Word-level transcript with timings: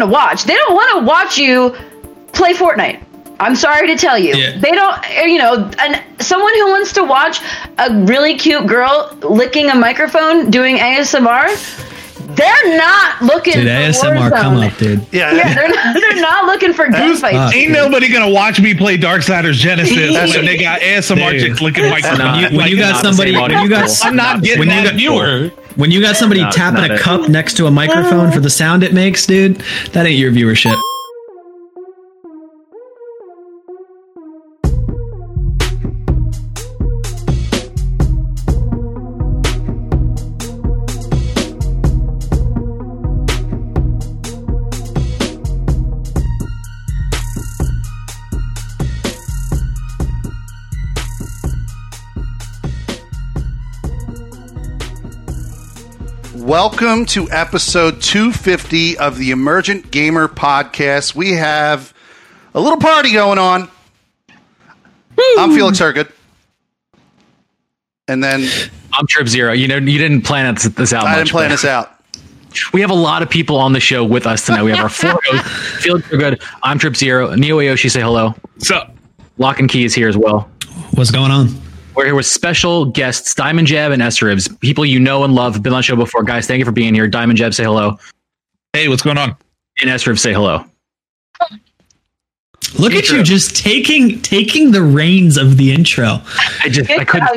want 0.00 0.02
to 0.02 0.12
watch. 0.12 0.44
They 0.44 0.54
don't 0.54 0.74
want 0.74 0.98
to 1.00 1.06
watch 1.06 1.38
you 1.38 1.74
play 2.32 2.52
Fortnite. 2.54 3.00
I'm 3.40 3.56
sorry 3.56 3.86
to 3.88 3.96
tell 3.96 4.16
you, 4.18 4.34
Yeah. 4.34 4.58
they 4.58 4.70
don't. 4.72 4.96
Eh, 5.10 5.24
you 5.26 5.38
know, 5.38 5.70
and 5.78 6.00
someone 6.20 6.52
who 6.54 6.68
wants 6.70 6.92
to 6.94 7.04
watch 7.04 7.40
a 7.78 7.92
really 8.04 8.36
cute 8.36 8.66
girl 8.66 9.16
licking 9.22 9.70
a 9.70 9.74
microphone 9.74 10.50
doing 10.50 10.76
ASMR, 10.78 11.48
they're 12.36 12.76
not 12.78 13.22
looking. 13.22 13.54
Dude, 13.54 13.66
for 13.66 13.70
ASMR 13.70 14.30
come 14.30 14.56
up, 14.58 14.76
dude. 14.78 15.04
Yeah, 15.12 15.32
Yeah, 15.32 15.52
they're 15.54 15.68
not, 15.68 15.94
they're 16.00 16.20
not 16.20 16.46
looking 16.46 16.72
for 16.72 16.86
gunfights. 16.86 17.20
fuck? 17.32 17.54
Ain't 17.54 17.72
nobody 17.72 18.08
gonna 18.12 18.30
watch 18.30 18.60
me 18.60 18.72
play 18.74 18.96
Darksiders 18.96 19.54
Genesis 19.54 19.96
when 20.34 20.44
they 20.44 20.56
got 20.56 20.80
ASMR 20.80 21.30
Dude. 21.32 21.40
chicks 21.42 21.60
licking 21.60 21.90
microphones. 21.90 22.20
When 22.20 22.34
you, 22.40 22.46
when 22.46 22.56
Like, 22.56 22.70
you 22.70 22.78
got 22.78 23.02
somebody, 23.02 23.32
when 23.36 23.50
you 23.50 23.56
audience 23.58 24.00
got, 24.00 24.08
I'm 24.08 24.16
not 24.16 24.42
getting 24.42 24.60
when 24.60 24.68
you 24.68 24.74
that 24.76 24.84
got- 24.90 24.94
viewer. 24.94 25.50
When 25.76 25.90
you 25.90 26.00
got 26.00 26.16
somebody 26.16 26.40
tapping 26.52 26.90
a 26.90 26.94
it. 26.94 27.00
cup 27.00 27.28
next 27.28 27.56
to 27.58 27.66
a 27.66 27.70
microphone 27.70 28.30
for 28.30 28.40
the 28.40 28.50
sound 28.50 28.82
it 28.82 28.92
makes, 28.92 29.26
dude, 29.26 29.56
that 29.92 30.06
ain't 30.06 30.18
your 30.18 30.32
viewership. 30.32 30.80
Welcome 56.54 57.06
to 57.06 57.28
episode 57.32 58.00
250 58.00 58.96
of 58.98 59.18
the 59.18 59.32
Emergent 59.32 59.90
Gamer 59.90 60.28
Podcast. 60.28 61.12
We 61.12 61.32
have 61.32 61.92
a 62.54 62.60
little 62.60 62.78
party 62.78 63.12
going 63.12 63.40
on. 63.40 63.68
I'm 65.36 65.52
Felix 65.52 65.80
Hergood. 65.80 66.12
And 68.06 68.22
then 68.22 68.48
I'm 68.92 69.04
Trip 69.08 69.26
Zero. 69.26 69.52
You 69.52 69.66
know, 69.66 69.78
you 69.78 69.98
didn't 69.98 70.22
plan 70.22 70.54
this 70.54 70.92
out. 70.92 71.06
I 71.06 71.16
much, 71.16 71.16
didn't 71.16 71.30
plan 71.30 71.50
this 71.50 71.64
out. 71.64 71.92
We 72.72 72.82
have 72.82 72.90
a 72.90 72.94
lot 72.94 73.24
of 73.24 73.28
people 73.28 73.56
on 73.56 73.72
the 73.72 73.80
show 73.80 74.04
with 74.04 74.24
us 74.24 74.46
tonight. 74.46 74.62
We 74.62 74.70
have 74.70 74.78
our 74.78 74.88
four 74.88 75.20
hosts. 75.24 75.82
Felix 75.82 76.12
are 76.12 76.16
good. 76.16 76.40
I'm 76.62 76.78
Trip 76.78 76.94
Zero. 76.94 77.34
Neo 77.34 77.58
Aoshi, 77.58 77.90
say 77.90 78.00
hello. 78.00 78.32
So 78.58 78.80
Lock 79.38 79.58
and 79.58 79.68
Key 79.68 79.82
is 79.82 79.92
here 79.92 80.08
as 80.08 80.16
well. 80.16 80.48
What's 80.92 81.10
going 81.10 81.32
on? 81.32 81.48
We're 81.94 82.06
here 82.06 82.14
with 82.14 82.26
special 82.26 82.86
guests, 82.86 83.34
Diamond 83.34 83.68
Jab 83.68 83.92
and 83.92 84.02
Esther 84.02 84.26
Ribs. 84.26 84.48
People 84.58 84.84
you 84.84 84.98
know 84.98 85.22
and 85.24 85.32
love, 85.34 85.62
been 85.62 85.72
on 85.72 85.78
the 85.78 85.82
show 85.82 85.94
before. 85.96 86.24
Guys, 86.24 86.46
thank 86.46 86.58
you 86.58 86.64
for 86.64 86.72
being 86.72 86.92
here. 86.94 87.06
Diamond 87.06 87.38
Jab, 87.38 87.54
say 87.54 87.62
hello. 87.64 87.98
hey, 88.72 88.88
what's 88.88 89.02
going 89.02 89.16
on? 89.18 89.36
And 89.80 89.88
Esther 89.90 90.10
Ribs, 90.10 90.22
say 90.22 90.32
hello. 90.32 90.64
Look 92.78 92.94
at 92.94 93.08
you 93.10 93.22
just 93.22 93.56
taking 93.56 94.20
taking 94.22 94.72
the 94.72 94.82
reins 94.82 95.36
of 95.36 95.56
the 95.56 95.72
intro. 95.72 96.20
I 96.64 96.68
just, 96.68 96.90
I 96.90 97.04
couldn't. 97.04 97.30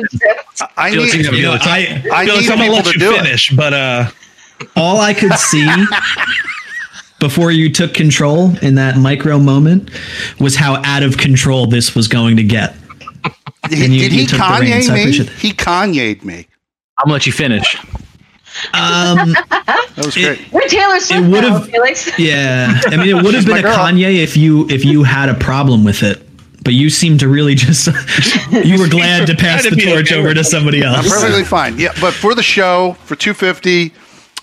I 0.76 0.90
need, 0.90 1.14
you 1.14 1.30
You 1.32 1.42
know, 1.42 1.54
know, 1.54 1.60
I, 1.62 2.02
I 2.12 2.24
need 2.24 2.50
I'm 2.50 2.58
gonna 2.58 2.72
let 2.72 2.84
to 2.86 2.92
you 2.94 2.98
do 2.98 3.14
it. 3.14 3.22
finish, 3.22 3.50
but 3.50 3.72
uh, 3.72 4.10
All 4.74 5.00
I 5.00 5.14
could 5.14 5.34
see 5.34 5.68
before 7.20 7.52
you 7.52 7.70
took 7.72 7.94
control 7.94 8.56
in 8.62 8.74
that 8.76 8.96
micro 8.96 9.38
moment 9.38 9.90
was 10.40 10.56
how 10.56 10.82
out 10.84 11.04
of 11.04 11.16
control 11.18 11.66
this 11.66 11.94
was 11.94 12.08
going 12.08 12.36
to 12.38 12.42
get. 12.42 12.74
He, 13.72 13.84
and 13.84 13.94
you- 13.94 14.00
did 14.00 14.12
you 14.12 14.20
he 14.20 14.26
took 14.26 14.38
the 14.38 14.58
reins. 14.60 14.88
Kanye 14.88 14.90
I 14.90 15.24
me? 15.24 15.30
He 15.40 15.52
Kanye'd 15.52 16.24
me. 16.24 16.46
I'm 16.98 17.04
gonna 17.04 17.12
let 17.14 17.26
you 17.26 17.32
finish. 17.32 17.76
Um, 18.74 19.32
That 19.34 20.04
was 20.04 20.14
great. 20.16 20.40
We're 20.52 20.62
Taylor 20.68 20.98
Swift 21.00 21.28
would've- 21.28 21.70
Felix. 21.70 22.10
yeah, 22.18 22.80
I 22.86 22.96
mean, 22.96 23.08
it 23.16 23.22
would 23.22 23.34
have 23.34 23.46
been 23.46 23.58
a 23.58 23.62
girl. 23.62 23.76
Kanye 23.76 24.16
if 24.22 24.36
you 24.36 24.68
if 24.68 24.84
you 24.84 25.02
had 25.04 25.28
a 25.28 25.34
problem 25.34 25.84
with 25.84 26.02
it, 26.02 26.26
but 26.64 26.72
you 26.74 26.90
seem 26.90 27.18
to 27.18 27.28
really 27.28 27.54
just 27.54 27.86
you 28.50 28.78
were 28.78 28.88
glad 28.88 29.26
to 29.28 29.34
pass 29.34 29.62
Trying 29.62 29.74
the 29.74 29.80
to 29.80 29.86
be 29.86 29.92
torch 29.92 30.12
over 30.12 30.34
to 30.34 30.42
somebody 30.44 30.82
else. 30.82 30.98
I'm 30.98 31.04
else. 31.04 31.14
perfectly 31.20 31.44
fine. 31.44 31.78
Yeah, 31.78 31.92
but 32.00 32.14
for 32.14 32.34
the 32.34 32.42
show 32.42 32.96
for 33.04 33.14
250, 33.16 33.92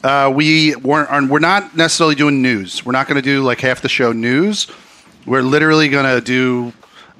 uh, 0.04 0.32
we 0.34 0.76
weren't. 0.78 1.30
We're 1.30 1.40
not 1.40 1.76
necessarily 1.76 2.16
doing 2.16 2.42
news. 2.42 2.86
We're 2.86 2.92
not 2.94 3.08
going 3.08 3.16
to 3.22 3.22
do 3.22 3.42
like 3.44 3.60
half 3.62 3.82
the 3.82 3.90
show 3.90 4.12
news. 4.14 4.68
We're 5.26 5.42
literally 5.42 5.90
going 5.90 6.06
to 6.06 6.22
do 6.22 6.72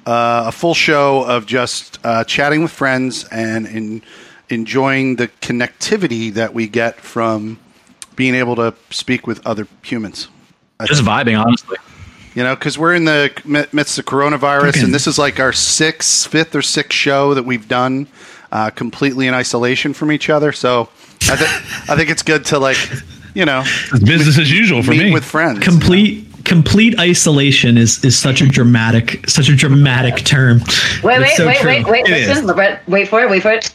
uh, 0.06 0.44
a 0.46 0.52
full 0.52 0.74
show 0.74 1.24
of 1.24 1.46
just 1.46 1.98
uh, 2.04 2.24
chatting 2.24 2.62
with 2.62 2.72
friends 2.72 3.24
and 3.30 3.66
in, 3.66 4.02
enjoying 4.48 5.16
the 5.16 5.28
connectivity 5.42 6.32
that 6.32 6.54
we 6.54 6.68
get 6.68 7.00
from 7.00 7.58
being 8.14 8.34
able 8.34 8.56
to 8.56 8.74
speak 8.90 9.26
with 9.26 9.44
other 9.46 9.66
humans. 9.82 10.28
Just 10.84 11.02
vibing, 11.02 11.38
honestly. 11.38 11.76
You 12.34 12.42
know, 12.42 12.54
because 12.54 12.78
we're 12.78 12.94
in 12.94 13.06
the 13.06 13.32
midst 13.72 13.98
of 13.98 14.04
coronavirus, 14.04 14.84
and 14.84 14.94
this 14.94 15.06
is 15.06 15.18
like 15.18 15.40
our 15.40 15.52
sixth, 15.52 16.28
fifth, 16.28 16.54
or 16.54 16.62
sixth 16.62 16.92
show 16.92 17.34
that 17.34 17.44
we've 17.44 17.66
done 17.66 18.06
uh, 18.52 18.70
completely 18.70 19.26
in 19.26 19.34
isolation 19.34 19.94
from 19.94 20.12
each 20.12 20.28
other. 20.28 20.52
So 20.52 20.90
I, 21.30 21.36
th- 21.36 21.50
I 21.88 21.96
think 21.96 22.10
it's 22.10 22.22
good 22.22 22.44
to 22.46 22.58
like, 22.58 22.76
you 23.34 23.46
know, 23.46 23.62
it's 23.64 24.04
business 24.04 24.38
as 24.38 24.50
usual 24.50 24.82
for 24.82 24.90
meet 24.90 25.04
me. 25.04 25.12
with 25.12 25.24
friends. 25.24 25.60
complete 25.60 26.25
complete 26.46 26.98
isolation 26.98 27.76
is 27.76 28.02
is 28.04 28.18
such 28.18 28.40
a 28.40 28.46
dramatic 28.46 29.28
such 29.28 29.48
a 29.50 29.54
dramatic 29.56 30.24
term. 30.24 30.60
Wait, 31.02 31.18
wait, 31.20 31.30
so 31.36 31.46
wait, 31.46 31.58
true. 31.58 31.68
wait, 31.70 31.86
wait, 31.86 32.04
listen, 32.08 32.46
wait, 32.56 32.78
wait 32.88 33.08
for 33.08 33.20
it, 33.22 33.28
wait 33.28 33.42
for 33.42 33.52
it. 33.52 33.70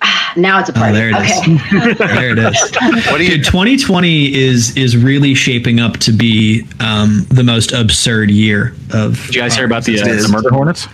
Ah, 0.00 0.32
now 0.36 0.60
it's 0.60 0.68
a 0.70 0.72
Oh, 0.76 0.92
there 0.92 1.10
it 1.10 1.16
is. 1.16 1.38
okay. 1.38 1.94
there 2.14 2.30
it 2.30 2.38
is. 2.38 2.76
What 3.10 3.18
do 3.18 3.24
you? 3.24 3.30
Dude, 3.36 3.44
2020 3.44 4.32
is 4.34 4.76
is 4.76 4.96
really 4.96 5.34
shaping 5.34 5.80
up 5.80 5.96
to 5.98 6.12
be 6.12 6.64
um, 6.80 7.26
the 7.30 7.42
most 7.42 7.72
absurd 7.72 8.30
year 8.30 8.74
of. 8.94 9.16
Did 9.26 9.34
you 9.34 9.40
guys 9.42 9.56
hear 9.56 9.66
about 9.66 9.84
the, 9.84 10.00
uh, 10.00 10.04
the 10.04 10.28
murder 10.30 10.50
hornets? 10.50 10.86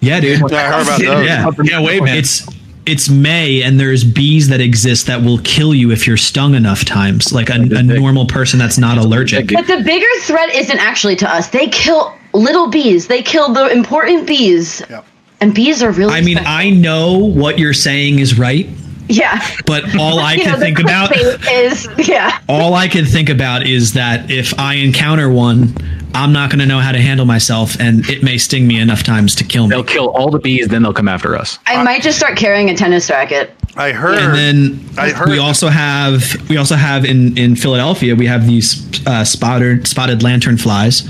Yeah, 0.00 0.20
dude. 0.20 0.52
I 0.52 0.72
heard 0.72 0.82
about 0.82 0.98
those. 1.00 1.26
Yeah. 1.26 1.50
yeah, 1.64 1.82
wait, 1.82 2.02
man. 2.02 2.16
It's 2.16 2.46
it's 2.86 3.08
May 3.08 3.62
and 3.62 3.78
there's 3.78 4.04
bees 4.04 4.48
that 4.48 4.60
exist 4.60 5.06
that 5.08 5.22
will 5.22 5.38
kill 5.38 5.74
you 5.74 5.90
if 5.90 6.06
you're 6.06 6.16
stung 6.16 6.54
enough 6.54 6.84
times, 6.84 7.32
like 7.32 7.50
a, 7.50 7.54
a 7.54 7.82
normal 7.82 8.26
person 8.26 8.58
that's 8.58 8.78
not 8.78 8.96
allergic. 8.96 9.52
But 9.52 9.66
the 9.66 9.82
bigger 9.82 10.06
threat 10.20 10.54
isn't 10.54 10.78
actually 10.78 11.16
to 11.16 11.28
us. 11.28 11.48
They 11.48 11.68
kill 11.68 12.14
little 12.32 12.68
bees. 12.68 13.08
They 13.08 13.22
kill 13.22 13.52
the 13.52 13.70
important 13.70 14.26
bees. 14.26 14.82
Yep. 14.88 15.04
And 15.40 15.54
bees 15.54 15.82
are 15.82 15.90
really. 15.90 16.14
I 16.14 16.22
mean, 16.22 16.36
special. 16.36 16.52
I 16.52 16.70
know 16.70 17.18
what 17.18 17.58
you're 17.58 17.74
saying 17.74 18.20
is 18.20 18.38
right, 18.38 18.66
yeah. 19.08 19.40
but 19.66 19.96
all 19.98 20.18
I 20.30 20.36
can 20.36 20.52
know, 20.52 20.58
think 20.58 20.78
about 20.78 21.16
is 21.16 21.88
yeah. 22.08 22.40
all 22.48 22.74
I 22.74 22.88
can 22.88 23.04
think 23.04 23.28
about 23.28 23.66
is 23.66 23.92
that 23.94 24.30
if 24.30 24.58
I 24.58 24.74
encounter 24.74 25.30
one, 25.30 25.74
I'm 26.14 26.32
not 26.32 26.50
going 26.50 26.60
to 26.60 26.66
know 26.66 26.78
how 26.80 26.92
to 26.92 27.00
handle 27.00 27.26
myself, 27.26 27.78
and 27.78 28.08
it 28.08 28.22
may 28.22 28.38
sting 28.38 28.66
me 28.66 28.80
enough 28.80 29.02
times 29.02 29.34
to 29.36 29.44
kill 29.44 29.64
me. 29.66 29.70
They'll 29.76 29.84
kill 29.84 30.08
all 30.10 30.30
the 30.30 30.38
bees, 30.38 30.68
then 30.68 30.82
they'll 30.82 30.94
come 30.94 31.08
after 31.08 31.36
us. 31.36 31.58
I 31.66 31.82
might 31.82 32.02
just 32.02 32.16
start 32.18 32.38
carrying 32.38 32.70
a 32.70 32.74
tennis 32.76 33.10
racket. 33.10 33.50
I 33.78 33.92
heard. 33.92 34.18
and 34.18 34.34
then 34.34 34.88
I 34.98 35.10
heard- 35.10 35.28
we 35.28 35.38
also 35.38 35.68
have 35.68 36.48
we 36.48 36.56
also 36.56 36.76
have 36.76 37.04
in 37.04 37.36
in 37.36 37.56
Philadelphia 37.56 38.14
we 38.14 38.26
have 38.26 38.46
these 38.46 38.82
uh, 39.06 39.22
spotted 39.24 39.86
spotted 39.86 40.22
lantern 40.22 40.56
flies, 40.56 41.02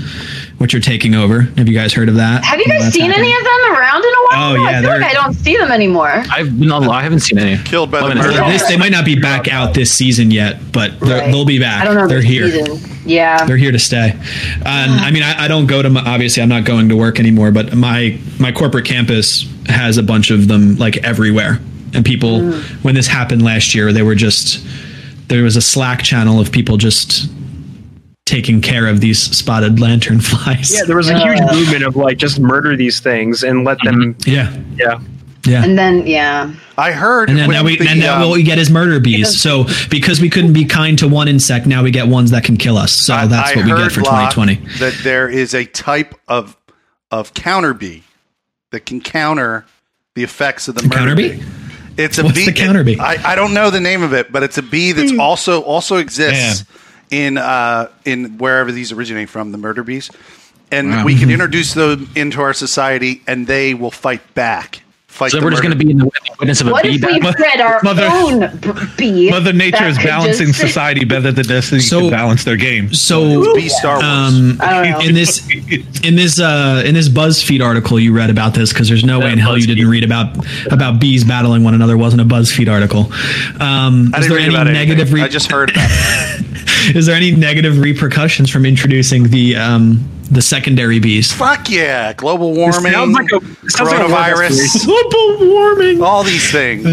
which 0.57 0.73
are 0.73 0.79
taking 0.79 1.13
over. 1.15 1.41
Have 1.41 1.67
you 1.67 1.73
guys 1.73 1.93
heard 1.93 2.09
of 2.09 2.15
that? 2.15 2.43
Have 2.43 2.59
you 2.59 2.65
Well, 2.67 2.77
guys 2.77 2.85
that's 2.85 2.95
seen 2.95 3.11
happening. 3.11 3.29
any 3.31 3.37
of 3.37 3.43
them 3.43 3.75
around 3.77 4.03
in 4.03 4.09
a 4.09 4.23
while? 4.31 4.51
Oh, 4.51 4.55
No, 4.55 4.69
yeah, 4.69 4.77
I 4.77 4.81
feel 4.81 4.89
like 4.89 5.03
I 5.03 5.13
don't 5.13 5.33
see 5.33 5.55
them 5.57 5.71
anymore. 5.71 6.23
I've 6.31 6.59
been 6.59 6.71
on, 6.71 6.89
I 6.89 7.03
haven't 7.03 7.19
seen 7.19 7.37
any. 7.37 7.61
Killed 7.63 7.91
by 7.91 7.99
the 7.99 8.05
Let 8.07 8.15
me 8.17 8.21
murder 8.23 8.51
This, 8.51 8.67
they 8.67 8.77
might 8.77 8.91
not 8.91 9.05
be 9.05 9.19
back 9.19 9.47
out 9.47 9.73
this 9.73 9.91
season 9.91 10.31
yet, 10.31 10.71
but 10.71 10.99
they're, 10.99 11.19
Right. 11.21 11.31
they'll 11.31 11.45
be 11.45 11.59
back. 11.59 11.81
I 11.81 11.85
don't 11.85 11.95
know. 11.95 12.07
They're 12.07 12.21
here. 12.21 12.49
Season. 12.49 12.79
Yeah. 13.05 13.45
They're 13.45 13.55
here 13.57 13.71
to 13.71 13.79
stay. 13.79 14.13
And 14.65 14.91
I 14.91 15.11
mean, 15.11 15.23
I, 15.23 15.45
I 15.45 15.47
don't 15.47 15.67
go 15.67 15.81
to 15.81 15.89
my, 15.89 16.01
obviously 16.01 16.41
I'm 16.43 16.49
not 16.49 16.65
going 16.65 16.89
to 16.89 16.95
work 16.97 17.19
anymore, 17.19 17.51
but 17.51 17.73
my 17.75 18.17
my 18.39 18.51
corporate 18.51 18.85
campus 18.85 19.45
has 19.67 19.97
a 19.97 20.03
bunch 20.03 20.29
of 20.31 20.47
them 20.47 20.75
like 20.77 20.97
everywhere. 20.97 21.59
And 21.93 22.03
people, 22.03 22.39
Mm. 22.41 22.61
when 22.83 22.95
this 22.95 23.07
happened 23.07 23.43
last 23.43 23.73
year, 23.73 23.93
they 23.93 24.01
were 24.01 24.15
just 24.15 24.59
there 25.29 25.43
was 25.43 25.55
a 25.55 25.61
Slack 25.61 26.01
channel 26.03 26.39
of 26.39 26.51
people 26.51 26.77
just 26.77 27.29
taking 28.27 28.61
care 28.61 28.85
of 28.87 29.01
these 29.01 29.19
spotted 29.19 29.79
lantern 29.79 30.19
flies. 30.29 30.73
Yeah, 30.73 30.83
there 30.85 30.95
was 30.97 31.09
a 31.09 31.17
huge 31.19 31.39
movement 31.51 31.83
of 31.83 31.95
like 31.95 32.17
just 32.17 32.39
murder 32.39 32.75
these 32.75 32.99
things 32.99 33.43
and 33.43 33.63
let 33.63 33.77
them. 33.83 34.15
yeah, 34.25 34.55
Yeah, 34.75 34.99
yeah. 35.45 35.63
and 35.63 35.77
then 35.77 36.05
yeah. 36.05 36.53
I 36.77 36.91
heard. 36.91 37.29
And 37.29 37.39
then 37.39 37.49
now 37.49 37.63
we 37.63 37.77
the, 37.77 37.87
and 37.89 37.99
now 37.99 38.21
um, 38.21 38.29
what 38.29 38.35
we 38.35 38.43
get 38.43 38.59
is 38.59 38.69
murder 38.69 38.99
bees. 38.99 39.41
So 39.41 39.65
because 39.89 40.21
we 40.21 40.29
couldn't 40.29 40.53
be 40.53 40.65
kind 40.65 40.99
to 40.99 41.07
one 41.07 41.27
insect, 41.27 41.65
now 41.65 41.81
we 41.81 41.89
get 41.89 42.07
ones 42.07 42.29
that 42.31 42.43
can 42.43 42.57
kill 42.57 42.77
us. 42.77 42.93
So 43.05 43.15
I- 43.15 43.25
that's 43.25 43.51
I 43.51 43.55
what 43.55 43.65
we 43.65 43.71
get 43.71 43.91
for 43.91 44.01
2020. 44.01 44.55
That 44.79 44.93
there 45.03 45.27
is 45.27 45.55
a 45.55 45.65
type 45.65 46.13
of 46.27 46.55
of 47.09 47.33
counter 47.33 47.73
bee 47.73 48.03
that 48.71 48.85
can 48.85 48.99
counter 49.01 49.65
the 50.13 50.23
effects 50.23 50.67
of 50.67 50.75
the, 50.75 50.81
The 50.81 50.87
murder 50.89 50.97
counter 50.99 51.15
bee? 51.15 51.43
It's 51.97 52.17
a 52.19 52.23
What's 52.23 52.35
bee. 52.37 52.45
the 52.45 52.51
counter 52.53 52.83
bee? 52.83 52.99
I, 52.99 53.31
I 53.31 53.35
don't 53.35 53.53
know 53.55 53.69
the 53.71 53.79
name 53.79 54.03
of 54.03 54.13
it, 54.13 54.31
but 54.31 54.43
it's 54.43 54.57
a 54.59 54.61
bee 54.61 54.91
that's 54.91 55.11
Hmm. 55.11 55.19
also 55.21 55.61
also 55.61 55.95
exists 55.97 56.63
in 57.11 57.37
uh, 57.37 57.89
in 58.05 58.37
wherever 58.37 58.71
these 58.71 58.91
originate 58.91 59.29
from, 59.29 59.51
the 59.51 59.57
murder 59.57 59.83
bees. 59.83 60.09
And 60.71 61.05
we 61.05 61.13
Mm-hmm. 61.13 61.19
can 61.21 61.31
introduce 61.31 61.73
them 61.73 62.09
into 62.15 62.41
our 62.41 62.53
society, 62.53 63.21
and 63.25 63.47
they 63.47 63.73
will 63.73 63.91
fight 63.91 64.21
back 64.33 64.81
fight. 65.07 65.31
So 65.31 65.41
we're 65.41 65.49
just 65.51 65.63
going 65.63 65.75
to 65.75 65.83
be 65.83 65.89
in 65.89 65.97
the 65.97 66.11
witness 66.39 66.59
of 66.61 66.67
a 66.67 66.71
What 66.71 66.83
bee 66.83 66.95
if 66.95 67.01
we 67.01 67.19
battle. 67.19 67.33
bred 67.33 67.61
our 67.61 67.79
Mother- 67.83 68.07
own 68.11 68.57
b- 68.59 68.71
bee? 68.97 69.29
Mother 69.31 69.53
Nature 69.53 69.85
is 69.85 69.97
balancing 69.97 70.47
just- 70.47 70.59
society 70.59 71.05
better 71.05 71.31
than 71.31 71.45
Destiny 71.45 71.79
So- 71.81 72.01
can 72.01 72.09
balance 72.11 72.43
their 72.43 72.57
game. 72.57 72.93
So 72.93 73.55
Be 73.55 73.69
Star 73.69 73.93
Wars. 73.95 74.03
um, 74.03 74.57
I 74.59 74.73
don't 74.83 74.91
know. 74.91 74.99
in 75.07 75.15
this 75.15 75.47
in 76.03 76.17
this 76.17 76.37
uh, 76.39 76.83
in 76.85 76.93
this 76.93 77.07
BuzzFeed 77.07 77.63
article 77.63 77.97
you 77.97 78.13
read 78.13 78.29
about 78.29 78.53
this 78.53 78.73
because 78.73 78.89
there's 78.89 79.05
no 79.05 79.19
way 79.21 79.31
in 79.31 79.39
hell 79.39 79.57
you 79.57 79.65
didn't 79.65 79.87
read 79.87 80.03
about 80.03 80.35
about 80.69 80.99
bees 80.99 81.23
battling 81.23 81.63
one 81.63 81.73
another. 81.73 81.97
Wasn't 81.97 82.21
a 82.21 82.25
BuzzFeed 82.25 82.69
article. 82.69 83.05
Um, 83.61 84.13
I 84.13 84.19
is 84.19 84.25
didn't 84.25 84.29
there 84.29 84.29
read 84.37 84.43
any 84.43 84.53
about 84.53 84.67
anything. 84.67 84.89
negative? 84.89 85.13
Re- 85.13 85.21
I 85.21 85.27
just 85.29 85.49
heard 85.49 85.69
about 85.71 85.89
it. 85.89 86.45
is 86.95 87.05
there 87.05 87.15
any 87.15 87.31
negative 87.31 87.79
repercussions 87.79 88.49
from 88.49 88.65
introducing 88.65 89.23
the 89.29 89.55
um, 89.55 90.07
the 90.31 90.41
secondary 90.41 90.99
bees? 90.99 91.31
Fuck 91.31 91.69
yeah! 91.69 92.13
Global 92.13 92.53
warming, 92.53 92.91
sounds 92.91 93.13
like 93.13 93.31
a- 93.31 93.37
it 93.37 93.71
sounds 93.71 93.91
like 93.91 93.99
a 94.01 94.09
war 94.09 94.17
coronavirus, 94.19 94.85
Global 94.85 95.47
warming. 95.53 96.01
all 96.01 96.23
these 96.23 96.51
things. 96.51 96.85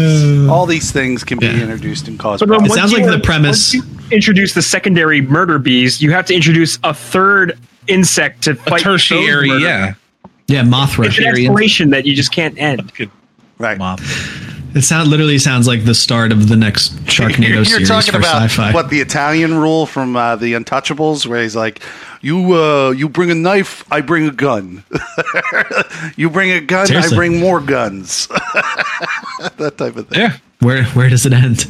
all 0.49 0.65
these 0.65 0.91
things 0.91 1.23
can 1.23 1.39
be 1.39 1.47
introduced 1.47 2.07
and 2.07 2.17
cause 2.19 2.39
But. 2.41 2.65
It 2.65 2.71
sounds 2.71 2.93
like 2.93 3.05
the 3.05 3.19
premise- 3.19 3.73
you 3.73 3.83
introduce 4.11 4.53
the 4.53 4.61
secondary 4.61 5.21
murder 5.21 5.57
bees, 5.59 6.01
you 6.01 6.11
have 6.11 6.25
to 6.27 6.35
introduce 6.35 6.77
a 6.83 6.93
third 6.93 7.57
insect 7.87 8.43
to 8.43 8.51
A 8.51 8.55
fight 8.55 8.81
tertiary, 8.81 9.49
those 9.49 9.61
murder- 9.61 9.65
yeah. 9.65 9.93
Yeah, 10.47 10.61
Mothra. 10.63 11.07
It's 11.07 11.17
an 11.17 11.23
escalation 11.25 11.89
that 11.89 12.05
you 12.05 12.15
just 12.15 12.31
can't 12.31 12.55
end. 12.59 12.91
right. 13.57 13.79
It 14.75 14.83
sound 14.83 15.09
literally 15.09 15.37
sounds 15.37 15.67
like 15.67 15.85
the 15.85 15.95
start 15.95 16.33
of 16.33 16.49
the 16.49 16.57
next 16.57 16.93
Sharknado 17.05 17.47
You're 17.49 17.65
series 17.65 17.87
talking 17.87 18.11
for 18.11 18.17
about 18.17 18.43
sci-fi. 18.43 18.73
what 18.73 18.89
the 18.89 18.99
Italian 18.99 19.53
rule 19.55 19.85
from 19.85 20.17
uh, 20.17 20.35
the 20.35 20.51
Untouchables, 20.53 21.25
where 21.25 21.41
he's 21.41 21.55
like, 21.55 21.81
"You 22.21 22.53
uh, 22.53 22.89
you 22.91 23.07
bring 23.07 23.31
a 23.31 23.35
knife, 23.35 23.85
I 23.89 24.01
bring 24.01 24.27
a 24.27 24.31
gun. 24.31 24.83
you 26.17 26.29
bring 26.29 26.51
a 26.51 26.59
gun, 26.59 26.87
Seriously. 26.87 27.15
I 27.15 27.17
bring 27.17 27.39
more 27.39 27.61
guns." 27.61 28.27
that 29.57 29.75
type 29.77 29.95
of 29.95 30.09
thing. 30.09 30.19
Yeah. 30.19 30.37
Where 30.59 30.83
where 30.87 31.09
does 31.09 31.25
it 31.25 31.31
end? 31.33 31.65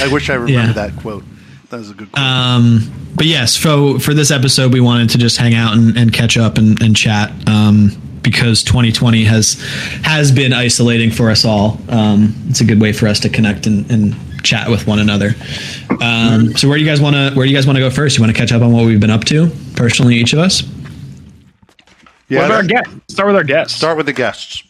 I 0.00 0.08
wish 0.10 0.30
I 0.30 0.34
remembered 0.34 0.76
Yeah. 0.76 0.88
that 0.88 0.96
quote. 1.00 1.24
That 1.70 1.78
was 1.78 1.90
a 1.90 1.94
good 1.94 2.10
quote. 2.12 2.24
Um, 2.24 2.90
but 3.14 3.26
yes, 3.26 3.54
so 3.54 3.98
for 3.98 4.14
this 4.14 4.30
episode, 4.30 4.72
we 4.72 4.80
wanted 4.80 5.10
to 5.10 5.18
just 5.18 5.36
hang 5.36 5.54
out 5.54 5.74
and, 5.76 5.96
and 5.96 6.12
catch 6.12 6.38
up 6.38 6.56
and, 6.58 6.80
and 6.82 6.96
chat 6.96 7.32
um, 7.48 7.90
because 8.26 8.62
2020 8.64 9.24
has 9.24 9.54
has 10.02 10.32
been 10.32 10.52
isolating 10.52 11.10
for 11.12 11.30
us 11.30 11.44
all. 11.44 11.78
Um, 11.88 12.34
it's 12.48 12.60
a 12.60 12.64
good 12.64 12.80
way 12.80 12.92
for 12.92 13.06
us 13.06 13.20
to 13.20 13.28
connect 13.28 13.66
and, 13.66 13.88
and 13.90 14.14
chat 14.42 14.68
with 14.68 14.86
one 14.86 14.98
another. 14.98 15.34
Um, 16.02 16.54
so 16.56 16.68
where 16.68 16.76
do 16.76 16.84
you 16.84 16.90
guys 16.90 17.00
want 17.00 17.14
to 17.14 17.32
where 17.36 17.46
do 17.46 17.50
you 17.52 17.56
guys 17.56 17.66
want 17.66 17.76
to 17.76 17.80
go 17.80 17.88
first? 17.90 18.18
You 18.18 18.22
want 18.24 18.34
to 18.34 18.38
catch 18.38 18.52
up 18.52 18.62
on 18.62 18.72
what 18.72 18.84
we've 18.84 19.00
been 19.00 19.10
up 19.10 19.24
to 19.26 19.50
personally, 19.76 20.16
each 20.16 20.32
of 20.32 20.40
us. 20.40 20.62
yeah, 22.28 22.40
what 22.40 22.46
about 22.46 22.50
our 22.56 22.62
that- 22.64 22.68
guest? 22.84 22.90
Start 23.10 23.28
with 23.28 23.36
our 23.36 23.44
guests. 23.44 23.74
start 23.76 23.96
with 23.96 24.06
the 24.06 24.12
guests. 24.12 24.62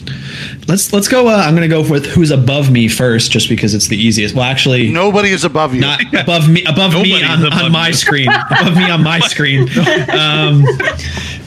Let's 0.69 0.93
let's 0.93 1.09
go. 1.09 1.29
Uh, 1.29 1.37
I'm 1.37 1.57
going 1.57 1.69
to 1.69 1.75
go 1.75 1.89
with 1.89 2.05
who's 2.07 2.31
above 2.31 2.71
me 2.71 2.87
first, 2.89 3.31
just 3.33 3.49
because 3.49 3.73
it's 3.75 3.89
the 3.89 3.97
easiest. 3.97 4.35
Well, 4.35 4.45
actually, 4.45 4.93
Nobody 4.93 5.31
is 5.31 5.45
above 5.45 5.75
you. 5.75 5.81
not 5.81 6.01
above 6.15 6.49
me 6.49 6.65
above 6.65 6.93
me 6.93 7.23
on, 7.25 7.45
above 7.45 7.61
on 7.63 7.73
my 7.73 7.91
screen 7.91 8.29
above 8.31 8.77
me 8.77 8.91
on 8.91 9.03
my 9.03 9.19
screen 9.33 9.63
um, 10.11 10.65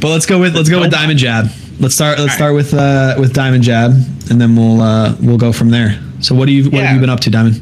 but 0.02 0.10
let's 0.10 0.26
go 0.26 0.40
with 0.40 0.56
let's 0.56 0.70
go 0.70 0.80
with 0.82 0.92
diamond 0.92 1.20
jab 1.20 1.48
let's 1.80 1.96
start 1.96 2.20
let's 2.20 2.34
start 2.34 2.54
with 2.54 2.74
uh 2.74 3.16
with 3.20 3.34
diamond 3.34 3.64
jab 3.64 3.92
and 4.30 4.40
then 4.40 4.56
we'll 4.56 4.82
uh 4.82 5.16
we'll 5.22 5.38
go 5.38 5.52
from 5.52 5.70
there. 5.70 6.00
So 6.22 6.36
what 6.36 6.46
do 6.46 6.52
you 6.52 6.70
what 6.70 6.84
have 6.84 6.96
you 6.96 7.02
been 7.02 7.10
up 7.10 7.22
to 7.22 7.30
diamond? 7.30 7.62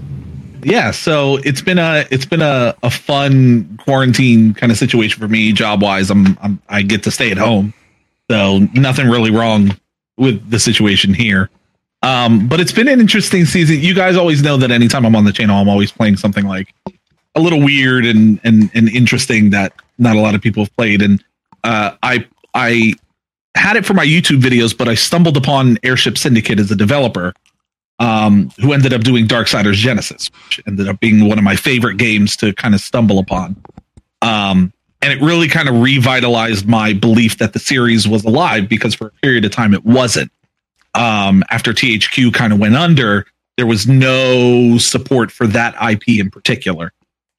Yeah 0.63 0.91
so 0.91 1.37
it's 1.37 1.61
been 1.61 1.77
a 1.77 2.05
it's 2.11 2.25
been 2.25 2.41
a, 2.41 2.75
a 2.83 2.89
fun 2.89 3.77
quarantine 3.83 4.53
kind 4.53 4.71
of 4.71 4.77
situation 4.77 5.19
for 5.21 5.27
me 5.27 5.51
job 5.53 5.81
wise 5.81 6.09
I'm, 6.09 6.37
I'm 6.41 6.59
i 6.67 6.81
get 6.81 7.03
to 7.03 7.11
stay 7.11 7.31
at 7.31 7.37
home 7.37 7.73
so 8.29 8.59
nothing 8.73 9.07
really 9.07 9.31
wrong 9.31 9.77
with 10.17 10.49
the 10.49 10.59
situation 10.59 11.13
here. 11.13 11.49
Um 12.01 12.47
but 12.47 12.59
it's 12.59 12.71
been 12.71 12.87
an 12.87 12.99
interesting 12.99 13.45
season. 13.45 13.79
You 13.79 13.93
guys 13.93 14.17
always 14.17 14.41
know 14.41 14.57
that 14.57 14.71
anytime 14.71 15.05
i'm 15.05 15.15
on 15.15 15.25
the 15.25 15.31
channel 15.31 15.57
i'm 15.61 15.69
always 15.69 15.91
playing 15.91 16.17
something 16.17 16.45
like 16.45 16.73
a 17.35 17.39
little 17.39 17.63
weird 17.63 18.05
and 18.05 18.39
and, 18.43 18.71
and 18.73 18.89
interesting 18.89 19.51
that 19.51 19.73
not 19.99 20.15
a 20.15 20.19
lot 20.19 20.33
of 20.35 20.41
people 20.41 20.63
have 20.63 20.75
played. 20.75 21.01
And 21.03 21.23
uh 21.63 21.91
i 22.01 22.25
i 22.55 22.93
had 23.57 23.75
it 23.75 23.85
for 23.85 23.93
my 23.93 24.05
youtube 24.05 24.41
videos 24.41 24.77
but 24.77 24.87
i 24.87 24.95
stumbled 24.95 25.37
upon 25.37 25.77
airship 25.83 26.17
syndicate 26.17 26.59
as 26.59 26.71
a 26.71 26.75
developer 26.75 27.33
um, 27.99 28.51
who 28.61 28.73
ended 28.73 28.93
up 28.93 29.01
doing 29.01 29.27
Darksiders 29.27 29.73
Genesis, 29.73 30.29
which 30.45 30.61
ended 30.67 30.87
up 30.87 30.99
being 30.99 31.27
one 31.27 31.37
of 31.37 31.43
my 31.43 31.55
favorite 31.55 31.97
games 31.97 32.35
to 32.37 32.53
kind 32.53 32.75
of 32.75 32.81
stumble 32.81 33.19
upon. 33.19 33.55
Um, 34.21 34.71
and 35.01 35.13
it 35.13 35.23
really 35.23 35.47
kind 35.47 35.69
of 35.69 35.81
revitalized 35.81 36.67
my 36.67 36.93
belief 36.93 37.37
that 37.37 37.53
the 37.53 37.59
series 37.59 38.07
was 38.07 38.23
alive 38.23 38.67
because 38.67 38.95
for 38.95 39.07
a 39.07 39.11
period 39.21 39.45
of 39.45 39.51
time 39.51 39.73
it 39.73 39.85
wasn't. 39.85 40.31
Um, 40.95 41.43
after 41.49 41.73
THQ 41.73 42.33
kind 42.33 42.51
of 42.51 42.59
went 42.59 42.75
under, 42.75 43.25
there 43.57 43.67
was 43.67 43.87
no 43.87 44.77
support 44.77 45.31
for 45.31 45.47
that 45.47 45.75
IP 45.81 46.19
in 46.19 46.31
particular. 46.31 46.91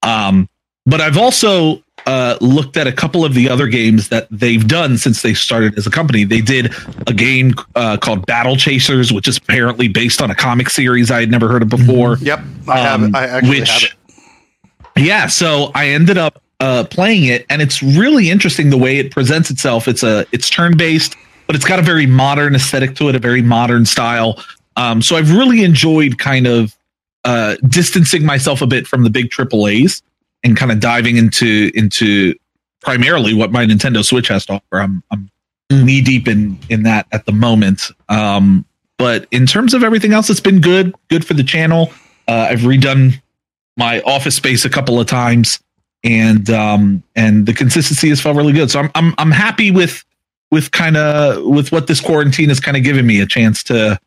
Um, 0.02 0.48
but 0.86 1.00
I've 1.00 1.18
also 1.18 1.82
uh, 2.08 2.38
looked 2.40 2.76
at 2.78 2.86
a 2.86 2.92
couple 2.92 3.22
of 3.24 3.34
the 3.34 3.48
other 3.50 3.66
games 3.66 4.08
that 4.08 4.26
they've 4.30 4.66
done 4.66 4.96
since 4.96 5.20
they 5.20 5.34
started 5.34 5.76
as 5.76 5.86
a 5.86 5.90
company. 5.90 6.24
They 6.24 6.40
did 6.40 6.72
a 7.06 7.12
game 7.12 7.52
uh, 7.74 7.98
called 7.98 8.24
Battle 8.24 8.56
Chasers, 8.56 9.12
which 9.12 9.28
is 9.28 9.36
apparently 9.36 9.88
based 9.88 10.22
on 10.22 10.30
a 10.30 10.34
comic 10.34 10.70
series 10.70 11.10
I 11.10 11.20
had 11.20 11.30
never 11.30 11.48
heard 11.48 11.60
of 11.62 11.68
before. 11.68 12.16
Yep, 12.22 12.40
I 12.66 12.78
have 12.78 12.94
Um, 13.02 13.04
it. 13.10 13.14
I 13.14 13.24
actually 13.26 13.60
which- 13.60 13.68
have 13.70 13.82
it. 13.82 13.92
Yeah, 15.04 15.26
so 15.28 15.70
I 15.74 15.88
ended 15.90 16.18
up 16.18 16.42
uh, 16.60 16.84
playing 16.90 17.24
it, 17.26 17.46
and 17.50 17.62
it's 17.62 17.82
really 17.82 18.30
interesting 18.30 18.70
the 18.70 18.78
way 18.78 18.96
it 18.98 19.12
presents 19.12 19.48
itself. 19.50 19.86
It's 19.86 20.02
a 20.02 20.26
it's 20.32 20.50
turn 20.50 20.76
based, 20.76 21.14
but 21.46 21.54
it's 21.54 21.64
got 21.64 21.78
a 21.78 21.82
very 21.82 22.06
modern 22.06 22.54
aesthetic 22.56 22.96
to 22.96 23.08
it, 23.08 23.14
a 23.14 23.20
very 23.20 23.42
modern 23.42 23.84
style. 23.86 24.42
Um, 24.76 25.00
so 25.02 25.14
I've 25.16 25.30
really 25.30 25.62
enjoyed 25.62 26.18
kind 26.18 26.46
of 26.48 26.74
uh, 27.24 27.56
distancing 27.68 28.24
myself 28.24 28.60
a 28.62 28.66
bit 28.66 28.86
from 28.88 29.04
the 29.04 29.10
big 29.10 29.30
AAA's 29.30 30.02
and 30.44 30.56
kind 30.56 30.72
of 30.72 30.80
diving 30.80 31.16
into 31.16 31.70
into 31.74 32.34
primarily 32.80 33.34
what 33.34 33.50
my 33.50 33.66
Nintendo 33.66 34.04
Switch 34.04 34.28
has 34.28 34.46
to 34.46 34.54
offer. 34.54 34.80
I'm 34.80 35.02
I'm 35.10 35.30
knee 35.70 36.00
deep 36.00 36.28
in 36.28 36.58
in 36.68 36.84
that 36.84 37.06
at 37.12 37.26
the 37.26 37.32
moment. 37.32 37.90
Um, 38.08 38.64
but 38.98 39.26
in 39.30 39.46
terms 39.46 39.74
of 39.74 39.84
everything 39.84 40.12
else, 40.12 40.28
it's 40.28 40.40
been 40.40 40.60
good. 40.60 40.94
Good 41.08 41.24
for 41.24 41.34
the 41.34 41.44
channel. 41.44 41.92
Uh, 42.26 42.48
I've 42.50 42.60
redone 42.60 43.20
my 43.76 44.00
office 44.00 44.34
space 44.34 44.64
a 44.64 44.70
couple 44.70 44.98
of 44.98 45.06
times, 45.06 45.60
and 46.02 46.50
um, 46.50 47.02
and 47.14 47.46
the 47.46 47.54
consistency 47.54 48.08
has 48.08 48.20
felt 48.20 48.36
really 48.36 48.52
good. 48.52 48.70
So 48.70 48.80
I'm 48.80 48.90
I'm 48.94 49.14
I'm 49.18 49.30
happy 49.30 49.70
with 49.70 50.04
with 50.50 50.72
kind 50.72 50.96
of 50.96 51.44
with 51.44 51.72
what 51.72 51.86
this 51.86 52.00
quarantine 52.00 52.48
has 52.48 52.60
kind 52.60 52.76
of 52.76 52.82
given 52.82 53.06
me 53.06 53.20
a 53.20 53.26
chance 53.26 53.62
to 53.64 53.98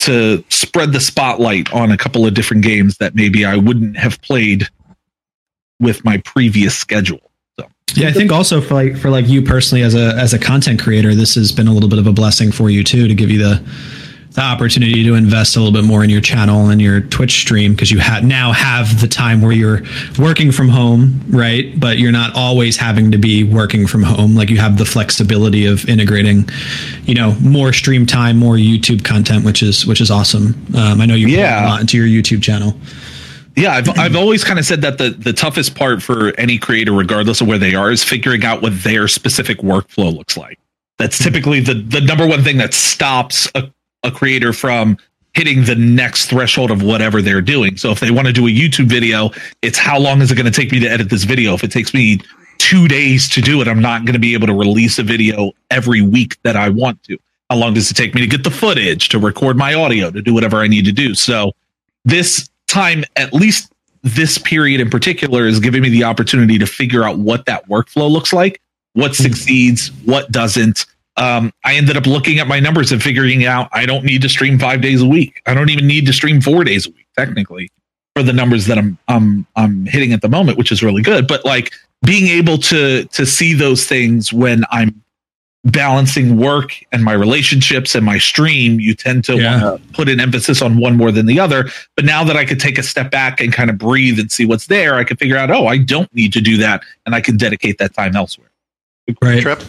to 0.00 0.44
spread 0.48 0.92
the 0.92 1.00
spotlight 1.00 1.72
on 1.72 1.90
a 1.90 1.96
couple 1.96 2.26
of 2.26 2.34
different 2.34 2.62
games 2.62 2.96
that 2.98 3.14
maybe 3.14 3.44
I 3.44 3.56
wouldn't 3.56 3.96
have 3.96 4.20
played 4.22 4.68
with 5.80 6.04
my 6.04 6.18
previous 6.24 6.76
schedule. 6.76 7.20
So 7.58 7.66
yeah 7.94 8.08
i 8.08 8.12
think 8.12 8.30
also 8.32 8.60
for 8.60 8.74
like 8.74 8.96
for 8.96 9.08
like 9.10 9.26
you 9.28 9.40
personally 9.42 9.82
as 9.82 9.94
a 9.94 10.14
as 10.16 10.34
a 10.34 10.38
content 10.38 10.78
creator 10.80 11.14
this 11.14 11.34
has 11.36 11.50
been 11.52 11.66
a 11.68 11.72
little 11.72 11.88
bit 11.88 11.98
of 11.98 12.06
a 12.06 12.12
blessing 12.12 12.52
for 12.52 12.68
you 12.68 12.84
too 12.84 13.08
to 13.08 13.14
give 13.14 13.30
you 13.30 13.38
the 13.38 13.64
the 14.32 14.42
opportunity 14.42 15.02
to 15.02 15.14
invest 15.14 15.56
a 15.56 15.58
little 15.58 15.72
bit 15.72 15.84
more 15.84 16.04
in 16.04 16.10
your 16.10 16.20
channel 16.20 16.68
and 16.68 16.80
your 16.82 17.00
Twitch 17.00 17.40
stream 17.40 17.72
because 17.72 17.90
you 17.90 17.98
ha- 17.98 18.20
now 18.22 18.52
have 18.52 19.00
the 19.00 19.08
time 19.08 19.40
where 19.40 19.50
you're 19.52 19.80
working 20.18 20.52
from 20.52 20.68
home, 20.68 21.24
right? 21.30 21.80
But 21.80 21.98
you're 21.98 22.12
not 22.12 22.36
always 22.36 22.76
having 22.76 23.10
to 23.10 23.18
be 23.18 23.42
working 23.42 23.86
from 23.88 24.02
home. 24.04 24.36
Like 24.36 24.48
you 24.50 24.58
have 24.58 24.76
the 24.78 24.84
flexibility 24.84 25.64
of 25.64 25.88
integrating, 25.88 26.48
you 27.04 27.14
know, 27.14 27.34
more 27.40 27.72
stream 27.72 28.06
time, 28.06 28.36
more 28.36 28.54
YouTube 28.54 29.02
content, 29.02 29.44
which 29.44 29.60
is 29.62 29.86
which 29.86 30.00
is 30.00 30.10
awesome. 30.10 30.54
Um, 30.76 31.00
I 31.00 31.06
know 31.06 31.14
you 31.14 31.26
put 31.26 31.32
Yeah. 31.38 31.64
a 31.64 31.70
lot 31.70 31.80
into 31.80 31.96
your 31.96 32.06
YouTube 32.06 32.42
channel. 32.42 32.74
Yeah, 33.58 33.72
I've 33.72 33.98
I've 33.98 34.16
always 34.16 34.44
kind 34.44 34.58
of 34.58 34.64
said 34.64 34.82
that 34.82 34.98
the 34.98 35.10
the 35.10 35.32
toughest 35.32 35.74
part 35.74 36.00
for 36.00 36.28
any 36.38 36.58
creator, 36.58 36.92
regardless 36.92 37.40
of 37.40 37.48
where 37.48 37.58
they 37.58 37.74
are, 37.74 37.90
is 37.90 38.04
figuring 38.04 38.44
out 38.44 38.62
what 38.62 38.82
their 38.84 39.08
specific 39.08 39.58
workflow 39.58 40.16
looks 40.16 40.36
like. 40.36 40.58
That's 40.98 41.18
hmm. 41.18 41.24
typically 41.24 41.60
the 41.60 41.74
the 41.74 42.00
number 42.00 42.26
one 42.26 42.44
thing 42.44 42.58
that 42.58 42.72
stops 42.72 43.50
a, 43.56 43.68
a 44.04 44.12
creator 44.12 44.52
from 44.52 44.96
hitting 45.34 45.64
the 45.64 45.74
next 45.74 46.26
threshold 46.26 46.70
of 46.70 46.82
whatever 46.82 47.20
they're 47.20 47.40
doing. 47.40 47.76
So 47.76 47.90
if 47.90 48.00
they 48.00 48.10
want 48.10 48.28
to 48.28 48.32
do 48.32 48.46
a 48.46 48.50
YouTube 48.50 48.86
video, 48.86 49.30
it's 49.62 49.78
how 49.78 49.98
long 49.98 50.22
is 50.22 50.30
it 50.30 50.36
going 50.36 50.50
to 50.50 50.52
take 50.52 50.72
me 50.72 50.80
to 50.80 50.88
edit 50.88 51.10
this 51.10 51.24
video? 51.24 51.54
If 51.54 51.64
it 51.64 51.70
takes 51.70 51.92
me 51.92 52.20
two 52.58 52.88
days 52.88 53.28
to 53.30 53.40
do 53.40 53.60
it, 53.60 53.68
I'm 53.68 53.80
not 53.80 54.04
going 54.04 54.14
to 54.14 54.20
be 54.20 54.34
able 54.34 54.46
to 54.46 54.54
release 54.54 54.98
a 54.98 55.02
video 55.02 55.52
every 55.70 56.02
week 56.02 56.40
that 56.42 56.56
I 56.56 56.68
want 56.68 57.02
to. 57.04 57.18
How 57.50 57.56
long 57.56 57.74
does 57.74 57.90
it 57.90 57.94
take 57.94 58.14
me 58.14 58.20
to 58.20 58.26
get 58.26 58.44
the 58.44 58.50
footage, 58.50 59.08
to 59.10 59.18
record 59.18 59.56
my 59.56 59.74
audio, 59.74 60.10
to 60.10 60.22
do 60.22 60.34
whatever 60.34 60.58
I 60.58 60.66
need 60.66 60.84
to 60.86 60.92
do? 60.92 61.14
So 61.14 61.52
this 62.04 62.48
time, 62.68 63.04
at 63.16 63.32
least 63.32 63.72
this 64.02 64.38
period 64.38 64.80
in 64.80 64.90
particular, 64.90 65.46
is 65.46 65.58
giving 65.58 65.82
me 65.82 65.88
the 65.88 66.04
opportunity 66.04 66.58
to 66.58 66.66
figure 66.66 67.04
out 67.04 67.18
what 67.18 67.46
that 67.46 67.68
workflow 67.68 68.10
looks 68.10 68.32
like, 68.32 68.60
what 68.92 69.14
succeeds, 69.14 69.88
what 70.04 70.30
doesn't. 70.30 70.86
Um, 71.16 71.52
I 71.64 71.74
ended 71.74 71.96
up 71.96 72.06
looking 72.06 72.38
at 72.38 72.46
my 72.46 72.60
numbers 72.60 72.92
and 72.92 73.02
figuring 73.02 73.44
out 73.44 73.68
I 73.72 73.86
don't 73.86 74.04
need 74.04 74.22
to 74.22 74.28
stream 74.28 74.58
five 74.58 74.80
days 74.80 75.02
a 75.02 75.06
week. 75.06 75.42
I 75.46 75.54
don't 75.54 75.68
even 75.68 75.86
need 75.86 76.06
to 76.06 76.12
stream 76.12 76.40
four 76.40 76.62
days 76.62 76.86
a 76.86 76.90
week, 76.90 77.08
technically, 77.16 77.72
for 78.14 78.22
the 78.22 78.32
numbers 78.32 78.66
that 78.66 78.78
I'm 78.78 78.96
I'm 79.08 79.46
I'm 79.56 79.86
hitting 79.86 80.12
at 80.12 80.22
the 80.22 80.28
moment, 80.28 80.58
which 80.58 80.70
is 80.70 80.80
really 80.80 81.02
good. 81.02 81.26
But 81.26 81.44
like 81.44 81.72
being 82.04 82.28
able 82.28 82.58
to 82.58 83.04
to 83.04 83.26
see 83.26 83.52
those 83.52 83.84
things 83.84 84.32
when 84.32 84.64
I'm 84.70 85.02
balancing 85.64 86.36
work 86.36 86.72
and 86.92 87.02
my 87.04 87.12
relationships 87.12 87.94
and 87.94 88.06
my 88.06 88.16
stream, 88.18 88.80
you 88.80 88.94
tend 88.94 89.24
to 89.24 89.36
Yeah. 89.36 89.62
want 89.62 89.82
to 89.82 89.92
put 89.92 90.08
an 90.08 90.20
emphasis 90.20 90.62
on 90.62 90.78
one 90.78 90.96
more 90.96 91.10
than 91.10 91.26
the 91.26 91.40
other. 91.40 91.68
But 91.96 92.04
now 92.04 92.22
that 92.24 92.36
I 92.36 92.44
could 92.44 92.60
take 92.60 92.78
a 92.78 92.82
step 92.82 93.10
back 93.10 93.40
and 93.40 93.52
kind 93.52 93.68
of 93.68 93.76
breathe 93.76 94.18
and 94.20 94.30
see 94.30 94.46
what's 94.46 94.66
there, 94.68 94.94
I 94.94 95.04
could 95.04 95.18
figure 95.18 95.36
out, 95.36 95.50
oh, 95.50 95.66
I 95.66 95.78
don't 95.78 96.12
need 96.14 96.32
to 96.34 96.40
do 96.40 96.56
that, 96.58 96.82
and 97.06 97.14
I 97.14 97.20
can 97.20 97.36
dedicate 97.36 97.78
that 97.78 97.92
time 97.94 98.14
elsewhere. 98.16 98.50
Right. 99.20 99.42
Trip. 99.42 99.60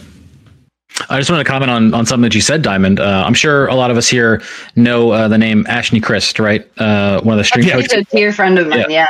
I 1.08 1.18
just 1.18 1.30
wanted 1.30 1.44
to 1.44 1.50
comment 1.50 1.70
on, 1.70 1.94
on 1.94 2.04
something 2.04 2.22
that 2.22 2.34
you 2.34 2.40
said, 2.40 2.62
Diamond. 2.62 3.00
Uh, 3.00 3.24
I'm 3.26 3.32
sure 3.34 3.66
a 3.68 3.74
lot 3.74 3.90
of 3.90 3.96
us 3.96 4.08
here 4.08 4.42
know 4.76 5.10
uh, 5.10 5.28
the 5.28 5.38
name 5.38 5.64
Ashley 5.68 6.00
Christ, 6.00 6.38
right? 6.38 6.68
Uh, 6.78 7.20
one 7.22 7.34
of 7.34 7.38
the 7.38 7.44
stream 7.44 7.64
He's 7.64 7.72
coaches. 7.72 7.92
a 7.92 8.04
dear 8.16 8.32
friend 8.32 8.58
of 8.58 8.68
mine. 8.68 8.84
Yeah. 8.90 9.06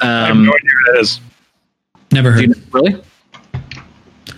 I 0.00 0.04
have 0.26 0.30
Um, 0.32 0.44
no 0.46 0.52
idea 0.52 0.70
who 0.86 0.92
that 0.94 1.00
is. 1.00 1.20
Never 2.12 2.30
do 2.32 2.36
heard. 2.36 2.48
you, 2.48 2.54
really? 2.72 3.02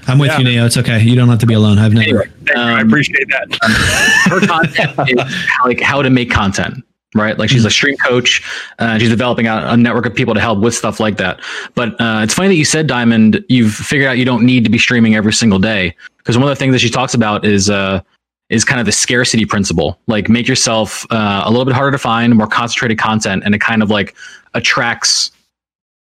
I'm 0.08 0.18
with 0.18 0.30
Yeah. 0.30 0.38
you, 0.38 0.44
Neo. 0.44 0.66
It's 0.66 0.76
okay. 0.76 1.00
You 1.00 1.14
don't 1.14 1.28
have 1.28 1.38
to 1.40 1.46
be 1.46 1.54
alone. 1.54 1.78
I've 1.78 1.92
never. 1.92 2.04
Anyway, 2.04 2.26
Thank. 2.46 2.58
I 2.58 2.80
um, 2.80 2.88
appreciate 2.88 3.28
that. 3.28 3.58
her 4.30 4.40
content 4.46 5.08
is 5.08 5.34
like 5.64 5.80
how 5.80 6.02
to 6.02 6.10
make 6.10 6.30
content 6.30 6.84
right 7.14 7.38
like 7.38 7.50
she's 7.50 7.64
a 7.64 7.70
stream 7.70 7.96
coach 7.98 8.42
uh, 8.78 8.98
she's 8.98 9.10
developing 9.10 9.46
a, 9.46 9.54
a 9.68 9.76
network 9.76 10.06
of 10.06 10.14
people 10.14 10.32
to 10.32 10.40
help 10.40 10.58
with 10.60 10.74
stuff 10.74 10.98
like 10.98 11.18
that 11.18 11.40
but 11.74 11.90
uh, 12.00 12.20
it's 12.22 12.32
funny 12.34 12.48
that 12.48 12.54
you 12.54 12.64
said 12.64 12.86
diamond 12.86 13.44
you've 13.48 13.74
figured 13.74 14.08
out 14.08 14.16
you 14.16 14.24
don't 14.24 14.44
need 14.44 14.64
to 14.64 14.70
be 14.70 14.78
streaming 14.78 15.14
every 15.14 15.32
single 15.32 15.58
day 15.58 15.94
because 16.18 16.38
one 16.38 16.44
of 16.44 16.48
the 16.48 16.56
things 16.56 16.72
that 16.72 16.78
she 16.78 16.88
talks 16.88 17.12
about 17.14 17.44
is 17.44 17.68
uh 17.68 18.00
is 18.48 18.64
kind 18.64 18.80
of 18.80 18.86
the 18.86 18.92
scarcity 18.92 19.44
principle 19.44 20.00
like 20.06 20.28
make 20.30 20.48
yourself 20.48 21.06
uh, 21.10 21.42
a 21.44 21.50
little 21.50 21.66
bit 21.66 21.74
harder 21.74 21.90
to 21.90 21.98
find 21.98 22.34
more 22.34 22.46
concentrated 22.46 22.98
content 22.98 23.42
and 23.44 23.54
it 23.54 23.60
kind 23.60 23.82
of 23.82 23.90
like 23.90 24.14
attracts 24.54 25.32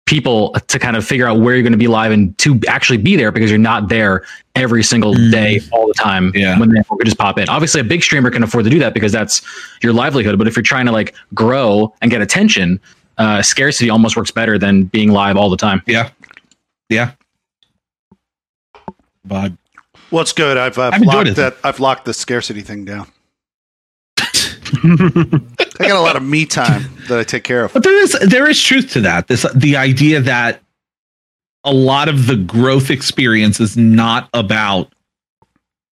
people 0.07 0.53
to 0.67 0.79
kind 0.79 0.95
of 0.97 1.05
figure 1.05 1.27
out 1.27 1.39
where 1.39 1.53
you're 1.53 1.61
going 1.61 1.71
to 1.73 1.77
be 1.77 1.87
live 1.87 2.11
and 2.11 2.35
to 2.39 2.59
actually 2.67 2.97
be 2.97 3.15
there 3.15 3.31
because 3.31 3.51
you're 3.51 3.59
not 3.59 3.89
there 3.89 4.23
every 4.55 4.81
single 4.83 5.13
Mm. 5.13 5.31
day 5.31 5.59
all 5.71 5.85
the 5.87 5.93
time 5.93 6.31
Yeah. 6.33 6.57
when 6.57 6.69
they 6.69 6.81
could 6.81 7.05
just 7.05 7.17
pop 7.19 7.37
in. 7.37 7.47
Obviously, 7.49 7.81
a 7.81 7.83
big 7.83 8.01
streamer 8.01 8.31
can 8.31 8.41
afford 8.41 8.63
to 8.63 8.69
do 8.71 8.79
that 8.79 8.93
because 8.95 9.11
that's 9.11 9.41
your 9.83 9.93
livelihood. 9.93 10.37
But 10.39 10.47
if 10.47 10.55
you're 10.55 10.63
trying 10.63 10.87
to 10.87 10.91
like 10.91 11.13
grow 11.35 11.93
and 12.01 12.09
get 12.09 12.21
attention, 12.21 12.79
uh, 13.19 13.43
scarcity 13.43 13.89
almost 13.91 14.17
works 14.17 14.31
better 14.31 14.57
than 14.57 14.85
being 14.85 15.11
live 15.11 15.37
all 15.37 15.49
the 15.49 15.57
time. 15.57 15.83
Yeah, 15.85 16.09
yeah. 16.89 17.11
But 19.25 19.51
Well, 20.09 20.21
it's 20.21 20.31
good. 20.33 20.57
I've, 20.57 20.77
I've 20.79 20.93
I've 20.93 21.01
enjoyed 21.01 21.15
locked 21.15 21.29
it. 21.29 21.35
that. 21.35 21.57
I've 21.63 21.79
locked 21.79 22.05
the 22.05 22.13
scarcity 22.13 22.61
thing 22.61 22.85
down. 22.85 23.07
I 24.73 25.87
got 25.87 25.97
a 25.97 26.01
lot 26.01 26.15
of 26.15 26.23
me 26.23 26.45
time 26.45 26.83
that 27.07 27.19
I 27.19 27.23
take 27.23 27.43
care 27.43 27.63
of. 27.63 27.73
But 27.73 27.83
there 27.83 27.97
is 28.01 28.13
there 28.21 28.49
is 28.49 28.61
truth 28.61 28.91
to 28.93 29.01
that. 29.01 29.27
This 29.27 29.45
the 29.55 29.75
idea 29.77 30.21
that 30.21 30.61
a 31.63 31.73
lot 31.73 32.07
of 32.07 32.27
the 32.27 32.35
growth 32.35 32.89
experience 32.89 33.59
is 33.59 33.75
not 33.77 34.29
about 34.33 34.93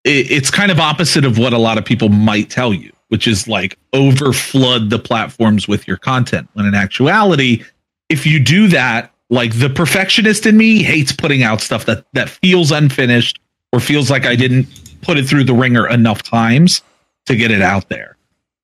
it, 0.04 0.32
it's 0.32 0.50
kind 0.50 0.72
of 0.72 0.80
opposite 0.80 1.26
of 1.26 1.38
what 1.38 1.54
a 1.54 1.58
lot 1.58 1.78
of 1.78 1.86
people 1.86 2.10
might 2.10 2.50
tell 2.50 2.74
you, 2.74 2.92
which 3.10 3.28
is 3.28 3.48
like 3.48 3.78
over 3.94 4.32
flood 4.32 4.90
the 4.90 5.00
platforms 5.00 5.68
with 5.68 5.88
your 5.88 5.98
content. 5.98 6.48
When 6.54 6.66
in 6.66 6.76
actuality, 6.76 7.64
if 8.10 8.26
you 8.26 8.40
do 8.40 8.68
that, 8.70 9.12
like 9.30 9.58
the 9.58 9.70
perfectionist 9.70 10.46
in 10.46 10.58
me 10.58 10.84
hates 10.84 11.12
putting 11.12 11.44
out 11.44 11.62
stuff 11.62 11.86
that 11.86 12.06
that 12.14 12.30
feels 12.30 12.72
unfinished 12.72 13.40
or 13.74 13.80
feels 13.80 14.10
like 14.10 14.26
I 14.26 14.36
didn't 14.36 14.68
put 15.02 15.18
it 15.18 15.28
through 15.28 15.44
the 15.44 15.54
ringer 15.54 15.88
enough 15.88 16.24
times 16.24 16.82
to 17.26 17.36
get 17.36 17.52
it 17.52 17.62
out 17.62 17.90
there. 17.90 18.15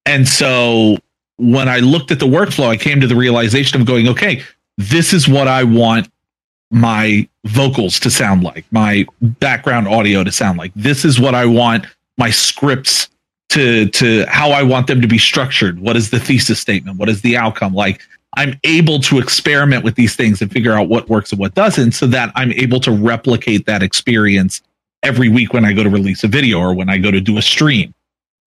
And 0.05 0.27
so 0.27 0.97
when 1.37 1.67
I 1.67 1.79
looked 1.79 2.11
at 2.11 2.19
the 2.19 2.27
workflow, 2.27 2.67
I 2.67 2.77
came 2.77 3.01
to 3.01 3.07
the 3.07 3.15
realization 3.15 3.79
of 3.79 3.87
going, 3.87 4.07
okay, 4.07 4.43
this 4.77 5.13
is 5.13 5.27
what 5.27 5.47
I 5.47 5.63
want 5.63 6.09
my 6.71 7.27
vocals 7.45 7.99
to 7.99 8.09
sound 8.09 8.43
like, 8.43 8.65
my 8.71 9.05
background 9.21 9.87
audio 9.87 10.23
to 10.23 10.31
sound 10.31 10.57
like. 10.57 10.71
This 10.75 11.03
is 11.03 11.19
what 11.19 11.35
I 11.35 11.45
want 11.45 11.85
my 12.17 12.29
scripts 12.29 13.09
to 13.49 13.89
to 13.89 14.25
how 14.27 14.51
I 14.51 14.63
want 14.63 14.87
them 14.87 15.01
to 15.01 15.07
be 15.07 15.17
structured. 15.17 15.79
What 15.79 15.97
is 15.97 16.09
the 16.09 16.19
thesis 16.19 16.59
statement? 16.59 16.97
What 16.97 17.09
is 17.09 17.21
the 17.21 17.35
outcome? 17.35 17.73
Like 17.73 18.01
I'm 18.37 18.57
able 18.63 18.99
to 18.99 19.19
experiment 19.19 19.83
with 19.83 19.95
these 19.95 20.15
things 20.15 20.41
and 20.41 20.49
figure 20.49 20.71
out 20.71 20.87
what 20.87 21.09
works 21.09 21.31
and 21.31 21.39
what 21.39 21.53
doesn't 21.53 21.91
so 21.91 22.07
that 22.07 22.31
I'm 22.35 22.53
able 22.53 22.79
to 22.81 22.91
replicate 22.91 23.65
that 23.65 23.83
experience 23.83 24.61
every 25.03 25.27
week 25.27 25.53
when 25.53 25.65
I 25.65 25.73
go 25.73 25.83
to 25.83 25.89
release 25.89 26.23
a 26.23 26.27
video 26.27 26.59
or 26.59 26.73
when 26.73 26.89
I 26.89 26.97
go 26.97 27.11
to 27.11 27.19
do 27.19 27.37
a 27.37 27.41
stream. 27.41 27.93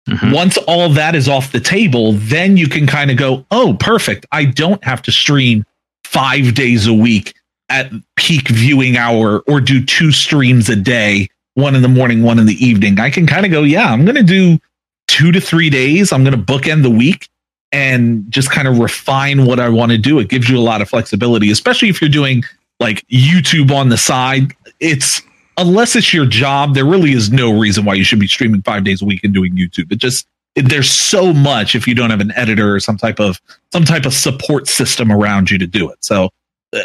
Mhm. 0.10 0.34
Once 0.34 0.58
all 0.58 0.90
that 0.90 1.16
is 1.16 1.30
off 1.30 1.52
the 1.52 1.60
table, 1.60 2.14
then 2.14 2.58
you 2.58 2.68
can 2.68 2.86
kind 2.86 3.10
of 3.10 3.18
go, 3.18 3.46
oh, 3.52 3.76
perfect. 3.80 4.26
I 4.32 4.46
don't 4.46 4.84
have 4.84 5.02
to 5.04 5.12
stream 5.12 5.66
five 6.04 6.54
days 6.54 6.88
a 6.88 6.94
week 6.94 7.34
at 7.70 7.92
peak 8.18 8.50
viewing 8.50 8.98
hour 8.98 9.40
or 9.48 9.62
do 9.62 9.84
two 9.84 10.12
streams 10.12 10.70
a 10.70 10.76
day, 10.76 11.30
one 11.54 11.76
in 11.76 11.82
the 11.82 11.88
morning, 11.88 12.22
one 12.22 12.38
in 12.38 12.46
the 12.46 12.64
evening. 12.64 13.00
I 13.00 13.10
can 13.10 13.26
kind 13.26 13.46
of 13.46 13.52
go, 13.52 13.64
yeah, 13.64 13.92
I'm 13.92 14.04
going 14.04 14.16
to 14.16 14.24
do 14.24 14.60
two 15.08 15.32
to 15.32 15.40
three 15.40 15.70
days. 15.70 16.12
I'm 16.12 16.24
going 16.24 16.38
to 16.38 16.54
bookend 16.54 16.84
the 16.84 16.90
week 16.90 17.30
and 17.72 18.26
just 18.30 18.52
kind 18.52 18.68
of 18.68 18.80
refine 18.80 19.46
what 19.46 19.60
I 19.60 19.70
want 19.70 19.92
to 19.94 19.98
do. 19.98 20.20
It 20.20 20.28
gives 20.30 20.50
you 20.50 20.58
a 20.58 20.62
lot 20.62 20.82
of 20.82 20.90
flexibility, 20.90 21.50
especially 21.50 21.90
if 21.90 22.02
you're 22.02 22.10
doing 22.10 22.44
like 22.80 23.08
YouTube 23.08 23.72
on 23.74 23.90
the 23.90 23.98
side. 23.98 24.54
It's 24.80 25.22
unless 25.58 25.96
it's 25.96 26.14
your 26.14 26.26
job, 26.26 26.74
there 26.74 26.86
really 26.86 27.14
is 27.14 27.32
no 27.32 27.58
reason 27.58 27.86
why 27.86 27.94
you 27.94 28.04
should 28.04 28.20
be 28.20 28.28
streaming 28.28 28.62
five 28.62 28.84
days 28.84 29.02
a 29.02 29.06
week 29.06 29.24
and 29.24 29.34
doing 29.34 29.56
YouTube. 29.56 29.92
It 29.92 29.98
just 29.98 30.28
it, 30.56 30.70
there's 30.70 30.92
so 30.92 31.34
much 31.34 31.76
if 31.76 31.88
you 31.88 31.96
don't 31.96 32.10
have 32.10 32.22
an 32.22 32.32
editor 32.36 32.76
or 32.76 32.80
some 32.80 32.98
type 32.98 33.20
of 33.20 33.42
some 33.72 33.84
type 33.84 34.06
of 34.06 34.14
support 34.14 34.68
system 34.68 35.12
around 35.12 35.50
you 35.50 35.58
to 35.58 35.68
do 35.68 35.90
it. 35.90 36.04
So 36.04 36.30
uh, 36.74 36.80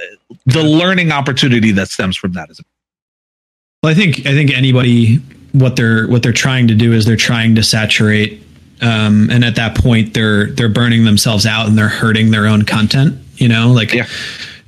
the 0.47 0.63
learning 0.63 1.13
opportunity 1.13 1.73
that 1.73 1.89
stems 1.89 2.17
from 2.17 2.33
that 2.33 2.51
is 2.51 2.61
Well, 3.83 3.93
I 3.93 3.95
think 3.95 4.21
I 4.21 4.33
think 4.33 4.51
anybody 4.53 5.17
what 5.53 5.77
they're 5.77 6.07
what 6.09 6.23
they're 6.23 6.33
trying 6.33 6.69
to 6.69 6.75
do 6.75 6.93
is 6.93 7.05
they're 7.05 7.17
trying 7.17 7.55
to 7.55 7.63
saturate, 7.63 8.43
um, 8.81 9.31
and 9.31 9.45
at 9.45 9.57
that 9.57 9.77
point 9.77 10.15
they're 10.15 10.51
they're 10.51 10.69
burning 10.69 11.05
themselves 11.05 11.47
out 11.47 11.67
and 11.67 11.77
they're 11.77 11.89
hurting 11.89 12.31
their 12.31 12.47
own 12.47 12.65
content. 12.65 13.19
You 13.37 13.49
know, 13.49 13.71
like 13.71 13.93
Yeah. 13.93 14.07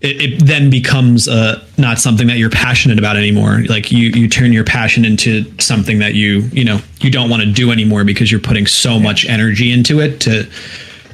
It, 0.01 0.21
it 0.21 0.47
then 0.47 0.71
becomes 0.71 1.29
uh, 1.29 1.63
not 1.77 1.99
something 1.99 2.27
that 2.29 2.39
you're 2.39 2.51
passionate 2.51 2.99
about 2.99 3.17
anymore. 3.17 3.63
Like 3.69 3.93
you 3.93 4.09
you 4.09 4.29
turn 4.29 4.53
your 4.53 4.65
passion 4.65 5.05
into 5.05 5.45
something 5.59 5.99
that 5.99 6.15
you 6.15 6.41
you 6.53 6.65
know 6.65 6.81
you 7.01 7.11
don't 7.11 7.29
want 7.29 7.43
to 7.43 7.51
do 7.51 7.71
anymore 7.71 8.05
because 8.05 8.31
you're 8.31 8.41
putting 8.41 8.67
so 8.67 8.99
much 8.99 9.27
energy 9.27 9.73
into 9.73 10.01
it 10.01 10.21
to 10.23 10.49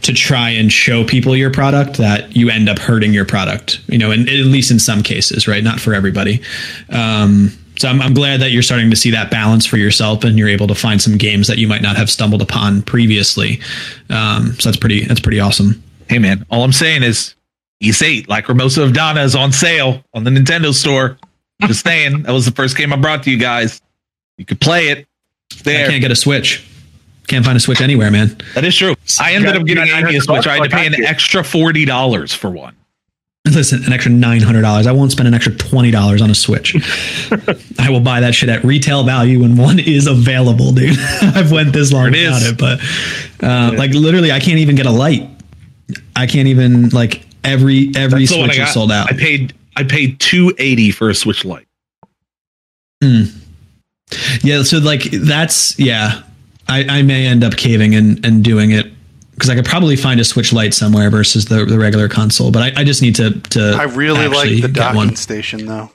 to 0.02 0.12
try 0.12 0.50
and 0.50 0.72
show 0.72 1.04
people 1.04 1.34
your 1.34 1.50
product 1.50 1.96
that 1.96 2.36
you 2.36 2.48
end 2.48 2.68
up 2.68 2.78
hurting 2.78 3.12
your 3.12 3.24
product 3.24 3.80
you 3.88 3.98
know 3.98 4.12
and 4.12 4.28
at 4.28 4.34
least 4.46 4.70
in 4.70 4.78
some 4.78 5.02
cases 5.02 5.48
right? 5.48 5.64
Not 5.64 5.80
for 5.80 5.92
everybody. 5.92 6.42
Um, 6.90 7.50
so 7.78 7.88
I'm, 7.88 8.00
I'm 8.00 8.14
glad 8.14 8.40
that 8.40 8.52
you're 8.52 8.62
starting 8.62 8.88
to 8.90 8.96
see 8.96 9.10
that 9.10 9.30
balance 9.30 9.66
for 9.66 9.76
yourself 9.76 10.24
and 10.24 10.38
you're 10.38 10.48
able 10.48 10.66
to 10.68 10.74
find 10.74 11.02
some 11.02 11.18
games 11.18 11.46
that 11.48 11.58
you 11.58 11.68
might 11.68 11.82
not 11.82 11.96
have 11.96 12.08
stumbled 12.08 12.40
upon 12.40 12.82
previously. 12.82 13.60
Um, 14.08 14.52
so 14.58 14.70
that's 14.70 14.78
pretty 14.78 15.04
that's 15.04 15.20
pretty 15.20 15.40
awesome. 15.40 15.82
Hey 16.08 16.20
man, 16.20 16.46
all 16.50 16.62
I'm 16.62 16.72
saying 16.72 17.02
is 17.02 17.34
East 17.80 18.02
8, 18.02 18.28
like 18.28 18.46
Hermosa 18.46 18.82
of 18.82 18.92
Donna 18.92 19.22
is 19.22 19.34
on 19.34 19.52
sale 19.52 20.02
on 20.14 20.24
the 20.24 20.30
Nintendo 20.30 20.72
store. 20.72 21.18
Just 21.62 21.84
saying, 21.84 22.22
that 22.22 22.32
was 22.32 22.44
the 22.44 22.52
first 22.52 22.76
game 22.76 22.92
I 22.92 22.96
brought 22.96 23.22
to 23.24 23.30
you 23.30 23.38
guys. 23.38 23.80
You 24.38 24.44
could 24.44 24.60
play 24.60 24.88
it. 24.88 25.06
It's 25.50 25.60
i 25.60 25.64
there. 25.64 25.88
can't 25.88 26.00
get 26.00 26.10
a 26.10 26.16
switch 26.16 26.66
can't 27.26 27.44
find 27.44 27.56
a 27.56 27.60
switch 27.60 27.80
anywhere 27.80 28.10
man 28.10 28.36
That 28.54 28.64
is 28.64 28.76
true. 28.76 28.94
I 29.20 29.32
ended 29.34 29.52
got- 29.52 29.60
up 29.60 29.66
getting 29.66 29.86
you 29.86 30.18
a 30.18 30.20
Switch. 30.20 30.46
I 30.46 30.56
had 30.56 30.70
to 30.70 30.76
pay 30.76 30.86
an 30.86 30.92
did. 30.92 31.04
extra 31.04 31.42
forty 31.44 31.84
dollars 31.84 32.32
for 32.32 32.50
one. 32.50 32.74
Listen, 33.44 33.84
an 33.84 33.92
extra 33.92 34.10
nine 34.10 34.42
hundred 34.42 34.62
dollars. 34.62 34.86
I 34.86 34.92
won't 34.92 35.12
spend 35.12 35.28
an 35.28 35.34
extra 35.34 35.54
twenty 35.54 35.90
dollars 35.90 36.20
on 36.20 36.30
a 36.30 36.34
Switch. 36.34 36.74
I 37.78 37.90
will 37.90 38.00
buy 38.00 38.20
that 38.20 38.34
shit 38.34 38.48
at 38.48 38.64
retail 38.64 39.04
value 39.04 39.40
when 39.42 39.56
one 39.56 39.78
is 39.78 40.06
available, 40.06 40.72
dude. 40.72 40.98
I've 41.22 41.52
went 41.52 41.72
this 41.72 41.92
long 41.92 42.10
There 42.10 42.22
it 42.22 42.24
without 42.26 42.42
is. 42.42 42.50
it, 42.50 42.58
but 42.58 42.80
uh, 43.46 43.72
like 43.76 43.92
literally, 43.92 44.32
I 44.32 44.40
can't 44.40 44.58
even 44.58 44.74
get 44.74 44.86
a 44.86 44.90
light. 44.90 45.28
I 46.16 46.26
can't 46.26 46.48
even 46.48 46.88
like 46.90 47.25
every 47.46 47.90
every 47.96 48.26
That's 48.26 48.32
I 48.32 48.46
Switch 48.46 48.58
is 48.58 48.72
sold 48.72 48.92
out. 48.92 49.12
I 49.12 49.16
paid 49.16 49.54
I 49.76 49.84
paid 49.84 50.20
two 50.20 50.54
eighty 50.58 50.90
for 50.90 51.08
a 51.08 51.14
Switch 51.14 51.44
Lite. 51.44 51.66
Hmm. 53.02 53.24
Yeah, 54.42 54.62
so 54.62 54.78
like 54.78 55.02
that's 55.02 55.78
yeah. 55.78 56.22
I, 56.68 56.98
I 56.98 57.02
may 57.02 57.26
end 57.26 57.44
up 57.44 57.56
caving 57.56 57.94
and, 57.94 58.24
and 58.26 58.42
doing 58.42 58.72
it 58.72 58.86
because 59.34 59.48
I 59.50 59.54
could 59.54 59.64
probably 59.66 59.94
find 59.94 60.18
a 60.18 60.24
Switch 60.24 60.52
Lite 60.52 60.74
somewhere 60.74 61.10
versus 61.10 61.44
the, 61.44 61.64
the 61.64 61.78
regular 61.78 62.08
console. 62.08 62.50
But 62.50 62.76
I, 62.76 62.80
I 62.80 62.84
just 62.84 63.02
need 63.02 63.14
to 63.16 63.38
to. 63.40 63.76
I 63.78 63.84
really 63.84 64.26
like 64.28 64.48
the 64.48 64.60
get 64.62 64.72
docking 64.72 64.96
one. 64.96 65.16
station, 65.16 65.66
though. 65.66 65.90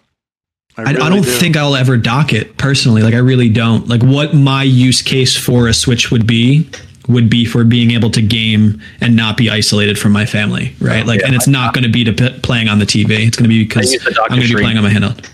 I, 0.77 0.83
really 0.83 1.01
I 1.01 1.09
don't 1.09 1.23
do. 1.23 1.29
think 1.29 1.57
I'll 1.57 1.75
ever 1.75 1.97
dock 1.97 2.31
it 2.31 2.57
personally. 2.57 3.01
Like 3.01 3.13
I 3.13 3.17
really 3.19 3.49
don't. 3.49 3.87
Like 3.87 4.01
what 4.01 4.33
my 4.33 4.63
use 4.63 5.01
case 5.01 5.35
for 5.35 5.67
a 5.67 5.73
Switch 5.73 6.11
would 6.11 6.25
be 6.25 6.69
would 7.07 7.29
be 7.29 7.45
for 7.45 7.63
being 7.63 7.91
able 7.91 8.09
to 8.11 8.21
game 8.21 8.81
and 9.01 9.15
not 9.15 9.35
be 9.37 9.49
isolated 9.49 9.97
from 9.97 10.11
my 10.11 10.25
family, 10.25 10.75
right? 10.79 11.05
Like, 11.05 11.21
and 11.23 11.33
it's 11.35 11.47
not 11.47 11.73
going 11.73 11.83
to 11.83 11.89
be 11.89 12.03
to 12.03 12.13
p- 12.13 12.39
playing 12.41 12.67
on 12.67 12.79
the 12.79 12.85
TV. 12.85 13.25
It's 13.27 13.35
going 13.37 13.49
to 13.49 13.49
be 13.49 13.63
because 13.63 13.91
use 13.91 14.03
the 14.03 14.11
dock 14.11 14.27
I'm 14.29 14.37
going 14.37 14.47
to 14.47 14.55
be 14.55 14.61
playing 14.61 14.77
on 14.77 14.83
my 14.83 14.91
handheld. 14.91 15.27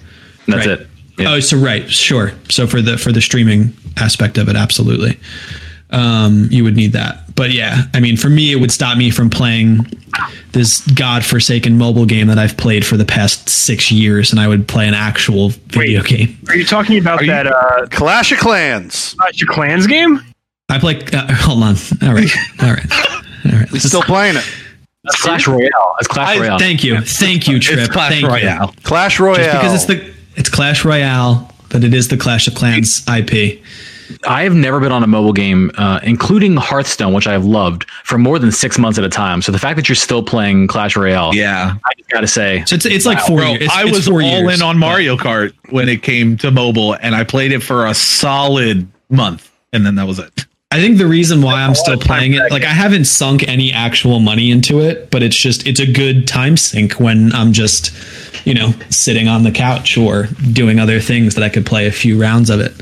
That's 0.48 0.66
Right. 0.66 0.80
it. 0.80 0.88
Yeah. 1.20 1.34
Oh, 1.34 1.40
so 1.40 1.58
right, 1.58 1.90
sure. 1.90 2.32
So 2.50 2.68
for 2.68 2.82
the 2.82 2.98
for 2.98 3.12
the 3.12 3.22
streaming 3.22 3.74
aspect 3.98 4.38
of 4.38 4.48
it, 4.50 4.56
absolutely, 4.56 5.20
um, 5.90 6.48
you 6.52 6.64
would 6.64 6.76
need 6.76 6.94
that. 6.94 7.24
but 7.36 7.52
yeah, 7.52 7.84
I 7.94 8.00
mean, 8.00 8.18
for 8.18 8.30
me, 8.30 8.52
it 8.52 8.56
would 8.58 8.72
stop 8.72 8.98
me 8.98 9.10
from 9.12 9.30
playing 9.30 9.86
this 10.54 10.82
godforsaken 10.92 11.78
mobile 11.78 12.06
game 12.06 12.28
that 12.28 12.38
I've 12.40 12.56
played 12.58 12.86
for 12.86 12.98
the 12.98 13.06
past 13.06 13.50
six 13.50 13.92
years, 13.92 14.32
and 14.32 14.40
I 14.40 14.48
would 14.48 14.68
play 14.68 14.88
an 14.88 14.94
actual 14.94 15.50
video 15.68 16.02
Wait. 16.02 16.10
game. 16.10 16.38
Are 16.50 16.56
you 16.56 16.66
talking 16.66 16.98
about 16.98 17.20
Are 17.22 17.24
you- 17.26 17.32
that 17.32 17.48
uh, 17.48 17.88
Clash 17.92 18.32
of 18.32 18.38
Clans. 18.40 19.16
Clash 19.20 19.42
of 19.42 19.48
Clans 19.50 19.86
game? 19.88 20.20
I 20.70 20.80
play. 20.80 21.00
Uh, 21.14 21.34
hold 21.36 21.64
on. 21.64 21.76
All 22.04 22.14
right. 22.14 22.30
All 22.62 22.70
right. 22.74 22.92
All 23.46 23.52
right. 23.60 23.70
He's 23.70 23.84
still 23.84 24.02
playing 24.02 24.36
it. 24.36 24.44
That's 25.04 25.22
Clash 25.22 25.48
Royale. 25.48 25.94
That's 26.00 26.08
Clash 26.08 26.36
I- 26.38 26.40
Royale. 26.40 26.60
Thank 26.60 26.84
you. 26.84 27.00
Thank 27.02 27.48
you, 27.48 27.60
Trip. 27.60 27.80
It's 27.80 27.88
Clash 27.90 28.12
Thank 28.12 28.24
you. 28.24 28.28
Royale. 28.30 28.74
Clash 28.84 29.20
Royale. 29.20 29.38
Just 29.38 29.58
because 29.58 29.74
it's 29.74 29.86
the 29.86 30.14
it's 30.36 30.50
Clash 30.50 30.84
Royale, 30.84 31.50
but 31.70 31.84
it 31.84 31.94
is 31.94 32.10
the 32.10 32.18
Clash 32.18 32.48
of 32.48 32.56
Clans 32.56 33.06
IP. 33.08 33.62
I 34.26 34.44
have 34.44 34.54
never 34.56 34.80
been 34.80 34.92
on 34.94 35.04
a 35.04 35.08
mobile 35.08 35.34
game, 35.34 35.70
uh, 35.78 36.00
including 36.02 36.56
Hearthstone, 36.56 37.14
which 37.14 37.28
I 37.28 37.34
have 37.34 37.44
loved 37.44 37.86
for 38.06 38.18
more 38.18 38.40
than 38.40 38.54
six 38.54 38.78
months 38.78 38.98
at 38.98 39.04
a 39.04 39.10
time. 39.10 39.42
So 39.42 39.52
the 39.52 39.60
fact 39.60 39.76
that 39.76 39.90
you're 39.90 39.98
still 39.98 40.24
playing 40.24 40.68
Clash 40.68 40.96
Royale, 40.96 41.34
Yeah. 41.36 41.74
I 41.86 41.90
just 41.98 42.10
got 42.10 42.22
to 42.22 42.28
say, 42.28 42.64
So 42.66 42.76
it's 42.76 42.86
it's 42.86 43.06
like 43.06 43.20
four 43.20 43.38
Bro, 43.40 43.48
years. 43.52 43.64
It's, 43.64 43.74
I 43.76 43.84
it's 43.84 43.92
was 43.92 44.08
four 44.08 44.22
all 44.22 44.30
years. 44.44 44.56
in 44.56 44.62
on 44.66 44.78
Mario 44.78 45.18
Kart 45.18 45.54
when 45.72 45.90
it 45.90 46.04
came 46.04 46.38
to 46.38 46.52
mobile, 46.52 46.94
and 47.02 47.16
I 47.16 47.26
played 47.26 47.52
it 47.52 47.62
for 47.62 47.86
a 47.86 47.94
solid 47.94 48.88
month, 49.10 49.52
and 49.74 49.86
then 49.86 49.96
that 49.96 50.08
was 50.08 50.20
it. 50.20 50.46
I 50.70 50.80
think 50.82 50.98
the 50.98 51.08
reason 51.08 51.42
why 51.42 51.62
I'm 51.64 51.74
still 51.76 51.98
playing 51.98 52.34
it, 52.34 52.52
like 52.52 52.64
I 52.64 52.74
haven't 52.74 53.06
sunk 53.06 53.48
any 53.48 53.72
actual 53.72 54.20
money 54.20 54.52
into 54.52 54.82
it, 54.82 55.10
but 55.12 55.24
it's 55.24 55.36
just 55.36 55.66
it's 55.66 55.80
a 55.80 55.90
good 55.92 56.28
time 56.28 56.58
sink 56.58 57.00
when 57.00 57.32
I'm 57.34 57.54
just, 57.54 57.92
you 58.46 58.54
know, 58.54 58.74
sitting 58.90 59.28
on 59.30 59.44
the 59.44 59.52
couch 59.52 59.98
or 59.98 60.26
doing 60.52 60.78
other 60.80 61.00
things 61.00 61.36
that 61.36 61.44
I 61.44 61.50
could 61.50 61.66
play 61.66 61.88
a 61.88 61.92
few 61.92 62.20
rounds 62.22 62.50
of 62.50 62.60
it. 62.60 62.74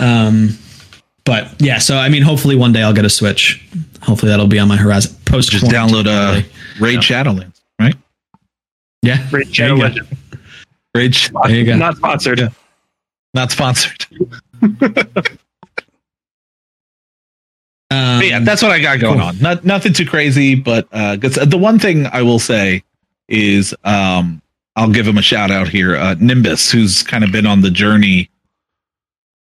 Um, 0.00 0.58
but 1.24 1.54
yeah, 1.62 1.78
so 1.78 1.96
I 1.96 2.08
mean, 2.08 2.22
hopefully 2.22 2.56
one 2.56 2.72
day 2.72 2.82
I'll 2.82 2.92
get 2.92 3.04
a 3.04 3.10
Switch. 3.10 3.64
Hopefully 4.02 4.30
that'll 4.30 4.48
be 4.48 4.58
on 4.58 4.66
my 4.66 4.76
horizon. 4.76 5.14
Post 5.24 5.52
Just 5.52 5.66
download 5.66 6.06
uh, 6.08 6.42
Raid 6.80 6.98
Shadowlands, 6.98 7.60
right? 7.78 7.94
yeah, 9.02 9.18
Raid 9.30 9.46
There 9.46 9.54
Shadow 9.54 9.74
you 9.74 9.80
go. 9.80 9.86
Legend. 9.86 10.08
Raid, 10.96 11.14
There 11.44 11.50
you 11.54 11.64
go. 11.64 11.76
Not 11.76 11.96
sponsored. 11.96 12.40
Yeah. 12.40 12.48
not 13.34 13.52
sponsored. 13.52 14.04
Um, 17.90 18.22
yeah, 18.22 18.38
that's 18.40 18.62
what 18.62 18.70
I 18.70 18.80
got 18.80 19.00
going 19.00 19.18
cool. 19.18 19.28
on. 19.28 19.38
Not 19.38 19.64
nothing 19.64 19.92
too 19.92 20.06
crazy, 20.06 20.54
but 20.54 20.86
uh, 20.92 21.16
the 21.16 21.58
one 21.58 21.78
thing 21.78 22.06
I 22.06 22.22
will 22.22 22.38
say 22.38 22.84
is 23.28 23.74
um, 23.84 24.40
I'll 24.76 24.90
give 24.90 25.06
him 25.06 25.18
a 25.18 25.22
shout 25.22 25.50
out 25.50 25.68
here. 25.68 25.96
Uh, 25.96 26.14
Nimbus, 26.20 26.70
who's 26.70 27.02
kind 27.02 27.24
of 27.24 27.32
been 27.32 27.46
on 27.46 27.62
the 27.62 27.70
journey 27.70 28.30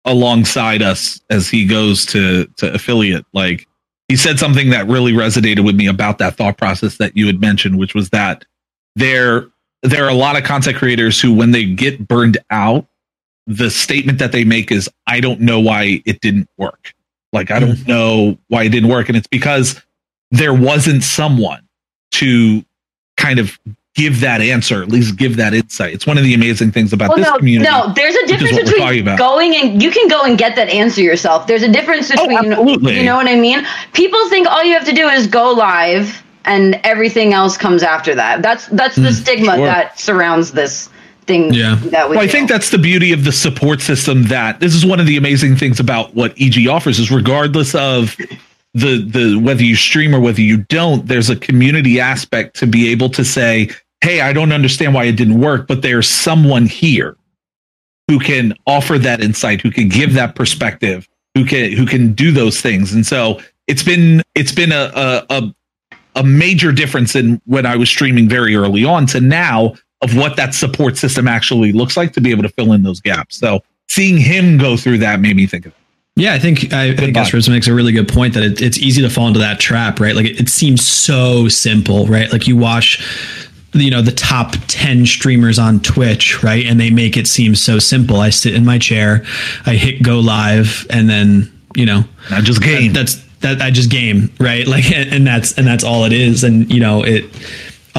alongside 0.06 0.82
us 0.82 1.22
as 1.30 1.50
he 1.50 1.66
goes 1.66 2.06
to 2.08 2.46
to 2.58 2.74
affiliate. 2.74 3.26
Like 3.34 3.68
he 4.08 4.16
said 4.16 4.40
something 4.40 4.70
that 4.70 4.88
really 4.88 5.12
resonated 5.12 5.66
with 5.66 5.76
me 5.76 5.88
about 5.88 6.18
that 6.20 6.36
thought 6.36 6.58
process 6.58 6.98
that 6.98 7.16
you 7.18 7.28
had 7.28 7.42
mentioned, 7.42 7.78
which 7.78 7.94
was 7.94 8.10
that 8.10 8.46
there 8.96 9.48
there 9.84 10.06
are 10.06 10.10
a 10.10 10.16
lot 10.16 10.38
of 10.38 10.44
content 10.44 10.78
creators 10.78 11.22
who, 11.22 11.34
when 11.34 11.52
they 11.52 11.66
get 11.66 12.08
burned 12.08 12.38
out, 12.50 12.86
the 13.48 13.70
statement 13.70 14.20
that 14.20 14.32
they 14.32 14.44
make 14.44 14.72
is, 14.72 14.90
"I 15.08 15.20
don't 15.20 15.42
know 15.42 15.60
why 15.60 16.02
it 16.06 16.22
didn't 16.22 16.50
work." 16.58 16.94
Like 17.34 17.52
I 17.52 17.60
don't 17.60 17.88
know 17.88 18.38
why 18.48 18.64
it 18.64 18.70
didn't 18.70 18.90
work, 18.90 19.08
and 19.10 19.18
it's 19.18 19.28
because 19.28 19.82
there 20.32 20.54
wasn't 20.54 21.04
someone 21.04 21.62
to 22.14 22.64
kind 23.18 23.40
of 23.40 23.60
give 23.96 24.22
that 24.22 24.40
answer, 24.42 24.82
at 24.82 24.90
least 24.90 25.18
give 25.18 25.36
that 25.38 25.54
insight. 25.54 25.94
It's 25.94 26.08
one 26.08 26.18
of 26.18 26.24
the 26.24 26.34
amazing 26.34 26.72
things 26.72 26.94
about 26.94 27.10
Well, 27.10 27.18
this 27.18 27.28
no, 27.28 27.38
community. 27.38 27.70
no. 27.70 27.92
There's 27.94 28.16
a 28.16 28.28
difference 28.28 28.70
between 28.72 29.16
going 29.18 29.56
and 29.56 29.82
you 29.84 29.92
can 29.92 30.08
go 30.08 30.24
and 30.24 30.38
get 30.38 30.56
that 30.56 30.70
answer 30.70 31.02
yourself. 31.02 31.48
There's 31.48 31.64
a 31.64 31.72
difference 31.72 32.10
Oh, 32.12 32.16
between 32.28 32.52
absolutely. 32.54 32.98
you 32.98 33.04
know 33.04 33.16
what 33.18 33.28
I 33.28 33.36
mean. 33.36 33.66
People 33.94 34.30
think 34.30 34.48
all 34.48 34.64
you 34.64 34.74
have 34.74 34.86
to 34.86 34.94
do 34.94 35.08
is 35.10 35.28
go 35.28 35.52
live 35.52 36.24
and 36.46 36.80
everything 36.84 37.34
else 37.34 37.58
comes 37.58 37.84
after 37.84 38.16
that. 38.16 38.42
That's 38.42 38.68
that's 38.68 38.96
the 38.96 39.12
stigma 39.12 39.52
Hmm, 39.54 39.58
sure. 39.58 39.66
that 39.68 40.00
surrounds 40.00 40.52
this 40.52 40.90
thing. 41.30 41.54
Yeah. 41.54 41.76
that 41.86 42.10
we. 42.10 42.18
Well, 42.18 42.26
I 42.26 42.28
think 42.28 42.50
that's 42.50 42.72
the 42.72 42.78
beauty 42.78 43.14
of 43.14 43.24
the 43.24 43.32
support 43.32 43.80
system. 43.80 44.24
That 44.24 44.60
this 44.60 44.76
is 44.76 44.86
one 44.86 45.00
of 45.00 45.06
the 45.06 45.16
amazing 45.16 45.56
things 45.56 45.80
about 45.80 46.14
what 46.16 46.34
EG 46.40 46.68
offers 46.68 47.00
is 47.00 47.10
regardless 47.10 47.74
of 47.76 48.18
the 48.74 49.02
the 49.02 49.40
whether 49.42 49.64
you 49.64 49.76
stream 49.76 50.14
or 50.14 50.20
whether 50.20 50.42
you 50.42 50.58
don't, 50.58 51.08
there's 51.08 51.30
a 51.30 51.36
community 51.36 52.00
aspect 52.00 52.58
to 52.58 52.68
be 52.68 52.90
able 52.90 53.10
to 53.10 53.24
say, 53.24 53.70
"Hey, 54.02 54.20
I 54.22 54.34
don't 54.34 54.52
understand 54.52 54.94
why 54.94 55.06
it 55.06 55.14
didn't 55.14 55.40
work, 55.40 55.68
but 55.68 55.82
there's 55.82 56.10
someone 56.10 56.66
here 56.66 57.16
who 58.08 58.20
can 58.20 58.54
offer 58.66 58.98
that 58.98 59.22
insight, 59.22 59.62
who 59.62 59.72
can 59.72 59.88
give 59.88 60.14
that 60.16 60.36
perspective, 60.36 61.08
who 61.36 61.46
can 61.46 61.72
who 61.72 61.86
can 61.86 62.14
do 62.14 62.32
those 62.32 62.60
things." 62.60 62.92
And 62.94 63.06
so 63.06 63.40
it's 63.68 63.84
been 63.84 64.24
it's 64.36 64.52
been 64.52 64.72
a 64.72 64.92
a, 64.96 65.26
a 65.30 65.56
a 66.16 66.24
major 66.24 66.72
difference 66.72 67.16
in 67.16 67.40
when 67.46 67.66
I 67.68 67.76
was 67.76 67.88
streaming 67.88 68.28
very 68.28 68.56
early 68.56 68.84
on 68.84 69.06
to 69.08 69.22
now 69.22 69.76
of 70.02 70.16
what 70.16 70.36
that 70.38 70.54
support 70.54 70.98
system 70.98 71.28
actually 71.28 71.72
looks 71.72 71.98
like 71.98 72.14
to 72.14 72.22
be 72.22 72.32
able 72.32 72.44
to 72.44 72.50
fill 72.50 72.72
in 72.74 72.84
those 72.84 73.02
gaps. 73.02 73.36
So 73.38 73.64
seeing 73.88 74.18
him 74.18 74.58
go 74.58 74.78
through 74.78 75.00
that 75.00 75.20
made 75.20 75.36
me 75.36 75.46
think 75.46 75.66
of 75.66 75.74
Yeah, 76.16 76.34
I 76.34 76.40
think 76.40 76.74
I, 76.74 76.90
I 76.90 76.96
think. 76.96 77.16
Makes 77.16 77.68
a 77.68 77.74
really 77.74 77.92
good 77.92 78.08
point 78.08 78.34
that 78.34 78.44
it, 78.44 78.62
it's 78.62 78.78
easy 78.78 79.02
to 79.02 79.10
fall 79.10 79.28
into 79.28 79.40
that 79.40 79.60
trap, 79.60 80.00
right? 80.00 80.16
Like 80.16 80.26
it, 80.26 80.40
it 80.40 80.50
seems 80.50 80.86
so 80.86 81.48
simple, 81.48 82.06
right? 82.08 82.32
Like 82.32 82.48
you 82.48 82.56
watch, 82.58 83.02
you 83.74 83.92
know, 83.92 84.02
the 84.02 84.12
top 84.12 84.56
ten 84.68 85.06
streamers 85.06 85.60
on 85.60 85.80
Twitch, 85.80 86.44
right, 86.44 86.66
and 86.66 86.80
they 86.80 86.90
make 86.90 87.18
it 87.18 87.28
seem 87.28 87.56
so 87.56 87.80
simple. 87.80 88.20
I 88.20 88.30
sit 88.30 88.54
in 88.54 88.66
my 88.66 88.78
chair, 88.78 89.26
I 89.66 89.76
hit 89.76 90.04
go 90.04 90.20
live, 90.20 90.86
and 90.90 91.10
then 91.10 91.52
you 91.76 91.86
know, 91.86 92.04
I 92.32 92.42
just 92.42 92.62
game. 92.62 92.94
that's 92.94 93.16
that 93.42 93.62
I 93.62 93.72
just 93.72 93.90
game, 93.90 94.34
right? 94.40 94.68
Like, 94.68 94.92
and, 94.92 95.14
and 95.14 95.28
that's 95.28 95.58
and 95.58 95.66
that's 95.66 95.84
all 95.84 96.04
it 96.04 96.14
is. 96.14 96.44
And 96.44 96.72
you 96.72 96.80
know, 96.80 97.04
it 97.04 97.26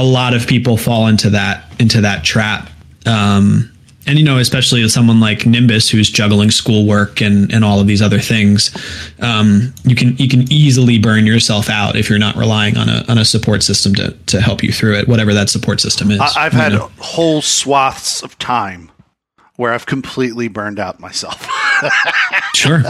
a 0.01 0.03
lot 0.03 0.33
of 0.33 0.47
people 0.47 0.77
fall 0.77 1.07
into 1.07 1.31
that 1.31 1.65
into 1.79 2.01
that 2.01 2.25
trap. 2.25 2.71
Um, 3.07 3.71
and 4.07 4.19
you 4.19 4.25
know, 4.25 4.39
especially 4.39 4.83
with 4.83 4.91
someone 4.91 5.21
like 5.21 5.45
Nimbus 5.45 5.91
who's 5.91 6.11
juggling 6.11 6.51
schoolwork 6.51 7.21
and 7.21 7.53
and 7.53 7.65
all 7.65 7.81
of 7.81 7.87
these 7.87 8.01
other 8.01 8.19
things, 8.19 8.75
um, 9.21 9.75
you 9.85 9.95
can 9.95 10.17
you 10.17 10.27
can 10.27 10.51
easily 10.51 10.99
burn 10.99 11.27
yourself 11.27 11.69
out 11.69 11.97
if 11.97 12.09
you're 12.09 12.19
not 12.19 12.35
relying 12.35 12.79
on 12.79 12.89
a 12.89 13.05
on 13.09 13.19
a 13.19 13.25
support 13.25 13.63
system 13.63 13.95
to 13.97 14.13
to 14.27 14.41
help 14.41 14.63
you 14.63 14.73
through 14.73 14.97
it, 14.97 15.07
whatever 15.07 15.35
that 15.35 15.51
support 15.51 15.81
system 15.81 16.11
is. 16.11 16.21
I, 16.21 16.47
I've 16.47 16.53
had 16.53 16.73
know? 16.73 16.91
whole 16.99 17.43
swaths 17.43 18.23
of 18.23 18.39
time 18.39 18.91
where 19.57 19.75
I've 19.75 19.85
completely 19.85 20.49
burned 20.49 20.81
out 20.81 20.99
myself. 20.99 21.47
sure, 22.55 22.83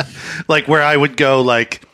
like 0.46 0.68
where 0.68 0.83
I 0.83 0.96
would 0.96 1.16
go 1.16 1.42
like 1.42 1.85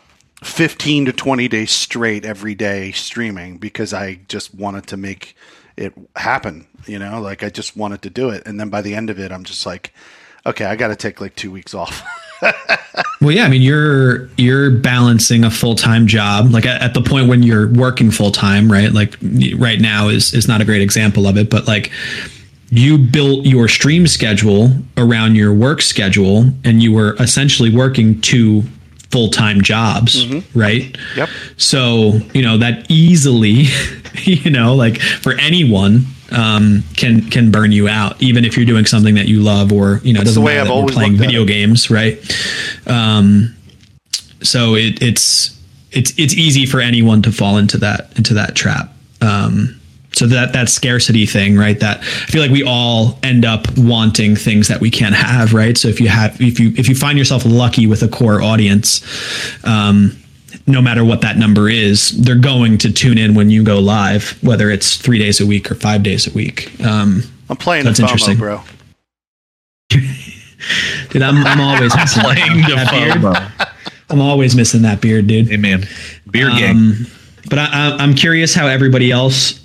15 0.43 1.07
to 1.07 1.13
20 1.13 1.49
days 1.49 1.71
straight 1.71 2.25
every 2.25 2.55
day 2.55 2.93
streaming 2.93 3.59
because 3.59 3.93
I 3.95 4.21
just 4.29 4.55
wanted 4.55 4.87
to 4.89 4.97
make 4.97 5.35
it 5.77 5.93
happen, 6.17 6.67
you 6.87 6.99
know, 6.99 7.21
like 7.21 7.43
I 7.43 7.51
just 7.51 7.77
wanted 7.77 8.03
to 8.03 8.11
do 8.11 8.31
it. 8.31 8.43
And 8.47 8.59
then 8.61 8.69
by 8.69 8.83
the 8.83 8.95
end 8.95 9.11
of 9.11 9.19
it, 9.19 9.33
I'm 9.33 9.45
just 9.45 9.67
like, 9.67 9.93
okay, 10.45 10.65
I 10.65 10.77
got 10.77 10.89
to 10.89 10.97
take 10.97 11.21
like 11.21 11.35
two 11.37 11.51
weeks 11.51 11.75
off. 11.75 12.03
Well, 13.21 13.35
yeah, 13.35 13.45
I 13.45 13.49
mean, 13.49 13.63
you're 13.63 14.29
you're 14.37 14.71
balancing 14.71 15.43
a 15.43 15.51
full 15.51 15.75
time 15.75 16.07
job, 16.07 16.51
like 16.51 16.67
at, 16.67 16.83
at 16.83 16.95
the 16.95 17.01
point 17.01 17.29
when 17.29 17.43
you're 17.43 17.69
working 17.69 18.11
full 18.11 18.31
time, 18.31 18.71
right? 18.71 18.93
Like 18.93 19.17
right 19.57 19.81
now 19.81 20.09
is 20.09 20.35
is 20.35 20.47
not 20.47 20.61
a 20.61 20.65
great 20.65 20.83
example 20.83 21.27
of 21.27 21.39
it, 21.39 21.49
but 21.49 21.67
like 21.67 21.91
you 22.69 22.99
built 22.99 23.47
your 23.47 23.69
stream 23.69 24.07
schedule 24.07 24.71
around 24.99 25.35
your 25.35 25.55
work 25.55 25.81
schedule, 25.81 26.51
and 26.63 26.83
you 26.83 26.93
were 26.93 27.15
essentially 27.15 27.75
working 27.75 28.21
two 28.21 28.65
full 29.11 29.29
time 29.29 29.63
jobs, 29.63 30.27
right? 30.55 30.97
Yep. 31.17 31.29
So 31.57 32.21
you 32.35 32.43
know 32.43 32.59
that 32.59 32.91
easily, 32.91 33.67
you 34.23 34.51
know, 34.51 34.75
like 34.75 35.01
for 35.01 35.33
anyone. 35.35 36.07
Um, 36.33 36.83
can 36.97 37.31
can 37.31 37.53
burn 37.53 37.71
you 37.71 37.87
out 37.87 38.21
even 38.21 38.45
if 38.45 38.57
you're 38.57 38.67
doing 38.67 38.85
something 38.85 39.15
that 39.15 39.29
you 39.29 39.41
love 39.41 39.73
or 39.73 40.01
you 40.03 40.13
know 40.13 40.19
That's 40.19 40.31
doesn't 40.31 40.43
way 40.43 40.57
matter 40.57 40.67
I've 40.67 40.71
always 40.73 40.93
playing 40.93 41.13
looked 41.13 41.23
at 41.23 41.27
video 41.29 41.45
games 41.45 41.89
right 41.89 42.19
um 42.89 43.55
so 44.43 44.75
it, 44.75 45.01
it's 45.01 45.57
it's 45.93 46.19
it's 46.19 46.35
easy 46.35 46.67
for 46.67 46.81
anyone 46.81 47.23
to 47.23 47.31
fall 47.31 47.59
into 47.59 47.79
that 47.79 48.11
into 48.19 48.35
that 48.35 48.57
trap 48.57 48.93
um 49.21 49.81
so 50.17 50.27
that 50.27 50.53
that 50.55 50.69
scarcity 50.71 51.27
thing 51.27 51.57
right 51.57 51.81
that 51.81 51.99
i 51.99 52.03
feel 52.03 52.41
like 52.41 52.51
we 52.51 52.65
all 52.65 53.19
end 53.23 53.45
up 53.45 53.67
wanting 53.77 54.35
things 54.35 54.67
that 54.69 54.81
we 54.81 54.91
can't 54.91 55.15
have 55.15 55.53
right 55.53 55.77
so 55.77 55.89
if 55.89 56.01
you 56.01 56.09
have 56.09 56.41
if 56.41 56.59
you 56.59 56.73
if 56.77 56.89
you 56.89 56.95
find 56.95 57.19
yourself 57.19 57.45
lucky 57.45 57.87
with 57.87 58.03
a 58.03 58.09
core 58.09 58.41
audience 58.41 59.03
um 59.65 60.17
no 60.67 60.81
matter 60.81 61.05
what 61.05 61.21
that 61.21 61.37
number 61.37 61.69
is 61.69 62.11
they're 62.23 62.35
going 62.35 62.79
to 62.79 62.91
tune 62.93 63.19
in 63.19 63.35
when 63.35 63.51
you 63.51 63.63
go 63.63 63.79
live 63.79 64.43
whether 64.43 64.71
it's 64.71 64.97
three 64.97 65.19
days 65.19 65.41
a 65.41 65.47
week 65.47 65.71
or 65.71 65.75
five 65.75 66.03
days 66.03 66.27
a 66.27 66.31
week 66.33 66.73
um 66.85 67.23
I'm 67.49 67.57
playing 67.57 67.85
That's 67.85 67.99
the 67.99 68.05
interesting. 68.05 68.39
Bro. 68.39 68.63
dude 69.91 71.23
i'm, 71.23 71.47
I'm 71.47 71.61
always 71.61 71.95
missing 72.01 72.23
playing 72.23 72.57
the 72.63 72.75
that 72.75 72.91
beard. 72.91 73.13
FOMO. 73.23 73.69
i'm 74.11 74.21
always 74.21 74.57
missing 74.57 74.83
that 74.83 75.01
beard 75.01 75.27
dude 75.27 75.49
Hey 75.49 75.57
man, 75.59 75.87
beer 76.31 76.49
gang. 76.51 76.77
Um, 76.77 77.07
but 77.49 77.59
I, 77.61 77.67
I, 77.67 77.97
I'm 77.99 78.15
curious 78.15 78.55
how 78.55 78.67
everybody 78.67 79.13
else 79.13 79.61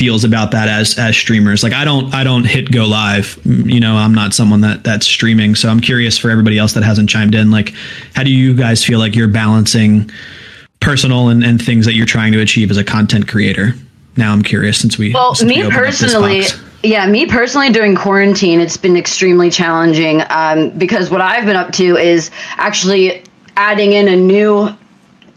feels 0.00 0.24
about 0.24 0.50
that 0.52 0.66
as 0.66 0.98
as 0.98 1.14
streamers. 1.14 1.62
Like 1.62 1.74
I 1.74 1.84
don't 1.84 2.12
I 2.14 2.24
don't 2.24 2.44
hit 2.44 2.72
go 2.72 2.86
live. 2.86 3.38
You 3.44 3.78
know, 3.78 3.96
I'm 3.96 4.14
not 4.14 4.32
someone 4.32 4.62
that 4.62 4.82
that's 4.82 5.06
streaming. 5.06 5.54
So 5.54 5.68
I'm 5.68 5.80
curious 5.80 6.16
for 6.16 6.30
everybody 6.30 6.56
else 6.56 6.72
that 6.72 6.82
hasn't 6.82 7.10
chimed 7.10 7.34
in. 7.34 7.50
Like, 7.50 7.74
how 8.14 8.24
do 8.24 8.30
you 8.30 8.56
guys 8.56 8.82
feel 8.82 8.98
like 8.98 9.14
you're 9.14 9.28
balancing 9.28 10.10
personal 10.80 11.28
and, 11.28 11.44
and 11.44 11.62
things 11.62 11.84
that 11.86 11.94
you're 11.94 12.06
trying 12.06 12.32
to 12.32 12.40
achieve 12.40 12.70
as 12.70 12.76
a 12.76 12.84
content 12.84 13.28
creator. 13.28 13.74
Now 14.16 14.32
I'm 14.32 14.42
curious 14.42 14.78
since 14.78 14.98
we 14.98 15.14
Well, 15.14 15.34
since 15.34 15.48
me 15.48 15.62
this 15.62 15.72
personally, 15.72 16.44
yeah, 16.82 17.06
me 17.06 17.26
personally 17.26 17.70
during 17.70 17.94
quarantine, 17.94 18.60
it's 18.60 18.76
been 18.76 18.96
extremely 18.96 19.50
challenging 19.50 20.22
um, 20.30 20.70
because 20.78 21.10
what 21.10 21.20
I've 21.20 21.44
been 21.44 21.56
up 21.56 21.72
to 21.74 21.96
is 21.96 22.30
actually 22.56 23.22
adding 23.56 23.92
in 23.92 24.08
a 24.08 24.16
new 24.16 24.70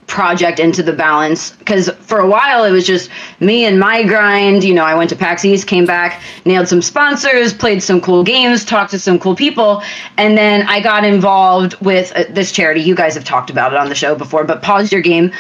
project 0.07 0.59
into 0.59 0.83
the 0.83 0.93
balance 0.93 1.51
because 1.51 1.89
for 2.01 2.19
a 2.19 2.27
while 2.27 2.63
it 2.63 2.71
was 2.71 2.85
just 2.85 3.09
me 3.39 3.65
and 3.65 3.79
my 3.79 4.03
grind 4.03 4.63
you 4.63 4.73
know 4.73 4.83
i 4.83 4.93
went 4.93 5.09
to 5.09 5.15
pax 5.15 5.45
east 5.45 5.67
came 5.67 5.85
back 5.85 6.21
nailed 6.45 6.67
some 6.67 6.81
sponsors 6.81 7.53
played 7.53 7.81
some 7.81 8.01
cool 8.01 8.23
games 8.23 8.65
talked 8.65 8.91
to 8.91 8.99
some 8.99 9.17
cool 9.17 9.35
people 9.35 9.81
and 10.17 10.37
then 10.37 10.67
i 10.67 10.79
got 10.79 11.03
involved 11.05 11.75
with 11.81 12.11
uh, 12.15 12.23
this 12.29 12.51
charity. 12.51 12.81
You 12.81 12.95
guys 12.95 13.13
have 13.15 13.23
talked 13.23 13.49
about 13.49 13.73
it 13.73 13.79
on 13.79 13.89
the 13.89 13.95
show 13.95 14.15
before 14.15 14.43
but 14.43 14.61
pause 14.61 14.91
your 14.91 15.01
game 15.01 15.31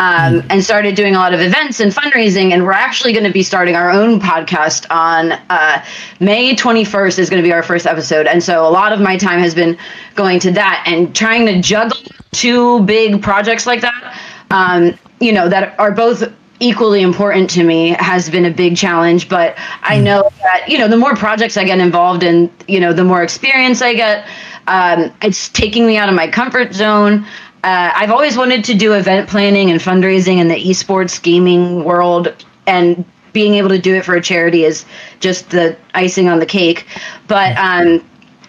um, 0.00 0.42
and 0.50 0.64
started 0.64 0.96
doing 0.96 1.14
a 1.14 1.18
lot 1.18 1.34
of 1.34 1.40
events 1.40 1.78
and 1.78 1.92
fundraising. 1.92 2.52
And 2.52 2.64
we're 2.64 2.72
actually 2.72 3.12
going 3.12 3.24
to 3.26 3.32
be 3.32 3.42
starting 3.42 3.76
our 3.76 3.90
own 3.90 4.18
podcast 4.18 4.86
on 4.90 5.32
uh, 5.50 5.84
may 6.18 6.56
21st 6.56 7.18
is 7.18 7.30
going 7.30 7.42
to 7.42 7.46
be 7.46 7.52
our 7.52 7.62
first 7.62 7.86
episode. 7.86 8.26
And 8.26 8.42
so 8.42 8.66
a 8.66 8.70
lot 8.70 8.92
of 8.92 9.00
my 9.00 9.16
time 9.16 9.38
has 9.40 9.54
been 9.54 9.78
going 10.14 10.40
to 10.40 10.50
that 10.52 10.82
and 10.86 11.14
trying 11.14 11.46
to 11.46 11.60
juggle 11.60 11.98
two 12.32 12.82
big 12.84 13.22
projects 13.22 13.66
like 13.66 13.82
that 13.82 14.18
um, 14.50 14.98
you 15.20 15.32
know 15.32 15.48
that 15.48 15.78
are 15.78 15.92
both 15.92 16.24
equally 16.62 17.00
important 17.00 17.48
to 17.50 17.64
me 17.64 17.90
has 17.98 18.28
been 18.28 18.44
a 18.44 18.50
big 18.50 18.76
challenge. 18.76 19.28
But 19.28 19.56
i 19.82 19.98
know 19.98 20.28
that 20.42 20.68
you 20.68 20.78
know 20.78 20.88
the 20.88 20.96
more 20.96 21.14
projects 21.14 21.56
i 21.56 21.64
get 21.64 21.78
involved 21.78 22.22
in 22.22 22.50
you 22.68 22.80
know 22.80 22.92
the 22.92 23.04
more 23.04 23.22
experience 23.22 23.82
i 23.82 23.94
get 23.94 24.26
um, 24.66 25.12
it's 25.22 25.48
taking 25.48 25.86
me 25.86 25.96
out 25.96 26.08
of 26.08 26.14
my 26.14 26.28
comfort 26.28 26.74
zone 26.74 27.26
uh, 27.62 27.92
I've 27.94 28.10
always 28.10 28.36
wanted 28.36 28.64
to 28.64 28.74
do 28.74 28.94
event 28.94 29.28
planning 29.28 29.70
and 29.70 29.80
fundraising 29.80 30.38
in 30.38 30.48
the 30.48 30.56
esports 30.56 31.20
gaming 31.22 31.84
world, 31.84 32.34
and 32.66 33.04
being 33.32 33.54
able 33.54 33.68
to 33.68 33.78
do 33.78 33.94
it 33.94 34.04
for 34.04 34.14
a 34.14 34.22
charity 34.22 34.64
is 34.64 34.84
just 35.20 35.50
the 35.50 35.76
icing 35.94 36.28
on 36.28 36.38
the 36.38 36.46
cake. 36.46 36.86
But 37.28 37.56
um, 37.58 38.04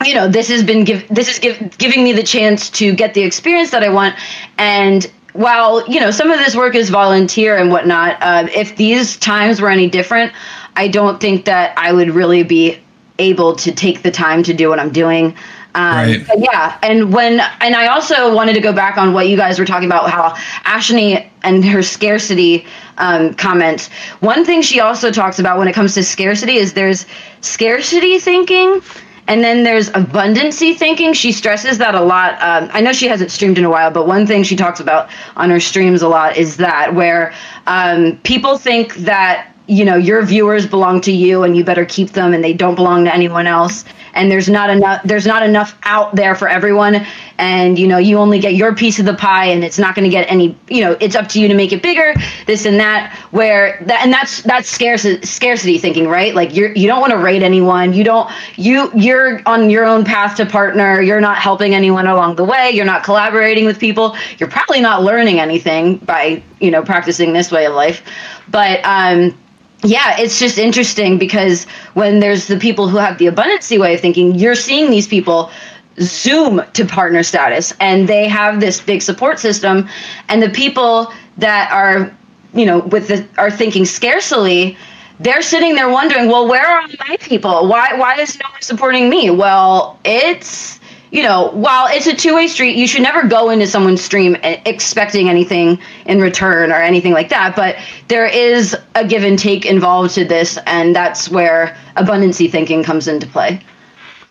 you 0.05 0.15
know, 0.15 0.27
this 0.27 0.47
has 0.49 0.63
been 0.63 0.83
give 0.83 1.07
this 1.09 1.29
is 1.29 1.39
give, 1.39 1.77
giving 1.77 2.03
me 2.03 2.13
the 2.13 2.23
chance 2.23 2.69
to 2.71 2.93
get 2.93 3.13
the 3.13 3.21
experience 3.21 3.71
that 3.71 3.83
I 3.83 3.89
want, 3.89 4.15
and 4.57 5.11
while 5.33 5.85
you 5.89 5.99
know 5.99 6.11
some 6.11 6.31
of 6.31 6.39
this 6.39 6.55
work 6.55 6.75
is 6.75 6.89
volunteer 6.89 7.57
and 7.57 7.69
whatnot, 7.69 8.17
uh, 8.21 8.47
if 8.53 8.75
these 8.77 9.17
times 9.17 9.61
were 9.61 9.69
any 9.69 9.89
different, 9.89 10.33
I 10.75 10.87
don't 10.87 11.19
think 11.19 11.45
that 11.45 11.77
I 11.77 11.91
would 11.91 12.09
really 12.11 12.43
be 12.43 12.79
able 13.19 13.55
to 13.57 13.71
take 13.71 14.01
the 14.01 14.11
time 14.11 14.41
to 14.43 14.53
do 14.53 14.69
what 14.69 14.79
I'm 14.79 14.91
doing. 14.91 15.35
Um, 15.75 15.95
Right. 15.95 16.25
yeah, 16.37 16.77
and 16.83 17.13
when 17.13 17.39
and 17.61 17.75
I 17.75 17.87
also 17.87 18.33
wanted 18.33 18.53
to 18.53 18.61
go 18.61 18.73
back 18.73 18.97
on 18.97 19.13
what 19.13 19.27
you 19.27 19.37
guys 19.37 19.57
were 19.59 19.65
talking 19.65 19.87
about 19.87 20.09
how 20.09 20.35
Ashley 20.65 21.29
and 21.43 21.63
her 21.65 21.81
scarcity 21.81 22.65
um, 22.97 23.33
comments. 23.35 23.89
One 24.19 24.43
thing 24.45 24.61
she 24.61 24.79
also 24.79 25.11
talks 25.11 25.39
about 25.39 25.57
when 25.57 25.67
it 25.67 25.73
comes 25.73 25.93
to 25.95 26.03
scarcity 26.03 26.55
is 26.57 26.73
there's 26.73 27.05
scarcity 27.41 28.19
thinking. 28.19 28.81
And 29.27 29.43
then 29.43 29.63
there's 29.63 29.89
abundancy 29.91 30.75
thinking. 30.75 31.13
She 31.13 31.31
stresses 31.31 31.77
that 31.77 31.95
a 31.95 32.01
lot. 32.01 32.33
Um, 32.41 32.69
I 32.73 32.81
know 32.81 32.91
she 32.91 33.07
hasn't 33.07 33.31
streamed 33.31 33.57
in 33.57 33.63
a 33.63 33.69
while, 33.69 33.89
but 33.91 34.07
one 34.07 34.25
thing 34.27 34.43
she 34.43 34.55
talks 34.55 34.79
about 34.79 35.09
on 35.37 35.49
her 35.49 35.59
streams 35.59 36.01
a 36.01 36.07
lot 36.09 36.35
is 36.35 36.57
that 36.57 36.93
where 36.93 37.33
um, 37.67 38.17
people 38.23 38.57
think 38.57 38.95
that 38.95 39.47
you 39.67 39.85
know 39.85 39.95
your 39.95 40.23
viewers 40.25 40.65
belong 40.65 40.99
to 41.01 41.11
you 41.11 41.43
and 41.43 41.55
you 41.55 41.63
better 41.63 41.85
keep 41.85 42.09
them 42.09 42.33
and 42.33 42.43
they 42.43 42.51
don't 42.53 42.75
belong 42.75 43.05
to 43.05 43.13
anyone 43.13 43.47
else 43.47 43.85
and 44.13 44.31
there's 44.31 44.49
not 44.49 44.69
enough 44.69 45.01
there's 45.03 45.25
not 45.25 45.43
enough 45.43 45.77
out 45.83 46.15
there 46.15 46.35
for 46.35 46.47
everyone. 46.47 47.05
And 47.37 47.77
you 47.79 47.87
know 47.87 47.97
you 47.97 48.17
only 48.17 48.39
get 48.39 48.55
your 48.55 48.75
piece 48.75 48.99
of 48.99 49.05
the 49.05 49.13
pie 49.15 49.45
and 49.45 49.63
it's 49.63 49.79
not 49.79 49.95
going 49.95 50.03
to 50.03 50.09
get 50.09 50.29
any 50.31 50.55
you 50.69 50.81
know 50.81 50.97
it's 50.99 51.15
up 51.15 51.27
to 51.29 51.41
you 51.41 51.47
to 51.47 51.55
make 51.55 51.71
it 51.73 51.81
bigger 51.81 52.13
this 52.45 52.65
and 52.65 52.79
that 52.79 53.15
where 53.31 53.81
that 53.87 54.03
and 54.03 54.13
that's 54.13 54.41
that's 54.43 54.69
scarcity 54.69 55.25
scarcity 55.25 55.77
thinking 55.77 56.07
right? 56.07 56.35
Like 56.35 56.55
you're 56.55 56.73
you 56.73 56.87
don't 56.87 57.01
want 57.01 57.11
to 57.11 57.17
rate 57.17 57.41
anyone. 57.41 57.93
You 57.93 58.03
don't 58.03 58.29
you 58.57 58.91
you're 58.95 59.41
on 59.45 59.69
your 59.69 59.85
own 59.85 60.03
path 60.05 60.37
to 60.37 60.45
partner. 60.45 61.01
You're 61.01 61.21
not 61.21 61.37
helping 61.37 61.73
anyone 61.73 62.07
along 62.07 62.35
the 62.35 62.43
way. 62.45 62.71
You're 62.71 62.85
not 62.85 63.03
collaborating 63.03 63.65
with 63.65 63.79
people. 63.79 64.15
You're 64.37 64.49
probably 64.49 64.81
not 64.81 65.03
learning 65.03 65.39
anything 65.39 65.97
by 65.97 66.43
you 66.59 66.71
know 66.71 66.83
practicing 66.83 67.33
this 67.33 67.51
way 67.51 67.65
of 67.65 67.73
life. 67.73 68.03
But 68.49 68.81
um 68.83 69.37
yeah, 69.83 70.15
it's 70.19 70.39
just 70.39 70.57
interesting 70.57 71.17
because 71.17 71.65
when 71.93 72.19
there's 72.19 72.47
the 72.47 72.57
people 72.57 72.87
who 72.87 72.97
have 72.97 73.17
the 73.17 73.27
abundancy 73.27 73.79
way 73.79 73.95
of 73.95 73.99
thinking, 74.01 74.35
you're 74.35 74.55
seeing 74.55 74.91
these 74.91 75.07
people 75.07 75.51
zoom 75.99 76.61
to 76.73 76.85
partner 76.85 77.23
status 77.23 77.73
and 77.79 78.07
they 78.07 78.27
have 78.27 78.59
this 78.59 78.81
big 78.81 79.01
support 79.01 79.39
system 79.39 79.87
and 80.29 80.41
the 80.41 80.49
people 80.49 81.11
that 81.37 81.71
are 81.71 82.15
you 82.53 82.65
know 82.65 82.79
with 82.79 83.07
the 83.07 83.27
are 83.37 83.51
thinking 83.51 83.85
scarcely 83.85 84.77
they're 85.19 85.41
sitting 85.41 85.75
there 85.75 85.89
wondering 85.89 86.27
well 86.27 86.47
where 86.47 86.65
are 86.65 86.87
my 87.07 87.17
people? 87.19 87.67
Why 87.67 87.93
why 87.95 88.15
is 88.15 88.39
no 88.39 88.49
one 88.51 88.61
supporting 88.61 89.09
me? 89.09 89.29
Well 89.29 89.99
it's 90.05 90.79
you 91.11 91.21
know, 91.21 91.51
while 91.51 91.87
it's 91.89 92.07
a 92.07 92.15
two 92.15 92.33
way 92.33 92.47
street, 92.47 92.75
you 92.77 92.87
should 92.87 93.01
never 93.01 93.27
go 93.27 93.49
into 93.49 93.67
someone's 93.67 94.01
stream 94.01 94.35
expecting 94.43 95.29
anything 95.29 95.77
in 96.05 96.21
return 96.21 96.71
or 96.71 96.75
anything 96.75 97.11
like 97.11 97.29
that. 97.29 97.55
But 97.55 97.75
there 98.07 98.25
is 98.25 98.75
a 98.95 99.05
give 99.05 99.23
and 99.23 99.37
take 99.37 99.65
involved 99.65 100.15
to 100.15 100.25
this, 100.25 100.57
and 100.65 100.95
that's 100.95 101.29
where 101.29 101.77
abundancy 101.97 102.49
thinking 102.49 102.81
comes 102.83 103.07
into 103.07 103.27
play. 103.27 103.61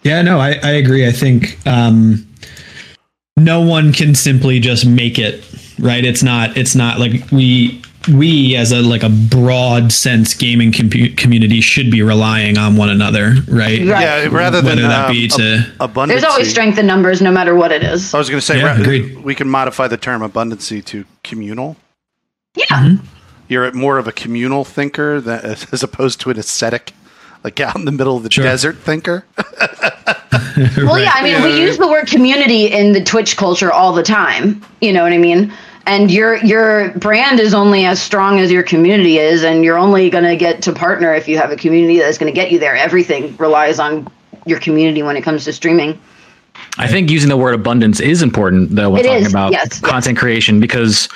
Yeah, 0.03 0.23
no, 0.23 0.41
I, 0.41 0.53
I 0.63 0.71
agree. 0.71 1.07
I 1.07 1.13
think 1.13 1.59
um, 1.67 2.27
no 3.37 3.61
one 3.61 3.93
can 3.93 4.15
simply 4.15 4.59
just 4.59 4.87
make 4.87 5.19
it 5.19 5.45
right. 5.79 6.05
It's 6.05 6.23
not. 6.23 6.57
It's 6.57 6.75
not 6.75 6.99
like 6.99 7.31
we 7.31 7.80
we 8.09 8.57
as 8.57 8.73
a 8.73 8.81
like 8.81 9.03
a 9.03 9.09
broad 9.09 9.93
sense 9.93 10.35
gaming 10.35 10.73
compu- 10.73 11.17
community 11.17 11.61
should 11.61 11.91
be 11.91 12.03
relying 12.03 12.57
on 12.59 12.77
one 12.77 12.89
another, 12.89 13.35
right? 13.49 13.81
Right. 13.81 13.87
Yeah, 13.87 14.29
rather 14.31 14.61
than 14.63 14.77
Whether 14.77 14.89
that 14.89 15.07
um, 15.07 15.13
be 15.13 15.25
ab- 15.27 15.31
to- 15.33 15.73
abundance. 15.81 16.21
There's 16.23 16.33
always 16.33 16.51
strength 16.51 16.79
in 16.79 16.87
numbers, 16.87 17.21
no 17.21 17.31
matter 17.31 17.55
what 17.55 17.73
it 17.73 17.83
is. 17.83 18.15
I 18.15 18.19
was 18.19 18.31
going 18.31 18.41
to 18.41 18.47
say, 18.47 18.59
Yeah, 18.59 18.81
ra- 18.81 19.23
we 19.23 19.35
can 19.35 19.49
modify 19.49 19.87
the 19.89 19.97
term 19.99 20.23
abundancy 20.23 20.85
to 20.87 21.05
communal. 21.25 21.77
Yeah. 22.55 22.97
You're 23.49 23.71
more 23.73 23.99
of 23.99 24.07
a 24.09 24.13
communal 24.13 24.65
thinker 24.65 25.21
than, 25.21 25.41
as 25.73 25.83
opposed 25.83 26.21
to 26.23 26.31
an 26.31 26.39
ascetic, 26.39 26.93
like 27.45 27.61
out 27.61 27.77
in 27.77 27.85
the 27.85 27.93
middle 27.93 28.17
of 28.17 28.23
the 28.23 28.31
Sure. 28.31 28.45
desert 28.45 28.79
thinker. 28.79 29.25
Well, 30.77 30.99
yeah, 30.99 31.13
I 31.15 31.23
mean, 31.23 31.43
we 31.43 31.59
use 31.61 31.79
the 31.79 31.89
word 31.89 32.07
community 32.07 32.67
in 32.67 32.93
the 32.93 33.03
Twitch 33.03 33.37
culture 33.37 33.73
all 33.73 33.93
the 33.93 34.03
time. 34.03 34.65
You 34.81 34.93
know 34.93 35.03
what 35.03 35.13
I 35.13 35.19
mean? 35.19 35.53
And 35.87 36.11
your 36.11 36.37
your 36.45 36.91
brand 36.99 37.41
is 37.41 37.55
only 37.55 37.87
as 37.87 38.01
strong 38.01 38.39
as 38.39 38.53
your 38.53 38.63
community 38.63 39.19
is, 39.19 39.45
and 39.45 39.65
you're 39.65 39.79
only 39.79 40.11
going 40.11 40.25
to 40.25 40.37
get 40.37 40.63
to 40.63 40.73
partner 40.73 41.15
if 41.15 41.27
you 41.27 41.39
have 41.39 41.51
a 41.51 41.57
community 41.57 41.99
that's 41.99 42.19
going 42.19 42.33
to 42.33 42.35
get 42.35 42.53
you 42.53 42.59
there. 42.59 42.77
Everything 42.77 43.37
relies 43.39 43.79
on 43.79 44.07
your 44.47 44.61
community 44.61 45.03
when 45.03 45.17
it 45.17 45.23
comes 45.23 45.45
to 45.45 45.53
streaming. 45.53 46.01
I 46.79 46.87
think 46.87 47.11
using 47.11 47.29
the 47.29 47.37
word 47.37 47.55
abundance 47.55 48.01
is 48.01 48.23
important 48.23 48.75
though 48.77 48.91
when 48.91 49.01
It 49.01 49.05
talking 49.05 49.23
is, 49.25 49.33
about 49.33 49.53
yes, 49.53 49.69
yes. 49.71 49.81
content 49.81 50.19
creation 50.19 50.61
because 50.61 51.09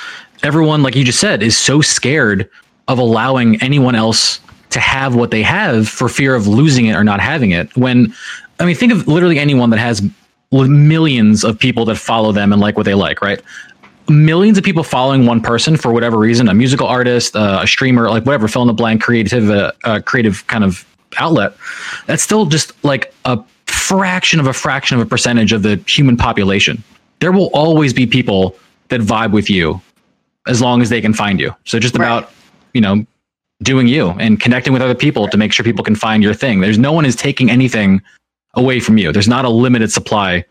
everyone, 0.43 0.83
like 0.83 0.97
you 0.97 1.05
just 1.05 1.21
said, 1.21 1.43
is 1.43 1.57
so 1.57 1.81
scared 1.81 2.49
of 2.89 2.99
allowing 2.99 3.61
anyone 3.63 3.95
else 3.95 4.41
to 4.71 4.81
have 4.81 5.15
what 5.15 5.31
they 5.31 5.43
have 5.43 5.89
for 5.89 6.09
fear 6.09 6.35
of 6.35 6.47
losing 6.47 6.87
it 6.87 6.95
or 6.95 7.05
not 7.05 7.21
having 7.21 7.53
it. 7.53 7.75
When 7.77 8.15
I 8.59 8.65
mean, 8.65 8.75
think 8.75 8.93
of 8.93 9.07
literally 9.07 9.39
anyone 9.39 9.71
that 9.71 9.79
has 9.79 10.03
millions 10.53 11.45
of 11.45 11.59
people 11.59 11.85
that 11.87 11.97
follow 11.97 12.31
them 12.33 12.53
and 12.53 12.61
like 12.61 12.77
what 12.77 12.85
they 12.85 12.95
like, 12.95 13.21
right? 13.21 13.41
Millions 14.09 14.59
of 14.59 14.65
people 14.65 14.83
following 14.83 15.25
one 15.25 15.41
person 15.41 15.77
for 15.77 15.93
whatever 15.93 16.19
reason, 16.19 16.49
a 16.49 16.55
musical 16.55 16.87
artist, 16.87 17.35
uh, 17.35 17.61
a 17.63 17.67
streamer, 17.67 18.11
like 18.11 18.25
whatever, 18.27 18.49
fill 18.49 18.63
in 18.63 18.69
the 18.69 18.75
blank, 18.75 19.03
creative, 19.03 19.49
uh, 19.49 19.73
uh, 19.85 20.01
creative 20.05 20.47
kind 20.47 20.63
of 20.63 20.85
outlet. 21.17 21.55
That's 22.07 22.23
still 22.23 22.45
just 22.45 22.73
like 22.85 23.15
a 23.25 23.43
fraction 23.67 24.41
of 24.41 24.47
a 24.47 24.53
fraction 24.53 24.99
of 24.99 25.07
a 25.07 25.09
percentage 25.09 25.53
of 25.53 25.63
the 25.63 25.83
human 25.87 26.17
population. 26.19 26.83
There 27.21 27.33
will 27.33 27.51
always 27.55 27.95
be 27.95 28.07
people 28.07 28.57
that 28.89 29.01
vibe 29.01 29.33
with 29.33 29.49
you 29.49 29.81
as 30.47 30.61
long 30.61 30.83
as 30.83 30.91
they 30.91 31.01
can 31.01 31.15
find 31.15 31.41
you. 31.41 31.55
So 31.65 31.79
just 31.79 31.97
Right. 31.97 32.07
about, 32.07 32.31
you 32.75 32.83
know, 32.83 33.07
doing 33.63 33.87
you 33.89 34.11
and 34.19 34.39
connecting 34.39 34.75
with 34.75 34.83
other 34.83 34.95
people 34.95 35.29
to 35.29 35.37
make 35.39 35.53
sure 35.53 35.65
people 35.65 35.85
can 35.85 35.95
find 35.95 36.23
your 36.23 36.35
thing. 36.35 36.61
There's 36.61 36.79
no 36.79 36.93
one 36.93 37.07
is 37.07 37.17
taking 37.17 37.51
anything 37.51 38.03
away 38.53 38.81
from 38.81 38.99
you. 38.99 39.13
There's 39.13 39.29
not 39.29 39.47
a 39.47 39.49
limited 39.49 39.91
supply 39.91 40.45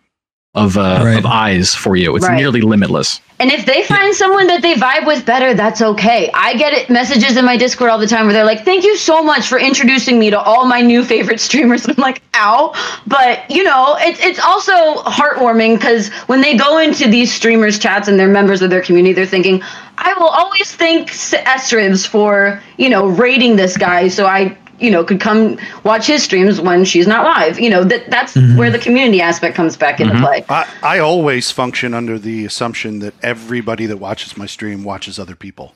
of 0.56 0.78
uh, 0.78 1.02
Right. 1.04 1.18
of 1.18 1.26
eyes 1.26 1.74
for 1.74 1.96
you. 1.96 2.16
It's 2.16 2.28
Right. 2.28 2.36
nearly 2.38 2.62
limitless. 2.62 3.20
And 3.40 3.52
if 3.52 3.66
they 3.66 3.84
find 3.84 4.14
someone 4.16 4.48
that 4.48 4.62
they 4.62 4.76
vibe 4.76 5.06
with 5.08 5.26
better, 5.26 5.54
that's 5.56 5.82
okay. 5.82 6.30
I 6.34 6.54
get 6.54 6.72
it 6.74 6.90
messages 6.90 7.36
in 7.36 7.44
my 7.44 7.58
Discord 7.58 7.90
all 7.90 7.98
the 7.98 8.08
time 8.08 8.26
where 8.26 8.34
they're 8.34 8.46
like, 8.46 8.64
"Thank 8.64 8.84
you 8.86 8.96
so 8.96 9.24
much 9.24 9.48
for 9.48 9.58
introducing 9.60 10.20
me 10.20 10.30
to 10.30 10.40
all 10.40 10.66
my 10.66 10.80
new 10.82 11.04
favorite 11.04 11.40
streamers." 11.48 11.86
And 11.86 11.98
I'm 11.98 12.02
like, 12.02 12.22
"Ow!" 12.36 12.72
But 13.08 13.50
you 13.50 13.64
know, 13.64 13.98
it's 14.00 14.20
it's 14.24 14.40
also 14.40 15.02
heartwarming 15.04 15.78
because 15.80 16.10
when 16.28 16.42
they 16.42 16.56
go 16.56 16.78
into 16.78 17.08
these 17.10 17.34
streamers 17.34 17.80
chats 17.80 18.08
and 18.08 18.20
they're 18.20 18.28
members 18.30 18.62
of 18.62 18.70
their 18.70 18.82
community, 18.82 19.14
they're 19.14 19.26
thinking, 19.26 19.62
"I 19.98 20.14
will 20.20 20.30
always 20.30 20.72
thank 20.72 21.10
S- 21.10 21.34
Sribs 21.68 22.06
for 22.08 22.62
you 22.78 22.90
know 22.90 23.08
rating 23.08 23.56
this 23.56 23.76
guy, 23.76 24.08
so 24.08 24.28
I." 24.28 24.56
you 24.84 24.92
know 24.92 25.04
could 25.04 25.22
come 25.22 25.58
watch 25.84 26.06
his 26.06 26.22
streams 26.22 26.60
when 26.60 26.84
she's 26.86 27.08
not 27.08 27.24
live. 27.24 27.60
You 27.60 27.70
know 27.70 27.84
that 27.84 28.10
that's 28.10 28.34
mm-hmm. 28.36 28.58
where 28.58 28.70
the 28.70 28.80
community 28.80 29.22
aspect 29.22 29.56
comes 29.56 29.78
back 29.78 30.00
into 30.00 30.14
mm-hmm. 30.14 30.24
play. 30.24 30.46
I, 30.50 30.68
I 30.84 31.00
always 31.00 31.50
function 31.50 31.94
under 31.94 32.20
the 32.20 32.46
assumption 32.46 33.00
that 33.00 33.14
everybody 33.24 33.86
that 33.86 33.98
watches 33.98 34.38
my 34.38 34.46
stream 34.46 34.84
watches 34.84 35.18
other 35.18 35.36
people. 35.36 35.74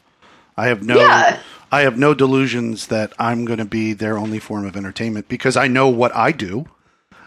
I 0.57 0.67
have 0.67 0.83
no 0.83 0.97
Yeah. 0.97 1.39
I 1.71 1.81
have 1.81 1.97
no 1.97 2.13
delusions 2.13 2.87
that 2.87 3.13
I'm 3.19 3.45
going 3.45 3.59
to 3.59 3.65
be 3.65 3.93
their 3.93 4.17
only 4.17 4.39
form 4.39 4.65
of 4.65 4.77
entertainment 4.77 5.27
because 5.27 5.57
I 5.57 5.67
know 5.67 5.89
what 5.89 6.15
I 6.15 6.31
do 6.31 6.65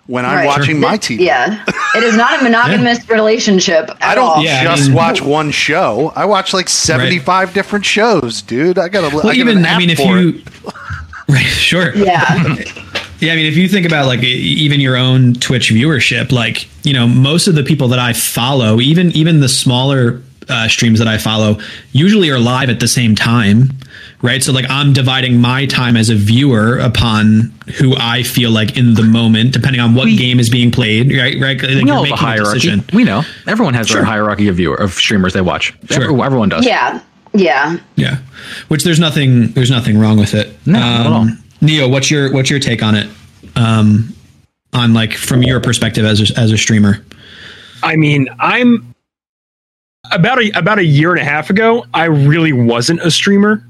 when 0.07 0.25
I'm 0.25 0.37
Right. 0.37 0.47
watching 0.47 0.81
my 0.81 0.97
TV. 0.97 1.21
Yeah, 1.21 1.63
it 1.95 2.03
is 2.03 2.17
not 2.17 2.41
a 2.41 2.43
monogamous 2.49 3.09
relationship 3.09 3.91
at 3.91 4.03
I 4.03 4.15
don't 4.15 4.29
all. 4.29 4.43
Yeah, 4.43 4.61
I 4.61 4.77
just 4.77 4.89
mean- 4.89 4.97
watch 4.97 5.21
one 5.21 5.51
show. 5.51 6.13
I 6.17 6.25
watch 6.25 6.55
like 6.55 6.69
75 6.69 7.53
different 7.53 7.85
shows, 7.85 8.43
dude. 8.43 8.79
I 8.79 8.89
got 8.89 9.09
to 9.09 9.15
Well, 9.15 9.29
I 9.29 9.35
even 9.35 9.59
an 9.59 9.67
I 9.67 9.79
mean, 9.79 9.91
if 9.91 9.99
you 9.99 10.43
it. 10.67 10.75
You 11.31 11.35
right, 11.43 11.47
sure, 11.47 11.95
Yeah, 11.97 12.57
Yeah, 13.21 13.35
I 13.35 13.37
mean, 13.37 13.45
if 13.47 13.57
you 13.57 13.69
think 13.69 13.85
about 13.87 14.07
like 14.07 14.23
even 14.23 14.81
your 14.81 14.97
own 14.97 15.35
Twitch 15.35 15.71
viewership, 15.71 16.33
like 16.33 16.69
you 16.87 16.95
know, 16.95 17.07
most 17.07 17.49
of 17.49 17.55
the 17.55 17.63
people 17.63 17.89
that 17.89 17.99
I 17.99 18.15
follow, 18.15 18.81
even 18.81 19.13
even 19.13 19.41
the 19.41 19.49
smaller 19.49 20.23
uh, 20.49 20.69
streams 20.69 20.99
that 21.01 21.07
I 21.07 21.19
follow, 21.19 21.59
usually 21.93 22.31
are 22.31 22.39
live 22.39 22.71
at 22.71 22.81
the 22.81 22.89
same 22.89 23.15
time, 23.15 23.73
right? 24.23 24.43
So 24.43 24.53
like 24.55 24.65
I'm 24.71 24.95
dividing 24.95 25.39
my 25.39 25.67
time 25.67 25.99
as 25.99 26.09
a 26.09 26.15
viewer 26.15 26.79
upon 26.79 27.53
who 27.79 27.95
I 27.95 28.23
feel 28.23 28.51
like 28.51 28.79
in 28.79 28.95
the 28.95 29.03
moment, 29.03 29.53
depending 29.53 29.83
on 29.83 29.95
what 29.95 30.07
game 30.17 30.41
is 30.41 30.49
being 30.49 30.71
played, 30.71 31.13
right? 31.13 31.37
Right? 31.39 31.61
Like, 31.61 31.63
we 31.63 31.75
you're 31.85 31.91
all 31.95 31.97
have 31.97 31.99
a 31.99 32.03
making 32.05 32.17
hierarchy. 32.17 32.53
decision. 32.55 32.85
We 32.95 33.05
know 33.05 33.23
everyone 33.47 33.75
has 33.75 33.87
Sure. 33.89 33.97
their 33.99 34.07
hierarchy 34.07 34.49
of 34.49 34.57
viewer 34.57 34.77
of 34.77 34.95
streamers 34.95 35.35
they 35.35 35.43
watch. 35.43 35.75
Sure. 35.91 36.05
Every- 36.05 36.23
everyone 36.23 36.49
does. 36.49 36.65
yeah, 36.65 37.01
yeah. 37.33 37.77
Yeah, 37.97 38.19
which 38.69 38.85
there's 38.85 39.01
nothing 39.01 39.49
there's 39.53 39.71
nothing 39.71 39.99
wrong 39.99 40.19
with 40.19 40.35
it. 40.35 40.57
No, 40.67 40.79
not 40.81 41.07
at 41.07 41.13
all. 41.13 41.29
Neo, 41.61 41.89
what's 41.89 42.11
your 42.11 42.33
what's 42.33 42.51
your 42.51 42.61
take 42.61 42.83
on 42.83 42.95
it? 42.95 43.09
Um, 43.57 44.15
on 44.73 44.95
like 44.95 45.13
from 45.15 45.43
your 45.43 45.61
perspective 45.61 46.05
as 46.05 46.31
a, 46.31 46.39
as 46.39 46.53
a 46.53 46.59
streamer. 46.59 47.05
I 47.83 47.97
mean, 47.97 48.29
I'm 48.39 48.95
about 50.13 50.41
a 50.41 50.51
about 50.51 50.79
a 50.79 50.85
year 50.85 51.11
and 51.13 51.21
a 51.21 51.25
half 51.25 51.51
ago. 51.51 51.85
I 51.95 52.05
really 52.05 52.53
wasn't 52.53 53.01
a 53.01 53.11
streamer. 53.11 53.65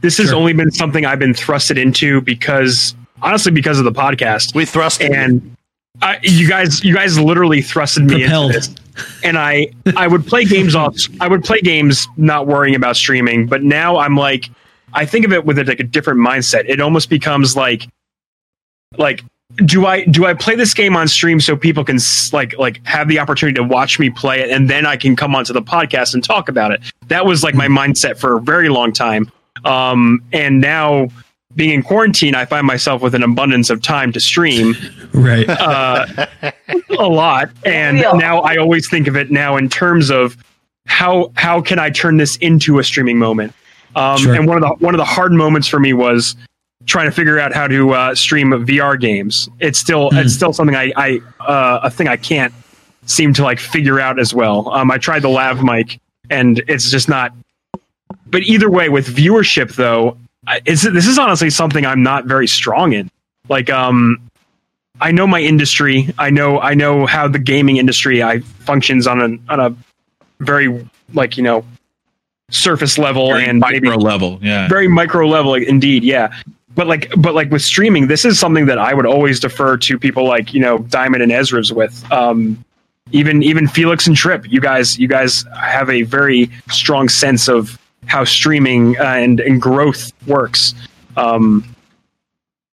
This 0.00 0.18
has 0.18 0.28
Sure. 0.28 0.36
only 0.36 0.52
been 0.52 0.70
something 0.70 1.06
I've 1.06 1.18
been 1.18 1.32
thrusted 1.32 1.80
into 1.80 2.20
because, 2.20 2.94
honestly, 3.22 3.52
because 3.52 3.78
of 3.78 3.84
the 3.84 3.92
podcast. 3.92 4.54
we 4.54 4.64
thrust 4.66 5.00
and 5.00 5.56
I, 6.02 6.18
you 6.22 6.48
guys, 6.48 6.82
you 6.84 6.94
guys 6.94 7.18
literally 7.18 7.60
thrusted 7.60 8.08
me 8.08 8.22
Propelled. 8.22 8.54
into 8.54 8.70
this. 8.70 8.74
And 9.24 9.38
I, 9.38 9.68
I 9.96 10.06
would 10.06 10.26
play 10.26 10.44
games 10.44 10.74
off. 10.74 10.96
I 11.20 11.28
would 11.28 11.42
play 11.44 11.60
games 11.60 12.06
not 12.16 12.46
worrying 12.46 12.74
about 12.74 12.96
streaming. 12.96 13.46
But 13.46 13.62
now 13.62 13.98
I'm 13.98 14.16
like, 14.16 14.50
I 14.92 15.04
think 15.06 15.24
of 15.24 15.32
it 15.32 15.44
with 15.44 15.58
a, 15.58 15.64
like 15.64 15.80
a 15.80 15.84
different 15.84 16.20
mindset. 16.20 16.64
It 16.68 16.80
almost 16.80 17.10
becomes 17.10 17.56
like, 17.56 17.88
like, 18.96 19.24
do 19.64 19.86
I 19.86 20.04
do 20.04 20.26
I 20.26 20.34
play 20.34 20.56
this 20.56 20.74
game 20.74 20.96
on 20.96 21.06
stream 21.06 21.40
so 21.40 21.56
people 21.56 21.84
can 21.84 21.98
like 22.32 22.56
like 22.58 22.84
have 22.86 23.08
the 23.08 23.18
opportunity 23.20 23.54
to 23.56 23.62
watch 23.62 24.00
me 24.00 24.10
play 24.10 24.40
it, 24.40 24.50
and 24.50 24.68
then 24.68 24.84
I 24.86 24.96
can 24.96 25.14
come 25.14 25.34
onto 25.36 25.52
the 25.52 25.62
podcast 25.62 26.14
and 26.14 26.24
talk 26.24 26.48
about 26.48 26.72
it. 26.72 26.80
That 27.08 27.24
was 27.26 27.44
like 27.44 27.54
my 27.54 27.68
mindset 27.68 28.18
for 28.18 28.36
a 28.36 28.40
very 28.40 28.68
long 28.68 28.92
time. 28.92 29.30
Um, 29.64 30.22
and 30.32 30.60
now 30.60 31.08
being 31.56 31.70
in 31.70 31.82
quarantine, 31.82 32.34
I 32.34 32.44
find 32.44 32.66
myself 32.66 33.00
with 33.02 33.14
an 33.14 33.22
abundance 33.22 33.70
of 33.70 33.80
time 33.82 34.12
to 34.12 34.20
stream 34.20 34.74
Right. 35.12 35.48
uh, 35.48 36.06
a 36.98 37.06
lot, 37.06 37.50
and 37.64 37.98
Yeah. 37.98 38.12
now 38.12 38.40
I 38.40 38.56
always 38.56 38.88
think 38.88 39.06
of 39.06 39.16
it 39.16 39.30
now 39.30 39.56
in 39.56 39.68
terms 39.68 40.10
of 40.10 40.36
how 40.86 41.30
how 41.36 41.60
can 41.60 41.78
I 41.78 41.90
turn 41.90 42.16
this 42.18 42.36
into 42.36 42.78
a 42.78 42.84
streaming 42.84 43.18
moment. 43.18 43.52
Um, 43.96 44.18
Sure. 44.18 44.34
And 44.34 44.46
one 44.46 44.56
of 44.56 44.62
the 44.62 44.84
one 44.84 44.94
of 44.94 44.98
the 44.98 45.04
hard 45.04 45.32
moments 45.32 45.68
for 45.68 45.78
me 45.80 45.92
was 45.92 46.34
trying 46.86 47.06
to 47.06 47.12
figure 47.12 47.38
out 47.38 47.54
how 47.54 47.66
to 47.68 47.92
uh, 47.94 48.14
stream 48.14 48.50
VR 48.66 49.00
games. 49.00 49.48
It's 49.60 49.78
still 49.78 50.10
Hmm. 50.10 50.18
it's 50.18 50.34
still 50.34 50.52
something 50.52 50.76
I, 50.76 50.92
I 50.96 51.20
uh, 51.40 51.80
a 51.84 51.90
thing 51.90 52.08
I 52.08 52.16
can't 52.16 52.52
seem 53.06 53.32
to 53.34 53.42
like 53.44 53.58
figure 53.60 54.00
out 54.00 54.18
as 54.18 54.34
well. 54.34 54.68
Um, 54.72 54.90
I 54.90 54.98
tried 54.98 55.22
the 55.22 55.28
lav 55.28 55.62
mic, 55.62 55.98
and 56.30 56.62
it's 56.68 56.90
just 56.90 57.08
not. 57.08 57.32
But 58.26 58.42
either 58.42 58.68
way, 58.68 58.88
with 58.88 59.06
viewership 59.14 59.76
though, 59.76 60.16
I- 60.46 60.60
it's, 60.64 60.82
this 60.82 61.06
is 61.06 61.18
honestly 61.18 61.50
something 61.50 61.84
I'm 61.86 62.02
not 62.02 62.24
very 62.26 62.46
strong 62.46 62.92
in. 62.92 63.10
Like, 63.48 63.70
um, 63.70 64.18
I 65.00 65.10
know 65.10 65.26
my 65.26 65.40
industry. 65.40 66.12
I 66.18 66.30
know 66.30 66.60
I 66.60 66.74
know 66.74 67.04
how 67.06 67.26
the 67.28 67.38
gaming 67.38 67.78
industry 67.78 68.22
I 68.22 68.40
functions 68.40 69.06
on 69.06 69.20
a 69.20 69.52
on 69.52 69.60
a 69.60 69.74
very 70.40 70.88
like 71.12 71.36
you 71.36 71.42
know 71.42 71.64
surface 72.50 72.98
level 72.98 73.28
Very 73.30 73.46
and 73.46 73.58
maybe 73.58 73.88
micro 73.88 74.02
level. 74.02 74.38
Yeah. 74.42 74.68
very 74.68 74.86
micro 74.86 75.26
level 75.26 75.54
indeed 75.54 76.04
yeah 76.04 76.32
but 76.74 76.86
like 76.86 77.10
but 77.16 77.34
like 77.34 77.50
with 77.50 77.62
streaming 77.62 78.06
this 78.06 78.24
is 78.24 78.38
something 78.38 78.66
that 78.66 78.78
i 78.78 78.92
would 78.92 79.06
always 79.06 79.40
defer 79.40 79.76
to 79.78 79.98
people 79.98 80.26
like 80.26 80.52
you 80.52 80.60
know 80.60 80.78
diamond 80.78 81.22
and 81.22 81.32
ezra's 81.32 81.72
with 81.72 82.04
um 82.12 82.62
even 83.12 83.42
even 83.42 83.66
felix 83.66 84.06
and 84.06 84.14
trip 84.16 84.44
you 84.50 84.60
guys 84.60 84.98
you 84.98 85.08
guys 85.08 85.44
have 85.58 85.88
a 85.88 86.02
very 86.02 86.50
strong 86.70 87.08
sense 87.08 87.48
of 87.48 87.78
how 88.06 88.24
streaming 88.24 88.96
uh, 88.98 89.04
and 89.04 89.40
and 89.40 89.60
growth 89.60 90.12
works 90.26 90.74
um 91.16 91.64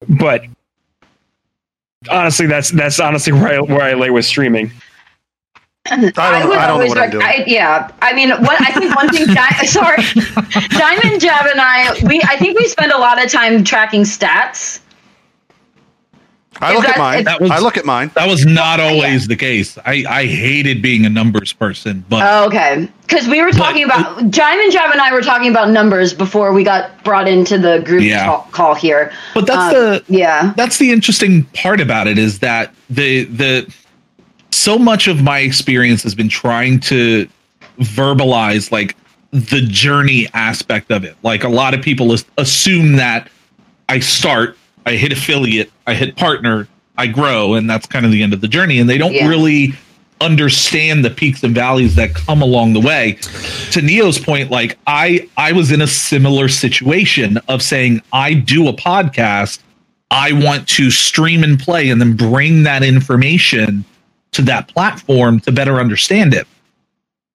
but 0.10 0.44
honestly 2.10 2.48
that's 2.48 2.72
that's 2.72 3.00
honestly 3.00 3.34
where 3.40 3.60
I, 3.60 3.60
where 3.62 3.82
I 3.82 3.94
lay 3.94 4.10
with 4.10 4.26
streaming 4.26 4.72
I 5.90 5.96
don't, 5.96 6.16
know, 6.16 6.24
I 6.24 6.40
don't 6.42 6.50
know 6.50 6.74
always 6.74 6.90
what 6.90 6.98
I'm 7.00 7.04
rec- 7.06 7.12
doing. 7.12 7.26
I, 7.26 7.44
yeah, 7.48 7.92
I 8.02 8.14
mean, 8.14 8.30
what 8.30 8.62
I 8.62 8.72
think 8.72 8.96
one 8.96 9.10
thing. 9.10 9.26
Di- 9.26 9.66
sorry, 9.66 10.04
Diamond 10.70 11.20
Jab 11.20 11.48
and 11.48 11.60
I, 11.60 12.00
we 12.08 12.22
I 12.22 12.38
think 12.38 12.58
we 12.58 12.68
spend 12.68 12.92
a 12.92 12.98
lot 12.98 13.24
of 13.24 13.32
time 13.32 13.64
tracking 13.64 14.04
stats. 14.04 14.80
I 16.62 16.72
Is 16.74 16.78
look 16.80 16.90
at 16.90 16.98
mine. 16.98 17.24
That 17.24 17.42
was- 17.42 17.50
I 17.52 17.60
look 17.60 17.76
at 17.78 17.86
mine. 17.86 18.12
That 18.14 18.28
was 18.28 18.46
not 18.46 18.80
always 18.80 19.28
the 19.28 19.36
case. 19.36 19.78
I, 19.86 20.06
I 20.08 20.26
hated 20.28 20.82
being 20.82 21.06
a 21.06 21.10
numbers 21.10 21.52
person, 21.54 22.06
but 22.08 22.22
Oh, 22.24 22.46
okay, 22.48 22.88
because 23.08 23.28
we 23.28 23.42
were 23.42 23.52
talking 23.52 23.84
about 23.84 24.30
Diamond 24.30 24.72
Jab 24.72 24.92
and 24.92 25.02
I 25.02 25.12
were 25.12 25.22
talking 25.22 25.50
about 25.50 25.72
numbers 25.72 26.14
before 26.14 26.54
we 26.54 26.64
got 26.64 27.04
brought 27.04 27.28
into 27.28 27.58
the 27.58 27.80
group 27.80 28.04
Yeah. 28.04 28.26
call, 28.26 28.48
call 28.52 28.76
here. 28.76 29.12
but 29.34 29.48
that's 29.48 29.74
Um, 29.76 29.82
the 29.82 30.04
yeah, 30.08 30.54
that's 30.56 30.78
the 30.78 30.92
interesting 30.92 31.44
part 31.56 31.82
about 31.82 32.08
it 32.08 32.18
is 32.18 32.40
that 32.40 32.72
the 32.90 33.24
the 33.26 33.72
so 34.52 34.78
much 34.78 35.08
of 35.08 35.24
my 35.24 35.40
experience 35.40 36.04
has 36.04 36.14
been 36.14 36.30
trying 36.30 36.80
to 36.82 37.28
verbalize 37.80 38.72
like 38.72 38.96
the 39.32 39.62
journey 39.62 40.28
aspect 40.34 40.92
of 40.92 41.04
it. 41.06 41.16
Like 41.24 41.44
a 41.44 41.50
lot 41.50 41.74
of 41.74 41.82
people 41.82 42.12
as- 42.12 42.26
assume 42.38 42.98
that 42.98 43.30
I 43.90 44.00
start, 44.00 44.58
I 44.86 44.94
hit 44.96 45.12
affiliate, 45.12 45.72
I 45.88 45.94
hit 45.94 46.16
partner, 46.16 46.68
I 46.98 47.08
grow, 47.08 47.54
and 47.54 47.70
that's 47.70 47.86
kind 47.88 48.06
of 48.06 48.12
the 48.12 48.24
end 48.24 48.34
of 48.34 48.42
the 48.42 48.48
journey. 48.48 48.80
And 48.80 48.90
they 48.90 48.98
don't 48.98 49.14
Yeah. 49.14 49.28
really 49.28 49.74
understand 50.20 51.04
the 51.04 51.10
peaks 51.10 51.44
and 51.44 51.56
valleys 51.56 51.96
that 51.96 52.14
come 52.14 52.42
along 52.42 52.74
the 52.74 52.80
way. 52.80 53.18
To 53.72 53.82
Neo's 53.82 54.20
point, 54.20 54.52
like 54.52 54.78
I 54.88 55.28
I 55.38 55.52
was 55.52 55.72
in 55.72 55.82
a 55.82 55.88
similar 55.88 56.48
situation 56.48 57.38
of 57.48 57.62
saying 57.62 58.02
I 58.14 58.34
do 58.36 58.68
a 58.68 58.74
podcast, 58.74 59.60
I 60.12 60.32
want 60.34 60.68
to 60.70 60.92
stream 60.92 61.44
and 61.44 61.60
play 61.60 61.90
and 61.90 62.00
then 62.00 62.16
bring 62.16 62.64
that 62.64 62.84
information 62.84 63.84
to 64.34 64.42
that 64.44 64.68
platform 64.68 65.40
to 65.42 65.52
better 65.52 65.80
understand 65.80 66.34
it. 66.34 66.48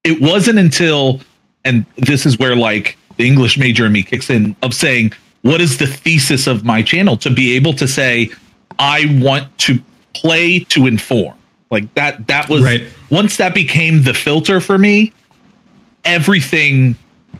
It 0.05 0.21
wasn't 0.21 0.59
until 0.59 1.21
and 1.65 1.85
this 1.97 2.25
is 2.25 2.39
where 2.39 2.55
like 2.55 2.97
the 3.17 3.27
English 3.27 3.59
major 3.59 3.87
in 3.87 3.93
me 3.93 4.03
kicks 4.05 4.31
in 4.31 4.55
of 4.63 4.73
saying, 4.75 5.13
what 5.47 5.61
is 5.61 5.79
the 5.79 5.87
thesis 5.87 6.47
of 6.47 6.65
my 6.65 6.83
channel 6.83 7.17
to 7.19 7.31
be 7.31 7.55
able 7.57 7.73
to 7.75 7.87
say, 7.89 8.31
I 8.79 9.07
want 9.21 9.57
to 9.59 9.79
play 10.15 10.61
to 10.61 10.87
inform. 10.87 11.35
Like 11.71 11.93
that 11.95 12.27
that 12.29 12.49
was 12.49 12.63
Right. 12.63 12.85
once 13.11 13.37
that 13.39 13.55
became 13.55 14.03
the 14.05 14.15
filter 14.15 14.61
for 14.61 14.79
me, 14.79 15.13
everything 16.05 16.97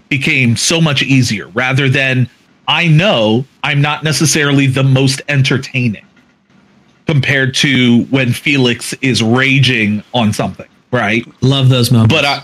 became 0.09 0.57
so 0.57 0.81
much 0.81 1.03
easier 1.03 1.49
rather 1.49 1.89
than 1.89 2.29
I 2.69 2.89
know 2.89 3.45
I'm 3.63 3.81
not 3.81 4.03
necessarily 4.03 4.67
the 4.67 4.83
most 4.83 5.23
entertaining 5.29 6.05
compared 7.07 7.55
to 7.55 8.03
when 8.11 8.33
Felix 8.33 8.93
is 8.95 9.23
raging 9.23 10.03
on 10.13 10.33
something, 10.33 10.67
right? 10.91 11.25
Love 11.43 11.69
those 11.69 11.93
moments. 11.93 12.13
But 12.13 12.25
I, 12.25 12.43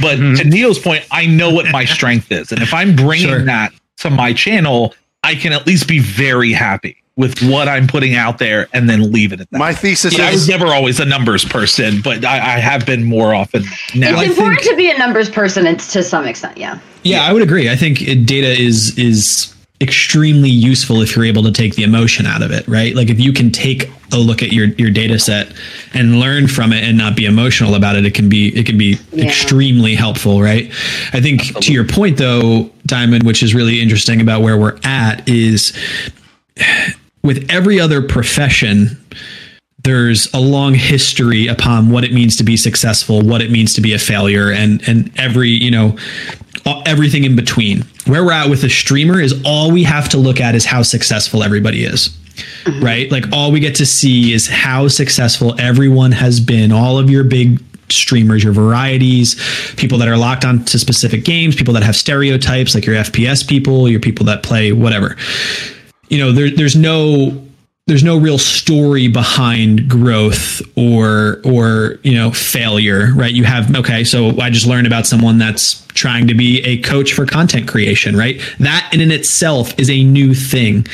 but 0.00 0.18
mm-hmm. 0.18 0.34
to 0.36 0.44
Neo's 0.44 0.78
point, 0.78 1.04
I 1.10 1.26
know 1.26 1.50
what 1.50 1.66
my 1.72 1.84
strength 1.84 2.30
is, 2.30 2.52
and 2.52 2.62
if 2.62 2.72
I'm 2.72 2.94
bringing 2.94 3.28
Sure. 3.28 3.42
that 3.42 3.72
to 3.98 4.10
my 4.10 4.32
channel, 4.32 4.94
I 5.24 5.34
can 5.34 5.52
at 5.52 5.66
least 5.66 5.88
be 5.88 5.98
very 5.98 6.52
happy 6.52 7.02
with 7.16 7.42
what 7.42 7.66
I'm 7.66 7.86
putting 7.86 8.14
out 8.14 8.36
there, 8.36 8.68
and 8.74 8.90
then 8.90 9.10
leave 9.10 9.32
it 9.32 9.40
at 9.40 9.50
that. 9.50 9.58
My 9.58 9.72
thesis 9.72 10.18
Yeah, 10.18 10.26
I 10.26 10.32
was 10.32 10.42
is 10.42 10.48
never 10.48 10.66
always 10.66 11.00
a 11.00 11.06
numbers 11.06 11.46
person, 11.46 12.02
but 12.02 12.26
I, 12.26 12.34
I 12.56 12.58
have 12.58 12.84
been 12.84 13.04
more 13.04 13.34
often 13.34 13.62
now. 13.94 14.10
it's 14.10 14.18
I 14.20 14.24
important 14.24 14.60
think- 14.60 14.70
to 14.72 14.76
be 14.76 14.90
a 14.90 14.98
numbers 14.98 15.30
person. 15.30 15.66
It's 15.66 15.90
to 15.94 16.02
some 16.02 16.26
extent, 16.26 16.58
yeah. 16.58 16.78
Yeah, 17.04 17.22
I 17.24 17.32
would 17.32 17.42
agree. 17.42 17.70
I 17.70 17.76
think 17.76 18.00
data 18.26 18.48
is 18.60 18.98
is 18.98 19.54
extremely 19.80 20.48
useful 20.50 21.00
if 21.02 21.14
you're 21.14 21.24
able 21.24 21.42
to 21.42 21.52
take 21.52 21.74
the 21.74 21.82
emotion 21.84 22.24
out 22.26 22.42
of 22.42 22.50
it, 22.50 22.66
right? 22.66 22.94
Like 22.94 23.08
if 23.10 23.20
you 23.20 23.32
can 23.32 23.50
take 23.50 23.90
a 24.12 24.18
look 24.18 24.42
at 24.42 24.52
your 24.52 24.66
your 24.74 24.90
data 24.90 25.18
set 25.18 25.48
and 25.94 26.18
learn 26.20 26.48
from 26.48 26.72
it 26.74 26.84
and 26.84 26.98
not 26.98 27.16
be 27.16 27.24
emotional 27.24 27.74
about 27.76 27.96
it, 27.96 28.04
it 28.04 28.12
can 28.14 28.28
be 28.28 28.48
it 28.58 28.66
can 28.66 28.76
be 28.76 28.98
Yeah. 29.12 29.24
extremely 29.24 29.94
helpful, 29.94 30.42
right? 30.42 30.66
I 31.14 31.20
think 31.22 31.58
to 31.62 31.72
your 31.72 31.84
point 31.86 32.18
though, 32.18 32.70
Diamond, 32.86 33.24
which 33.24 33.42
is 33.42 33.54
really 33.54 33.80
interesting 33.80 34.20
about 34.20 34.42
where 34.42 34.56
we're 34.56 34.78
at 34.84 35.28
is 35.28 35.76
with 37.22 37.46
every 37.50 37.80
other 37.80 38.00
profession, 38.00 38.96
there's 39.82 40.32
a 40.34 40.40
long 40.40 40.74
history 40.74 41.46
upon 41.46 41.90
what 41.90 42.04
it 42.04 42.12
means 42.12 42.36
to 42.36 42.44
be 42.44 42.56
successful, 42.56 43.22
what 43.22 43.40
it 43.40 43.50
means 43.50 43.74
to 43.74 43.80
be 43.80 43.92
a 43.92 43.98
failure, 43.98 44.50
and 44.50 44.86
and 44.88 45.12
every 45.18 45.50
you 45.50 45.70
know 45.70 45.96
everything 46.84 47.24
in 47.24 47.36
between. 47.36 47.82
Where 48.06 48.24
we're 48.24 48.32
at 48.32 48.50
with 48.50 48.64
a 48.64 48.70
streamer 48.70 49.20
is 49.20 49.40
all 49.44 49.70
we 49.70 49.84
have 49.84 50.08
to 50.10 50.18
look 50.18 50.40
at 50.40 50.54
is 50.54 50.64
how 50.64 50.82
successful 50.82 51.42
everybody 51.42 51.84
is. 51.84 52.08
Mm-hmm. 52.64 52.84
Right? 52.84 53.10
Like 53.12 53.24
all 53.32 53.52
we 53.52 53.60
get 53.60 53.76
to 53.76 53.86
see 53.86 54.32
is 54.32 54.48
how 54.48 54.88
successful 54.88 55.58
everyone 55.60 56.12
has 56.12 56.40
been. 56.40 56.72
All 56.72 56.98
of 56.98 57.08
your 57.08 57.24
big 57.24 57.62
streamers, 57.90 58.42
your 58.44 58.52
varieties, 58.52 59.34
people 59.76 59.98
that 59.98 60.08
are 60.08 60.16
locked 60.16 60.44
on 60.44 60.64
to 60.66 60.78
specific 60.78 61.24
games, 61.24 61.54
people 61.54 61.74
that 61.74 61.82
have 61.82 61.96
stereotypes 61.96 62.74
like 62.74 62.86
your 62.86 62.96
FPS 62.96 63.46
people, 63.46 63.88
your 63.88 64.00
people 64.00 64.26
that 64.26 64.42
play 64.42 64.72
whatever. 64.72 65.16
You 66.08 66.18
know, 66.18 66.32
there, 66.32 66.50
there's 66.50 66.76
no 66.76 67.42
there's 67.86 68.02
no 68.02 68.18
real 68.18 68.38
story 68.38 69.06
behind 69.06 69.88
growth 69.88 70.60
or 70.76 71.40
or 71.44 71.98
you 72.02 72.14
know 72.14 72.32
failure 72.32 73.12
right? 73.14 73.32
You 73.32 73.44
have 73.44 73.74
okay 73.76 74.02
so 74.02 74.38
i 74.40 74.50
just 74.50 74.66
learned 74.66 74.88
about 74.88 75.06
someone 75.06 75.38
that's 75.38 75.86
trying 75.88 76.26
to 76.26 76.34
be 76.34 76.60
a 76.64 76.78
coach 76.82 77.12
for 77.12 77.24
content 77.26 77.68
creation 77.68 78.16
right? 78.16 78.40
That 78.58 78.90
in, 78.92 79.00
in 79.00 79.12
itself 79.12 79.78
is 79.78 79.88
a 79.88 80.02
new 80.02 80.34
thing. 80.34 80.86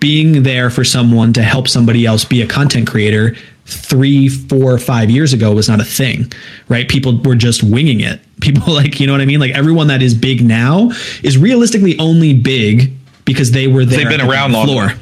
Being 0.00 0.42
there 0.42 0.70
for 0.70 0.84
someone 0.84 1.34
to 1.34 1.42
help 1.42 1.68
somebody 1.68 2.06
else 2.06 2.24
be 2.24 2.40
a 2.40 2.46
content 2.46 2.88
creator 2.88 3.36
three 3.68 4.28
four 4.28 4.78
five 4.78 5.10
years 5.10 5.32
ago 5.32 5.52
was 5.52 5.68
not 5.68 5.80
a 5.80 5.84
thing 5.84 6.30
right 6.68 6.88
people 6.88 7.20
were 7.22 7.34
just 7.34 7.62
winging 7.62 8.00
it 8.00 8.20
people 8.40 8.72
like 8.72 8.98
you 8.98 9.06
know 9.06 9.12
what 9.12 9.20
i 9.20 9.26
mean 9.26 9.40
like 9.40 9.52
everyone 9.52 9.88
that 9.88 10.02
is 10.02 10.14
big 10.14 10.44
now 10.44 10.90
is 11.22 11.36
realistically 11.36 11.98
only 11.98 12.32
big 12.32 12.92
because 13.24 13.50
they 13.50 13.66
were 13.66 13.84
there 13.84 13.98
they've 13.98 14.18
been 14.18 14.26
around 14.26 14.52
the 14.52 14.64
floor 14.64 14.92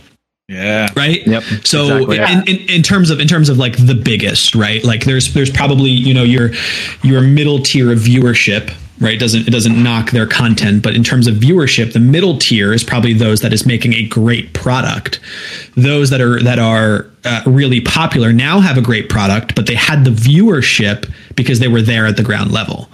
yeah. 0.48 0.88
Right. 0.94 1.26
Yep. 1.26 1.42
So 1.64 2.08
exactly. 2.08 2.18
in, 2.18 2.60
in, 2.60 2.70
in, 2.70 2.82
terms 2.82 3.10
of 3.10 3.18
in 3.18 3.26
terms 3.26 3.48
of 3.48 3.58
like 3.58 3.76
the 3.84 3.94
biggest, 3.96 4.54
right? 4.54 4.82
Like 4.84 5.04
there's 5.04 5.34
there's 5.34 5.50
probably 5.50 5.90
you 5.90 6.14
know 6.14 6.22
your 6.22 6.52
your 7.02 7.20
middle 7.20 7.58
tier 7.58 7.90
of 7.90 7.98
viewership, 7.98 8.72
right? 9.00 9.18
Doesn't 9.18 9.46
it 9.46 9.50
doesn't 9.50 9.82
knock 9.82 10.10
their 10.10 10.26
content, 10.26 10.82
but 10.82 10.94
in 10.94 11.04
terms 11.04 11.26
of 11.26 11.34
viewership, 11.36 11.92
the 11.92 12.00
middle 12.00 12.38
tier 12.38 12.72
is 12.72 12.82
probably 12.84 13.12
those 13.12 13.40
that 13.40 13.52
is 13.52 13.66
making 13.66 13.94
a 13.94 14.06
great 14.06 14.52
product. 14.52 15.20
Those 15.76 16.10
that 16.10 16.20
are 16.20 16.42
that 16.42 16.58
are 16.58 17.10
uh, 17.24 17.42
really 17.46 17.80
popular 17.80 18.32
now 18.32 18.60
have 18.60 18.78
a 18.78 18.82
great 18.82 19.08
product, 19.08 19.54
but 19.54 19.66
they 19.66 19.74
had 19.74 20.04
the 20.04 20.10
viewership 20.10 21.12
because 21.34 21.58
they 21.58 21.68
were 21.68 21.82
there 21.82 22.06
at 22.06 22.16
the 22.16 22.22
ground 22.22 22.52
level 22.52 22.88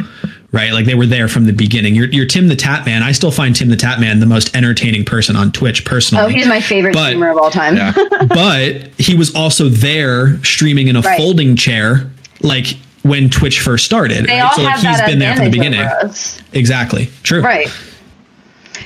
right? 0.53 0.73
Like 0.73 0.85
they 0.85 0.95
were 0.95 1.07
there 1.07 1.29
from 1.29 1.47
the 1.47 1.53
beginning. 1.53 1.95
You're, 1.95 2.09
you're 2.09 2.27
Tim 2.27 2.49
the 2.49 2.55
Tatman. 2.55 3.03
I 3.03 3.13
still 3.13 3.31
find 3.31 3.57
Tim 3.57 3.71
the 3.71 3.77
Tatman 3.77 4.21
the 4.21 4.27
most 4.27 4.55
entertaining 4.55 5.05
person 5.05 5.35
on 5.35 5.51
Twitch 5.51 5.85
personally. 5.85 6.25
Oh, 6.25 6.29
he's 6.29 6.47
my 6.47 6.61
favorite 6.61 6.93
but, 6.93 7.09
streamer 7.09 7.31
of 7.31 7.39
all 7.39 7.51
time. 7.51 7.77
yeah. 7.77 7.93
but 8.29 8.89
he 8.99 9.17
was 9.17 9.35
also 9.35 9.69
there 9.69 10.43
streaming 10.45 10.89
in 10.89 10.97
a 10.97 11.01
right. 11.01 11.17
folding 11.17 11.57
chair, 11.57 12.11
like 12.43 12.77
when 13.03 13.29
Twitch 13.31 13.61
first 13.61 13.85
started. 13.85 14.27
They 14.27 14.39
right? 14.39 14.43
all 14.43 14.55
so 14.55 14.63
like 14.63 14.79
have 14.79 14.97
he's 14.99 15.07
been 15.09 15.19
there 15.19 15.37
from 15.37 15.47
the 15.47 15.51
beginning. 15.51 15.89
Exactly. 16.53 17.11
True. 17.23 17.43
Right. 17.43 17.69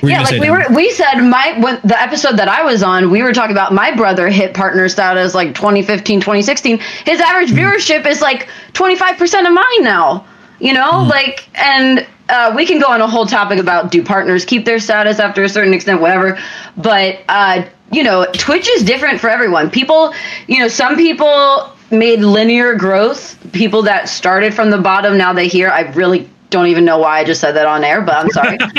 yeah, 0.03 0.21
like 0.21 0.39
we 0.39 0.49
were, 0.49 0.65
we 0.75 0.91
said 0.91 1.21
my 1.21 1.57
when 1.59 1.79
the 1.83 1.99
episode 1.99 2.37
that 2.37 2.47
I 2.47 2.63
was 2.63 2.83
on, 2.83 3.09
we 3.09 3.23
were 3.23 3.33
talking 3.33 3.51
about 3.51 3.73
my 3.73 3.95
brother 3.95 4.29
hit 4.29 4.53
partner 4.53 4.87
status 4.89 5.33
like 5.33 5.55
2015, 5.55 6.19
2016. 6.19 6.79
His 7.05 7.19
average 7.19 7.49
mm. 7.49 7.57
viewership 7.57 8.05
is 8.05 8.21
like 8.21 8.47
25% 8.73 9.47
of 9.47 9.53
mine 9.53 9.83
now 9.83 10.25
you 10.59 10.73
know 10.73 10.91
mm. 10.91 11.09
like 11.09 11.47
and 11.57 12.05
uh, 12.29 12.51
we 12.55 12.65
can 12.65 12.79
go 12.79 12.87
on 12.87 13.01
a 13.01 13.07
whole 13.07 13.25
topic 13.25 13.59
about 13.59 13.91
do 13.91 14.03
partners 14.03 14.43
keep 14.43 14.65
their 14.65 14.79
status 14.79 15.19
after 15.19 15.43
a 15.43 15.49
certain 15.49 15.73
extent 15.73 16.01
whatever 16.01 16.37
but 16.75 17.19
uh, 17.29 17.63
you 17.91 18.03
know 18.03 18.25
twitch 18.33 18.67
is 18.69 18.83
different 18.83 19.19
for 19.19 19.29
everyone 19.29 19.69
people 19.69 20.13
you 20.47 20.59
know 20.59 20.67
some 20.67 20.95
people 20.95 21.71
made 21.91 22.19
linear 22.19 22.75
growth 22.75 23.37
people 23.53 23.81
that 23.81 24.09
started 24.09 24.53
from 24.53 24.69
the 24.69 24.77
bottom 24.77 25.17
now 25.17 25.31
they 25.33 25.47
hear 25.47 25.69
i 25.69 25.81
really 25.93 26.29
don't 26.49 26.67
even 26.67 26.85
know 26.85 26.97
why 26.97 27.19
I 27.19 27.23
just 27.23 27.41
said 27.41 27.53
that 27.53 27.65
on 27.65 27.83
air, 27.83 28.01
but 28.01 28.15
I'm 28.15 28.29
sorry. 28.29 28.57
but, 28.57 28.71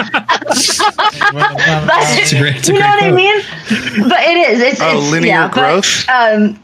it's 2.17 2.33
a 2.33 2.39
great, 2.39 2.57
it's 2.57 2.69
a 2.69 2.73
you 2.73 2.79
know 2.79 2.87
what 2.87 2.99
quote. 2.99 3.13
I 3.13 3.17
mean? 3.17 4.09
But 4.09 4.21
it 4.21 4.51
is. 4.51 4.61
It's, 4.61 4.81
oh, 4.81 4.99
it's 4.99 5.11
linear 5.11 5.29
yeah, 5.29 5.51
growth. 5.51 6.07
But, 6.07 6.35
um, 6.35 6.59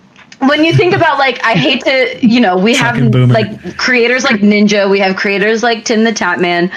when 0.49 0.65
you 0.65 0.75
think 0.75 0.95
about 0.95 1.19
like 1.19 1.43
I 1.45 1.55
hate 1.55 1.85
to 1.85 2.27
you 2.27 2.41
know 2.41 2.57
we 2.57 2.75
have 2.75 2.99
like 3.15 3.77
creators 3.77 4.25
like 4.25 4.41
Ninja, 4.41 4.91
we 4.91 4.99
have 4.99 5.17
creators 5.17 5.63
like 5.63 5.85
Tim 5.85 6.05
the 6.05 6.11
Tatman, 6.11 6.71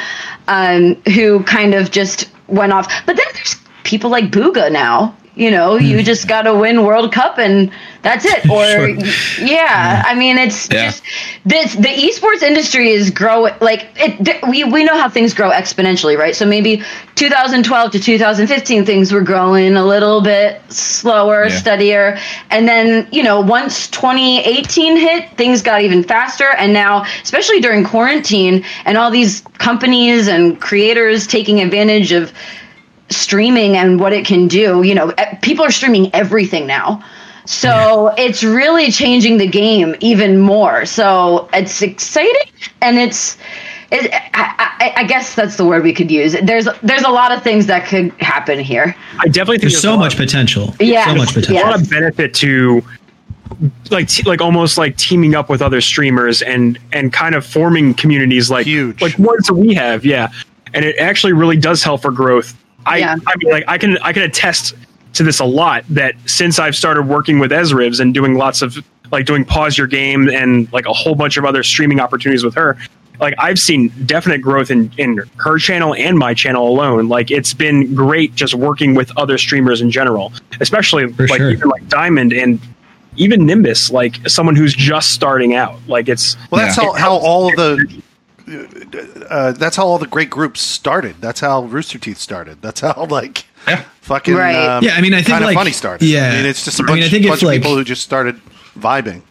um, 0.47 0.95
who 1.13 1.43
kind 1.43 1.73
of 1.73 1.91
just 1.91 2.29
went 2.47 2.71
off. 2.71 2.91
But 3.05 3.17
then 3.17 3.25
there's 3.33 3.55
people 3.83 4.09
like 4.09 4.25
Bugha 4.25 4.71
now. 4.71 5.15
You 5.37 5.51
know, 5.51 5.77
you 5.77 5.99
hmm. 5.99 6.03
just 6.03 6.27
got 6.27 6.43
to 6.43 6.55
win 6.55 6.83
World 6.83 7.13
Cup 7.13 7.37
and 7.37 7.71
that's 8.01 8.25
it. 8.25 8.49
Or 8.49 8.65
sure. 8.65 8.89
yeah, 8.89 9.45
yeah, 9.45 10.03
I 10.05 10.15
mean, 10.15 10.37
it's 10.37 10.69
yeah. 10.69 10.85
just 10.85 11.03
this. 11.45 11.75
The 11.75 11.89
esports 11.89 12.41
industry 12.41 12.89
is 12.89 13.09
growing. 13.09 13.53
Like 13.61 13.87
it, 13.95 14.41
we 14.49 14.63
we 14.63 14.83
know 14.83 14.97
how 14.97 15.09
things 15.09 15.33
grow 15.33 15.51
exponentially, 15.51 16.17
right? 16.17 16.35
So 16.35 16.45
maybe 16.45 16.81
2012 17.15 17.91
to 17.91 17.99
2015, 17.99 18.85
things 18.85 19.11
were 19.11 19.21
growing 19.21 19.75
a 19.75 19.85
little 19.85 20.21
bit 20.21 20.61
slower, 20.71 21.47
yeah. 21.47 21.57
steadier, 21.57 22.17
and 22.49 22.67
then 22.67 23.07
you 23.11 23.23
know 23.23 23.41
once 23.41 23.87
2018 23.89 24.97
hit, 24.97 25.37
things 25.37 25.61
got 25.61 25.81
even 25.81 26.03
faster. 26.03 26.51
And 26.57 26.73
now, 26.73 27.05
especially 27.23 27.59
during 27.59 27.83
quarantine, 27.83 28.63
and 28.85 28.97
all 28.97 29.11
these 29.11 29.41
companies 29.59 30.27
and 30.27 30.59
creators 30.61 31.27
taking 31.27 31.59
advantage 31.59 32.11
of 32.11 32.31
streaming 33.09 33.75
and 33.75 33.99
what 33.99 34.13
it 34.13 34.25
can 34.25 34.47
do. 34.47 34.83
You 34.83 34.95
know, 34.95 35.13
people 35.41 35.65
are 35.65 35.71
streaming 35.71 36.13
everything 36.13 36.67
now. 36.67 37.03
So 37.45 38.13
yeah. 38.17 38.25
it's 38.25 38.43
really 38.43 38.91
changing 38.91 39.37
the 39.37 39.47
game 39.47 39.95
even 40.01 40.39
more. 40.39 40.85
So 40.85 41.49
it's 41.53 41.81
exciting 41.81 42.51
and 42.81 42.97
it's. 42.97 43.37
It, 43.89 44.11
I, 44.13 44.75
I, 44.79 44.93
I, 44.97 45.03
guess 45.05 45.33
that's 45.33 45.55
the 45.55 45.63
word 45.63 45.81
we 45.81 45.93
could 45.93 46.11
use. 46.11 46.35
There's 46.43 46.67
there's 46.83 47.03
a 47.03 47.09
lot 47.09 47.31
of 47.31 47.41
things 47.41 47.67
that 47.67 47.87
could 47.87 48.11
happen 48.19 48.59
here. 48.59 48.93
I 49.19 49.29
definitely 49.29 49.59
think 49.59 49.61
there's, 49.61 49.73
there's 49.75 49.81
so 49.81 49.95
much 49.95 50.17
potential. 50.17 50.75
Yeah, 50.81 51.05
so 51.05 51.15
much 51.15 51.29
potential. 51.29 51.53
Yes. 51.53 51.63
A 51.63 51.69
lot 51.69 51.81
of 51.81 51.89
benefit 51.89 52.33
to 52.33 52.83
like 53.89 54.09
like 54.25 54.41
almost 54.41 54.77
like 54.77 54.97
teaming 54.97 55.35
up 55.35 55.49
with 55.49 55.61
other 55.61 55.79
streamers 55.79 56.41
and 56.41 56.77
and 56.91 57.13
kind 57.13 57.33
of 57.33 57.45
forming 57.45 57.93
communities 57.93 58.51
like 58.51 58.65
Huge. 58.65 59.01
like 59.01 59.17
ones 59.17 59.47
that 59.47 59.53
we 59.53 59.73
have. 59.73 60.05
Yeah, 60.05 60.29
and 60.73 60.83
it 60.83 60.97
actually 60.97 61.33
really 61.33 61.57
does 61.57 61.83
help 61.83 62.01
for 62.01 62.11
growth. 62.11 62.57
I 62.87 62.97
yeah. 62.97 63.15
I 63.27 63.33
mean 63.37 63.51
like 63.51 63.63
I 63.67 63.77
can 63.77 63.97
I 63.99 64.13
can 64.13 64.23
attest 64.23 64.75
to 65.13 65.23
this 65.23 65.39
a 65.39 65.45
lot 65.45 65.83
that 65.89 66.15
since 66.25 66.59
I've 66.59 66.75
started 66.75 67.03
working 67.03 67.39
with 67.39 67.51
Esrivs 67.51 67.99
and 67.99 68.13
doing 68.13 68.35
lots 68.35 68.61
of 68.61 68.77
like 69.11 69.25
doing 69.25 69.45
pause 69.45 69.77
your 69.77 69.87
game 69.87 70.29
and 70.29 70.71
like 70.73 70.85
a 70.85 70.93
whole 70.93 71.15
bunch 71.15 71.37
of 71.37 71.45
other 71.45 71.63
streaming 71.63 71.99
opportunities 71.99 72.43
with 72.43 72.55
her, 72.55 72.77
like 73.19 73.33
I've 73.37 73.57
seen 73.57 73.89
definite 74.05 74.41
growth 74.41 74.69
in 74.69 74.91
in 74.97 75.21
her 75.37 75.57
channel 75.57 75.95
and 75.95 76.17
my 76.17 76.33
channel 76.33 76.67
alone. 76.67 77.07
Like 77.07 77.31
it's 77.31 77.53
been 77.53 77.95
great 77.95 78.35
just 78.35 78.53
working 78.53 78.95
with 78.95 79.15
other 79.17 79.37
streamers 79.37 79.81
in 79.81 79.91
general, 79.91 80.33
especially 80.59 81.11
For 81.13 81.27
like 81.27 81.39
sure. 81.39 81.51
even 81.51 81.69
like 81.69 81.87
Diamond 81.87 82.33
and 82.33 82.59
even 83.15 83.45
Nimbus, 83.45 83.91
like 83.91 84.17
someone 84.27 84.55
who's 84.55 84.75
just 84.75 85.11
starting 85.11 85.55
out. 85.55 85.79
Like 85.87 86.07
it's 86.07 86.37
well, 86.51 86.61
that's 86.61 86.77
yeah. 86.77 86.83
how, 86.83 86.93
how 86.93 87.17
all 87.17 87.49
of 87.49 87.55
the 87.55 88.01
uh, 88.47 89.51
that's 89.53 89.75
how 89.75 89.85
all 89.85 89.97
the 89.97 90.07
great 90.07 90.29
groups 90.29 90.61
started. 90.61 91.15
That's 91.19 91.39
how 91.39 91.63
Rooster 91.63 91.99
Teeth 91.99 92.17
started. 92.17 92.61
That's 92.61 92.81
how 92.81 93.05
like 93.09 93.45
yeah. 93.67 93.83
fucking 94.01 94.35
right. 94.35 94.55
um, 94.55 94.83
yeah. 94.83 94.91
I 94.95 95.01
mean, 95.01 95.13
I 95.13 95.17
think 95.17 95.27
kind 95.27 95.45
like, 95.45 95.55
of 95.55 95.59
funny 95.59 95.71
started. 95.71 96.07
Yeah, 96.07 96.29
I 96.29 96.35
mean, 96.37 96.45
it's 96.45 96.63
just 96.63 96.79
a 96.79 96.83
bunch, 96.83 96.91
I 96.91 96.95
mean, 96.95 97.03
I 97.03 97.09
think 97.09 97.27
bunch 97.27 97.41
of 97.41 97.47
like, 97.47 97.61
people 97.61 97.75
who 97.75 97.83
just 97.83 98.03
started 98.03 98.39
vibing 98.77 99.21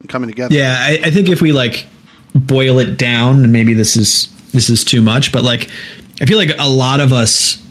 and 0.00 0.08
coming 0.08 0.28
together. 0.28 0.54
Yeah, 0.54 0.76
I, 0.78 1.00
I 1.04 1.10
think 1.10 1.28
if 1.28 1.40
we 1.40 1.52
like 1.52 1.86
boil 2.34 2.78
it 2.78 2.98
down, 2.98 3.42
and 3.42 3.52
maybe 3.52 3.74
this 3.74 3.96
is 3.96 4.28
this 4.52 4.68
is 4.68 4.84
too 4.84 5.00
much, 5.00 5.32
but 5.32 5.42
like 5.42 5.70
I 6.20 6.26
feel 6.26 6.38
like 6.38 6.50
a 6.58 6.68
lot 6.68 7.00
of 7.00 7.12
us 7.12 7.62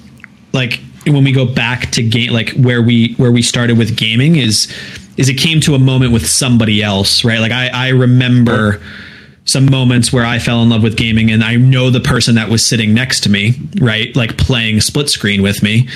like 0.54 0.80
when 1.06 1.24
we 1.24 1.32
go 1.32 1.46
back 1.46 1.92
to 1.92 2.04
game 2.04 2.34
like 2.34 2.50
where 2.54 2.82
we 2.82 3.14
where 3.16 3.32
we 3.32 3.42
started 3.42 3.78
with 3.78 3.96
gaming 3.96 4.38
is 4.38 4.74
is 5.18 5.30
it 5.30 5.36
came 5.36 5.62
to 5.62 5.76
a 5.76 5.80
moment 5.80 6.12
with 6.12 6.28
somebody 6.28 6.82
else, 6.82 7.24
right? 7.24 7.40
Like 7.40 7.52
I 7.52 7.70
I 7.70 7.90
remember 7.90 8.82
some 9.46 9.70
moments 9.70 10.12
where 10.12 10.26
I 10.26 10.40
fell 10.40 10.64
in 10.64 10.70
love 10.70 10.82
with 10.82 10.98
gaming 10.98 11.30
and 11.30 11.44
I 11.44 11.56
know 11.56 11.92
the 11.92 12.00
person 12.00 12.36
that 12.36 12.50
was 12.50 12.66
sitting 12.66 12.96
next 12.96 13.22
to 13.22 13.30
me, 13.30 13.54
right? 13.80 14.14
Like 14.16 14.38
playing 14.38 14.82
split 14.82 15.08
screen 15.08 15.44
with 15.44 15.62
me. 15.62 15.88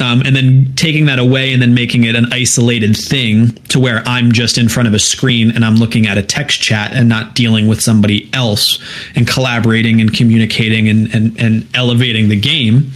Um, 0.00 0.20
and 0.22 0.34
then 0.34 0.72
taking 0.74 1.06
that 1.06 1.20
away 1.20 1.52
and 1.52 1.62
then 1.62 1.74
making 1.74 2.04
it 2.04 2.16
an 2.16 2.32
isolated 2.32 2.96
thing 2.96 3.52
to 3.68 3.78
where 3.78 4.02
I'm 4.04 4.32
just 4.32 4.58
in 4.58 4.68
front 4.68 4.88
of 4.88 4.94
a 4.94 4.98
screen 4.98 5.52
and 5.52 5.64
I'm 5.64 5.76
looking 5.76 6.08
at 6.08 6.18
a 6.18 6.22
text 6.22 6.60
chat 6.60 6.92
and 6.92 7.08
not 7.08 7.36
dealing 7.36 7.68
with 7.68 7.80
somebody 7.80 8.28
else 8.32 8.80
and 9.14 9.28
collaborating 9.28 10.00
and 10.00 10.12
communicating 10.12 10.88
and, 10.88 11.14
and, 11.14 11.40
and 11.40 11.68
elevating 11.76 12.28
the 12.28 12.38
game, 12.38 12.90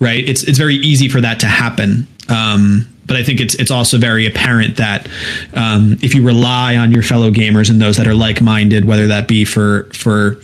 right? 0.00 0.26
It's, 0.28 0.42
it's 0.44 0.58
very 0.58 0.76
easy 0.76 1.08
for 1.08 1.22
that 1.22 1.40
to 1.40 1.46
happen. 1.46 2.06
Um, 2.28 2.88
but 3.06 3.16
I 3.16 3.22
think 3.22 3.40
it's 3.40 3.54
it's 3.54 3.70
also 3.70 3.98
very 3.98 4.26
apparent 4.26 4.76
that 4.76 5.08
um, 5.54 5.96
if 6.02 6.14
you 6.14 6.26
rely 6.26 6.76
on 6.76 6.90
your 6.90 7.02
fellow 7.02 7.30
gamers 7.30 7.70
and 7.70 7.80
those 7.80 7.96
that 7.96 8.06
are 8.06 8.14
like 8.14 8.40
minded, 8.40 8.84
whether 8.84 9.06
that 9.06 9.28
be 9.28 9.44
for 9.44 9.84
for 9.92 10.40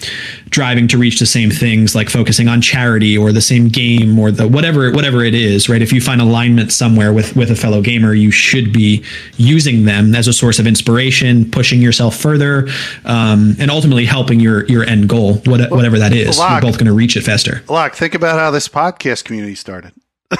driving 0.50 0.86
to 0.88 0.98
reach 0.98 1.18
the 1.18 1.26
same 1.26 1.50
things, 1.50 1.94
like 1.94 2.08
focusing 2.08 2.46
on 2.48 2.60
charity 2.60 3.16
or 3.16 3.32
the 3.32 3.40
same 3.40 3.68
game 3.68 4.18
or 4.18 4.30
the 4.30 4.46
whatever 4.46 4.92
whatever 4.92 5.24
it 5.24 5.34
is, 5.34 5.68
right? 5.68 5.82
If 5.82 5.92
you 5.92 6.00
find 6.00 6.20
alignment 6.20 6.72
somewhere 6.72 7.12
with 7.12 7.34
with 7.34 7.50
a 7.50 7.56
fellow 7.56 7.82
gamer, 7.82 8.14
you 8.14 8.30
should 8.30 8.72
be 8.72 9.04
using 9.36 9.84
them 9.84 10.14
as 10.14 10.28
a 10.28 10.32
source 10.32 10.58
of 10.58 10.66
inspiration, 10.66 11.50
pushing 11.50 11.82
yourself 11.82 12.16
further, 12.16 12.68
um, 13.04 13.56
and 13.58 13.70
ultimately 13.70 14.04
helping 14.04 14.38
your 14.38 14.64
your 14.66 14.84
end 14.84 15.08
goal, 15.08 15.34
what, 15.46 15.70
whatever 15.70 15.98
that 15.98 16.12
is. 16.12 16.38
Locke. 16.38 16.62
You're 16.62 16.70
both 16.70 16.78
going 16.78 16.86
to 16.86 16.92
reach 16.92 17.16
it 17.16 17.22
faster. 17.22 17.62
Lock, 17.68 17.94
think 17.94 18.14
about 18.14 18.38
how 18.38 18.50
this 18.50 18.68
podcast 18.68 19.24
community 19.24 19.54
started. 19.54 19.92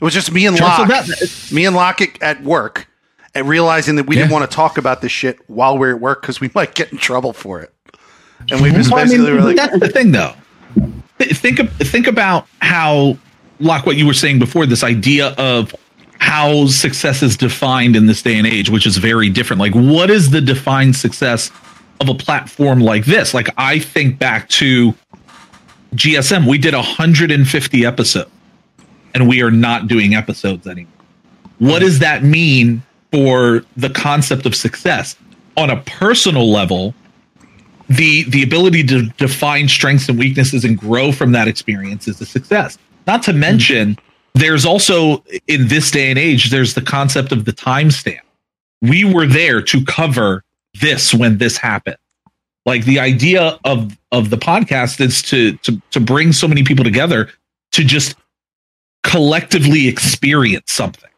it 0.00 0.04
was 0.04 0.14
just 0.14 0.30
me 0.32 0.46
and 0.46 0.56
Sure, 0.56 0.66
Locke, 0.66 1.08
me 1.52 1.66
and 1.66 1.74
Locke 1.74 2.00
at, 2.02 2.22
at 2.22 2.42
work, 2.42 2.88
and 3.34 3.48
realizing 3.48 3.96
that 3.96 4.06
we 4.06 4.16
didn't 4.16 4.30
want 4.30 4.48
to 4.48 4.54
talk 4.54 4.78
about 4.78 5.02
this 5.02 5.12
shit 5.12 5.38
while 5.48 5.76
we're 5.78 5.94
at 5.94 6.00
work 6.00 6.22
because 6.22 6.40
we 6.40 6.50
might 6.54 6.74
get 6.74 6.92
in 6.92 6.98
trouble 6.98 7.32
for 7.32 7.60
it. 7.60 7.72
And 8.50 8.60
we 8.60 8.70
just 8.70 8.90
Well, 8.90 9.00
I 9.00 9.04
basically 9.04 9.26
mean, 9.26 9.36
were 9.36 9.42
like, 9.42 9.56
that's 9.56 9.78
the 9.78 9.88
thing, 9.88 10.12
though. 10.12 10.34
Think 11.18 11.58
of, 11.58 11.72
think 11.72 12.06
about 12.06 12.46
how, 12.60 13.16
like 13.58 13.86
what 13.86 13.96
you 13.96 14.06
were 14.06 14.14
saying 14.14 14.38
before, 14.38 14.66
this 14.66 14.84
idea 14.84 15.28
of 15.38 15.74
how 16.18 16.66
success 16.66 17.22
is 17.22 17.36
defined 17.36 17.96
in 17.96 18.06
this 18.06 18.22
day 18.22 18.36
and 18.36 18.46
age, 18.46 18.68
which 18.70 18.86
is 18.86 18.98
very 18.98 19.30
different. 19.30 19.60
Like, 19.60 19.74
what 19.74 20.10
is 20.10 20.30
the 20.30 20.40
defined 20.40 20.96
success 20.96 21.50
of 22.00 22.08
a 22.08 22.14
platform 22.14 22.80
like 22.80 23.06
this? 23.06 23.32
Like, 23.32 23.48
I 23.56 23.78
think 23.78 24.18
back 24.18 24.48
to 24.50 24.94
GSM. 25.94 26.46
We 26.46 26.58
did 26.58 26.74
150 26.74 27.86
episodes, 27.86 28.30
and 29.16 29.26
we 29.28 29.42
are 29.42 29.50
not 29.50 29.88
doing 29.88 30.14
episodes 30.14 30.66
anymore. 30.66 30.92
What 31.58 31.80
does 31.80 31.98
that 32.00 32.22
mean 32.22 32.82
for 33.10 33.64
the 33.76 33.90
concept 33.90 34.44
of 34.44 34.54
success 34.54 35.16
on 35.56 35.70
a 35.70 35.80
personal 35.82 36.52
level? 36.52 36.94
the 37.88 38.24
the 38.24 38.42
ability 38.42 38.82
to 38.84 39.02
define 39.16 39.68
strengths 39.68 40.08
and 40.08 40.18
weaknesses 40.18 40.64
and 40.64 40.76
grow 40.76 41.12
from 41.12 41.32
that 41.32 41.48
experience 41.48 42.08
is 42.08 42.20
a 42.20 42.26
success. 42.26 42.78
Not 43.06 43.22
to 43.24 43.32
mention, 43.32 43.96
there's 44.34 44.64
also 44.64 45.24
in 45.46 45.68
this 45.68 45.90
day 45.90 46.10
and 46.10 46.18
age, 46.18 46.50
there's 46.50 46.74
the 46.74 46.82
concept 46.82 47.32
of 47.32 47.44
the 47.44 47.52
timestamp. 47.52 48.20
We 48.82 49.04
were 49.04 49.26
there 49.26 49.62
to 49.62 49.84
cover 49.84 50.42
this 50.80 51.14
when 51.14 51.38
this 51.38 51.56
happened. 51.56 51.96
Like 52.64 52.84
the 52.84 52.98
idea 52.98 53.58
of 53.64 53.96
of 54.10 54.30
the 54.30 54.36
podcast 54.36 55.00
is 55.00 55.22
to 55.22 55.52
to 55.58 55.80
to 55.92 56.00
bring 56.00 56.32
so 56.32 56.48
many 56.48 56.64
people 56.64 56.84
together 56.84 57.30
to 57.72 57.84
just 57.84 58.16
collectively 59.06 59.86
experience 59.86 60.72
something 60.72 61.08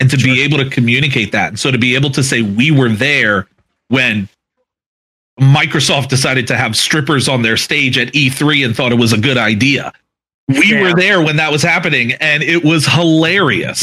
and 0.00 0.10
to 0.10 0.16
be 0.16 0.40
able 0.42 0.56
to 0.56 0.68
communicate 0.70 1.32
that. 1.32 1.48
And 1.48 1.58
so 1.60 1.70
to 1.70 1.76
be 1.78 1.94
able 1.94 2.10
to 2.10 2.22
say 2.22 2.40
we 2.40 2.70
were 2.70 2.88
there 2.88 3.46
when 3.88 4.26
Microsoft 5.38 6.08
decided 6.08 6.46
to 6.48 6.56
have 6.56 6.74
strippers 6.76 7.28
on 7.28 7.42
their 7.42 7.58
stage 7.58 7.98
at 7.98 8.08
E3 8.14 8.64
and 8.64 8.74
thought 8.74 8.90
it 8.90 8.98
was 8.98 9.12
a 9.12 9.18
good 9.18 9.36
idea. 9.36 9.92
We 10.48 10.72
Yeah. 10.72 10.80
were 10.82 10.94
there 10.94 11.20
when 11.22 11.36
that 11.36 11.52
was 11.52 11.62
happening 11.62 12.12
and 12.14 12.42
it 12.42 12.64
was 12.64 12.86
hilarious. 12.86 13.82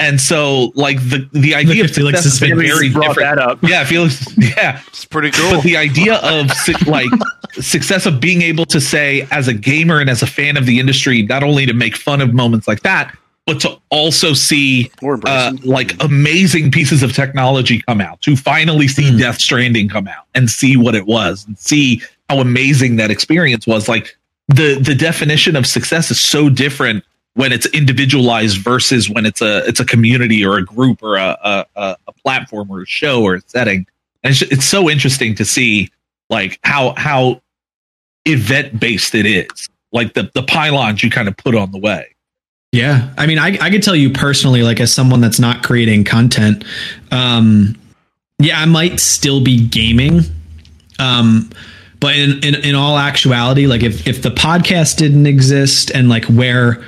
And 0.00 0.18
so 0.18 0.72
like 0.74 0.98
the 1.10 1.28
the 1.32 1.54
idea 1.54 1.84
of 1.84 1.90
Felix 1.90 2.22
success 2.22 2.40
has 2.40 2.48
been 2.48 2.58
very 2.58 2.88
brought 2.88 3.08
different. 3.08 3.36
that 3.36 3.38
up. 3.38 3.62
Yeah, 3.62 3.84
Felix 3.84 4.26
yeah. 4.38 4.80
it's 4.88 5.04
pretty 5.04 5.30
cool. 5.30 5.56
But 5.56 5.62
the 5.62 5.76
idea 5.76 6.16
of 6.16 6.50
like 6.86 7.10
success 7.52 8.06
of 8.06 8.18
being 8.18 8.40
able 8.40 8.64
to 8.64 8.80
say 8.80 9.28
as 9.30 9.46
a 9.46 9.52
gamer 9.52 10.00
and 10.00 10.08
as 10.08 10.22
a 10.22 10.26
fan 10.26 10.56
of 10.56 10.64
the 10.64 10.80
industry, 10.80 11.22
not 11.22 11.42
only 11.42 11.66
to 11.66 11.74
make 11.74 11.96
fun 11.96 12.22
of 12.22 12.32
moments 12.32 12.66
like 12.66 12.80
that, 12.80 13.14
but 13.44 13.60
to 13.60 13.78
also 13.90 14.32
see 14.32 14.90
uh, 15.26 15.52
like 15.64 16.02
amazing 16.02 16.70
pieces 16.70 17.02
of 17.02 17.12
technology 17.12 17.82
come 17.82 18.00
out, 18.00 18.22
to 18.22 18.36
finally 18.36 18.88
see 18.88 19.16
Death 19.18 19.38
Stranding 19.38 19.90
come 19.90 20.08
out 20.08 20.24
and 20.34 20.48
see 20.48 20.78
what 20.78 20.94
it 20.94 21.06
was 21.06 21.46
and 21.46 21.58
see 21.58 22.00
how 22.30 22.38
amazing 22.38 22.96
that 22.96 23.10
experience 23.10 23.66
was. 23.66 23.86
Like 23.86 24.16
the 24.48 24.80
the 24.80 24.94
definition 24.94 25.56
of 25.56 25.66
success 25.66 26.10
is 26.10 26.22
so 26.22 26.48
different 26.48 27.04
when 27.34 27.52
it's 27.52 27.66
individualized 27.66 28.58
versus 28.58 29.08
when 29.08 29.26
it's 29.26 29.40
a 29.40 29.66
it's 29.66 29.80
a 29.80 29.84
community 29.84 30.44
or 30.44 30.58
a 30.58 30.64
group 30.64 31.02
or 31.02 31.16
a 31.16 31.66
a, 31.76 31.96
a, 32.06 32.12
platform 32.22 32.70
or 32.70 32.82
a 32.82 32.86
show 32.86 33.22
or 33.22 33.36
a 33.36 33.40
setting. 33.46 33.86
And 34.22 34.32
it's, 34.32 34.42
it's 34.42 34.64
so 34.64 34.90
interesting 34.90 35.34
to 35.36 35.44
see 35.44 35.90
like 36.28 36.58
how 36.62 36.94
how 36.96 37.40
event 38.24 38.78
based 38.78 39.14
it 39.14 39.26
is. 39.26 39.68
Like 39.92 40.14
the 40.14 40.30
the 40.34 40.42
pylons 40.42 41.02
you 41.02 41.10
kind 41.10 41.28
of 41.28 41.36
put 41.36 41.54
on 41.54 41.72
the 41.72 41.78
way. 41.78 42.14
Yeah, 42.72 43.12
I 43.18 43.26
mean, 43.26 43.38
I 43.38 43.58
I 43.60 43.70
could 43.70 43.82
tell 43.82 43.96
you 43.96 44.10
personally, 44.10 44.62
like 44.62 44.80
as 44.80 44.92
someone 44.92 45.20
that's 45.20 45.40
not 45.40 45.64
creating 45.64 46.04
content, 46.04 46.64
um, 47.10 47.76
yeah, 48.38 48.60
I 48.60 48.64
might 48.66 49.00
still 49.00 49.42
be 49.42 49.66
gaming, 49.66 50.20
um, 51.00 51.50
but 51.98 52.16
in, 52.16 52.44
in 52.44 52.54
in 52.54 52.74
all 52.76 52.96
actuality, 52.96 53.66
like 53.66 53.82
if 53.82 54.06
if 54.06 54.22
the 54.22 54.30
podcast 54.30 54.98
didn't 54.98 55.26
exist 55.26 55.90
and 55.90 56.08
like 56.08 56.24
where 56.26 56.84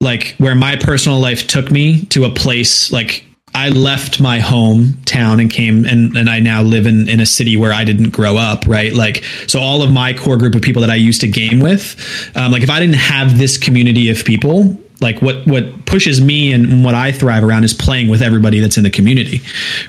like 0.00 0.34
where 0.38 0.54
my 0.54 0.76
personal 0.76 1.18
life 1.18 1.46
took 1.46 1.70
me 1.70 2.04
to 2.06 2.24
a 2.24 2.30
place 2.30 2.92
like 2.92 3.24
I 3.56 3.70
left 3.70 4.20
my 4.20 4.38
hometown 4.38 5.40
and 5.40 5.50
came 5.50 5.86
and, 5.86 6.14
and 6.14 6.28
I 6.28 6.40
now 6.40 6.60
live 6.60 6.84
in, 6.84 7.08
in 7.08 7.20
a 7.20 7.26
city 7.26 7.56
where 7.56 7.72
I 7.72 7.84
didn't 7.84 8.10
grow 8.10 8.36
up, 8.36 8.66
right? 8.66 8.92
Like, 8.92 9.24
so 9.46 9.58
all 9.60 9.80
of 9.80 9.90
my 9.90 10.12
core 10.12 10.36
group 10.36 10.54
of 10.54 10.60
people 10.60 10.82
that 10.82 10.90
I 10.90 10.96
used 10.96 11.22
to 11.22 11.26
game 11.26 11.60
with, 11.60 11.96
um, 12.36 12.52
like 12.52 12.62
if 12.62 12.68
I 12.68 12.78
didn't 12.78 12.96
have 12.96 13.38
this 13.38 13.56
community 13.56 14.10
of 14.10 14.22
people, 14.26 14.78
like 15.00 15.22
what, 15.22 15.46
what 15.46 15.86
pushes 15.86 16.20
me 16.20 16.52
and 16.52 16.84
what 16.84 16.94
I 16.94 17.12
thrive 17.12 17.44
around 17.44 17.64
is 17.64 17.72
playing 17.72 18.08
with 18.08 18.20
everybody 18.20 18.60
that's 18.60 18.76
in 18.76 18.82
the 18.82 18.90
community, 18.90 19.40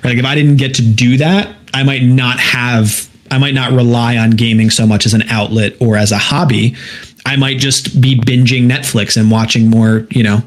right? 0.01 0.11
Like 0.11 0.17
if 0.17 0.25
I 0.25 0.33
didn't 0.33 0.55
get 0.55 0.75
to 0.75 0.81
do 0.81 1.17
that, 1.17 1.53
I 1.73 1.83
might 1.83 2.03
not 2.03 2.39
have, 2.39 3.09
I 3.29 3.37
might 3.37 3.53
not 3.53 3.73
rely 3.73 4.15
on 4.15 4.31
gaming 4.31 4.69
so 4.69 4.87
much 4.87 5.05
as 5.05 5.13
an 5.13 5.23
outlet 5.23 5.73
or 5.81 5.97
as 5.97 6.13
a 6.13 6.17
hobby. 6.17 6.77
I 7.27 7.35
might 7.35 7.57
just 7.59 7.99
be 8.01 8.17
binging 8.19 8.69
Netflix 8.69 9.17
and 9.17 9.29
watching 9.29 9.69
more, 9.69 10.07
you 10.09 10.23
know, 10.23 10.41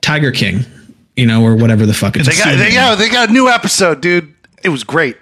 Tiger 0.00 0.30
King, 0.32 0.64
you 1.16 1.26
know, 1.26 1.42
or 1.44 1.56
whatever 1.56 1.84
the 1.86 1.94
fuck 1.94 2.16
it's 2.16 2.26
they 2.28 2.36
got, 2.36 2.56
they, 2.56 2.72
yeah, 2.72 2.94
they 2.94 3.08
got 3.08 3.28
a 3.28 3.32
new 3.32 3.48
episode, 3.48 4.00
dude. 4.00 4.32
It 4.64 4.68
was 4.70 4.84
great. 4.84 5.16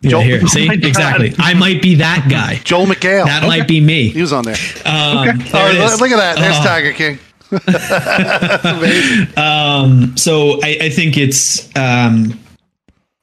Yeah, 0.00 0.10
Joel- 0.10 0.22
here, 0.22 0.46
see, 0.46 0.64
Oh 0.70 0.74
God. 0.76 0.84
exactly. 0.84 1.34
I 1.38 1.54
might 1.54 1.82
be 1.82 1.96
that 1.96 2.26
guy. 2.30 2.56
Joel 2.64 2.86
McHale. 2.86 3.26
That 3.26 3.42
might 3.46 3.68
be 3.68 3.80
me. 3.80 4.08
he 4.08 4.20
was 4.20 4.32
on 4.32 4.44
there. 4.44 4.56
Um, 4.86 5.26
there 5.26 5.36
Oh, 5.54 5.72
look, 5.90 6.00
look 6.00 6.10
at 6.10 6.16
that. 6.16 6.38
There's 6.38 6.56
Oh. 6.56 6.64
Tiger 6.64 6.92
King. 6.92 7.18
That's 7.50 8.64
amazing. 8.64 9.38
Um, 9.38 10.16
so 10.16 10.60
I, 10.62 10.78
I 10.82 10.88
think 10.90 11.16
it's 11.18 11.68
um, 11.76 12.38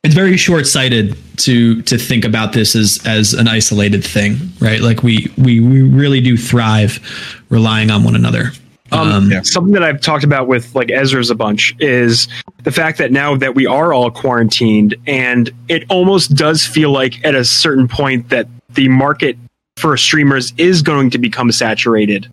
it's 0.04 0.16
very 0.16 0.38
short 0.38 0.66
sighted 0.66 1.16
to 1.38 1.82
to 1.84 1.98
think 1.98 2.26
about 2.26 2.54
this 2.54 2.76
as 2.76 3.00
as 3.06 3.34
an 3.34 3.48
isolated 3.48 4.04
thing, 4.04 4.38
right? 4.60 4.82
Like 4.82 5.04
we 5.04 5.32
we 5.38 5.60
we 5.60 5.82
really 5.82 6.22
do 6.22 6.38
thrive 6.38 7.00
relying 7.50 7.92
on 7.92 8.04
one 8.04 8.16
another. 8.16 8.52
Um, 8.92 9.32
Something 9.46 9.74
that 9.74 9.84
I've 9.84 10.02
talked 10.02 10.26
about 10.26 10.48
with 10.48 10.76
like 10.76 10.92
Ezra's 10.92 11.30
a 11.30 11.36
bunch 11.36 11.74
is 11.80 12.28
the 12.64 12.72
fact 12.72 12.98
that 12.98 13.12
now 13.12 13.38
that 13.38 13.56
we 13.56 13.66
are 13.66 13.94
all 13.94 14.12
quarantined, 14.12 14.96
and 15.08 15.50
it 15.70 15.86
almost 15.90 16.36
does 16.36 16.66
feel 16.66 16.92
like 16.92 17.24
at 17.24 17.34
a 17.34 17.46
certain 17.46 17.88
point 17.88 18.30
that 18.30 18.48
the 18.72 18.90
market 18.90 19.38
for 19.78 19.96
streamers 19.96 20.52
is 20.58 20.82
going 20.82 21.10
to 21.12 21.18
become 21.18 21.52
saturated 21.52 22.32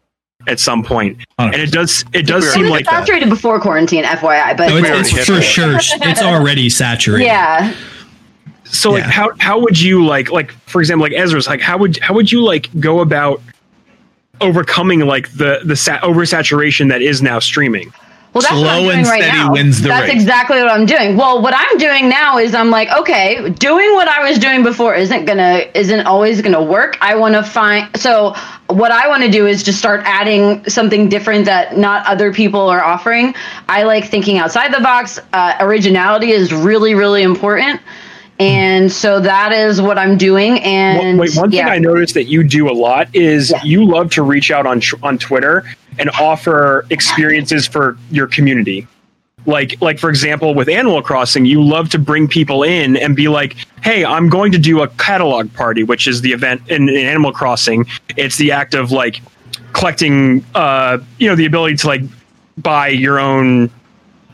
at 0.49 0.59
some 0.59 0.83
point, 0.83 1.19
and 1.39 1.55
it 1.55 1.71
does 1.71 2.05
it 2.13 2.23
does 2.27 2.45
It 2.47 2.53
seem 2.53 2.67
like 2.67 2.85
saturated 2.87 3.29
before 3.29 3.61
quarantine, 3.61 4.05
FYI. 4.05 4.57
But 4.57 4.69
No, 4.69 4.77
it's, 4.99 5.13
it's 5.15 5.27
for 5.27 5.41
sure. 5.43 5.77
It's 5.79 6.23
already 6.33 6.69
saturated. 6.71 7.27
yeah, 7.27 7.75
so 8.65 8.91
like 8.93 9.05
Yeah. 9.05 9.11
how 9.11 9.31
how 9.39 9.59
would 9.61 9.79
you 9.81 10.05
like 10.05 10.31
like 10.31 10.53
for 10.67 10.81
example 10.81 11.03
like 11.05 11.13
Ezra's 11.13 11.47
like 11.47 11.61
how 11.61 11.77
would 11.79 11.99
how 11.99 12.15
would 12.15 12.31
you 12.33 12.43
like 12.43 12.69
go 12.81 13.01
about 13.01 13.41
overcoming 14.41 15.01
like 15.01 15.31
the 15.33 15.61
the 15.65 15.77
sa- 15.77 15.99
oversaturation 16.01 16.89
that 16.89 17.03
is 17.03 17.23
now 17.23 17.39
streaming? 17.39 17.93
Well, 18.39 18.43
that's 18.43 18.55
what 18.55 18.67
I'm 18.69 18.81
Slow 18.81 18.85
doing 18.85 18.99
and 18.99 19.07
right 19.09 19.23
steady 19.23 19.39
now. 19.39 19.53
wins 19.53 19.81
the 19.83 19.89
that's 19.89 20.03
race. 20.07 20.15
exactly 20.15 20.59
what 20.61 20.71
I'm 20.71 20.87
doing. 20.87 21.17
Well, 21.17 21.43
what 21.43 21.55
I'm 21.57 21.79
doing 21.79 22.09
now 22.09 22.39
is 22.39 22.55
I'm 22.55 22.71
like, 22.71 22.89
okay, 22.91 23.51
doing 23.51 23.95
what 23.95 24.09
I 24.09 24.29
was 24.29 24.39
doing 24.39 24.63
before 24.63 24.95
isn't 24.95 25.25
gonna 25.25 25.65
isn't 25.75 26.07
always 26.07 26.41
gonna 26.43 26.63
work. 26.63 26.97
I 27.01 27.15
want 27.17 27.35
to 27.35 27.43
find 27.43 27.89
so 27.97 28.35
what 28.69 28.93
I 28.93 29.09
want 29.09 29.23
to 29.25 29.31
do 29.31 29.47
is 29.47 29.63
just 29.63 29.79
start 29.79 30.03
adding 30.05 30.65
something 30.69 31.09
different 31.09 31.45
that 31.47 31.77
not 31.79 32.07
other 32.07 32.33
people 32.33 32.61
are 32.61 32.83
offering. 32.83 33.35
I 33.69 33.83
like 33.85 34.07
thinking 34.09 34.39
outside 34.39 34.73
the 34.75 34.81
box. 34.81 35.19
Uh, 35.33 35.55
originality 35.61 36.31
is 36.31 36.53
really 36.53 36.95
really 36.95 37.23
important. 37.23 37.81
And 38.41 38.93
so 38.93 39.19
that 39.19 39.51
is 39.51 39.83
what 39.83 39.99
I'm 39.99 40.17
doing. 40.17 40.61
And 40.61 41.19
Wait, 41.19 41.35
one 41.35 41.51
yeah. 41.51 41.65
thing 41.65 41.73
I 41.73 41.79
noticed 41.79 42.15
that 42.15 42.27
you 42.27 42.45
do 42.45 42.69
a 42.71 42.73
lot 42.73 43.09
is 43.13 43.51
Yeah. 43.51 43.65
you 43.65 43.85
love 43.85 44.13
to 44.13 44.23
reach 44.23 44.53
out 44.53 44.65
on 44.65 44.81
on 45.03 45.19
Twitter 45.19 45.65
and 45.99 46.11
offer 46.11 46.87
experiences 46.91 47.67
for 47.67 47.97
your 48.11 48.27
community. 48.27 48.87
Like 49.47 49.81
like 49.81 49.99
for 49.99 50.11
example 50.11 50.55
with 50.55 50.69
Animal 50.69 51.01
Crossing, 51.03 51.47
you 51.47 51.63
love 51.63 51.89
to 51.91 51.99
bring 51.99 52.29
people 52.29 52.63
in 52.63 52.97
and 52.97 53.17
be 53.17 53.29
like, 53.29 53.57
"Hey, 53.83 54.05
I'm 54.05 54.29
going 54.29 54.53
to 54.53 54.59
do 54.59 54.83
a 54.83 54.89
catalog 54.89 55.53
party, 55.55 55.85
which 55.85 56.07
is 56.07 56.21
the 56.21 56.33
event 56.33 56.63
in, 56.69 56.89
in 56.89 56.97
Animal 56.97 57.33
Crossing. 57.33 57.87
It's 58.17 58.37
the 58.37 58.53
act 58.53 58.75
of 58.75 58.93
like 58.93 59.23
collecting 59.73 60.45
uh, 60.55 60.99
you 61.19 61.29
know, 61.29 61.37
the 61.37 61.47
ability 61.47 61.77
to 61.77 61.87
like 61.87 62.03
buy 62.59 62.89
your 62.89 63.19
own 63.19 63.71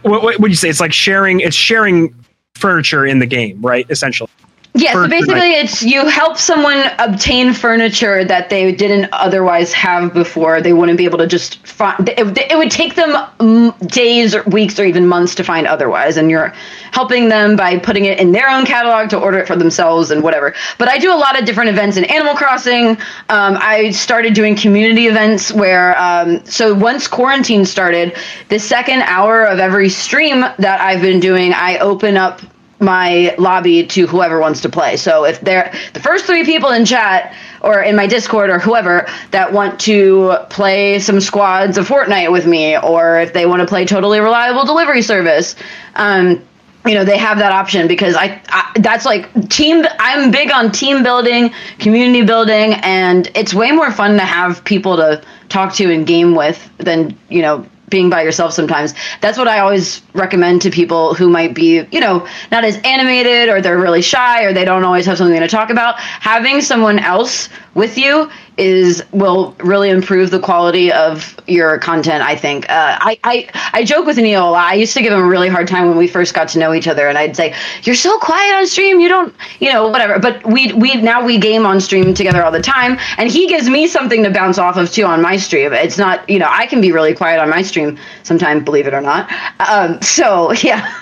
what, 0.04 0.22
what 0.22 0.38
would 0.38 0.50
you 0.50 0.56
say? 0.56 0.68
It's 0.68 0.80
like 0.80 0.92
sharing. 0.92 1.40
It's 1.40 1.56
sharing 1.56 2.14
furniture 2.54 3.06
in 3.06 3.18
the 3.18 3.26
game, 3.26 3.60
right? 3.62 3.86
Essentially. 3.90 4.30
Yeah, 4.76 4.92
so 4.94 5.08
basically, 5.08 5.52
it's 5.52 5.84
you 5.84 6.04
help 6.08 6.36
someone 6.36 6.90
obtain 6.98 7.52
furniture 7.52 8.24
that 8.24 8.50
they 8.50 8.72
didn't 8.72 9.08
otherwise 9.12 9.72
have 9.72 10.12
before. 10.12 10.60
They 10.60 10.72
wouldn't 10.72 10.98
be 10.98 11.04
able 11.04 11.18
to 11.18 11.28
just 11.28 11.64
find. 11.64 12.08
It, 12.08 12.36
it 12.50 12.58
would 12.58 12.72
take 12.72 12.96
them 12.96 13.72
days, 13.86 14.34
or 14.34 14.42
weeks, 14.44 14.76
or 14.80 14.84
even 14.84 15.06
months 15.06 15.32
to 15.36 15.44
find 15.44 15.68
otherwise. 15.68 16.16
And 16.16 16.28
you're 16.28 16.52
helping 16.90 17.28
them 17.28 17.54
by 17.54 17.78
putting 17.78 18.04
it 18.06 18.18
in 18.18 18.32
their 18.32 18.50
own 18.50 18.66
catalog 18.66 19.10
to 19.10 19.18
order 19.18 19.38
it 19.38 19.46
for 19.46 19.54
themselves 19.54 20.10
and 20.10 20.24
whatever. 20.24 20.52
But 20.76 20.88
I 20.88 20.98
do 20.98 21.14
a 21.14 21.14
lot 21.14 21.38
of 21.38 21.46
different 21.46 21.70
events 21.70 21.96
in 21.96 22.02
Animal 22.06 22.34
Crossing. 22.34 22.90
Um, 23.28 23.56
I 23.60 23.92
started 23.92 24.34
doing 24.34 24.56
community 24.56 25.06
events 25.06 25.52
where, 25.52 25.96
um, 25.96 26.44
so 26.46 26.74
once 26.74 27.06
quarantine 27.06 27.64
started, 27.64 28.16
the 28.48 28.58
second 28.58 29.02
hour 29.02 29.44
of 29.44 29.60
every 29.60 29.88
stream 29.88 30.40
that 30.40 30.80
I've 30.80 31.00
been 31.00 31.20
doing, 31.20 31.52
I 31.54 31.78
open 31.78 32.16
up 32.16 32.40
my 32.80 33.34
lobby 33.38 33.86
to 33.86 34.06
whoever 34.06 34.40
wants 34.40 34.60
to 34.62 34.68
play. 34.68 34.96
So 34.96 35.24
if 35.24 35.40
they're 35.40 35.72
the 35.92 36.00
first 36.00 36.24
three 36.24 36.44
people 36.44 36.70
in 36.70 36.84
chat 36.84 37.34
or 37.62 37.82
in 37.82 37.96
my 37.96 38.06
Discord 38.06 38.50
or 38.50 38.58
whoever 38.58 39.06
that 39.30 39.52
want 39.52 39.80
to 39.80 40.36
play 40.50 40.98
some 40.98 41.20
squads 41.20 41.78
of 41.78 41.88
Fortnite 41.88 42.30
with 42.32 42.46
me, 42.46 42.76
or 42.78 43.20
if 43.20 43.32
they 43.32 43.46
want 43.46 43.60
to 43.60 43.66
play 43.66 43.84
totally 43.86 44.20
reliable 44.20 44.64
delivery 44.64 45.02
service, 45.02 45.54
um, 45.94 46.44
you 46.86 46.94
know 46.94 47.04
they 47.04 47.16
have 47.16 47.38
that 47.38 47.52
option 47.52 47.88
because 47.88 48.14
I, 48.14 48.40
I 48.48 48.70
that's 48.76 49.06
like 49.06 49.48
team 49.48 49.86
i'm 49.98 50.30
big 50.30 50.50
on 50.50 50.70
team 50.70 51.02
building 51.02 51.50
community 51.78 52.24
building 52.24 52.74
and 52.82 53.30
it's 53.34 53.54
way 53.54 53.72
more 53.72 53.90
fun 53.90 54.18
to 54.18 54.24
have 54.24 54.62
people 54.64 54.96
to 54.96 55.22
talk 55.48 55.72
to 55.74 55.90
and 55.90 56.06
game 56.06 56.34
with 56.34 56.70
than 56.78 57.18
you 57.30 57.40
know 57.40 57.66
being 57.94 58.10
by 58.10 58.22
yourself 58.22 58.52
sometimes. 58.52 58.92
That's 59.20 59.38
what 59.38 59.46
i 59.46 59.60
always 59.60 60.02
recommend 60.14 60.60
to 60.62 60.70
people 60.70 61.14
who 61.14 61.30
might 61.30 61.54
be 61.54 61.86
you 61.92 62.00
know 62.00 62.26
not 62.50 62.64
as 62.64 62.76
animated 62.82 63.48
or 63.48 63.60
they're 63.62 63.78
really 63.78 64.02
shy 64.02 64.42
or 64.42 64.52
they 64.52 64.64
don't 64.64 64.82
always 64.82 65.06
have 65.06 65.16
something 65.16 65.38
to 65.38 65.46
talk 65.46 65.70
about. 65.70 66.00
Having 66.00 66.62
someone 66.62 66.98
else 66.98 67.48
with 67.74 67.98
you 67.98 68.30
is 68.56 69.02
will 69.10 69.54
really 69.58 69.90
improve 69.90 70.30
the 70.30 70.38
quality 70.38 70.92
of 70.92 71.36
your 71.46 71.78
content 71.78 72.22
i 72.22 72.36
think. 72.36 72.68
Uh, 72.70 72.96
I, 73.00 73.18
I 73.24 73.70
i 73.72 73.84
joke 73.84 74.06
with 74.06 74.16
neil 74.16 74.48
a 74.48 74.50
lot. 74.50 74.70
I 74.70 74.74
used 74.74 74.94
to 74.94 75.02
give 75.02 75.12
him 75.12 75.20
a 75.20 75.26
really 75.26 75.48
hard 75.48 75.66
time 75.68 75.88
when 75.88 75.96
we 75.96 76.06
first 76.06 76.34
got 76.34 76.48
to 76.50 76.58
know 76.58 76.72
each 76.72 76.86
other 76.86 77.08
and 77.08 77.18
i'd 77.18 77.36
say 77.36 77.54
you're 77.82 77.94
so 77.94 78.18
quiet 78.18 78.54
on 78.54 78.66
stream. 78.66 79.00
You 79.00 79.08
don't 79.08 79.34
you 79.60 79.72
know 79.72 79.88
whatever. 79.88 80.18
But 80.18 80.44
we 80.46 80.72
we 80.72 80.94
now 80.96 81.24
we 81.24 81.38
game 81.38 81.66
on 81.66 81.80
stream 81.80 82.14
together 82.14 82.42
all 82.42 82.52
the 82.52 82.62
time 82.62 82.98
and 83.18 83.30
he 83.30 83.46
gives 83.48 83.68
me 83.68 83.86
something 83.86 84.22
to 84.22 84.30
bounce 84.30 84.58
off 84.58 84.76
of 84.76 84.90
too 84.90 85.04
on 85.04 85.20
my 85.20 85.36
stream. 85.36 85.72
It's 85.72 85.98
not 85.98 86.28
you 86.28 86.38
know 86.38 86.48
i 86.48 86.66
can 86.66 86.80
be 86.80 86.92
really 86.92 87.14
quiet 87.14 87.40
on 87.40 87.50
my 87.50 87.62
stream 87.62 87.98
sometimes 88.22 88.64
believe 88.64 88.86
it 88.86 88.94
or 88.94 89.00
not. 89.00 89.30
Um, 89.60 90.00
so 90.00 90.52
yeah. 90.62 90.92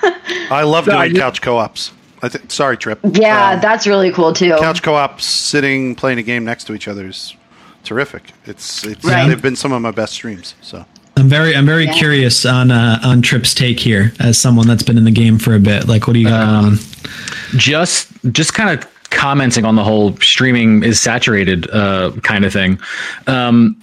I 0.51 0.63
love 0.63 0.87
No, 0.87 0.97
I 0.97 1.09
doing 1.09 1.21
couch 1.21 1.43
co-ops. 1.43 1.93
I 2.23 2.29
th- 2.29 2.51
sorry, 2.53 2.77
Trip. 2.77 3.01
yeah 3.15 3.51
Um, 3.55 3.61
that's 3.61 3.87
really 3.87 4.13
cool 4.13 4.33
too 4.33 4.55
couch 4.61 4.83
co-ops, 4.83 5.25
sitting 5.25 5.95
playing 5.95 6.19
a 6.19 6.23
game 6.23 6.45
next 6.45 6.65
to 6.65 6.75
each 6.75 6.87
other 6.89 7.07
is 7.09 7.35
terrific. 7.85 8.33
It's 8.47 8.85
it's 8.85 9.05
Right. 9.05 9.27
they've 9.29 9.43
been 9.43 9.57
some 9.57 9.73
of 9.73 9.83
my 9.83 9.91
best 9.91 10.13
streams. 10.15 10.55
So 10.63 10.85
I'm 11.17 11.29
very 11.29 11.55
I'm 11.57 11.67
very 11.67 11.87
Yeah. 11.87 11.93
curious 11.95 12.47
on 12.47 12.71
uh, 12.71 13.01
on 13.03 13.23
Trip's 13.23 13.55
take 13.55 13.81
here 13.81 14.13
as 14.21 14.39
someone 14.39 14.67
that's 14.69 14.83
been 14.85 14.97
in 14.99 15.05
the 15.05 15.11
game 15.11 15.39
for 15.39 15.55
a 15.55 15.59
bit. 15.61 15.89
Like, 15.89 16.07
what 16.07 16.13
do 16.15 16.21
you 16.21 16.29
got 16.29 16.43
Um, 16.49 16.65
on? 16.65 16.79
just 17.57 18.09
just 18.33 18.55
kind 18.55 18.71
of 18.71 18.89
commenting 19.11 19.65
on 19.65 19.75
the 19.77 19.85
whole 19.85 20.17
streaming 20.21 20.83
is 20.85 21.01
saturated 21.01 21.69
uh, 21.71 22.13
kind 22.23 22.45
of 22.45 22.53
thing. 22.53 22.79
Um, 23.27 23.77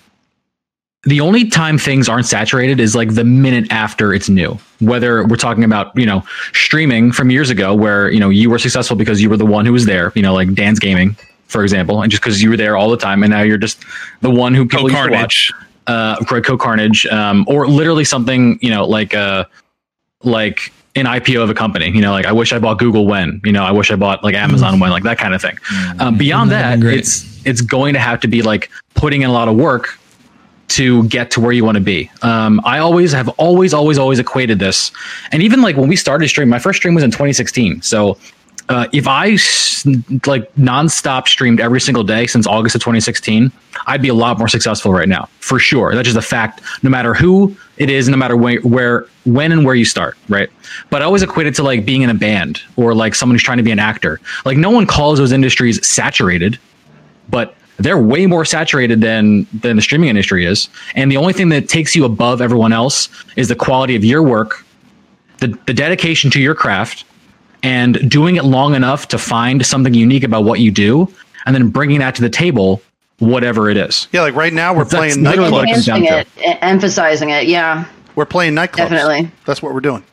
the 1.04 1.22
only 1.22 1.48
time 1.50 1.78
things 1.78 2.10
aren't 2.10 2.26
saturated 2.26 2.80
is 2.80 2.96
like 2.96 3.16
the 3.16 3.24
minute 3.24 3.72
after 3.72 4.14
it's 4.14 4.28
new. 4.28 4.58
Whether 4.82 5.26
we're 5.26 5.38
talking 5.38 5.64
about 5.64 5.96
you 5.96 6.06
know 6.06 6.24
streaming 6.54 7.12
from 7.12 7.30
years 7.32 7.50
ago, 7.50 7.74
where 7.74 8.10
you 8.12 8.20
know 8.20 8.30
you 8.30 8.50
were 8.50 8.60
successful 8.60 8.96
because 8.96 9.22
you 9.22 9.30
were 9.30 9.38
the 9.38 9.46
one 9.46 9.66
who 9.66 9.74
was 9.74 9.86
there. 9.86 10.12
You 10.16 10.22
know, 10.22 10.34
like 10.34 10.54
Dan's 10.54 10.80
Gaming, 10.80 11.16
for 11.48 11.64
example, 11.64 12.02
and 12.02 12.12
just 12.12 12.22
because 12.22 12.42
you 12.42 12.50
were 12.50 12.58
there 12.58 12.76
all 12.76 12.90
the 12.90 12.98
time, 12.98 13.24
and 13.24 13.32
now 13.32 13.42
you're 13.42 13.58
just 13.58 13.84
the 14.22 14.30
one 14.30 14.54
who 14.54 14.66
people 14.66 14.90
Go 14.90 14.96
used 14.96 15.10
to 15.10 15.16
watch. 15.16 15.54
Uh, 15.88 16.24
Greg 16.26 16.44
Co 16.44 16.56
Carnage, 16.56 17.08
um, 17.08 17.46
or 17.48 17.68
literally 17.68 18.04
something 18.04 18.60
you 18.62 18.70
know 18.70 18.86
like 18.86 19.16
uh, 19.16 19.46
like 20.24 20.72
an 20.96 21.06
IPO 21.06 21.42
of 21.42 21.50
a 21.50 21.54
company. 21.54 21.90
You 21.90 22.02
know, 22.02 22.12
like 22.12 22.26
I 22.26 22.32
wish 22.32 22.52
I 22.52 22.60
bought 22.60 22.78
Google 22.78 23.08
when. 23.08 23.42
You 23.44 23.54
know, 23.54 23.64
I 23.64 23.72
wish 23.72 23.90
I 23.90 23.96
bought 23.96 24.24
like 24.24 24.36
Amazon 24.36 24.80
when. 24.80 24.92
Like 24.92 25.04
that 25.04 25.18
kind 25.18 25.34
of 25.34 25.42
thing. 25.42 25.58
Um, 26.00 26.18
beyond 26.18 26.52
That'd 26.52 26.82
that, 26.82 26.94
it's 26.94 27.46
it's 27.46 27.62
going 27.62 27.94
to 27.94 28.00
have 28.00 28.20
to 28.20 28.28
be 28.28 28.42
like 28.42 28.70
putting 28.96 29.22
in 29.22 29.30
a 29.30 29.34
lot 29.34 29.48
of 29.48 29.56
work 29.56 29.99
to 30.70 31.04
get 31.04 31.32
to 31.32 31.42
where 31.42 31.52
you 31.52 31.66
want 31.66 31.76
to 31.76 31.84
be. 31.84 32.10
Um, 32.22 32.62
I 32.64 32.80
always 32.80 33.12
have 33.12 33.30
always 33.30 33.74
always 33.74 33.98
always 33.98 34.20
equated 34.20 34.60
this, 34.60 34.92
and 35.32 35.44
even 35.44 35.62
like 35.62 35.76
when 35.76 35.90
we 35.90 35.96
started 35.96 36.28
stream, 36.30 36.50
my 36.50 36.60
first 36.60 36.78
stream 36.78 36.96
was 36.96 37.04
in 37.04 37.12
2016. 37.12 37.82
So. 37.82 38.18
Uh, 38.68 38.88
if 38.94 39.08
I 39.08 39.32
like 40.28 40.54
nonstop 40.54 41.28
streamed 41.28 41.60
every 41.60 41.82
single 41.82 42.04
day 42.04 42.28
since 42.28 42.46
August 42.46 42.76
of 42.76 42.82
2016, 42.82 43.52
I'd 43.88 44.00
be 44.00 44.10
a 44.10 44.14
lot 44.14 44.38
more 44.38 44.48
successful 44.48 44.94
right 44.94 45.10
now, 45.10 45.28
for 45.40 45.58
sure. 45.58 45.96
That's 45.96 46.06
just 46.06 46.20
a 46.20 46.22
fact. 46.22 46.62
No 46.84 46.90
matter 46.92 47.16
who 47.16 47.58
it 47.78 47.90
is, 47.90 48.08
no 48.08 48.16
matter 48.16 48.38
where, 48.38 48.62
where, 48.62 49.08
when, 49.26 49.52
and 49.52 49.66
where 49.66 49.74
you 49.74 49.86
start, 49.86 50.18
right? 50.28 50.52
But 50.92 51.02
I 51.02 51.06
always 51.06 51.24
equate 51.24 51.48
it 51.48 51.56
to 51.56 51.64
like 51.64 51.84
being 51.84 52.04
in 52.04 52.12
a 52.12 52.14
band 52.14 52.62
or 52.76 52.94
like 52.94 53.16
someone 53.16 53.34
who's 53.34 53.42
trying 53.42 53.58
to 53.58 53.64
be 53.64 53.72
an 53.72 53.80
actor. 53.80 54.22
Like 54.46 54.58
no 54.58 54.70
one 54.70 54.86
calls 54.86 55.18
those 55.18 55.32
industries 55.32 55.84
saturated, 55.88 56.60
but 57.28 57.56
they're 57.80 57.98
way 57.98 58.26
more 58.26 58.46
saturated 58.46 59.02
than 59.02 59.48
than 59.54 59.76
the 59.78 59.82
streaming 59.82 60.10
industry 60.10 60.46
is. 60.46 60.70
And 60.96 61.12
the 61.12 61.18
only 61.18 61.34
thing 61.34 61.50
that 61.50 61.68
takes 61.70 61.96
you 61.96 62.06
above 62.06 62.42
everyone 62.42 62.74
else 62.74 63.10
is 63.36 63.48
the 63.48 63.56
quality 63.56 63.96
of 63.96 64.04
your 64.06 64.22
work, 64.24 64.66
the 65.40 65.48
the 65.66 65.74
dedication 65.74 66.30
to 66.32 66.42
your 66.42 66.56
craft, 66.56 67.06
and 67.64 68.10
doing 68.10 68.36
it 68.36 68.44
long 68.46 68.76
enough 68.76 69.08
to 69.10 69.18
find 69.18 69.66
something 69.66 69.94
unique 69.94 70.24
about 70.24 70.44
what 70.44 70.60
you 70.60 70.72
do, 70.72 71.12
and 71.46 71.56
then 71.56 71.70
bringing 71.70 72.00
that 72.00 72.16
to 72.16 72.22
the 72.22 72.30
table, 72.30 72.82
whatever 73.20 73.70
it 73.70 73.78
is. 73.78 74.08
yeah, 74.12 74.22
like 74.22 74.36
right 74.36 74.54
now 74.54 74.74
we're 74.74 74.84
That's 74.84 74.96
playing 74.96 75.24
literally 75.24 75.50
nightclubs. 75.72 75.88
comes 75.88 76.06
it 76.38 76.58
emphasizing 76.62 77.30
it 77.30 77.48
yeah 77.48 77.86
We're 78.16 78.26
playing 78.26 78.54
nightclubs. 78.54 78.76
Definitely. 78.90 79.32
That's 79.46 79.62
what 79.62 79.74
we're 79.74 79.80
doing. 79.82 80.04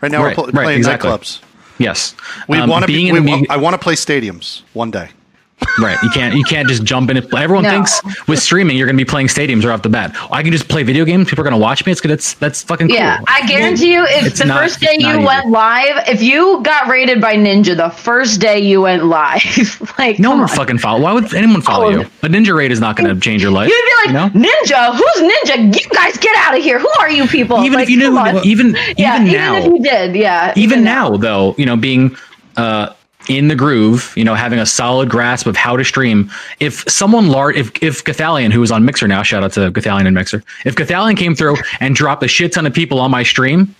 Right 0.00 0.12
now 0.12 0.22
Right, 0.22 0.36
we're 0.36 0.44
pl- 0.44 0.52
right, 0.52 0.64
playing 0.64 0.78
exactly. 0.78 1.10
nightclubs. 1.10 1.40
Yes, 1.78 2.14
We 2.46 2.58
Um, 2.58 2.68
want 2.70 2.82
to 2.82 2.86
be. 2.86 3.10
We 3.10 3.18
the 3.20 3.30
wa- 3.30 3.36
mu- 3.38 3.44
I 3.50 3.56
want 3.56 3.74
to 3.74 3.78
play 3.78 3.94
stadiums 3.94 4.62
one 4.74 4.90
day. 4.90 5.08
Right. 5.78 5.98
You 6.02 6.10
can't 6.10 6.34
you 6.34 6.44
can't 6.44 6.68
just 6.68 6.84
jump 6.84 7.10
in. 7.10 7.16
And, 7.16 7.34
everyone 7.34 7.64
No. 7.64 7.70
thinks 7.70 8.00
with 8.28 8.38
streaming 8.40 8.76
you're 8.76 8.86
going 8.86 8.96
to 8.96 9.04
be 9.04 9.08
playing 9.08 9.26
stadiums 9.26 9.64
right 9.64 9.72
off 9.72 9.82
the 9.82 9.88
bat. 9.88 10.16
I 10.30 10.42
can 10.42 10.52
just 10.52 10.68
play 10.68 10.82
video 10.82 11.04
games. 11.04 11.28
People 11.28 11.42
are 11.42 11.48
going 11.50 11.58
to 11.58 11.62
watch 11.62 11.84
me. 11.84 11.92
It's 11.92 12.00
good. 12.00 12.10
It's 12.12 12.34
that's 12.34 12.62
fucking 12.62 12.88
cool. 12.88 12.96
Yeah, 12.96 13.20
I 13.28 13.46
guarantee 13.46 13.92
you, 13.92 14.04
if 14.04 14.26
It's 14.26 14.38
the 14.38 14.44
not- 14.46 14.60
first 14.60 14.80
day 14.80 14.96
you 14.98 15.08
easy. 15.08 15.24
went 15.24 15.48
live, 15.50 16.04
if 16.08 16.22
you 16.22 16.60
got 16.62 16.88
rated 16.88 17.20
by 17.20 17.34
Ninja 17.34 17.76
the 17.76 17.90
first 17.90 18.40
day 18.40 18.58
you 18.60 18.82
went 18.82 19.04
live, 19.06 19.42
like 19.98 20.18
No 20.18 20.30
one 20.30 20.40
would 20.40 20.50
fucking 20.50 20.78
follow. 20.78 21.00
Why 21.00 21.12
would 21.12 21.34
anyone 21.34 21.60
follow 21.62 21.86
Oh. 21.86 21.90
you? 21.90 22.00
A 22.22 22.28
ninja 22.28 22.54
raid 22.56 22.70
is 22.72 22.80
not 22.80 22.96
going 22.96 23.12
to 23.12 23.20
change 23.20 23.42
your 23.42 23.50
life. 23.50 23.68
You'd 23.68 23.84
be 23.84 24.12
like, 24.12 24.32
you 24.34 24.40
know? 24.40 24.48
Ninja, 24.48 24.94
who's 24.94 25.32
Ninja? 25.32 25.74
You 25.82 25.90
guys 25.90 26.16
get 26.18 26.36
out 26.36 26.56
of 26.56 26.62
here. 26.62 26.78
Who 26.78 26.88
are 27.00 27.10
you 27.10 27.26
people? 27.26 27.58
Even 27.64 27.74
Like, 27.74 27.84
if 27.84 27.90
you 27.90 27.98
knew, 27.98 28.18
even 28.44 28.76
yeah, 28.96 29.16
even 29.22 29.26
even 29.26 29.32
now, 29.32 29.56
if 29.56 29.64
you 29.66 29.78
did, 29.82 30.14
yeah, 30.16 30.52
even 30.56 30.84
now 30.84 31.16
though, 31.16 31.54
you 31.58 31.66
know, 31.66 31.76
being 31.76 32.16
uh, 32.56 32.90
in 33.28 33.48
the 33.48 33.54
groove, 33.54 34.12
you 34.16 34.24
know, 34.24 34.34
having 34.34 34.58
a 34.58 34.66
solid 34.66 35.08
grasp 35.08 35.46
of 35.46 35.56
how 35.56 35.76
to 35.76 35.84
stream. 35.84 36.30
If 36.60 36.84
someone 36.88 37.28
large, 37.28 37.56
if 37.56 37.70
if 37.82 38.04
Gothalion, 38.04 38.52
who 38.52 38.62
is 38.62 38.70
on 38.70 38.84
Mixer 38.84 39.08
now, 39.08 39.22
shout 39.22 39.42
out 39.42 39.52
to 39.52 39.70
Gothalion 39.70 40.06
and 40.06 40.14
Mixer, 40.14 40.42
if 40.64 40.74
Gothalion 40.74 41.16
came 41.16 41.34
through 41.34 41.56
and 41.80 41.94
dropped 41.94 42.22
a 42.22 42.28
shit 42.28 42.52
ton 42.52 42.66
of 42.66 42.74
people 42.74 42.98
on 43.00 43.10
my 43.10 43.22
stream. 43.22 43.74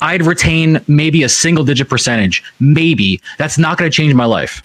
I'd 0.00 0.22
retain 0.26 0.80
maybe 0.88 1.22
a 1.22 1.28
single 1.28 1.64
digit 1.64 1.88
percentage. 1.88 2.42
Maybe 2.58 3.20
that's 3.38 3.58
not 3.58 3.78
going 3.78 3.88
to 3.88 3.96
change 3.96 4.12
my 4.12 4.24
life. 4.24 4.60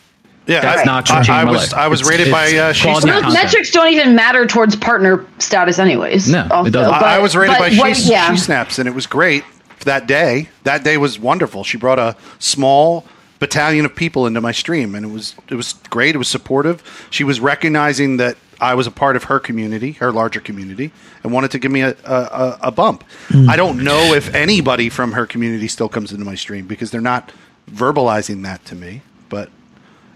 Yeah, 0.48 0.60
That's 0.62 0.82
I, 0.82 0.84
not 0.86 1.08
gonna 1.08 1.20
I, 1.20 1.24
change 1.24 1.30
I 1.30 1.44
my 1.46 1.52
was 1.52 1.62
life. 1.72 1.74
I 1.76 1.88
was 1.88 2.02
It's- 2.02 2.12
rated 2.20 2.32
by 2.34 2.46
uh, 2.58 2.74
she 2.74 2.84
quality 2.88 3.12
Those 3.12 3.22
content. 3.22 3.44
metrics 3.44 3.72
don't 3.72 3.94
even 3.94 4.16
matter 4.16 4.46
towards 4.48 4.76
partner 4.76 5.24
status, 5.38 5.78
anyways. 5.78 6.30
No, 6.32 6.48
it 6.66 6.72
doesn't. 6.72 6.94
I, 6.96 7.18
I 7.18 7.20
was 7.20 7.36
rated 7.36 7.56
but 7.58 7.72
by 7.72 7.78
what- 7.78 7.96
she, 7.96 8.10
yeah. 8.10 8.32
she 8.34 8.38
snaps, 8.38 8.80
and 8.80 8.90
it 8.90 8.96
was 8.96 9.06
great 9.06 9.44
that 9.86 10.08
day. 10.08 10.50
That 10.64 10.84
day 10.84 10.98
was 10.98 11.20
wonderful. 11.20 11.64
She 11.64 11.78
brought 11.78 12.00
a 12.00 12.16
small 12.40 13.06
battalion 13.44 13.84
of 13.84 13.94
people 13.94 14.26
into 14.26 14.40
my 14.40 14.54
stream, 14.54 14.96
and 14.96 15.06
it 15.06 15.10
was 15.10 15.36
it 15.50 15.56
was 15.56 15.74
great. 15.90 16.16
It 16.16 16.18
was 16.18 16.30
supportive. 16.30 16.82
She 17.10 17.26
was 17.26 17.42
recognizing 17.42 18.16
that 18.18 18.38
I 18.62 18.74
was 18.74 18.88
a 18.88 18.92
part 18.92 19.18
of 19.18 19.26
her 19.26 19.38
community, 19.38 19.92
her 19.94 20.14
larger 20.14 20.40
community, 20.40 20.94
and 21.24 21.34
wanted 21.34 21.52
to 21.52 21.60
give 21.60 21.70
me 21.70 21.82
a 21.82 21.90
a, 22.06 22.58
a, 22.62 22.72
bump. 22.72 23.04
Hmm. 23.28 23.50
I 23.50 23.58
don't 23.58 23.84
know 23.84 24.14
if 24.14 24.34
anybody 24.34 24.88
from 24.88 25.12
her 25.12 25.26
community 25.26 25.68
still 25.68 25.90
comes 25.90 26.14
into 26.14 26.24
my 26.24 26.36
stream 26.36 26.68
because 26.68 26.90
they're 26.90 27.02
not 27.02 27.34
verbalizing 27.70 28.44
that 28.44 28.64
to 28.66 28.76
me, 28.76 29.02
but. 29.30 29.50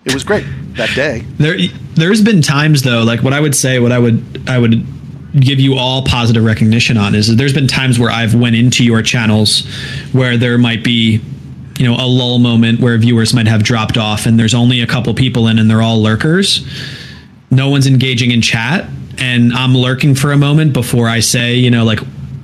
It 0.05 0.13
was 0.13 0.23
great 0.23 0.45
that 0.77 0.95
day. 0.95 1.25
There, 1.37 1.57
there's 1.95 2.21
been 2.21 2.41
times 2.41 2.81
though, 2.81 3.03
like 3.03 3.23
what 3.23 3.33
I 3.33 3.41
would 3.41 3.53
say, 3.53 3.77
what 3.79 3.91
I 3.91 3.99
would, 3.99 4.47
I 4.47 4.57
would 4.57 4.85
give 5.37 5.59
you 5.59 5.75
all 5.75 6.01
positive 6.03 6.45
recognition 6.45 6.95
on 6.95 7.13
is 7.13 7.27
that 7.27 7.35
there's 7.35 7.53
been 7.53 7.67
times 7.67 7.99
where 7.99 8.09
I've 8.09 8.33
went 8.33 8.55
into 8.55 8.85
your 8.85 9.01
channels 9.01 9.67
where 10.13 10.37
there 10.37 10.57
might 10.57 10.81
be, 10.81 11.21
you 11.77 11.85
know, 11.85 11.95
a 11.95 12.07
lull 12.07 12.39
moment 12.39 12.79
where 12.79 12.97
viewers 12.97 13.33
might 13.33 13.47
have 13.47 13.63
dropped 13.63 13.97
off 13.97 14.25
and 14.25 14.39
there's 14.39 14.53
only 14.53 14.81
a 14.81 14.87
couple 14.87 15.13
people 15.13 15.47
in 15.47 15.59
and 15.59 15.69
they're 15.69 15.81
all 15.81 16.01
lurkers. 16.01 16.67
No 17.51 17.69
one's 17.69 17.87
engaging 17.87 18.31
in 18.31 18.41
chat, 18.41 18.89
and 19.17 19.53
I'm 19.53 19.73
lurking 19.73 20.15
for 20.15 20.31
a 20.31 20.37
moment 20.37 20.73
before 20.73 21.07
I 21.07 21.21
say, 21.21 21.55
you 21.55 21.71
know, 21.71 21.85
like 21.85 21.99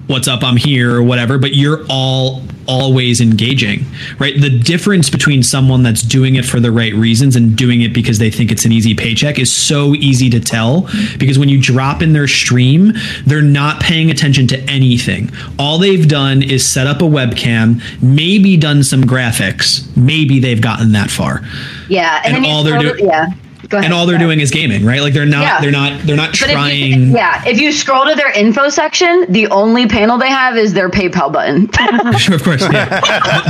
what's 0.08 0.28
up 0.28 0.44
i'm 0.44 0.58
here 0.58 0.96
or 0.96 1.04
whatever 1.04 1.38
but 1.38 1.54
you're 1.54 1.86
all 1.90 2.42
always 2.66 3.20
engaging 3.20 3.86
right? 4.20 4.40
The 4.40 4.50
difference 4.50 5.10
between 5.10 5.44
someone 5.44 5.84
that's 5.84 6.02
doing 6.02 6.36
it 6.36 6.46
for 6.46 6.62
the 6.62 6.72
right 6.72 6.94
reasons 6.94 7.36
and 7.36 7.58
doing 7.58 7.82
it 7.82 7.94
because 7.94 8.20
they 8.20 8.32
think 8.32 8.52
it's 8.54 8.64
an 8.64 8.72
easy 8.72 8.96
paycheck 8.96 9.38
is 9.38 9.52
so 9.52 9.94
easy 9.96 10.30
to 10.30 10.40
tell 10.40 10.88
because 11.20 11.38
when 11.38 11.50
you 11.50 11.62
drop 11.62 12.02
in 12.02 12.14
their 12.14 12.28
stream 12.28 12.94
they're 13.26 13.42
not 13.42 13.82
paying 13.82 14.10
attention 14.12 14.48
to 14.48 14.60
anything. 14.70 15.30
All 15.60 15.78
they've 15.78 16.08
done 16.08 16.42
is 16.42 16.66
set 16.66 16.88
up 16.88 17.02
a 17.02 17.06
webcam 17.06 17.82
maybe 18.02 18.56
done 18.56 18.82
some 18.84 19.04
graphics 19.04 19.86
maybe 19.98 20.40
they've 20.40 20.62
gotten 20.62 20.94
that 20.94 21.10
far. 21.12 21.42
Yeah, 21.90 22.22
And 22.26 22.46
you 22.46 22.52
all 22.52 22.64
they're 22.64 22.80
doing- 22.80 23.06
yeah. 23.06 23.28
Go 23.70 23.78
ahead. 23.78 23.86
and 23.86 23.94
all 23.94 24.06
they're 24.06 24.18
doing 24.18 24.40
is 24.42 24.52
gaming 24.52 24.86
right 24.86 25.02
like 25.02 25.14
they're 25.14 25.26
not 25.26 25.42
Yeah. 25.42 25.62
they're 25.62 25.72
not 25.72 26.02
they're 26.04 26.16
not 26.18 26.32
But 26.32 26.50
if 26.50 26.52
trying 26.56 26.92
you, 27.10 27.14
yeah, 27.16 27.42
if 27.46 27.60
you 27.60 27.72
scroll 27.72 28.06
to 28.06 28.14
their 28.16 28.32
info 28.32 28.70
section, 28.70 29.26
the 29.30 29.48
only 29.48 29.88
panel 29.88 30.18
they 30.18 30.30
have 30.30 30.58
is 30.58 30.74
their 30.74 30.90
PayPal 30.90 31.32
button. 31.32 31.70
Sure, 32.18 32.36
of 32.36 32.44
course. 32.44 32.62
Yeah. 32.62 33.00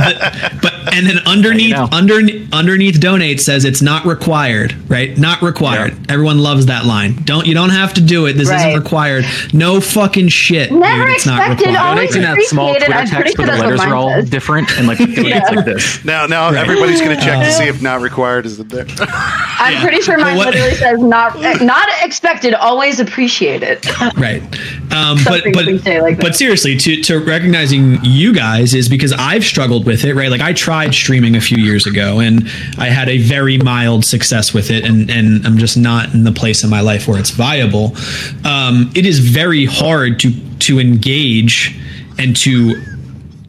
but, 0.02 0.52
but 0.62 0.94
and 0.94 1.06
then 1.06 1.18
underneath 1.26 1.72
know. 1.72 1.88
under, 1.92 2.20
underneath 2.52 3.00
donate 3.00 3.40
says 3.40 3.64
it's 3.64 3.82
not 3.82 4.04
required, 4.06 4.74
right? 4.88 5.16
Not 5.18 5.42
required. 5.42 5.94
Everyone 6.10 6.38
loves 6.38 6.66
that 6.66 6.84
line. 6.86 7.16
Don't 7.24 7.46
you 7.46 7.54
don't 7.54 7.70
have 7.70 7.94
to 7.94 8.00
do 8.00 8.26
it. 8.26 8.34
This 8.34 8.48
Right. 8.48 8.68
isn't 8.68 8.80
required. 8.82 9.24
No 9.52 9.80
fucking 9.80 10.28
shit. 10.28 10.70
Never 10.72 11.04
dude. 11.06 11.14
It's 11.14 11.26
not 11.26 11.38
expected, 11.40 11.68
required. 11.68 11.86
always 11.88 12.14
Donating 12.14 12.22
that 12.22 12.42
small 12.48 12.70
appreciate 12.70 12.82
it. 12.88 12.92
Twitter 12.92 13.00
I'm 13.00 13.08
pretty 13.22 13.30
text 13.32 13.36
sure 13.36 13.46
where 13.46 13.46
the 13.46 13.52
that's 13.52 13.62
what 13.62 13.78
letters 13.78 13.92
are 13.92 13.94
all 13.96 14.10
says. 14.22 14.30
different 14.30 14.78
and 14.78 14.86
like 14.86 14.98
donates 14.98 15.56
like 15.56 15.64
this. 15.64 16.04
Now, 16.04 16.26
now 16.26 16.48
everybody's 16.50 17.00
going 17.00 17.16
to 17.18 17.22
check 17.24 17.40
to 17.42 17.46
uh, 17.48 17.50
see 17.50 17.64
if 17.64 17.82
not 17.82 18.00
required 18.00 18.46
is 18.46 18.58
there. 18.58 18.86
I'm 19.00 19.74
Yeah. 19.74 19.82
pretty 19.82 20.00
sure 20.04 20.18
mine 20.18 20.36
what- 20.36 20.46
literally 20.54 20.74
says 20.74 21.00
not 21.02 21.40
not 21.62 21.88
expected, 22.02 22.54
always 22.54 23.00
appreciated. 23.00 23.84
right. 24.16 24.42
Um, 24.92 25.18
but 25.24 25.42
but 25.52 25.66
like 26.02 26.20
but 26.20 26.36
seriously 26.36 26.76
to, 26.76 27.02
to 27.02 27.18
recognizing 27.18 27.98
you 28.04 28.32
guys 28.32 28.74
is 28.74 28.88
because 28.88 29.12
i've 29.12 29.42
struggled 29.44 29.86
with 29.86 30.04
it 30.04 30.14
right? 30.14 30.30
Like 30.30 30.40
i 30.40 30.52
tried 30.52 30.94
streaming 30.94 31.34
a 31.34 31.40
few 31.40 31.58
years 31.58 31.86
ago 31.86 32.20
and 32.20 32.44
i 32.78 32.86
had 32.86 33.08
a 33.08 33.18
very 33.18 33.58
mild 33.58 34.04
success 34.04 34.54
with 34.54 34.70
it 34.70 34.84
and 34.84 35.10
and 35.10 35.44
i'm 35.46 35.58
just 35.58 35.76
not 35.76 36.14
in 36.14 36.22
the 36.24 36.32
place 36.32 36.62
in 36.62 36.70
my 36.70 36.80
life 36.80 37.08
where 37.08 37.18
it's 37.18 37.30
viable. 37.30 37.96
Um, 38.44 38.90
it 38.94 39.04
is 39.06 39.18
very 39.18 39.64
hard 39.64 40.20
to 40.20 40.32
to 40.60 40.78
engage 40.78 41.76
and 42.18 42.36
to 42.36 42.80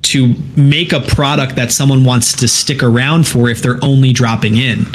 to 0.03 0.35
make 0.55 0.93
a 0.93 0.99
product 1.01 1.55
that 1.55 1.71
someone 1.71 2.03
wants 2.05 2.33
to 2.33 2.47
stick 2.47 2.83
around 2.83 3.27
for 3.27 3.49
if 3.49 3.61
they're 3.63 3.83
only 3.83 4.13
dropping 4.13 4.55
in, 4.55 4.85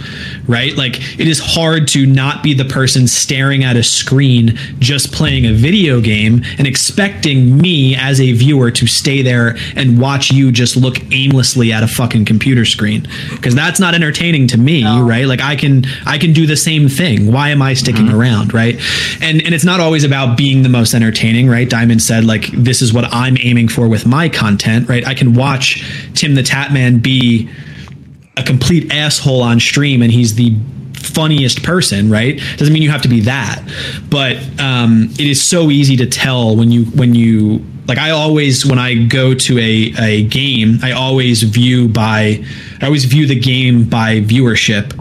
right? 0.51 0.77
Like 0.77 0.97
it 1.19 1.29
is 1.29 1.39
hard 1.39 1.87
to 1.89 2.05
not 2.05 2.43
be 2.43 2.55
the 2.55 2.65
person 2.65 3.07
staring 3.07 3.65
at 3.65 3.77
a 3.77 3.83
screen 3.83 4.59
just 4.79 5.13
playing 5.13 5.47
a 5.47 5.53
video 5.53 6.01
game 6.01 6.43
and 6.59 6.67
expecting 6.67 7.57
me 7.57 7.97
as 7.97 8.21
a 8.21 8.33
viewer 8.33 8.71
to 8.73 8.87
stay 8.87 9.23
there 9.23 9.57
and 9.77 10.01
watch 10.01 10.31
you 10.31 10.51
just 10.51 10.77
look 10.77 10.97
aimlessly 11.13 11.73
at 11.73 11.83
a 11.83 11.89
fucking 11.89 12.25
computer 12.25 12.65
screen 12.65 13.07
because 13.31 13.55
that's 13.55 13.79
not 13.79 13.95
entertaining 13.95 14.49
to 14.49 14.59
me, 14.59 14.85
right? 15.01 15.27
Like 15.27 15.41
I 15.41 15.55
can 15.57 15.85
I 16.05 16.19
can 16.19 16.33
do 16.33 16.47
the 16.47 16.57
same 16.57 16.89
thing. 16.89 17.33
Why 17.33 17.51
am 17.51 17.63
I 17.63 17.75
sticking 17.75 18.07
mm-hmm. 18.07 18.21
around, 18.21 18.53
right? 18.53 18.75
And 19.23 19.41
and 19.43 19.55
it's 19.55 19.65
not 19.65 19.81
always 19.81 20.05
about 20.05 20.37
being 20.37 20.63
the 20.63 20.69
most 20.69 20.95
entertaining, 20.95 21.49
right? 21.49 21.69
Diamond 21.69 22.03
said 22.03 22.25
like 22.25 22.49
this 22.49 22.83
is 22.83 22.93
what 22.93 23.05
I'm 23.13 23.37
aiming 23.39 23.69
for 23.69 23.89
with 23.89 24.07
my 24.07 24.29
content, 24.29 24.89
right? 24.89 25.07
I 25.07 25.15
can 25.15 25.35
watch 25.35 25.85
Tim 26.15 26.35
the 26.35 26.43
Tatman 26.43 27.01
be 27.01 27.49
a 28.37 28.43
complete 28.43 28.93
asshole 28.93 29.43
on 29.43 29.61
stream 29.61 30.03
and 30.03 30.13
he's 30.13 30.35
the 30.35 30.55
funniest 30.95 31.63
person 31.63 32.11
right 32.11 32.41
doesn't 32.57 32.73
mean 32.73 32.83
you 32.83 32.91
have 32.91 33.03
to 33.03 33.09
be 33.09 33.21
that 33.21 33.63
but 34.11 34.37
um 34.61 35.09
it 35.13 35.27
is 35.27 35.43
so 35.43 35.71
easy 35.71 35.97
to 35.97 36.07
tell 36.07 36.55
when 36.55 36.71
you 36.71 36.85
when 36.87 37.15
you 37.15 37.65
like 37.89 37.97
i 37.99 38.11
always 38.11 38.67
when 38.67 38.79
i 38.79 38.95
go 39.07 39.35
to 39.35 39.59
a 39.59 39.95
a 39.99 40.25
game 40.25 40.79
i 40.83 40.93
always 40.93 41.43
view 41.43 41.89
by 41.89 42.45
i 42.81 42.85
always 42.85 43.07
view 43.07 43.27
the 43.27 43.39
game 43.39 43.89
by 43.89 44.21
viewership 44.21 44.95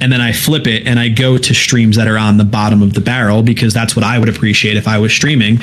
and 0.00 0.12
then 0.12 0.20
I 0.20 0.32
flip 0.32 0.66
it 0.66 0.86
and 0.86 0.98
I 0.98 1.08
go 1.08 1.38
to 1.38 1.54
streams 1.54 1.96
that 1.96 2.08
are 2.08 2.18
on 2.18 2.36
the 2.36 2.44
bottom 2.44 2.82
of 2.82 2.92
the 2.94 3.00
barrel 3.00 3.42
because 3.42 3.72
that's 3.72 3.96
what 3.96 4.04
I 4.04 4.18
would 4.18 4.28
appreciate 4.28 4.76
if 4.76 4.86
I 4.86 4.98
was 4.98 5.12
streaming. 5.12 5.60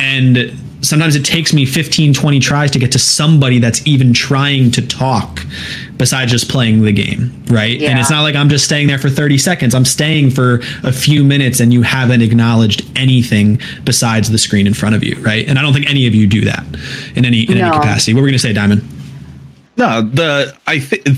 And 0.00 0.52
sometimes 0.84 1.16
it 1.16 1.24
takes 1.24 1.52
me 1.52 1.64
15, 1.66 2.14
20 2.14 2.38
tries 2.40 2.70
to 2.72 2.78
get 2.78 2.92
to 2.92 2.98
somebody 2.98 3.58
that's 3.58 3.84
even 3.86 4.12
trying 4.12 4.70
to 4.72 4.86
talk 4.86 5.40
besides 5.96 6.30
just 6.30 6.48
playing 6.50 6.82
the 6.82 6.92
game, 6.92 7.42
right? 7.48 7.80
And 7.82 7.98
it's 7.98 8.10
not 8.10 8.22
like 8.22 8.34
I'm 8.34 8.48
just 8.48 8.64
staying 8.64 8.88
there 8.88 8.98
for 8.98 9.08
30 9.08 9.38
seconds. 9.38 9.74
I'm 9.74 9.84
staying 9.84 10.30
for 10.30 10.60
a 10.82 10.92
few 10.92 11.24
minutes 11.24 11.60
and 11.60 11.72
you 11.72 11.82
haven't 11.82 12.22
acknowledged 12.22 12.84
anything 12.96 13.60
besides 13.84 14.30
the 14.30 14.38
screen 14.38 14.66
in 14.66 14.74
front 14.74 14.94
of 14.94 15.02
you, 15.02 15.16
right? 15.20 15.48
And 15.48 15.58
I 15.58 15.62
don't 15.62 15.72
think 15.72 15.88
any 15.88 16.06
of 16.06 16.14
you 16.14 16.26
do 16.26 16.42
that 16.42 16.64
in 17.16 17.24
any 17.24 17.42
in 17.42 17.58
No. 17.58 17.68
any 17.68 17.76
capacity. 17.76 18.14
What 18.14 18.20
were 18.20 18.26
we 18.26 18.30
going 18.30 18.38
to 18.38 18.42
say, 18.42 18.52
Diamond? 18.52 18.82
No, 19.76 20.02
the 20.02 20.56
I 20.66 20.78
think 20.78 21.08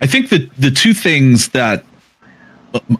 I 0.00 0.06
think 0.06 0.30
that 0.30 0.50
the 0.58 0.70
two 0.70 0.94
things 0.94 1.48
that 1.50 1.84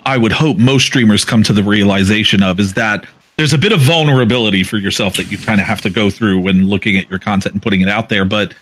I 0.04 0.18
would 0.18 0.32
hope 0.32 0.58
most 0.58 0.84
streamers 0.86 1.24
come 1.24 1.42
to 1.44 1.52
the 1.52 1.62
realization 1.62 2.42
of 2.42 2.60
is 2.60 2.74
that 2.74 3.06
there's 3.36 3.52
a 3.52 3.58
bit 3.58 3.72
of 3.72 3.80
vulnerability 3.80 4.62
for 4.62 4.76
yourself 4.78 5.16
that 5.16 5.30
you 5.30 5.38
kind 5.38 5.60
of 5.60 5.66
have 5.66 5.80
to 5.82 5.90
go 5.90 6.10
through 6.10 6.40
when 6.40 6.68
looking 6.68 6.96
at 6.96 7.08
your 7.10 7.18
content 7.18 7.54
and 7.54 7.62
putting 7.62 7.80
it 7.80 7.88
out 7.88 8.08
there. 8.08 8.24
But 8.24 8.54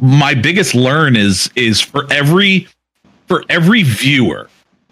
my 0.00 0.34
biggest 0.34 0.74
learn 0.74 1.16
is 1.16 1.50
is 1.56 1.80
for 1.80 2.06
every 2.12 2.68
for 3.26 3.44
every 3.48 3.82
viewer 3.82 4.48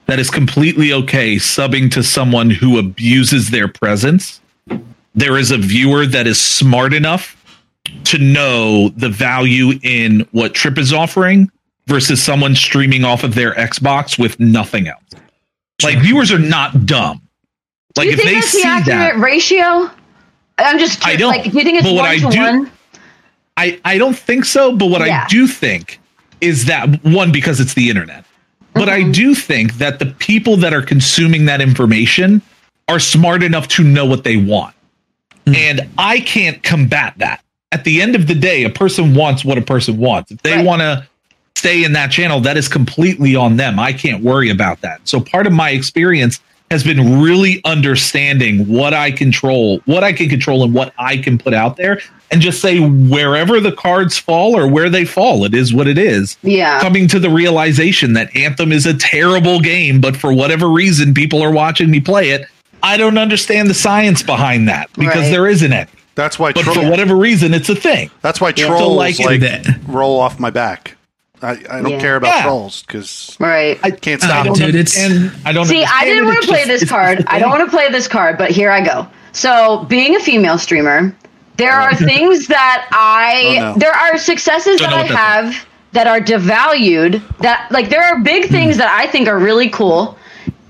that 0.06 0.18
is 0.18 0.30
completely 0.30 0.92
okay 0.92 1.36
subbing 1.36 1.90
to 1.92 2.02
someone 2.02 2.50
who 2.50 2.78
abuses 2.78 3.50
their 3.50 3.68
presence, 3.68 4.40
there 5.14 5.36
is 5.36 5.50
a 5.50 5.58
viewer 5.58 6.06
that 6.06 6.26
is 6.26 6.40
smart 6.40 6.92
enough 6.92 7.36
to 8.04 8.18
know 8.18 8.88
the 8.90 9.08
value 9.08 9.78
in 9.82 10.26
what 10.32 10.54
Trip 10.54 10.78
is 10.78 10.92
offering 10.92 11.50
versus 11.86 12.22
someone 12.22 12.54
streaming 12.54 13.04
off 13.04 13.24
of 13.24 13.34
their 13.34 13.52
Xbox 13.54 14.18
with 14.18 14.38
nothing 14.38 14.88
else. 14.88 15.02
Like 15.82 15.98
viewers 15.98 16.32
are 16.32 16.38
not 16.38 16.86
dumb. 16.86 17.22
Like 17.96 18.04
do 18.04 18.10
you 18.10 18.12
if 18.12 18.18
think 18.18 18.28
they 18.30 18.34
that's 18.34 18.52
the 18.52 18.62
accurate 18.68 19.14
that, 19.14 19.18
ratio? 19.18 19.90
I'm 20.58 20.78
just 20.78 21.04
I 21.06 21.16
don't. 21.16 21.30
Like, 21.30 21.50
do 21.50 21.58
you 21.58 21.64
think 21.64 21.78
it's 21.78 21.86
But 21.86 21.94
what 21.94 22.02
one 22.02 22.10
I 22.10 22.18
to 22.18 22.30
do- 22.30 22.40
one? 22.40 22.70
I 23.56 23.80
I 23.84 23.98
don't 23.98 24.16
think 24.16 24.44
so. 24.44 24.76
But 24.76 24.86
what 24.86 25.04
Yeah. 25.06 25.24
I 25.24 25.26
do 25.28 25.46
think 25.46 25.98
is 26.40 26.66
that 26.66 27.02
one 27.04 27.32
because 27.32 27.60
it's 27.60 27.74
the 27.74 27.88
internet. 27.90 28.24
But 28.74 28.88
I 28.88 29.00
Mm-hmm. 29.00 29.12
do 29.12 29.34
think 29.34 29.74
that 29.78 29.98
the 29.98 30.06
people 30.06 30.56
that 30.58 30.72
are 30.72 30.82
consuming 30.82 31.46
that 31.46 31.60
information 31.60 32.40
are 32.88 33.00
smart 33.00 33.42
enough 33.42 33.68
to 33.68 33.84
know 33.84 34.04
what 34.04 34.24
they 34.24 34.36
want. 34.36 34.74
And 35.46 35.88
I 35.98 36.20
can't 36.20 36.62
combat 36.62 37.14
that. 37.18 37.42
At 37.72 37.84
the 37.84 38.00
end 38.00 38.14
of 38.14 38.26
the 38.28 38.34
day, 38.34 38.62
a 38.64 38.70
person 38.70 39.14
wants 39.14 39.44
what 39.44 39.58
a 39.58 39.62
person 39.62 39.96
wants. 39.96 40.30
If 40.30 40.42
they 40.42 40.56
Right. 40.56 40.64
want 40.64 40.80
to 40.80 41.06
stay 41.56 41.82
in 41.84 41.92
that 41.94 42.10
channel, 42.12 42.40
that 42.40 42.56
is 42.56 42.68
completely 42.68 43.34
on 43.36 43.56
them. 43.56 43.78
I 43.78 43.92
can't 43.92 44.22
worry 44.22 44.50
about 44.50 44.80
that. 44.82 45.00
So 45.04 45.20
part 45.20 45.46
of 45.46 45.52
my 45.52 45.70
experience 45.70 46.40
has 46.70 46.84
been 46.84 47.20
really 47.20 47.60
understanding 47.64 48.66
what 48.68 48.94
I 48.94 49.10
control, 49.10 49.80
what 49.86 50.04
I 50.04 50.12
can 50.12 50.28
control 50.28 50.62
and 50.62 50.72
what 50.72 50.94
I 50.98 51.16
can 51.16 51.36
put 51.36 51.52
out 51.52 51.76
there 51.76 52.00
and 52.30 52.40
just 52.40 52.60
say 52.62 52.78
wherever 52.78 53.58
the 53.58 53.72
cards 53.72 54.16
fall 54.16 54.56
or 54.56 54.68
where 54.68 54.88
they 54.88 55.04
fall, 55.04 55.44
it 55.44 55.52
is 55.52 55.74
what 55.74 55.88
it 55.88 55.98
is 55.98 56.38
Yeah. 56.44 56.78
coming 56.80 57.08
to 57.08 57.18
the 57.18 57.28
realization 57.28 58.12
that 58.12 58.34
Anthem 58.36 58.70
is 58.70 58.86
a 58.86 58.94
terrible 58.94 59.58
game, 59.58 60.00
but 60.00 60.16
for 60.16 60.32
whatever 60.32 60.68
reason, 60.68 61.12
people 61.12 61.42
are 61.42 61.50
watching 61.50 61.90
me 61.90 61.98
play 61.98 62.30
it. 62.30 62.46
I 62.84 62.96
don't 62.96 63.18
understand 63.18 63.68
the 63.68 63.74
science 63.74 64.22
behind 64.22 64.68
that 64.68 64.88
because 64.96 65.22
Right. 65.24 65.30
there 65.32 65.48
isn't 65.48 65.72
any. 65.72 65.90
That's 66.14 66.38
why. 66.38 66.52
But 66.52 66.62
tro- 66.62 66.74
for 66.74 66.88
whatever 66.88 67.16
reason, 67.16 67.52
it's 67.52 67.68
a 67.68 67.74
thing. 67.74 68.10
that's 68.22 68.40
why 68.40 68.52
So, 68.54 68.68
trolls 68.68 68.96
like, 68.96 69.18
like, 69.18 69.42
roll 69.88 70.20
off 70.20 70.38
my 70.38 70.50
back. 70.50 70.96
I, 71.42 71.52
I 71.70 71.80
don't 71.80 71.90
Yeah. 71.92 72.00
care 72.00 72.16
about 72.16 72.34
Yeah. 72.36 72.42
trolls 72.42 72.82
because 72.86 73.36
Right. 73.38 73.78
I 73.82 73.90
can't 73.90 74.20
stop 74.22 74.44
don't. 74.46 74.56
Dude, 74.58 74.74
it's- 74.74 74.98
And 74.98 75.32
I 75.44 75.52
don't 75.52 75.64
See, 75.66 75.84
I 75.84 76.04
didn't 76.04 76.26
want 76.26 76.42
to 76.42 76.46
play 76.48 76.64
just- 76.66 76.80
this 76.82 76.88
card. 76.90 77.24
I 77.26 77.38
don't 77.38 77.50
want 77.50 77.64
to 77.64 77.74
play 77.74 77.88
this 77.90 78.06
card, 78.08 78.36
but 78.36 78.50
here 78.50 78.70
I 78.70 78.80
go. 78.82 79.06
So, 79.32 79.86
being 79.88 80.16
a 80.16 80.20
female 80.20 80.58
streamer, 80.58 81.14
there 81.56 81.72
are 81.72 81.94
things 81.94 82.46
that 82.48 82.86
I 82.92 83.56
Oh, 83.58 83.60
no. 83.72 83.74
there 83.78 83.94
are 83.94 84.18
successes 84.18 84.80
Don't 84.80 84.90
that 84.90 84.96
I 84.96 85.02
what 85.02 85.08
that's 85.08 85.20
have 85.54 85.66
that 85.92 86.06
are 86.06 86.20
devalued. 86.20 87.22
That 87.40 87.66
like 87.70 87.88
there 87.90 88.02
are 88.02 88.18
big 88.18 88.46
Hmm. 88.48 88.54
things 88.54 88.76
that 88.76 88.88
I 88.90 89.06
think 89.06 89.28
are 89.28 89.38
really 89.38 89.68
cool 89.68 90.18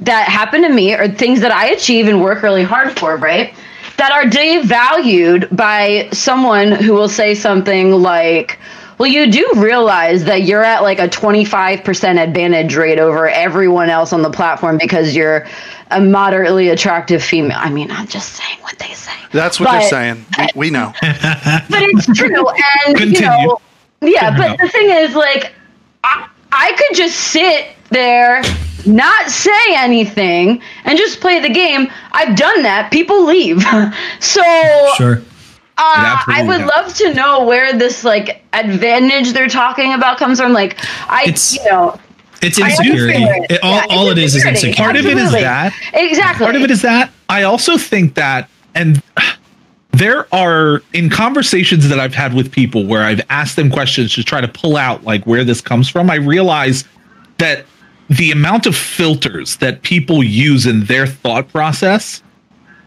that 0.03 0.29
happen 0.29 0.63
to 0.63 0.69
me, 0.69 0.95
or 0.95 1.09
things 1.09 1.41
that 1.41 1.53
I 1.53 1.67
achieve 1.67 2.07
and 2.09 2.23
work 2.23 2.43
really 2.43 2.63
hard 2.63 2.99
for, 2.99 3.17
right? 3.17 3.53
That 3.99 4.13
are 4.13 4.25
devalued 4.25 5.55
by 5.55 6.09
someone 6.13 6.73
who 6.73 6.93
will 6.95 7.09
say 7.09 7.35
something 7.35 7.93
like. 7.93 8.59
Well, 9.01 9.09
you 9.09 9.33
do 9.33 9.51
realize 9.57 10.25
that 10.25 10.43
you're 10.43 10.63
at 10.63 10.83
like 10.83 10.99
a 10.99 11.09
25% 11.09 12.23
advantage 12.23 12.77
rate 12.77 12.99
over 12.99 13.31
everyone 13.31 13.89
else 13.89 14.13
on 14.13 14.21
the 14.21 14.29
platform 14.29 14.77
because 14.77 15.17
you're 15.17 15.47
a 15.91 16.03
moderately 16.03 16.69
attractive 16.69 17.25
female. 17.25 17.57
I 17.59 17.71
mean, 17.71 17.91
I'm 17.91 18.07
just 18.07 18.35
saying 18.35 18.59
what 18.61 18.79
they 18.79 18.93
say. 18.93 19.15
That's 19.33 19.59
what 19.59 19.71
they're 19.71 19.89
saying. 19.89 20.27
We, 20.55 20.67
we 20.67 20.71
know. 20.71 20.93
But 21.03 21.83
it's 21.83 22.15
true. 22.15 22.47
And, 22.89 23.01
you 23.01 23.23
know, 23.23 23.59
yeah, 24.03 24.37
Fair 24.37 24.51
but 24.51 24.61
the 24.61 24.69
thing 24.69 24.91
is, 24.91 25.15
like, 25.15 25.55
I, 26.05 26.29
I 26.53 26.73
could 26.75 26.95
just 26.95 27.17
sit 27.17 27.69
there, 27.89 28.43
not 28.85 29.31
say 29.31 29.75
anything, 29.77 30.61
and 30.85 30.99
just 30.99 31.23
play 31.23 31.41
the 31.41 31.49
game. 31.49 31.91
I've 32.13 32.37
done 32.37 32.65
that. 32.65 32.93
People 32.93 33.25
leave. 33.25 33.63
so 34.21 34.43
Sure. 34.99 35.23
Uh, 35.83 36.23
I 36.27 36.43
would 36.47 36.61
love 36.67 36.93
to 36.95 37.15
know 37.15 37.45
where 37.45 37.73
this 37.73 38.05
like 38.05 38.43
advantage 38.53 39.33
they're 39.33 39.49
talking 39.49 39.95
about 39.95 40.19
comes 40.19 40.39
from. 40.41 40.53
Like, 40.53 40.77
I, 41.11 41.23
It's- 41.23 41.55
you 41.57 41.65
know, 41.65 41.99
It's 42.43 42.59
insecurity. 42.59 43.23
it. 43.23 43.51
It- 43.51 43.61
all 43.63 43.75
Yeah, 43.77 43.87
all 43.89 44.09
it's 44.11 44.19
it 44.21 44.25
is 44.25 44.35
is 44.37 44.45
insecurity. 44.45 44.69
insecurity. 44.69 44.83
Part 44.83 44.97
of 44.97 45.07
it 45.07 45.17
is 45.25 45.33
that. 45.33 45.73
exactly. 45.95 46.45
Part 46.45 46.57
of 46.57 46.63
it 46.63 46.71
is 46.71 46.83
that. 46.83 47.11
I 47.29 47.45
also 47.45 47.79
think 47.79 48.15
that, 48.15 48.49
and 48.75 49.03
there 49.93 50.27
are 50.35 50.83
in 50.93 51.09
conversations 51.11 51.89
that 51.89 51.99
I've 51.99 52.15
had 52.15 52.35
with 52.35 52.53
people 52.53 52.85
where 52.87 53.03
I've 53.05 53.21
asked 53.31 53.57
them 53.57 53.71
questions 53.71 54.15
to 54.15 54.23
try 54.25 54.41
to 54.41 54.49
pull 54.49 54.77
out 54.77 55.05
like 55.05 55.25
where 55.27 55.45
this 55.45 55.61
comes 55.61 55.89
from. 55.89 56.11
I 56.11 56.17
realize 56.17 56.85
that 57.39 57.65
the 58.09 58.31
amount 58.33 58.67
of 58.67 58.77
filters 58.77 59.57
that 59.59 59.83
people 59.83 60.23
use 60.23 60.67
in 60.67 60.85
their 60.85 61.07
thought 61.07 61.49
process 61.49 62.23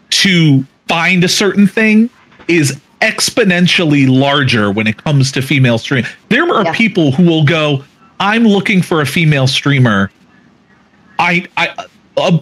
to 0.09 0.65
find 0.87 1.23
a 1.23 1.29
certain 1.29 1.65
thing 1.67 2.09
is 2.47 2.79
exponentially 3.03 4.07
larger 4.07 4.71
when 4.71 4.87
it 4.87 4.97
comes 5.03 5.31
to 5.33 5.41
female 5.41 5.77
stream. 5.77 6.05
There 6.29 6.49
are 6.53 6.63
Yeah. 6.63 6.73
people 6.73 7.11
who 7.11 7.23
will 7.23 7.43
go, 7.43 7.83
"I'm 8.19 8.47
looking 8.47 8.81
for 8.81 9.01
a 9.01 9.05
female 9.05 9.47
streamer." 9.47 10.09
I 11.19 11.45
I 11.57 11.69
uh, 12.15 12.37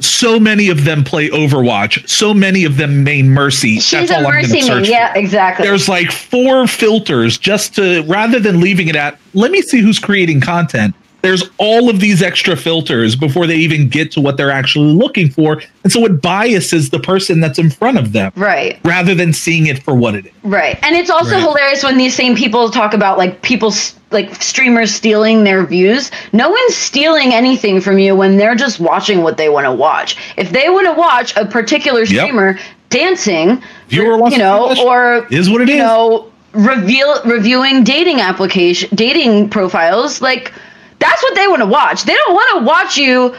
so 0.00 0.38
many 0.38 0.68
of 0.68 0.84
them 0.84 1.02
play 1.02 1.30
Overwatch. 1.30 2.06
So 2.08 2.34
many 2.34 2.64
of 2.64 2.76
them 2.76 3.02
main 3.04 3.30
Mercy. 3.30 3.80
She's 3.80 3.90
That's 3.90 4.10
a 4.10 4.16
all 4.18 4.26
I'm 4.26 4.34
mercy 4.34 4.48
going 4.52 4.62
to 4.62 4.66
search 4.66 4.88
Yeah, 4.88 5.14
exactly. 5.14 5.66
There's 5.66 5.88
like 5.88 6.12
four 6.12 6.66
filters 6.66 7.38
just 7.38 7.74
to 7.76 8.02
rather 8.02 8.38
than 8.38 8.60
leaving 8.60 8.88
it 8.88 8.96
at 8.96 9.18
let 9.34 9.50
me 9.50 9.62
see 9.62 9.80
who's 9.80 9.98
creating 9.98 10.40
content. 10.42 10.94
There's 11.22 11.50
all 11.58 11.90
of 11.90 11.98
these 12.00 12.22
extra 12.22 12.56
filters 12.56 13.16
before 13.16 13.46
they 13.46 13.56
even 13.56 13.88
get 13.88 14.12
to 14.12 14.20
what 14.20 14.36
they're 14.36 14.52
actually 14.52 14.92
looking 14.92 15.28
for. 15.28 15.60
And 15.82 15.92
so 15.92 16.04
it 16.04 16.22
biases 16.22 16.90
the 16.90 17.00
person 17.00 17.40
that's 17.40 17.58
in 17.58 17.70
front 17.70 17.98
of 17.98 18.12
them 18.12 18.30
right. 18.36 18.78
rather 18.84 19.14
than 19.16 19.32
seeing 19.32 19.66
it 19.66 19.82
for 19.82 19.94
what 19.94 20.14
it 20.14 20.26
is. 20.26 20.32
Right. 20.44 20.78
And 20.82 20.94
it's 20.94 21.10
also 21.10 21.32
Right. 21.32 21.42
hilarious 21.42 21.82
when 21.82 21.98
these 21.98 22.14
same 22.14 22.36
people 22.36 22.70
talk 22.70 22.94
about 22.94 23.18
like 23.18 23.42
people 23.42 23.74
like 24.10 24.40
streamers 24.40 24.94
stealing 24.94 25.42
their 25.44 25.66
views. 25.66 26.10
No 26.32 26.50
one's 26.50 26.76
stealing 26.76 27.34
anything 27.34 27.80
from 27.80 27.98
you 27.98 28.14
when 28.14 28.36
they're 28.36 28.54
just 28.54 28.78
watching 28.78 29.22
what 29.22 29.36
they 29.36 29.48
want 29.48 29.64
to 29.66 29.72
watch. 29.72 30.16
If 30.36 30.50
they 30.50 30.68
want 30.70 30.86
to 30.86 30.92
watch 30.92 31.36
a 31.36 31.44
particular 31.44 32.06
streamer 32.06 32.58
dancing, 32.90 33.62
Viewer 33.88 34.18
you 34.30 34.38
know, 34.38 34.74
or 34.84 35.26
Is 35.30 35.50
what 35.50 35.62
it 35.62 35.68
you 35.68 35.74
is. 35.74 35.80
know, 35.80 36.30
reveal 36.52 37.20
reviewing 37.24 37.84
dating 37.84 38.20
application 38.20 38.88
dating 38.94 39.50
profiles, 39.50 40.22
like 40.22 40.52
that's 40.98 41.22
what 41.22 41.34
they 41.34 41.46
want 41.48 41.60
to 41.60 41.66
watch. 41.66 42.04
They 42.04 42.14
don't 42.14 42.34
want 42.34 42.58
to 42.60 42.64
watch 42.64 42.96
you 42.96 43.34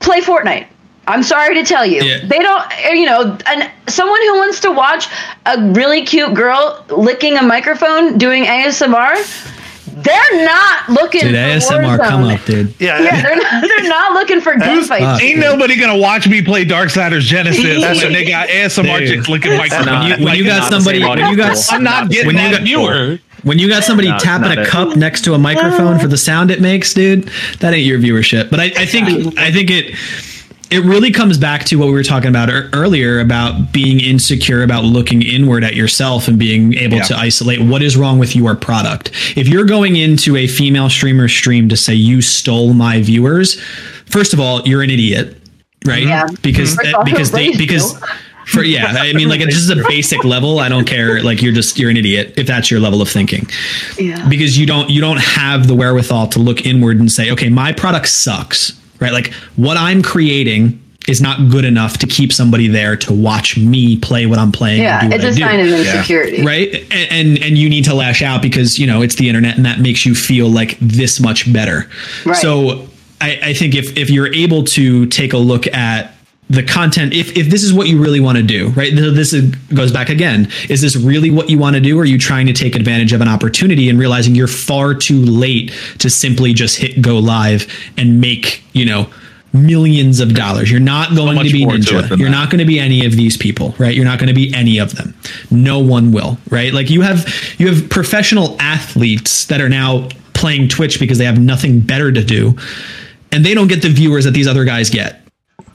play 0.00 0.20
Fortnite. 0.20 0.66
I'm 1.08 1.22
sorry 1.22 1.54
to 1.54 1.62
tell 1.62 1.86
you. 1.86 2.02
Yeah. 2.02 2.18
They 2.26 2.38
don't, 2.40 2.62
uh, 2.62 2.88
you 2.92 3.06
know, 3.06 3.38
and 3.46 3.70
someone 3.86 4.20
who 4.22 4.34
wants 4.38 4.58
to 4.60 4.72
watch 4.72 5.06
a 5.46 5.60
really 5.72 6.04
cute 6.04 6.34
girl 6.34 6.84
licking 6.88 7.36
a 7.36 7.42
microphone 7.42 8.18
doing 8.18 8.44
ASMR, 8.44 9.14
they're 10.02 10.44
not 10.44 10.88
looking 10.88 11.20
Dude, 11.22 11.30
for 11.30 11.36
ASMR 11.36 11.98
come 11.98 12.24
up, 12.24 12.44
dude. 12.44 12.74
Yeah, 12.80 13.00
Yeah, 13.00 13.22
they're 13.22 13.36
not, 13.36 13.62
they're 13.62 13.88
not 13.88 14.12
looking 14.14 14.40
for 14.40 14.54
gunfights. 14.54 14.98
fuck? 14.98 15.22
Ain't 15.22 15.38
nobody 15.38 15.76
gonna 15.76 15.96
watch 15.96 16.28
me 16.28 16.42
play 16.42 16.64
Darksiders 16.64 17.20
Genesis 17.22 17.62
when 18.02 18.12
they 18.12 18.24
got 18.28 18.48
ASMR 18.48 18.98
Dude. 18.98 19.08
chicks 19.08 19.28
licking 19.28 19.56
microphones. 19.56 19.86
not- 19.86 20.02
When 20.10 20.18
you, 20.18 20.24
when 20.26 20.34
you 20.36 20.44
got 20.44 20.70
somebody, 20.72 21.00
same 21.00 21.08
when 21.08 21.30
you 21.30 21.36
got. 21.36 21.72
I'm 21.72 21.82
not 21.84 22.10
getting 22.10 22.26
When 22.26 22.36
you 22.36 22.42
that 22.42 22.50
got- 22.50 22.62
viewer. 22.62 23.18
When 23.46 23.58
you 23.58 23.68
got 23.68 23.84
somebody 23.84 24.08
No, 24.10 24.18
tapping 24.18 24.48
not 24.48 24.58
a 24.58 24.62
it. 24.62 24.68
cup 24.68 24.96
next 24.96 25.22
to 25.24 25.34
a 25.34 25.38
microphone 25.38 25.98
for 25.98 26.08
the 26.08 26.16
sound 26.18 26.50
it 26.50 26.60
makes, 26.60 26.92
dude, 26.92 27.30
that 27.60 27.72
ain't 27.72 27.86
your 27.86 27.98
viewership. 27.98 28.50
But 28.50 28.60
I, 28.60 28.64
I 28.76 28.86
think 28.86 29.38
I 29.38 29.50
think 29.52 29.70
it 29.70 29.94
it 30.68 30.80
really 30.84 31.12
comes 31.12 31.38
back 31.38 31.62
to 31.66 31.76
what 31.78 31.86
we 31.86 31.92
were 31.92 32.02
talking 32.02 32.28
about 32.28 32.48
earlier 32.74 33.20
about 33.20 33.70
being 33.72 34.00
insecure 34.00 34.64
about 34.64 34.82
looking 34.84 35.22
inward 35.22 35.62
at 35.62 35.76
yourself 35.76 36.26
and 36.26 36.38
being 36.40 36.74
able 36.74 36.96
Yeah. 36.96 37.04
to 37.04 37.16
isolate 37.16 37.60
what 37.60 37.82
is 37.82 37.96
wrong 37.96 38.18
with 38.18 38.34
your 38.34 38.56
product. 38.56 39.12
If 39.36 39.46
you're 39.46 39.64
going 39.64 39.94
into 39.94 40.34
a 40.36 40.48
female 40.48 40.90
streamer 40.90 41.28
stream 41.28 41.68
to 41.68 41.76
say 41.76 41.94
you 41.94 42.20
stole 42.20 42.74
my 42.74 43.00
viewers, 43.00 43.60
first 44.06 44.32
of 44.32 44.40
all, 44.40 44.60
you're 44.66 44.82
an 44.82 44.90
idiot, 44.90 45.36
right? 45.86 46.02
Yeah. 46.02 46.26
Because 46.42 46.74
First 46.74 46.92
uh, 46.94 46.98
off, 46.98 47.04
because 47.04 47.30
they 47.30 47.56
because 47.56 47.92
you. 48.02 48.08
For 48.46 48.62
yeah, 48.62 48.94
I 48.96 49.12
mean 49.12 49.28
like 49.28 49.40
it's 49.40 49.54
just 49.56 49.70
a 49.70 49.84
basic 49.88 50.24
level. 50.24 50.58
I 50.60 50.68
don't 50.68 50.86
care. 50.86 51.22
Like 51.22 51.42
you're 51.42 51.52
just 51.52 51.78
you're 51.78 51.90
an 51.90 51.96
idiot 51.96 52.34
if 52.36 52.46
that's 52.46 52.70
your 52.70 52.80
level 52.80 53.02
of 53.02 53.08
thinking 53.08 53.48
Yeah. 53.98 54.26
because 54.28 54.56
you 54.58 54.66
don't 54.66 54.88
you 54.88 55.00
don't 55.00 55.20
have 55.20 55.66
the 55.66 55.74
wherewithal 55.74 56.28
to 56.28 56.38
look 56.38 56.64
inward 56.64 56.98
and 56.98 57.10
say 57.10 57.30
okay 57.32 57.48
my 57.48 57.72
product 57.72 58.08
sucks 58.08 58.80
right 59.00 59.12
like 59.12 59.32
what 59.56 59.76
i'm 59.76 60.00
creating 60.02 60.80
is 61.08 61.20
not 61.20 61.50
good 61.50 61.64
enough 61.64 61.98
to 61.98 62.06
keep 62.06 62.32
somebody 62.32 62.66
there 62.66 62.96
to 62.96 63.12
watch 63.12 63.56
me 63.58 63.96
play 63.98 64.26
what 64.26 64.38
i'm 64.38 64.50
playing 64.52 64.82
Yeah, 64.82 65.00
and 65.02 65.10
do 65.10 65.16
it's 65.28 65.38
what 65.40 65.50
a 65.50 65.52
I 65.52 65.56
do. 65.56 65.70
sign 65.70 65.80
of 65.80 65.86
insecurity. 65.86 66.42
right 66.44 66.74
and, 66.92 67.12
and 67.12 67.42
and 67.44 67.58
you 67.58 67.68
need 67.68 67.84
to 67.84 67.94
lash 67.94 68.22
out 68.22 68.42
because 68.42 68.78
you 68.78 68.86
know 68.86 69.02
it's 69.02 69.16
the 69.16 69.28
internet 69.28 69.56
and 69.56 69.66
that 69.66 69.80
makes 69.80 70.06
you 70.06 70.14
feel 70.14 70.48
like 70.48 70.78
this 70.80 71.20
much 71.20 71.52
better 71.52 71.88
Right. 72.24 72.36
so 72.36 72.88
I, 73.20 73.38
I 73.42 73.52
think 73.54 73.74
if 73.74 73.96
if 73.96 74.08
you're 74.10 74.32
able 74.34 74.64
to 74.64 75.06
take 75.06 75.32
a 75.32 75.38
look 75.38 75.66
at 75.68 76.14
the 76.48 76.62
content 76.62 77.12
if, 77.12 77.36
if 77.36 77.48
this 77.48 77.64
is 77.64 77.72
what 77.72 77.88
you 77.88 78.00
really 78.00 78.20
want 78.20 78.36
to 78.36 78.42
do 78.42 78.68
right? 78.70 78.90
Th- 78.90 79.14
this 79.14 79.32
is, 79.32 79.54
goes 79.74 79.90
back 79.90 80.08
again. 80.08 80.50
Is 80.68 80.80
this 80.80 80.96
really 80.96 81.30
what 81.30 81.50
you 81.50 81.58
want 81.58 81.74
to 81.74 81.80
do 81.80 81.98
or 81.98 82.02
are 82.02 82.04
you 82.04 82.18
trying 82.18 82.46
to 82.46 82.52
take 82.52 82.76
advantage 82.76 83.12
of 83.12 83.20
an 83.20 83.28
opportunity 83.28 83.88
and 83.88 83.98
realizing 83.98 84.34
you're 84.34 84.46
far 84.46 84.94
too 84.94 85.20
late 85.20 85.72
to 85.98 86.08
simply 86.08 86.52
just 86.52 86.78
hit 86.78 87.02
go 87.02 87.18
live 87.18 87.66
and 87.96 88.20
make 88.20 88.62
you 88.72 88.84
know 88.84 89.10
millions 89.52 90.20
of 90.20 90.34
dollars? 90.34 90.70
You're 90.70 90.80
not 90.80 91.16
going 91.16 91.34
much 91.34 91.48
to 91.48 91.52
be 91.52 91.64
more 91.64 91.74
to 91.74 91.78
ninja. 91.78 92.08
you're 92.10 92.28
that. 92.28 92.30
not 92.30 92.50
going 92.50 92.60
to 92.60 92.64
be 92.64 92.78
any 92.78 93.04
of 93.04 93.12
these 93.12 93.36
people 93.36 93.74
right? 93.78 93.94
You're 93.94 94.04
not 94.04 94.18
going 94.20 94.28
to 94.28 94.34
be 94.34 94.54
any 94.54 94.78
of 94.78 94.94
them. 94.94 95.14
No 95.50 95.80
one 95.80 96.12
will 96.12 96.38
right? 96.50 96.72
Like 96.72 96.90
you 96.90 97.00
have 97.00 97.26
you 97.58 97.66
have 97.72 97.90
professional 97.90 98.56
athletes 98.60 99.46
that 99.46 99.60
are 99.60 99.68
now 99.68 100.08
playing 100.34 100.68
twitch 100.68 101.00
because 101.00 101.18
they 101.18 101.24
have 101.24 101.40
nothing 101.40 101.80
better 101.80 102.12
to 102.12 102.22
do 102.22 102.56
and 103.32 103.44
they 103.44 103.54
don't 103.54 103.68
get 103.68 103.82
the 103.82 103.88
viewers 103.88 104.26
that 104.26 104.30
these 104.32 104.46
other 104.46 104.64
guys 104.64 104.90
get 104.90 105.25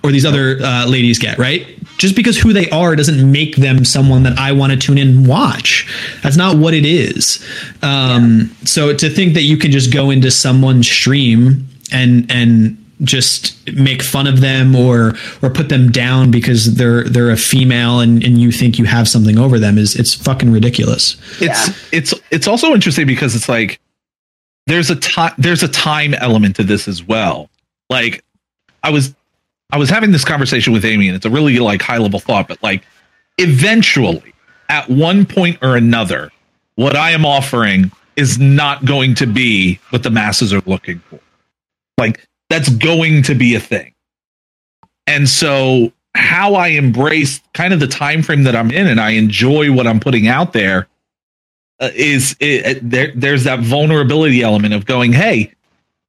or 0.04 0.12
these 0.12 0.26
other 0.26 0.58
uh, 0.64 0.86
ladies 0.88 1.20
get, 1.20 1.38
right? 1.38 1.68
Just 1.97 2.16
because 2.16 2.38
who 2.38 2.54
they 2.54 2.70
are 2.72 2.95
doesn't 2.95 3.32
make 3.32 3.56
them 3.58 3.86
someone 3.86 4.24
that 4.24 4.38
I 4.39 4.52
want 4.52 4.74
to 4.74 4.78
tune 4.80 4.97
in 4.97 5.08
and 5.10 5.28
watch. 5.28 5.88
That's 6.24 6.38
not 6.38 6.58
what 6.58 6.74
it 6.74 6.86
is. 6.86 7.45
Um, 7.84 8.56
So 8.66 8.93
to 8.95 9.10
think 9.10 9.36
that 9.36 9.43
you 9.43 9.58
can 9.58 9.72
just 9.72 9.93
go 9.93 10.10
into 10.10 10.32
someone's 10.32 10.89
stream 10.89 11.68
and 11.91 12.32
and 12.32 12.78
just 13.04 13.58
make 13.74 14.04
fun 14.04 14.28
of 14.28 14.41
them 14.41 14.76
or 14.76 15.14
or 15.41 15.49
put 15.49 15.70
them 15.70 15.91
down 15.91 16.30
because 16.32 16.76
they're 16.76 17.04
they're 17.04 17.32
a 17.32 17.38
female 17.38 17.99
and, 17.99 18.24
and 18.24 18.39
you 18.39 18.52
think 18.52 18.78
you 18.78 18.86
have 18.86 19.08
something 19.08 19.39
over 19.39 19.58
them 19.58 19.78
is 19.80 19.95
it's 19.95 20.14
fucking 20.14 20.52
ridiculous. 20.52 21.18
it's 21.41 21.68
Yeah. 21.68 21.74
it's 21.91 22.14
it's 22.30 22.47
also 22.47 22.74
interesting 22.74 23.08
because 23.08 23.36
it's 23.36 23.49
like 23.49 23.80
there's 24.68 24.89
a 24.91 24.95
time 24.95 25.34
there's 25.39 25.64
a 25.64 25.68
time 25.68 26.14
element 26.14 26.56
to 26.58 26.64
this 26.64 26.88
as 26.88 27.04
well. 27.04 27.49
Like 27.89 28.24
I 28.84 28.91
was 28.91 29.16
I 29.72 29.78
was 29.78 29.89
having 29.89 30.11
this 30.11 30.26
conversation 30.26 30.74
with 30.74 30.84
Amy 30.86 31.07
and 31.07 31.15
it's 31.15 31.26
a 31.26 31.30
really 31.30 31.57
like 31.59 31.82
high 31.82 31.97
level 31.97 32.19
thought, 32.19 32.47
but 32.47 32.61
like 32.61 32.84
eventually 33.38 34.34
at 34.69 34.89
one 34.89 35.26
point 35.26 35.57
or 35.61 35.76
another, 35.76 36.32
what 36.76 36.95
I 36.95 37.11
am 37.11 37.26
offering 37.26 37.91
is 38.15 38.39
not 38.39 38.86
going 38.86 39.15
to 39.15 39.28
be 39.28 39.80
what 39.89 40.03
the 40.03 40.09
masses 40.09 40.53
are 40.53 40.61
looking 40.65 40.99
for. 41.09 41.19
Like 41.97 42.26
that's 42.49 42.69
going 42.69 43.24
to 43.24 43.36
be 43.36 43.55
a 43.55 43.59
thing. 43.59 43.93
And 45.07 45.28
so 45.28 45.91
how 46.15 46.55
I 46.55 46.69
embrace 46.69 47.41
kind 47.53 47.74
of 47.74 47.80
the 47.80 47.88
time 47.88 48.22
frame 48.22 48.43
that 48.43 48.55
I'm 48.55 48.72
in 48.72 48.88
and 48.88 48.99
I 48.99 49.11
enjoy 49.11 49.72
what 49.72 49.88
I'm 49.88 49.99
putting 49.99 50.28
out 50.28 50.53
there 50.53 50.88
uh, 51.80 51.89
is 51.95 52.36
it, 52.39 52.80
there 52.88 53.11
there's 53.15 53.45
that 53.45 53.59
vulnerability 53.59 54.41
element 54.41 54.74
of 54.74 54.86
going 54.86 55.13
hey 55.13 55.53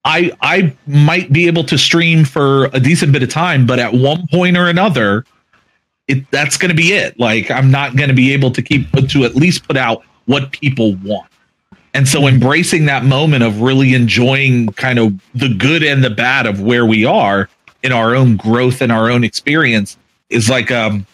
i 0.04 0.32
i 0.40 0.74
might 0.86 1.32
be 1.32 1.46
able 1.46 1.64
to 1.64 1.78
stream 1.78 2.24
for 2.24 2.66
a 2.72 2.80
decent 2.80 3.12
bit 3.12 3.22
of 3.22 3.28
time 3.28 3.66
but 3.66 3.78
at 3.78 3.92
one 3.92 4.26
point 4.28 4.56
or 4.56 4.68
another 4.68 5.24
it 6.08 6.30
that's 6.30 6.56
going 6.56 6.68
to 6.68 6.74
be 6.74 6.92
it. 6.92 7.18
Like 7.18 7.50
i'm 7.50 7.70
not 7.70 7.96
going 7.96 8.08
to 8.08 8.14
be 8.14 8.32
able 8.32 8.50
to 8.52 8.62
keep 8.62 8.90
to 9.08 9.24
at 9.24 9.34
least 9.34 9.66
put 9.66 9.76
out 9.76 10.04
what 10.26 10.52
people 10.52 10.94
want. 10.96 11.28
And 11.94 12.08
so 12.08 12.26
embracing 12.26 12.86
that 12.86 13.04
moment 13.04 13.42
of 13.42 13.60
really 13.60 13.92
enjoying 13.92 14.68
kind 14.68 14.98
of 14.98 15.20
the 15.34 15.52
good 15.52 15.82
and 15.82 16.02
the 16.02 16.10
bad 16.10 16.46
of 16.46 16.60
where 16.60 16.86
we 16.86 17.04
are 17.04 17.48
in 17.82 17.92
our 17.92 18.14
own 18.14 18.36
growth 18.36 18.80
and 18.80 18.90
our 18.90 19.10
own 19.10 19.24
experience 19.24 19.98
is 20.30 20.48
like 20.48 20.70
um 20.70 21.06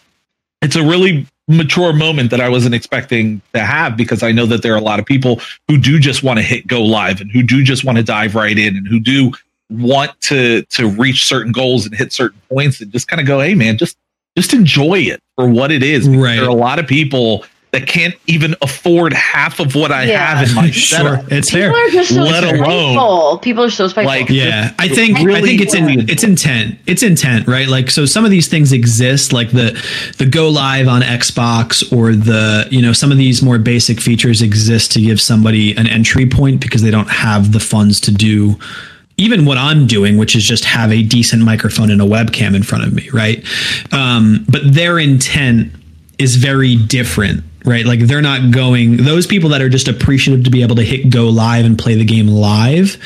it's 0.61 0.75
a 0.75 0.83
really 0.83 1.25
mature 1.49 1.91
moment 1.91 2.29
that 2.29 2.39
I 2.39 2.47
wasn't 2.47 2.75
expecting 2.75 3.41
to 3.53 3.59
have 3.59 3.97
because 3.97 4.23
I 4.23 4.31
know 4.31 4.45
that 4.45 4.61
there 4.61 4.73
are 4.73 4.77
a 4.77 4.81
lot 4.81 4.99
of 4.99 5.05
people 5.05 5.41
who 5.67 5.77
do 5.77 5.99
just 5.99 6.23
want 6.23 6.37
to 6.37 6.43
hit 6.43 6.67
go 6.67 6.81
live 6.81 7.19
and 7.19 7.31
who 7.31 7.41
do 7.43 7.63
just 7.63 7.83
want 7.83 7.97
to 7.97 8.03
dive 8.03 8.35
right 8.35 8.57
in 8.57 8.77
and 8.77 8.87
who 8.87 8.99
do 8.99 9.33
want 9.69 10.19
to 10.21 10.63
to 10.63 10.87
reach 10.87 11.25
certain 11.25 11.51
goals 11.51 11.85
and 11.85 11.95
hit 11.95 12.13
certain 12.13 12.39
points 12.49 12.79
and 12.79 12.91
just 12.91 13.07
kind 13.07 13.19
of 13.19 13.25
go, 13.25 13.39
hey 13.39 13.55
man, 13.55 13.77
just 13.77 13.97
just 14.37 14.53
enjoy 14.53 14.99
it 14.99 15.21
for 15.35 15.49
what 15.49 15.71
it 15.71 15.83
is. 15.83 16.07
Right. 16.07 16.35
There 16.35 16.45
are 16.45 16.49
a 16.49 16.53
lot 16.53 16.79
of 16.79 16.87
people 16.87 17.45
that 17.71 17.85
can't 17.85 18.15
even 18.25 18.55
afford 18.63 19.13
half 19.13 19.59
of 19.59 19.75
what 19.75 19.91
I 19.91 20.05
Yeah. 20.05 20.35
have 20.37 20.49
in 20.49 20.55
my 20.55 20.71
Sure, 20.71 20.97
setup. 21.17 21.31
it's 21.31 21.51
People 21.51 21.71
fair. 21.75 21.87
are 21.87 21.89
just 21.91 22.09
so 22.09 22.23
Let 22.23 22.43
spiteful. 22.43 22.65
alone, 22.65 23.39
People 23.39 23.63
are 23.63 23.69
so 23.69 23.87
spiteful. 23.87 24.11
like, 24.11 24.29
Yeah, 24.29 24.71
I 24.79 24.87
think 24.87 25.19
I 25.19 25.41
think 25.41 25.61
it's 25.61 25.75
in, 25.75 26.09
it's 26.09 26.23
intent. 26.23 26.77
It's 26.87 27.03
intent, 27.03 27.47
right? 27.47 27.67
Like 27.67 27.91
so 27.91 28.05
some 28.05 28.25
of 28.25 28.31
these 28.31 28.47
things 28.47 28.71
exist 28.73 29.33
like 29.33 29.51
the 29.51 29.79
the 30.17 30.25
go 30.25 30.49
live 30.49 30.87
on 30.87 31.01
Xbox 31.03 31.83
or 31.95 32.15
the, 32.15 32.67
you 32.71 32.81
know, 32.81 32.91
some 32.91 33.11
of 33.11 33.19
these 33.19 33.41
more 33.43 33.59
basic 33.59 34.01
features 34.01 34.41
exist 34.41 34.91
to 34.93 35.01
give 35.01 35.21
somebody 35.21 35.75
an 35.77 35.85
entry 35.85 36.25
point 36.25 36.61
because 36.61 36.81
they 36.81 36.91
don't 36.91 37.09
have 37.09 37.51
the 37.51 37.59
funds 37.59 37.99
to 38.01 38.11
do 38.11 38.57
even 39.17 39.43
what 39.45 39.57
I'm 39.57 39.85
doing, 39.85 40.17
which 40.17 40.33
is 40.35 40.43
just 40.45 40.63
have 40.63 40.91
a 40.93 41.03
decent 41.03 41.43
microphone 41.43 41.91
and 41.91 42.01
a 42.01 42.05
webcam 42.05 42.55
in 42.55 42.63
front 42.63 42.85
of 42.85 42.93
me, 42.93 43.09
right? 43.11 43.43
Um, 43.91 44.45
but 44.47 44.61
their 44.73 44.97
intent 44.97 45.73
is 46.17 46.37
very 46.37 46.77
different, 46.77 47.43
right? 47.69 47.85
Like 47.85 47.99
they're 48.01 48.21
not 48.21 48.51
going, 48.51 48.97
those 48.97 49.27
people 49.27 49.51
that 49.51 49.61
are 49.61 49.69
just 49.69 49.87
appreciative 49.87 50.43
to 50.45 50.49
be 50.49 50.63
able 50.63 50.75
to 50.77 50.83
hit 50.83 51.09
go 51.09 51.29
live 51.29 51.65
and 51.65 51.77
play 51.77 51.95
the 51.95 52.03
game 52.03 52.27
live, 52.27 52.97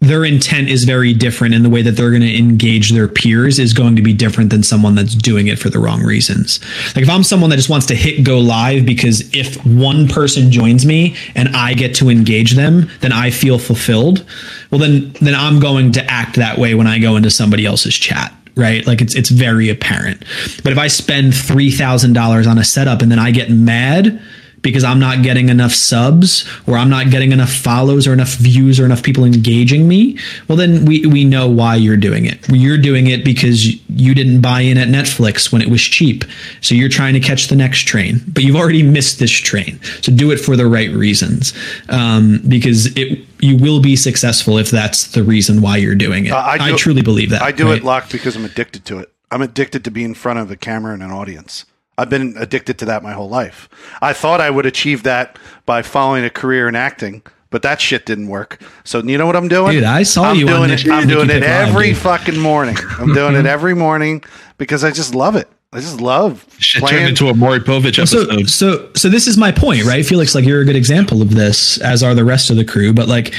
their 0.00 0.24
intent 0.24 0.68
is 0.68 0.84
very 0.84 1.12
different 1.12 1.54
and 1.54 1.64
the 1.64 1.70
way 1.70 1.82
that 1.82 1.92
they're 1.92 2.10
going 2.10 2.22
to 2.22 2.38
engage 2.38 2.90
their 2.90 3.08
peers 3.08 3.58
is 3.58 3.72
going 3.72 3.96
to 3.96 4.02
be 4.02 4.12
different 4.12 4.50
than 4.50 4.62
someone 4.62 4.94
that's 4.94 5.14
doing 5.14 5.48
it 5.48 5.58
for 5.58 5.70
the 5.70 5.78
wrong 5.78 6.02
reasons. 6.02 6.60
Like 6.94 7.02
if 7.04 7.10
I'm 7.10 7.24
someone 7.24 7.50
that 7.50 7.56
just 7.56 7.68
wants 7.68 7.86
to 7.86 7.96
hit 7.96 8.24
go 8.24 8.38
live 8.38 8.86
because 8.86 9.28
if 9.34 9.64
one 9.66 10.06
person 10.06 10.52
joins 10.52 10.86
me 10.86 11.16
and 11.34 11.48
I 11.48 11.74
get 11.74 11.96
to 11.96 12.10
engage 12.10 12.52
them, 12.52 12.88
then 13.00 13.12
I 13.12 13.30
feel 13.30 13.58
fulfilled. 13.58 14.24
Well 14.70 14.80
then 14.80 15.12
then 15.20 15.34
I'm 15.34 15.58
going 15.58 15.92
to 15.92 16.04
act 16.04 16.36
that 16.36 16.58
way 16.58 16.74
when 16.74 16.86
I 16.86 17.00
go 17.00 17.16
into 17.16 17.30
somebody 17.30 17.66
else's 17.66 17.94
chat 17.94 18.32
right? 18.58 18.86
Like 18.86 19.00
it's 19.00 19.14
it's 19.14 19.30
very 19.30 19.70
apparent. 19.70 20.22
But 20.62 20.72
if 20.72 20.78
I 20.78 20.88
spend 20.88 21.34
three 21.34 21.70
thousand 21.70 22.12
dollars 22.12 22.46
on 22.46 22.58
a 22.58 22.64
setup 22.64 23.00
and 23.00 23.10
then 23.10 23.18
I 23.18 23.30
get 23.30 23.50
mad 23.50 24.20
because 24.62 24.84
I'm 24.84 24.98
not 24.98 25.22
getting 25.22 25.48
enough 25.48 25.72
subs 25.72 26.48
or 26.66 26.76
I'm 26.76 26.90
not 26.90 27.10
getting 27.10 27.32
enough 27.32 27.52
follows 27.52 28.06
or 28.06 28.12
enough 28.12 28.34
views 28.34 28.80
or 28.80 28.84
enough 28.84 29.02
people 29.02 29.24
engaging 29.24 29.88
me, 29.88 30.18
well 30.48 30.56
then 30.56 30.84
we 30.84 31.06
we 31.06 31.24
know 31.24 31.48
why 31.48 31.76
you're 31.76 31.96
doing 31.96 32.24
it. 32.24 32.38
You're 32.48 32.78
doing 32.78 33.06
it 33.06 33.24
because 33.24 33.66
you 33.88 34.14
didn't 34.14 34.40
buy 34.40 34.60
in 34.60 34.78
at 34.78 34.88
Netflix 34.88 35.52
when 35.52 35.62
it 35.62 35.68
was 35.68 35.82
cheap. 35.82 36.24
So 36.60 36.74
you're 36.74 36.88
trying 36.88 37.14
to 37.14 37.20
catch 37.20 37.48
the 37.48 37.56
next 37.56 37.86
train, 37.86 38.20
but 38.28 38.42
you've 38.42 38.56
already 38.56 38.82
missed 38.82 39.18
this 39.18 39.30
train. 39.30 39.80
So 40.02 40.12
do 40.12 40.30
it 40.30 40.38
for 40.38 40.56
the 40.56 40.66
right 40.66 40.90
reasons. 40.90 41.52
Um, 41.88 42.40
because 42.48 42.86
it 42.96 43.26
you 43.40 43.56
will 43.56 43.80
be 43.80 43.96
successful 43.96 44.58
if 44.58 44.70
that's 44.70 45.12
the 45.12 45.22
reason 45.22 45.60
why 45.60 45.76
you're 45.76 45.94
doing 45.94 46.26
it. 46.26 46.32
Uh, 46.32 46.36
I 46.38 46.72
I, 46.72 46.76
truly 46.76 47.02
believe 47.02 47.30
that. 47.30 47.42
I 47.42 47.52
do 47.52 47.68
right? 47.68 47.78
it, 47.78 47.84
locked 47.84 48.12
because 48.12 48.36
I'm 48.36 48.44
addicted 48.44 48.84
to 48.86 48.98
it. 48.98 49.12
I'm 49.30 49.42
addicted 49.42 49.84
to 49.84 49.90
being 49.90 50.10
in 50.10 50.14
front 50.14 50.38
of 50.38 50.50
a 50.50 50.56
camera 50.56 50.94
and 50.94 51.02
an 51.02 51.10
audience. 51.10 51.64
I've 51.98 52.08
been 52.08 52.34
addicted 52.38 52.78
to 52.78 52.84
that 52.86 53.02
my 53.02 53.12
whole 53.12 53.28
life. 53.28 53.68
I 54.00 54.14
thought 54.14 54.40
I 54.40 54.48
would 54.48 54.64
achieve 54.64 55.02
that 55.02 55.38
by 55.66 55.82
following 55.82 56.24
a 56.24 56.30
career 56.30 56.68
in 56.68 56.74
acting, 56.76 57.22
but 57.50 57.62
that 57.62 57.80
shit 57.80 58.06
didn't 58.06 58.28
work. 58.28 58.60
So 58.84 59.02
you 59.02 59.18
know 59.18 59.26
what 59.26 59.36
I'm 59.36 59.48
doing? 59.48 59.72
Dude, 59.72 59.84
I 59.84 60.04
saw 60.04 60.30
I'm 60.30 60.36
you 60.36 60.46
doing 60.46 60.70
Nick- 60.70 60.86
it. 60.86 60.90
I'm 60.92 61.08
doing 61.08 61.28
it 61.28 61.40
Pick 61.40 61.42
Live, 61.42 61.68
every 61.68 61.88
dude. 61.88 61.98
fucking 61.98 62.38
morning. 62.38 62.76
I'm 62.98 63.12
doing 63.12 63.34
it 63.34 63.44
every 63.46 63.74
morning 63.74 64.22
because 64.56 64.84
I 64.84 64.90
just 64.92 65.14
love 65.14 65.36
it. 65.36 65.48
I 65.70 65.80
just 65.80 66.00
love 66.00 66.46
Shit 66.58 66.80
playing. 66.80 66.96
turned 66.96 67.08
into 67.10 67.28
a 67.28 67.34
Maury 67.34 67.60
Povich 67.60 67.98
episode. 67.98 68.48
so 68.48 68.76
so 68.78 68.90
so 68.94 69.08
this 69.10 69.26
is 69.26 69.36
my 69.36 69.52
point 69.52 69.84
right 69.84 70.02
felix 70.06 70.34
like 70.34 70.46
you're 70.46 70.62
a 70.62 70.64
good 70.64 70.76
example 70.76 71.20
of 71.20 71.34
this 71.34 71.76
as 71.82 72.02
are 72.02 72.14
the 72.14 72.24
rest 72.24 72.48
of 72.48 72.56
the 72.56 72.64
crew 72.64 72.94
but 72.94 73.06
like 73.06 73.34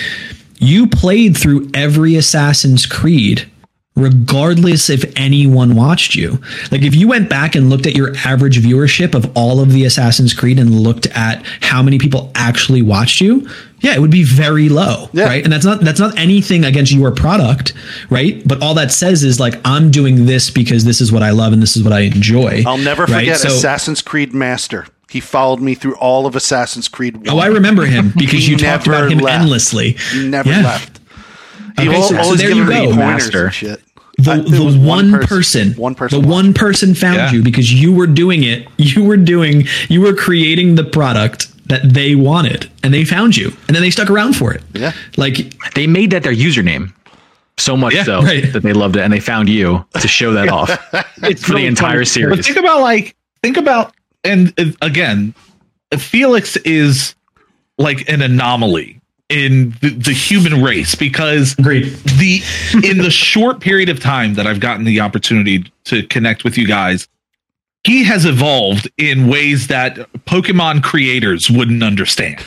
you 0.60 0.86
played 0.86 1.36
through 1.36 1.68
every 1.74 2.16
assassin's 2.18 2.86
creed 2.86 3.49
regardless 4.00 4.90
if 4.90 5.04
anyone 5.16 5.76
watched 5.76 6.16
you 6.16 6.40
like 6.72 6.82
if 6.82 6.96
you 6.96 7.08
went 7.08 7.30
back 7.30 7.56
and 7.56 7.70
looked 7.70 7.86
at 7.86 7.96
your 7.96 8.16
average 8.26 8.58
viewership 8.60 9.14
of 9.14 9.30
all 9.36 9.60
of 9.60 9.72
the 9.72 9.86
assassin's 9.86 10.34
creed 10.34 10.58
and 10.60 10.72
looked 10.80 11.06
at 11.08 11.44
how 11.62 11.84
many 11.84 11.98
people 12.00 12.32
actually 12.36 12.82
watched 12.82 13.22
you 13.22 13.48
yeah 13.82 13.94
it 13.94 14.00
would 14.00 14.12
be 14.12 14.24
very 14.24 14.70
low 14.70 15.10
Yeah. 15.14 15.26
right 15.26 15.44
and 15.44 15.52
that's 15.52 15.66
not 15.66 15.82
that's 15.82 16.00
not 16.00 16.18
anything 16.18 16.66
against 16.66 16.92
your 16.92 17.12
product 17.12 17.74
right 18.10 18.42
but 18.48 18.62
all 18.62 18.74
that 18.76 18.92
says 18.92 19.24
is 19.24 19.40
like 19.40 19.56
i'm 19.66 19.92
doing 19.92 20.26
this 20.26 20.50
because 20.50 20.86
this 20.86 21.02
is 21.02 21.12
what 21.12 21.24
i 21.24 21.32
love 21.32 21.54
and 21.54 21.62
this 21.62 21.76
is 21.78 21.84
what 21.84 21.94
i 21.94 22.02
enjoy 22.02 22.64
I'll 22.66 22.78
never 22.78 23.04
right? 23.06 23.20
forget 23.20 23.38
So- 23.40 23.50
Assassin's 23.50 24.02
Creed 24.02 24.34
Master. 24.34 24.88
He 25.10 25.20
followed 25.22 25.60
me 25.60 25.74
through 25.74 25.96
all 25.96 26.28
of 26.28 26.36
Assassin's 26.36 26.88
Creed. 26.88 27.18
1. 27.18 27.30
Oh, 27.30 27.40
I 27.40 27.48
remember 27.48 27.84
him 27.86 28.14
because 28.18 28.48
you 28.48 28.56
talked 28.58 28.86
about 28.86 29.12
him 29.12 29.18
left. 29.18 29.42
endlessly. 29.42 29.94
He 29.94 30.28
never 30.28 30.48
Yeah. 30.48 30.62
left. 30.62 31.00
He 31.80 31.88
Okay, 31.88 31.96
al- 31.96 32.04
so- 32.04 32.14
so 32.14 32.22
always 32.22 32.40
there 32.42 32.52
you 32.52 32.64
me 32.64 32.72
go. 32.92 32.96
Master. 32.96 33.50
shit. 33.50 33.82
The, 34.24 34.32
I- 34.32 34.38
the 34.58 34.64
was 34.64 34.76
one, 34.78 35.12
pers- 35.12 35.26
person, 35.28 35.74
one 35.74 35.96
person, 35.96 36.22
the 36.22 36.28
watched 36.28 36.36
one 36.36 36.54
person 36.54 36.94
found 36.96 37.18
Yeah. 37.18 37.32
you 37.32 37.44
because 37.44 37.72
you 37.74 37.94
were 37.94 38.08
doing 38.08 38.44
it. 38.44 38.68
You 38.78 39.04
were 39.04 39.18
doing, 39.18 39.66
you 39.90 40.02
were 40.02 40.14
creating 40.14 40.76
the 40.76 40.84
product 40.84 41.48
that 41.68 41.82
they 41.94 42.16
wanted 42.16 42.70
and 42.84 42.94
they 42.94 43.06
found 43.06 43.38
you 43.38 43.48
and 43.68 43.76
then 43.76 43.82
they 43.84 43.92
stuck 43.92 44.10
around 44.10 44.36
for 44.36 44.54
it. 44.54 44.64
Yeah. 44.74 44.92
Like, 45.18 45.54
They 45.76 45.86
made 45.88 46.12
that 46.12 46.24
their 46.24 46.34
username. 46.34 46.92
So 47.58 47.76
much 47.78 47.94
Yeah, 47.94 48.04
so 48.06 48.22
right. 48.22 48.52
that 48.54 48.64
they 48.64 48.74
loved 48.74 48.96
it 48.96 49.02
and 49.02 49.12
they 49.14 49.20
found 49.20 49.50
you 49.50 49.86
to 50.00 50.08
show 50.08 50.32
that 50.34 50.48
off 50.58 50.70
It's 51.24 51.44
for 51.44 51.54
the 51.54 51.66
entire 51.66 52.04
funny. 52.06 52.30
But 52.30 52.44
series. 52.44 52.46
think 52.48 52.58
about 52.58 52.82
like 52.82 53.16
think 53.44 53.58
about 53.58 53.94
and 54.24 54.54
uh, 54.60 54.72
again, 54.82 55.34
Felix 55.98 56.56
is 56.58 57.16
like 57.78 58.10
an 58.10 58.22
anomaly 58.22 58.99
in 59.30 59.72
the, 59.82 59.90
the 59.90 60.12
human 60.12 60.62
race 60.64 60.96
because 60.96 61.54
Agreed. 61.60 61.94
the 62.18 62.42
in 62.84 62.98
the 62.98 63.12
short 63.12 63.60
period 63.62 63.88
of 63.90 64.00
time 64.00 64.34
that 64.34 64.48
I've 64.48 64.60
gotten 64.60 64.86
the 64.86 65.00
opportunity 65.02 65.72
to 65.86 66.04
connect 66.08 66.44
with 66.44 66.58
you 66.58 66.68
guys, 66.68 67.08
he 67.84 68.04
has 68.06 68.26
evolved 68.26 68.90
in 68.98 69.28
ways 69.28 69.68
that 69.68 69.96
Pokemon 70.26 70.84
creators 70.84 71.50
wouldn't 71.50 71.84
understand. 71.84 72.44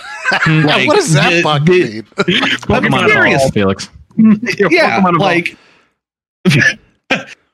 Like, 0.47 0.47
what 0.89 0.97
does 0.97 1.13
that 1.15 1.31
the- 1.31 1.43
fuck 1.43 1.65
the- 1.65 1.71
mean? 1.71 2.03
Pokemon. 2.17 3.33
Evolved, 3.33 3.55
Felix. 3.55 3.89
Yeah, 4.17 5.01
Pokemon 5.01 5.15
Evolved. 5.15 5.21
like 5.21 5.57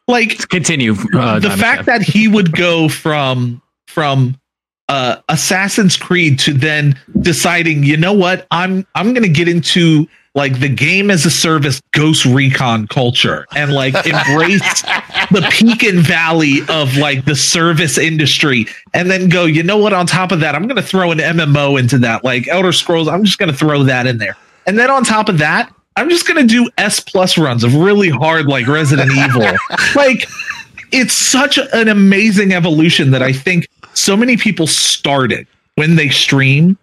like 0.08 0.48
Continue. 0.48 0.94
Uh, 1.14 1.38
the 1.38 1.50
fact 1.50 1.86
that 1.86 2.02
he 2.02 2.28
would 2.28 2.52
go 2.52 2.88
from 2.88 3.60
from 3.86 4.37
uh, 4.88 5.16
Assassin's 5.28 5.96
Creed 5.96 6.38
to 6.40 6.52
then 6.52 6.98
deciding, 7.20 7.84
you 7.84 7.96
know 7.96 8.12
what, 8.12 8.46
I'm 8.50 8.86
I'm 8.94 9.12
gonna 9.14 9.28
get 9.28 9.48
into 9.48 10.08
like 10.34 10.60
the 10.60 10.68
game 10.68 11.10
as 11.10 11.26
a 11.26 11.30
service 11.30 11.80
Ghost 11.92 12.24
Recon 12.24 12.86
culture 12.86 13.46
and 13.56 13.72
like 13.72 13.94
embrace 14.06 14.82
the 15.30 15.46
peak 15.50 15.82
and 15.82 15.98
valley 15.98 16.60
of 16.68 16.96
like 16.96 17.24
the 17.24 17.34
service 17.34 17.98
industry 17.98 18.66
and 18.94 19.10
then 19.10 19.28
go, 19.28 19.44
you 19.44 19.62
know 19.62 19.76
what, 19.78 19.92
on 19.92 20.06
top 20.06 20.32
of 20.32 20.40
that, 20.40 20.54
I'm 20.54 20.66
gonna 20.66 20.82
throw 20.82 21.10
an 21.10 21.18
MMO 21.18 21.78
into 21.78 21.98
that, 21.98 22.24
like 22.24 22.48
Elder 22.48 22.72
Scrolls, 22.72 23.08
I'm 23.08 23.24
just 23.24 23.38
gonna 23.38 23.52
throw 23.52 23.82
that 23.84 24.06
in 24.06 24.18
there. 24.18 24.36
And 24.66 24.78
then 24.78 24.90
on 24.90 25.04
top 25.04 25.28
of 25.28 25.38
that, 25.38 25.72
I'm 25.96 26.08
just 26.08 26.26
gonna 26.26 26.44
do 26.44 26.70
S 26.78 27.00
plus 27.00 27.36
runs 27.36 27.64
of 27.64 27.74
really 27.74 28.08
hard 28.08 28.46
like 28.46 28.66
Resident 28.66 29.10
Evil. 29.12 29.46
Like 29.94 30.28
it's 30.92 31.12
such 31.12 31.58
an 31.58 31.88
amazing 31.88 32.52
evolution 32.52 33.10
that 33.10 33.22
I 33.22 33.32
think 33.32 33.68
so 33.98 34.16
many 34.16 34.36
people 34.36 34.66
started 34.66 35.46
when 35.74 35.96
they 35.96 36.08
stream. 36.08 36.78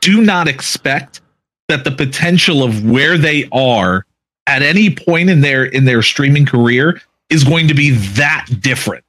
Do 0.00 0.20
not 0.22 0.48
expect 0.48 1.20
that 1.68 1.84
the 1.84 1.90
potential 1.90 2.62
of 2.62 2.84
where 2.84 3.16
they 3.16 3.48
are 3.52 4.04
at 4.46 4.62
any 4.62 4.94
point 4.94 5.30
in 5.30 5.40
their 5.40 5.64
in 5.64 5.84
their 5.84 6.02
streaming 6.02 6.46
career 6.46 7.00
is 7.30 7.44
going 7.44 7.68
to 7.68 7.74
be 7.74 7.90
that 7.90 8.46
different 8.60 9.04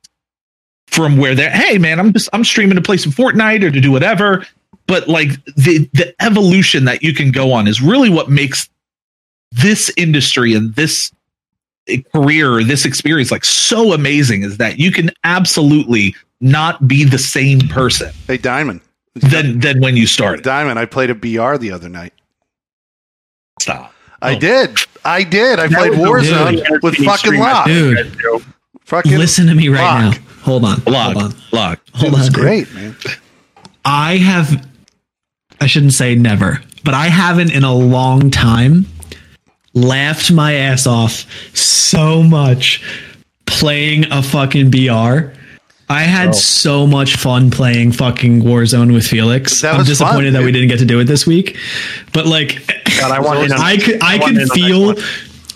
from 0.88 1.18
where 1.18 1.36
they're 1.36 1.52
hey 1.52 1.78
man 1.78 2.00
i'm 2.00 2.12
just 2.12 2.30
i'm 2.34 2.44
streaming 2.44 2.76
to 2.76 2.82
play 2.82 2.98
some 2.98 3.12
fortnite 3.12 3.64
or 3.64 3.72
to 3.72 3.82
do 3.82 3.92
whatever. 3.92 4.46
But 4.88 5.08
like 5.08 5.44
the 5.56 5.90
the 5.94 6.16
evolution 6.22 6.86
that 6.86 7.04
you 7.04 7.14
can 7.14 7.32
go 7.32 7.52
on 7.52 7.68
is 7.68 7.82
really 7.82 8.10
what 8.10 8.30
makes 8.30 8.70
this 9.52 9.92
industry 9.98 10.54
and 10.54 10.74
this 10.76 11.12
career 12.14 12.54
or 12.54 12.64
this 12.64 12.86
experience 12.86 13.32
like 13.32 13.46
so 13.46 13.94
amazing 13.94 14.44
is 14.44 14.58
that 14.58 14.78
you 14.80 14.92
can 14.92 15.12
absolutely 15.24 16.16
not 16.42 16.88
be 16.88 17.04
the 17.04 17.18
same 17.18 17.60
person 17.62 18.12
Hey, 18.28 18.38
Diamond. 18.38 18.82
than 19.16 19.60
than 19.60 19.80
when 19.82 19.96
you 19.98 20.06
started. 20.08 20.44
Diamond, 20.44 20.78
I 20.80 20.86
played 20.86 21.10
a 21.10 21.16
BR 21.16 21.58
the 21.58 21.72
other 21.72 21.90
night. 21.90 22.14
Stop. 23.60 23.94
I 24.22 24.36
Oh. 24.36 24.40
did. 24.40 24.78
I 25.06 25.24
did. 25.24 25.60
I 25.60 25.68
played 25.68 25.94
Warzone 25.94 26.62
really 26.62 26.80
with 26.82 26.96
fucking 26.98 27.18
stream 27.18 27.42
I 27.42 27.52
Locke. 27.54 27.66
dude, 27.68 28.16
Fucking 28.86 29.18
listen 29.18 29.48
to 29.48 29.56
me 29.56 29.70
right 29.70 29.82
Locke. 29.82 30.16
now. 30.16 30.22
Hold 30.44 30.64
on. 30.66 30.82
Lock, 30.86 31.14
Hold 31.14 31.18
on. 31.24 31.36
lock. 31.52 31.80
Hold 31.94 32.14
It 32.14 32.20
on. 32.20 32.26
dude. 32.26 32.34
great, 32.34 32.74
man. 32.74 32.96
I 33.86 34.18
have, 34.18 34.66
I 35.62 35.68
shouldn't 35.68 35.94
say 35.94 36.16
never, 36.16 36.62
but 36.84 36.94
I 36.94 37.08
haven't 37.08 37.52
in 37.52 37.64
a 37.64 37.74
long 37.74 38.32
time 38.32 38.86
laughed 39.74 40.32
my 40.32 40.54
ass 40.54 40.88
off 40.88 41.26
so 41.56 42.24
much 42.24 42.82
playing 43.46 44.06
a 44.12 44.22
fucking 44.24 44.70
BR. 44.72 45.32
I 45.90 46.02
had 46.02 46.36
so 46.36 46.86
much 46.86 47.16
fun 47.16 47.50
playing 47.50 47.94
fucking 47.94 48.42
Warzone 48.42 48.94
with 48.94 49.06
Felix. 49.08 49.64
I'm 49.64 49.86
disappointed 49.86 50.34
fun, 50.34 50.34
that 50.34 50.44
we 50.44 50.52
didn't 50.52 50.68
get 50.68 50.80
to 50.80 50.86
do 50.86 51.00
it 51.00 51.06
this 51.06 51.26
week. 51.26 51.58
But 52.12 52.26
like 52.26 52.68
God, 53.00 53.12
I 53.12 53.20
want 53.22 53.46
in 53.46 53.54
on- 53.54 53.60
I 53.62 53.78
could 53.78 54.02
I 54.02 54.18
want 54.18 54.34
could 54.34 54.42
in 54.42 54.42
on 54.42 54.48
that 54.48 54.54
feel. 54.54 54.96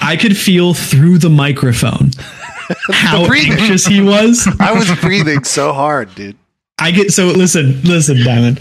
I 0.01 0.15
could 0.15 0.37
feel 0.37 0.73
through 0.73 1.17
the 1.19 1.29
microphone 1.29 2.11
how 2.91 3.25
anxious 3.25 3.85
he 3.85 4.01
was. 4.01 4.47
I 4.59 4.71
was 4.73 4.89
breathing 5.01 5.43
so 5.43 5.73
hard, 5.73 6.13
dude. 6.15 6.37
I 6.81 6.91
get 6.91 7.11
so 7.11 7.27
listen, 7.27 7.81
listen, 7.83 8.17
Diamond. 8.23 8.59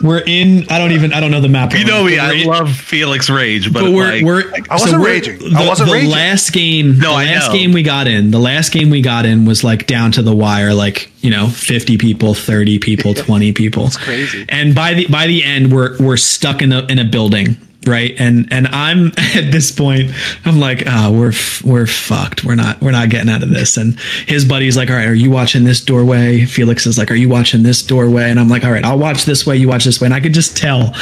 We're 0.00 0.22
in. 0.24 0.64
I 0.70 0.78
don't 0.78 0.92
even. 0.92 1.12
I 1.12 1.18
don't 1.18 1.32
know 1.32 1.40
the 1.40 1.48
map. 1.48 1.72
You 1.72 1.84
know 1.84 2.04
me. 2.04 2.18
I 2.20 2.32
in- 2.34 2.46
love 2.46 2.70
Felix 2.70 3.28
Rage, 3.28 3.72
but, 3.72 3.82
but 3.82 3.92
we're 3.92 4.12
like, 4.12 4.24
we're. 4.24 4.52
I 4.70 4.74
wasn't 4.74 5.00
we're- 5.02 5.12
raging. 5.14 5.38
The, 5.40 5.56
I 5.58 5.66
wasn't 5.66 5.90
raging. 5.90 6.08
the 6.10 6.14
raging. 6.14 6.30
last 6.30 6.52
game. 6.52 6.98
No, 7.00 7.10
the 7.10 7.16
I 7.16 7.24
last 7.24 7.48
know. 7.48 7.52
game 7.54 7.72
we 7.72 7.82
got 7.82 8.06
in. 8.06 8.30
The 8.30 8.38
last 8.38 8.72
game 8.72 8.90
we 8.90 9.02
got 9.02 9.26
in 9.26 9.44
was 9.44 9.64
like 9.64 9.86
down 9.88 10.12
to 10.12 10.22
the 10.22 10.34
wire. 10.34 10.72
Like 10.72 11.10
you 11.20 11.30
know, 11.30 11.48
fifty 11.48 11.98
people, 11.98 12.34
thirty 12.34 12.78
people, 12.78 13.12
twenty 13.12 13.52
people. 13.52 13.86
It's 13.86 13.96
crazy. 13.96 14.46
And 14.48 14.72
by 14.72 14.94
the 14.94 15.06
by 15.08 15.26
the 15.26 15.42
end, 15.42 15.72
we're 15.72 15.98
we're 15.98 16.16
stuck 16.16 16.62
in 16.62 16.72
a 16.72 16.84
in 16.86 17.00
a 17.00 17.04
building. 17.04 17.56
Right, 17.88 18.14
and 18.18 18.52
and 18.52 18.66
I'm 18.68 19.06
at 19.34 19.50
this 19.50 19.72
point. 19.72 20.10
I'm 20.44 20.60
like, 20.60 20.82
ah, 20.86 21.10
we're 21.12 21.30
f- 21.30 21.62
we're 21.64 21.86
fucked. 21.86 22.44
We're 22.44 22.54
not 22.54 22.80
we're 22.82 22.90
not 22.92 23.08
getting 23.08 23.30
out 23.30 23.42
of 23.42 23.48
this. 23.48 23.76
And 23.78 23.98
his 24.26 24.44
buddy's 24.44 24.76
like, 24.76 24.90
all 24.90 24.96
right, 24.96 25.08
are 25.08 25.14
you 25.14 25.30
watching 25.30 25.64
this 25.64 25.80
doorway? 25.80 26.44
Felix 26.44 26.86
is 26.86 26.98
like, 26.98 27.10
are 27.10 27.14
you 27.14 27.28
watching 27.30 27.62
this 27.62 27.82
doorway? 27.82 28.30
And 28.30 28.38
I'm 28.38 28.48
like, 28.48 28.64
all 28.64 28.70
right, 28.70 28.84
I'll 28.84 28.98
watch 28.98 29.24
this 29.24 29.46
way. 29.46 29.56
You 29.56 29.68
watch 29.68 29.84
this 29.84 30.00
way. 30.00 30.04
And 30.06 30.14
I 30.14 30.20
could 30.20 30.34
just 30.34 30.56
tell 30.56 30.92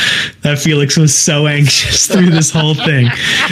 that 0.42 0.58
Felix 0.60 0.96
was 0.96 1.12
so 1.16 1.46
anxious 1.48 2.06
through 2.12 2.30
this 2.30 2.50
whole 2.52 2.74
thing. 2.74 3.08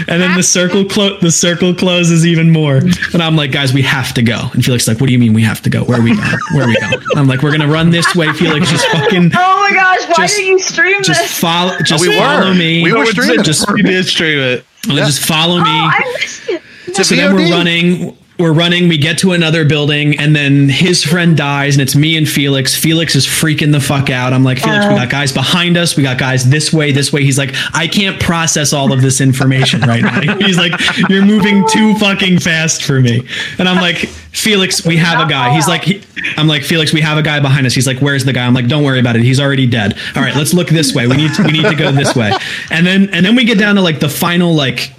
And 0.09 0.22
then 0.22 0.37
the 0.37 0.43
circle 0.45 0.85
clo- 0.85 1.18
the 1.18 1.32
circle 1.32 1.74
closes 1.74 2.24
even 2.26 2.51
more. 2.53 2.76
And 2.76 3.20
I'm 3.22 3.35
like, 3.35 3.51
guys, 3.51 3.72
we 3.74 3.82
have 3.82 4.14
to 4.14 4.22
go. 4.22 4.49
And 4.53 4.64
Felix 4.64 4.85
is 4.85 4.89
like, 4.89 5.01
what 5.01 5.09
do 5.09 5.12
you 5.12 5.18
mean 5.18 5.35
we 5.35 5.43
have 5.43 5.61
to 5.62 5.70
go? 5.70 5.82
Where 5.85 5.99
are 5.99 6.03
we 6.03 6.14
going? 6.14 6.39
Where 6.55 6.64
are 6.64 6.68
we 6.68 6.76
going? 6.80 6.95
And 6.95 7.18
I'm 7.18 7.26
like, 7.26 7.43
we're 7.43 7.51
gonna 7.53 7.66
run 7.68 7.91
this 7.91 8.14
way. 8.14 8.32
Felix, 8.32 8.70
just 8.70 8.87
fucking 8.89 9.32
Oh 9.35 9.68
my 9.68 9.74
gosh, 9.74 10.07
why 10.09 10.24
Just- 10.24 10.37
did 10.37 10.47
you 10.47 10.59
stream 10.61 11.03
just 11.03 11.20
this? 11.20 11.41
follow. 11.41 11.76
Just 11.85 12.01
we 12.03 12.09
were. 12.11 12.14
follow 12.22 12.55
me. 12.55 12.82
We 12.82 12.93
were 12.93 13.05
streaming 13.24 13.40
it. 13.40 13.44
Just, 13.44 13.72
we 13.72 13.82
did 13.82 14.06
stream 14.06 14.38
it. 14.38 14.64
just 14.82 15.26
follow 15.26 15.56
me. 15.58 15.70
Oh, 15.70 15.90
I 15.92 16.16
missed 16.20 16.48
it. 16.48 16.62
So 17.04 17.14
then 17.14 17.34
we're 17.34 17.50
running 17.50 18.16
we're 18.39 18.53
running 18.53 18.89
we 18.89 18.99
get 18.99 19.18
to 19.18 19.32
another 19.32 19.64
building 19.64 20.18
and 20.18 20.35
then 20.35 20.68
his 20.68 21.05
friend 21.05 21.37
dies 21.37 21.76
and 21.76 21.82
it's 21.82 21.95
me 21.95 22.16
and 22.16 22.28
felix. 22.28 22.74
Felix 22.74 23.14
is 23.14 23.26
freaking 23.26 23.70
the 23.70 23.80
fuck 23.80 24.11
out. 24.11 24.32
I'm 24.32 24.43
like 24.43 24.59
felix 24.59 24.87
we 24.87 24.93
oh. 24.93 24.97
got 24.97 25.11
guys 25.11 25.32
behind 25.32 25.76
us. 25.76 25.97
We 25.97 26.03
got 26.03 26.18
guys 26.18 26.49
this 26.51 26.72
way 26.72 26.91
this 26.91 27.12
way. 27.12 27.22
He's 27.22 27.39
like 27.39 27.55
i 27.72 27.87
can't 27.87 28.20
process 28.20 28.72
all 28.72 28.93
of 28.93 29.03
this 29.03 29.20
information 29.20 29.82
right 29.82 30.03
now. 30.03 30.37
He's 30.39 30.59
like 30.59 30.72
you're 31.09 31.24
moving 31.24 31.66
too 31.68 31.95
fucking 31.97 32.41
fast 32.41 32.82
for 32.82 33.01
me. 33.01 33.26
And 33.59 33.68
i'm 33.68 33.80
like 33.80 33.99
felix 33.99 34.85
we 34.85 34.97
have 34.97 35.24
a 35.24 35.30
guy. 35.30 35.55
He's 35.55 35.68
like 35.68 35.85
he, 35.85 36.03
i'm 36.37 36.49
like 36.49 36.64
felix 36.64 36.93
we 36.93 37.03
have 37.03 37.18
a 37.18 37.22
guy 37.22 37.39
behind 37.39 37.66
us. 37.66 37.74
He's 37.74 37.87
like 37.87 37.99
where's 37.99 38.24
the 38.24 38.32
guy? 38.32 38.47
I'm 38.47 38.55
like 38.55 38.66
don't 38.66 38.82
worry 38.82 38.99
about 38.99 39.14
it. 39.14 39.22
He's 39.22 39.39
already 39.39 39.66
dead. 39.66 39.97
All 40.16 40.22
right 40.22 40.35
let's 40.35 40.53
look 40.53 40.68
this 40.68 40.93
way. 40.93 41.07
We 41.07 41.16
need 41.16 41.35
to, 41.35 41.45
we 41.45 41.53
need 41.53 41.66
to 41.66 41.76
go 41.76 41.93
this 41.93 42.16
way. 42.16 42.32
And 42.72 42.85
then 42.85 43.14
and 43.14 43.24
then 43.24 43.37
we 43.37 43.45
get 43.45 43.59
down 43.59 43.76
to 43.76 43.80
like 43.80 44.01
the 44.01 44.09
final 44.09 44.55
like 44.55 44.93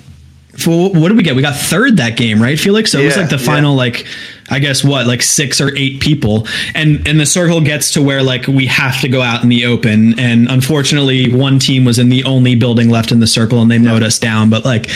for 0.57 0.89
what 0.89 1.09
did 1.09 1.17
we 1.17 1.23
get? 1.23 1.35
We 1.35 1.41
got 1.41 1.55
third 1.55 1.97
that 1.97 2.17
game, 2.17 2.41
right, 2.41 2.59
Felix? 2.59 2.91
So 2.91 2.99
it 2.99 3.05
was 3.05 3.17
like 3.17 3.29
the 3.29 3.37
yeah. 3.37 3.45
final, 3.45 3.75
like 3.75 4.07
I 4.49 4.59
guess 4.59 4.83
what, 4.83 5.05
like 5.05 5.21
six 5.21 5.59
or 5.59 5.75
eight 5.75 5.99
people, 5.99 6.47
and 6.73 7.07
and 7.07 7.19
the 7.19 7.25
circle 7.25 7.61
gets 7.61 7.91
to 7.91 8.01
where 8.01 8.23
like 8.23 8.47
we 8.47 8.65
have 8.67 9.01
to 9.01 9.09
go 9.09 9.21
out 9.21 9.43
in 9.43 9.49
the 9.49 9.65
open, 9.65 10.17
and 10.19 10.49
unfortunately, 10.49 11.33
one 11.33 11.59
team 11.59 11.85
was 11.85 11.99
in 11.99 12.09
the 12.09 12.23
only 12.23 12.55
building 12.55 12.89
left 12.89 13.11
in 13.11 13.19
the 13.19 13.27
circle, 13.27 13.61
and 13.61 13.69
they 13.69 13.79
mowed 13.79 14.03
us 14.03 14.17
down. 14.17 14.49
But 14.49 14.63
like, 14.63 14.89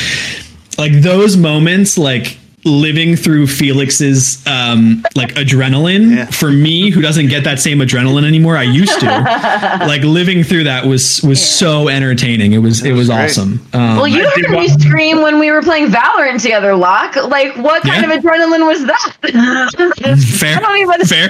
like 0.78 0.94
those 0.94 1.36
moments, 1.36 1.98
like 1.98 2.39
living 2.66 3.16
through 3.16 3.48
Felix's 3.48 4.46
um 4.46 5.04
like 5.16 5.34
adrenaline 5.36 6.16
Yeah. 6.18 6.26
for 6.26 6.52
me 6.52 6.90
who 6.90 7.02
doesn't 7.02 7.28
get 7.28 7.46
that 7.46 7.60
same 7.60 7.80
adrenaline 7.80 8.26
anymore 8.28 8.58
I 8.58 8.64
used 8.64 9.00
to 9.00 9.06
like 9.88 10.02
living 10.04 10.44
through 10.44 10.66
that 10.66 10.86
was 10.86 11.22
was 11.24 11.42
so 11.42 11.88
entertaining 11.88 12.52
it 12.52 12.58
was 12.58 12.84
it 12.84 12.92
was 12.92 13.08
great. 13.08 13.26
awesome 13.30 13.66
um, 13.74 13.96
Well, 13.98 14.08
you 14.08 14.28
I 14.28 14.36
did 14.36 14.46
heard 14.48 14.52
me 14.52 14.68
wa- 14.68 14.78
scream 14.78 15.22
when 15.22 15.40
we 15.40 15.52
were 15.52 15.62
playing 15.62 15.88
Valorant 15.88 16.42
together, 16.42 16.76
Locke. 16.76 17.16
Like, 17.16 17.56
what 17.56 17.82
kind 17.84 18.04
Yeah. 18.06 18.14
of 18.14 18.24
adrenaline 18.24 18.68
was 18.68 18.86
that? 18.86 19.16
fair 20.40 20.58
I 20.58 20.60
don't 20.60 20.78
even- 20.78 21.06
fair 21.06 21.30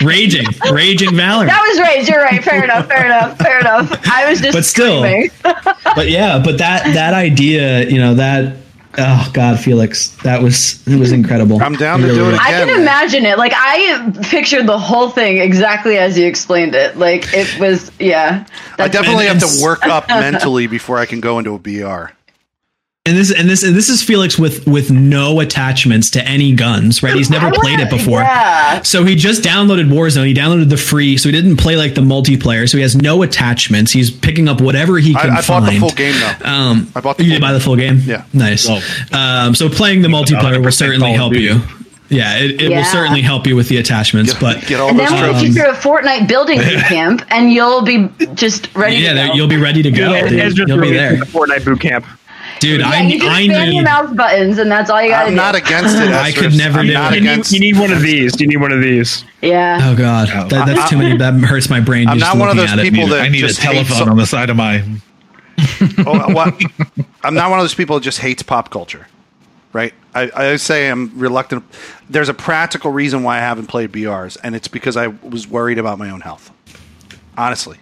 raging 0.06 0.46
raging 0.72 1.10
Valorant. 1.10 1.46
That 1.48 1.64
was 1.68 1.80
rage. 1.80 2.08
You're 2.08 2.22
right. 2.22 2.42
Fair 2.42 2.64
enough. 2.64 2.86
Fair 2.88 3.06
enough. 3.06 3.38
Fair 3.38 3.60
enough. 3.60 4.08
I 4.10 4.28
was 4.28 4.40
just 4.40 4.54
But 4.54 4.64
still. 4.64 5.00
screaming. 5.02 5.30
but 5.94 6.08
yeah 6.10 6.38
but 6.44 6.58
that 6.58 6.84
that 6.94 7.14
idea 7.14 7.88
you 7.88 7.98
know 7.98 8.14
that 8.14 8.56
oh 8.98 9.30
god 9.32 9.58
felix 9.60 10.08
that 10.22 10.42
was 10.42 10.86
it 10.86 10.98
was 10.98 11.12
incredible 11.12 11.62
I'm 11.62 11.74
down 11.74 12.00
to 12.00 12.08
do 12.08 12.28
it 12.28 12.32
was. 12.32 12.40
I 12.40 12.50
can 12.50 12.80
imagine 12.80 13.24
it. 13.24 13.38
Like 13.38 13.52
I 13.54 14.12
pictured 14.30 14.66
the 14.66 14.78
whole 14.78 15.10
thing 15.10 15.38
exactly 15.38 15.98
as 15.98 16.18
you 16.18 16.26
explained 16.26 16.74
it. 16.74 16.96
Like 16.96 17.26
it 17.32 17.58
was, 17.58 17.90
yeah. 17.98 18.46
I 18.78 18.88
definitely 18.88 19.26
have 19.26 19.40
to 19.40 19.62
work 19.62 19.84
up 19.86 20.08
mentally 20.08 20.66
before 20.66 20.98
I 20.98 21.06
can 21.06 21.20
go 21.20 21.38
into 21.38 21.54
a 21.54 21.58
BR. 21.58 22.12
And 23.08 23.16
this 23.16 23.32
and 23.32 23.48
this 23.48 23.62
and 23.62 23.74
this 23.74 23.88
is 23.88 24.02
felix 24.02 24.38
with 24.38 24.66
with 24.66 24.90
no 24.90 25.40
attachments 25.40 26.10
to 26.10 26.22
any 26.26 26.52
guns 26.54 27.02
right 27.02 27.14
he's 27.14 27.30
never 27.30 27.50
played 27.50 27.80
it 27.80 27.90
before 27.90 28.20
Yeah. 28.20 28.82
so 28.82 29.04
he 29.04 29.14
just 29.16 29.42
downloaded 29.42 29.88
warzone 29.88 30.26
he 30.26 30.34
downloaded 30.34 30.68
the 30.70 30.76
free 30.76 31.16
so 31.16 31.28
he 31.28 31.32
didn't 31.32 31.56
play 31.56 31.76
like 31.76 31.94
the 31.94 32.00
multiplayer 32.02 32.68
so 32.68 32.76
he 32.76 32.82
has 32.82 32.94
no 32.94 33.22
attachments 33.22 33.92
he's 33.92 34.10
picking 34.10 34.48
up 34.48 34.60
whatever 34.60 34.98
he 34.98 35.14
I, 35.16 35.20
can 35.22 35.30
I 35.30 35.34
bought 35.36 35.44
find 35.44 35.66
the 35.66 35.80
full 35.80 35.90
game 35.90 36.14
though. 36.20 36.48
Um, 36.50 36.92
I 36.94 37.00
bought 37.00 37.16
the 37.16 37.24
you 37.24 37.30
full 37.30 37.36
did 37.36 37.40
buy 37.40 37.52
the 37.52 37.60
full 37.60 37.76
game. 37.76 38.00
Yeah. 38.04 38.24
nice. 38.32 38.66
Oh. 38.68 38.80
Um, 39.16 39.54
so 39.54 39.68
playing 39.68 40.02
the 40.02 40.08
multiplayer 40.08 40.62
will 40.62 40.70
certainly 40.72 41.12
help 41.12 41.32
of 41.34 41.40
you. 41.40 41.60
Yeah, 42.10 42.38
it, 42.38 42.52
it 42.52 42.70
Yeah. 42.70 42.78
will 42.78 42.84
certainly 42.86 43.20
help 43.20 43.46
you 43.46 43.54
with 43.54 43.68
the 43.68 43.76
attachments. 43.76 44.32
But 44.32 44.66
Get 44.66 44.80
all 44.80 44.88
And 44.90 44.98
those 44.98 45.10
then 45.10 45.20
we'll 45.22 45.32
trophies. 45.32 45.54
keep 45.54 45.62
you 45.62 45.70
a 45.70 45.74
Fortnite 45.74 46.26
building 46.26 46.58
boot 46.58 46.78
camp, 46.88 47.22
and 47.30 47.52
you'll 47.52 47.82
be 47.82 48.08
just 48.34 48.74
ready. 48.74 48.96
yeah, 48.96 49.12
to 49.12 49.28
go. 49.28 49.34
you'll 49.34 49.46
be 49.48 49.58
ready 49.58 49.82
to 49.82 49.90
go. 49.90 50.14
It- 50.14 50.28
dude. 50.30 50.38
it's 50.40 50.54
just 50.54 50.68
You'll 50.68 50.78
be 50.78 50.82
really 50.84 50.96
there, 50.96 51.16
the 51.18 51.26
Fortnite 51.26 51.64
boot 51.66 51.80
camp. 51.80 52.06
Dude. 52.60 52.80
Yeah, 52.80 52.88
I 52.90 53.00
you 53.02 53.18
just 53.18 53.30
I 53.30 53.42
spam 53.42 53.48
your 53.48 53.66
need. 53.66 53.84
mouse 53.84 54.12
buttons, 54.14 54.58
and 54.58 54.70
that's 54.70 54.90
all 54.90 55.02
you 55.02 55.08
gotta 55.10 55.26
I'm 55.26 55.30
do. 55.30 55.36
not 55.36 55.54
against 55.54 55.96
it. 55.96 56.08
I 56.12 56.32
could 56.32 56.56
never 56.56 56.80
I'm 56.80 56.86
do 56.86 56.92
not 56.94 57.12
it. 57.14 57.22
You 57.22 57.36
need, 57.36 57.50
you 57.50 57.60
need 57.60 57.78
one 57.78 57.92
of 57.92 58.02
these. 58.02 58.40
You 58.40 58.46
need 58.46 58.56
one 58.56 58.72
of 58.72 58.80
these. 58.80 59.24
yeah. 59.42 59.78
Oh 59.82 59.96
god, 59.96 60.28
that, 60.50 60.66
that's 60.66 60.90
too 60.90 60.98
many. 60.98 61.16
That 61.16 61.34
hurts 61.34 61.68
my 61.70 61.80
brain. 61.80 62.08
I'm 62.08 62.18
just 62.18 62.34
not 62.34 62.38
one 62.40 62.50
of 62.50 62.56
those 62.56 62.70
at 62.70 62.78
it. 62.78 62.82
people 62.82 63.00
Need 63.06 63.12
it. 63.12 63.16
that 63.16 63.22
I 63.22 63.28
need 63.28 63.44
a 63.44 63.48
just 63.48 63.60
hate 63.60 63.72
telephone 63.86 63.96
so- 64.06 64.10
on 64.10 64.16
the 64.16 64.26
side 64.26 64.50
of 64.50 64.56
my. 64.56 64.82
oh, 66.06 66.32
what? 66.34 66.60
I'm 67.24 67.34
not 67.34 67.50
one 67.50 67.58
of 67.58 67.64
those 67.64 67.74
people 67.74 67.96
that 67.98 68.02
just 68.04 68.18
hates 68.20 68.42
pop 68.42 68.70
culture, 68.70 69.06
right? 69.72 69.92
I, 70.14 70.30
I 70.34 70.56
say 70.56 70.88
I'm 70.88 71.18
reluctant. 71.18 71.64
There's 72.08 72.28
a 72.28 72.34
practical 72.34 72.90
reason 72.92 73.22
why 73.22 73.38
I 73.38 73.40
haven't 73.40 73.66
played 73.66 73.90
BRs, 73.92 74.36
and 74.42 74.54
it's 74.54 74.68
because 74.68 74.96
I 74.96 75.08
was 75.08 75.48
worried 75.48 75.78
about 75.78 75.98
my 75.98 76.10
own 76.10 76.20
health. 76.20 76.50
Honestly, 77.36 77.78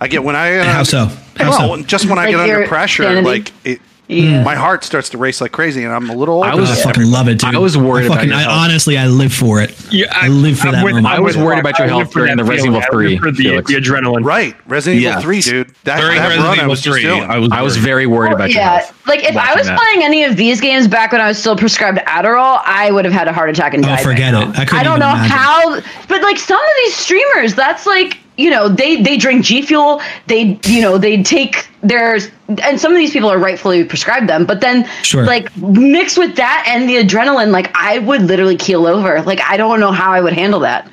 I 0.00 0.08
get 0.08 0.24
when 0.24 0.36
I 0.36 0.58
uh, 0.58 0.64
How 0.64 0.82
so? 0.82 1.06
How 1.36 1.50
well, 1.50 1.76
so? 1.78 1.82
just 1.84 2.06
when 2.06 2.18
I 2.18 2.24
Like 2.26 2.30
get 2.32 2.40
under 2.40 2.66
pressure, 2.66 3.02
sanity? 3.04 3.26
like 3.26 3.52
it, 3.64 3.80
Yeah. 4.10 4.42
my 4.42 4.54
heart 4.54 4.84
starts 4.84 5.08
to 5.10 5.18
race 5.18 5.40
like 5.40 5.52
crazy, 5.52 5.84
and 5.84 5.92
I'm 5.92 6.10
a 6.10 6.14
little. 6.14 6.36
Older 6.36 6.48
I 6.50 6.54
was- 6.54 6.70
I 6.70 6.74
fucking 6.82 7.10
love 7.10 7.28
it, 7.28 7.38
dude. 7.38 7.54
I 7.54 7.58
was 7.58 7.76
worried 7.76 8.06
I 8.10 8.14
fucking, 8.14 8.28
your 8.30 8.38
I, 8.38 8.44
honestly, 8.44 8.98
I 8.98 9.06
live 9.06 9.32
for 9.32 9.60
it. 9.60 9.74
Yeah, 9.92 10.06
I, 10.10 10.28
live 10.28 10.58
for 10.58 10.68
I'm 10.68 10.72
that 10.74 10.84
with- 10.84 10.94
moment. 10.94 11.14
I'm 11.14 11.22
was 11.22 11.36
worried 11.36 11.58
about 11.60 11.78
your 11.78 11.88
I 11.88 11.90
live 11.90 11.98
health 12.04 12.12
for 12.12 12.18
during 12.20 12.36
that 12.36 12.42
the 12.42 12.48
Resident 12.50 12.76
Evil 12.76 12.80
feeling. 12.90 13.06
I 13.06 13.10
live 13.10 13.20
3, 13.20 13.30
For 13.30 13.30
the, 13.66 13.72
the 13.74 13.80
adrenaline. 13.80 14.24
right, 14.24 14.56
Resident 14.66 15.02
Yes. 15.02 15.10
Evil 15.12 15.22
Three, 15.22 15.40
dude. 15.42 15.74
That, 15.84 16.00
During 16.00 16.16
that 16.16 16.22
Resident 16.28 16.44
run 16.48 16.58
I 16.58 16.62
Evil 16.62 16.70
was 16.70 16.82
3, 16.82 17.02
doing. 17.02 17.22
I 17.22 17.38
was. 17.38 17.50
I 17.52 17.62
was 17.62 17.76
very 17.76 18.06
worried 18.06 18.32
about 18.32 18.50
your 18.50 18.60
yeah, 18.60 18.78
health. 18.80 19.06
like 19.06 19.24
if 19.24 19.36
I 19.36 19.54
was 19.54 19.66
that. 19.66 19.78
playing 19.78 20.02
any 20.04 20.24
of 20.24 20.36
these 20.36 20.60
games 20.60 20.86
back 20.88 21.12
when 21.12 21.20
I 21.20 21.26
was 21.28 21.38
still 21.38 21.56
prescribed 21.56 21.98
Adderall, 22.06 22.60
I 22.64 22.90
would 22.90 23.04
have 23.04 23.14
had 23.14 23.28
a 23.28 23.32
heart 23.32 23.50
attack 23.50 23.74
and 23.74 23.84
Oh, 23.84 23.88
died. 23.88 23.96
by 23.98 24.02
forget 24.02 24.32
now. 24.32 24.50
it. 24.50 24.58
I 24.72 24.80
I 24.80 24.82
don't 24.82 24.98
know 25.00 25.10
imagine. 25.10 25.30
how, 25.30 25.80
but 26.08 26.22
like 26.22 26.38
some 26.38 26.58
of 26.58 26.70
these 26.84 26.94
streamers, 26.96 27.54
that's 27.54 27.86
like 27.86 28.18
you 28.40 28.50
know 28.50 28.68
they 28.68 29.00
they 29.02 29.16
drink 29.16 29.44
G 29.44 29.62
Fuel, 29.62 30.00
they 30.26 30.58
you 30.64 30.80
know 30.82 30.98
they 30.98 31.22
take 31.22 31.68
their 31.82 32.18
and 32.62 32.80
some 32.80 32.92
of 32.92 32.98
these 32.98 33.10
people 33.12 33.30
are 33.30 33.38
rightfully 33.38 33.84
prescribed 33.84 34.28
them, 34.28 34.44
but 34.46 34.60
then 34.60 34.88
Sure. 35.02 35.24
like 35.24 35.54
mixed 35.58 36.18
with 36.18 36.36
that 36.36 36.64
and 36.68 36.88
the 36.88 36.96
adrenaline, 36.96 37.50
like 37.52 37.70
I 37.74 37.98
would 38.00 38.22
literally 38.22 38.56
keel 38.56 38.86
over. 38.86 39.22
Like 39.22 39.40
I 39.42 39.56
don't 39.56 39.80
know 39.80 39.92
how 39.92 40.12
I 40.12 40.20
would 40.20 40.32
handle 40.32 40.60
that. 40.60 40.90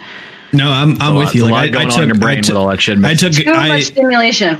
No, 0.53 0.71
I'm, 0.71 0.99
I'm 1.01 1.15
lot- 1.15 1.25
with 1.25 1.35
you. 1.35 1.43
a 1.43 1.45
Like 1.45 1.51
lot 1.51 1.59
I, 1.59 1.63
I 1.63 1.69
going 1.69 1.85
on 1.87 1.91
took, 1.91 2.01
in 2.03 2.07
your 2.07 2.17
brain 2.17 2.37
I 2.37 2.39
with 2.39 2.45
took, 2.47 2.55
all 2.55 2.67
that 2.69 2.81
shit 2.81 3.03
I 3.03 3.13
took, 3.15 3.33
Too 3.33 3.51
I, 3.51 3.67
much 3.67 3.83
stimulation. 3.83 4.57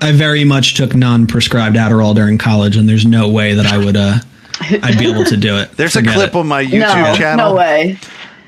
I 0.00 0.12
very 0.12 0.44
much 0.44 0.74
took 0.74 0.94
non-prescribed 0.94 1.74
Adderall 1.76 2.14
during 2.14 2.38
college, 2.38 2.76
and 2.76 2.88
there's 2.88 3.04
no 3.04 3.28
way 3.28 3.52
that 3.54 3.66
I 3.66 3.76
would, 3.76 3.96
uh, 3.96 4.18
I'd 4.60 4.96
be 4.96 5.10
able 5.10 5.24
to 5.24 5.36
do 5.36 5.56
it. 5.56 5.72
There's 5.76 5.94
Forget 5.94 6.12
a 6.12 6.16
clip 6.18 6.30
it. 6.30 6.36
on 6.36 6.46
my 6.46 6.64
YouTube 6.64 6.78
No, 6.80 7.16
channel. 7.16 7.50
no 7.50 7.56
way. 7.56 7.98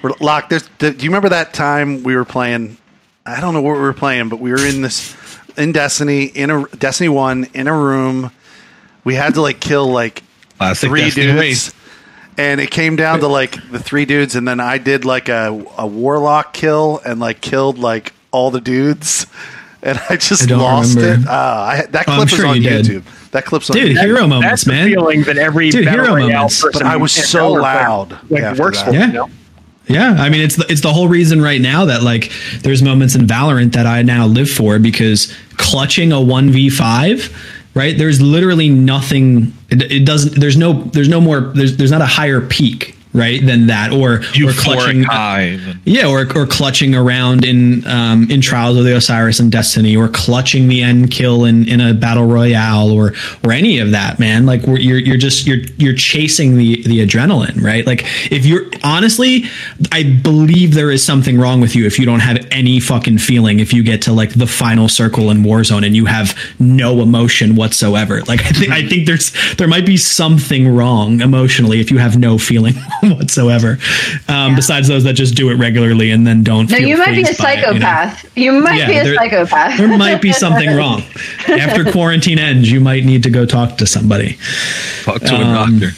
We're 0.02 0.12
locked. 0.20 0.50
There's, 0.50 0.68
do 0.78 0.90
you 0.92 1.10
remember 1.10 1.28
that 1.30 1.52
time 1.52 2.04
we 2.04 2.14
were 2.14 2.24
playing? 2.24 2.76
I 3.26 3.40
don't 3.40 3.54
know 3.54 3.62
what 3.62 3.74
we 3.74 3.80
were 3.80 3.92
playing, 3.92 4.28
but 4.28 4.38
we 4.40 4.50
were 4.52 4.64
in 4.64 4.82
this 4.82 5.16
in 5.56 5.72
Destiny 5.72 6.24
in 6.24 6.50
a 6.50 6.66
Destiny 6.78 7.08
One 7.08 7.48
in 7.54 7.66
a 7.66 7.76
room. 7.76 8.30
We 9.04 9.14
had 9.14 9.34
to 9.34 9.40
like 9.42 9.60
kill 9.60 9.88
like 9.90 10.22
Classic 10.58 10.88
three 10.88 11.00
Destiny 11.02 11.26
dudes, 11.26 11.38
race. 11.40 11.74
and 12.38 12.60
it 12.60 12.70
came 12.70 12.96
down 12.96 13.20
to 13.20 13.28
like 13.28 13.52
the 13.70 13.78
three 13.78 14.04
dudes, 14.04 14.36
and 14.36 14.46
then 14.46 14.60
I 14.60 14.78
did 14.78 15.04
like 15.04 15.28
a 15.28 15.64
a 15.76 15.86
warlock 15.86 16.52
kill 16.52 17.00
and 17.04 17.18
like 17.20 17.40
killed 17.40 17.78
like 17.78 18.12
all 18.30 18.50
the 18.50 18.60
dudes. 18.60 19.26
And 19.82 20.00
I 20.10 20.16
just 20.16 20.50
I 20.50 20.56
lost 20.56 20.96
remember. 20.96 21.22
it. 21.22 21.28
Uh, 21.28 21.32
I, 21.32 21.86
that 21.90 22.08
Oh, 22.08 22.16
clip 22.16 22.28
sure 22.28 22.38
is 22.40 22.44
on 22.44 22.56
you 22.56 22.62
did. 22.62 22.86
YouTube. 22.86 23.30
That 23.30 23.44
clip's 23.44 23.70
on 23.70 23.76
Dude, 23.76 23.96
YouTube. 23.96 24.00
hero 24.00 24.26
moments, 24.26 24.46
That's 24.48 24.64
the 24.64 24.72
man. 24.72 24.88
feeling 24.88 25.22
that 25.24 25.36
every 25.36 25.70
Dude, 25.70 25.86
hero 25.86 26.16
moments. 26.16 26.62
But 26.62 26.82
I 26.82 26.96
was 26.96 27.12
so 27.12 27.52
loud 27.52 28.18
like 28.30 28.42
after 28.42 28.62
works 28.62 28.78
that. 28.78 28.86
for. 28.86 28.92
Yeah. 28.94 29.06
You 29.08 29.12
know? 29.12 29.30
Yeah, 29.88 30.16
I 30.18 30.30
mean 30.30 30.40
it's 30.40 30.56
the, 30.56 30.66
it's 30.68 30.80
the 30.80 30.92
whole 30.92 31.06
reason 31.06 31.40
right 31.40 31.60
now 31.60 31.84
that 31.84 32.02
like 32.02 32.32
there's 32.62 32.82
moments 32.82 33.14
in 33.14 33.26
Valorant 33.26 33.72
that 33.72 33.86
I 33.86 34.02
now 34.02 34.26
live 34.26 34.50
for 34.50 34.78
because 34.78 35.32
clutching 35.58 36.12
a 36.12 36.20
one 36.20 36.50
v 36.50 36.70
five, 36.70 37.34
right? 37.74 37.96
There's 37.96 38.20
literally 38.20 38.68
nothing. 38.68 39.52
It, 39.70 39.82
it 39.92 40.04
doesn't. 40.04 40.40
There's 40.40 40.56
no. 40.56 40.72
There's 40.72 41.08
no 41.08 41.20
more. 41.20 41.40
There's 41.40 41.76
there's 41.76 41.92
not 41.92 42.02
a 42.02 42.06
higher 42.06 42.40
peak, 42.40 42.95
right 43.16 43.44
than 43.44 43.66
that 43.66 43.92
or 43.92 44.16
or 44.16 44.52
clutching 44.52 45.02
Euphoric 45.04 45.78
yeah, 45.84 46.08
or 46.08 46.26
or 46.36 46.46
clutching 46.46 46.94
around 46.94 47.44
in 47.44 47.86
um, 47.86 48.28
in 48.30 48.40
Trials 48.40 48.76
of 48.76 48.84
the 48.84 48.96
Osiris 48.96 49.38
and 49.38 49.52
Destiny, 49.52 49.96
or 49.96 50.08
clutching 50.08 50.66
the 50.66 50.82
end 50.82 51.10
kill 51.10 51.44
in, 51.44 51.68
in 51.68 51.80
a 51.80 51.94
battle 51.94 52.26
royale, 52.26 52.90
or 52.90 53.12
or 53.44 53.52
any 53.52 53.78
of 53.78 53.92
that, 53.92 54.18
man. 54.18 54.46
Like 54.46 54.66
you're 54.66 54.98
you're 54.98 55.16
just 55.16 55.46
you're 55.46 55.58
you're 55.76 55.94
chasing 55.94 56.56
the 56.56 56.82
the 56.82 57.06
adrenaline, 57.06 57.62
right? 57.62 57.86
Like 57.86 58.02
if 58.32 58.44
you're 58.44 58.64
honestly, 58.82 59.44
I 59.92 60.02
believe 60.02 60.74
there 60.74 60.90
is 60.90 61.04
something 61.04 61.38
wrong 61.38 61.60
with 61.60 61.76
you 61.76 61.86
if 61.86 61.98
you 61.98 62.04
don't 62.04 62.20
have 62.20 62.44
any 62.50 62.80
fucking 62.80 63.18
feeling 63.18 63.60
if 63.60 63.72
you 63.72 63.84
get 63.84 64.02
to 64.02 64.12
like 64.12 64.34
the 64.34 64.46
final 64.46 64.88
circle 64.88 65.30
in 65.30 65.44
Warzone 65.44 65.86
and 65.86 65.94
you 65.94 66.06
have 66.06 66.36
no 66.58 67.00
emotion 67.00 67.54
whatsoever. 67.54 68.22
Like 68.22 68.40
I 68.44 68.50
think 68.50 68.72
I 68.72 68.86
think 68.88 69.06
there's 69.06 69.32
there 69.54 69.68
might 69.68 69.86
be 69.86 69.96
something 69.96 70.74
wrong 70.74 71.20
emotionally 71.20 71.80
if 71.80 71.92
you 71.92 71.98
have 71.98 72.18
no 72.18 72.38
feeling 72.38 72.74
whatsoever. 73.16 73.78
Um, 74.28 74.54
Besides 74.56 74.88
those 74.88 75.04
that 75.04 75.12
just 75.14 75.34
do 75.34 75.50
it 75.50 75.54
regularly 75.54 76.10
and 76.10 76.26
then 76.26 76.42
don't. 76.42 76.70
No, 76.70 76.76
feel 76.78 76.88
you 76.88 76.96
might 76.96 77.14
be 77.14 77.22
a 77.22 77.26
fazed 77.26 77.38
by 77.42 77.52
it, 77.52 77.56
you 77.58 77.62
know? 77.64 77.70
psychopath. 77.80 78.36
You, 78.36 78.52
might 78.52 78.76
Yeah, 78.78 78.86
be 78.86 78.96
a 78.98 79.04
there- 79.04 79.14
psychopath. 79.16 79.78
There 79.78 79.98
might 79.98 80.20
be 80.22 80.32
something 80.32 80.74
wrong. 80.76 81.02
After 81.48 81.90
quarantine 81.90 82.38
ends, 82.38 82.70
you 82.70 82.80
might 82.80 83.04
need 83.04 83.22
to 83.24 83.30
go 83.30 83.46
talk 83.46 83.76
to 83.78 83.86
somebody. 83.86 84.38
Talk 85.02 85.20
to 85.22 85.34
Um, 85.34 85.40
a 85.40 85.80
doctor. 85.80 85.96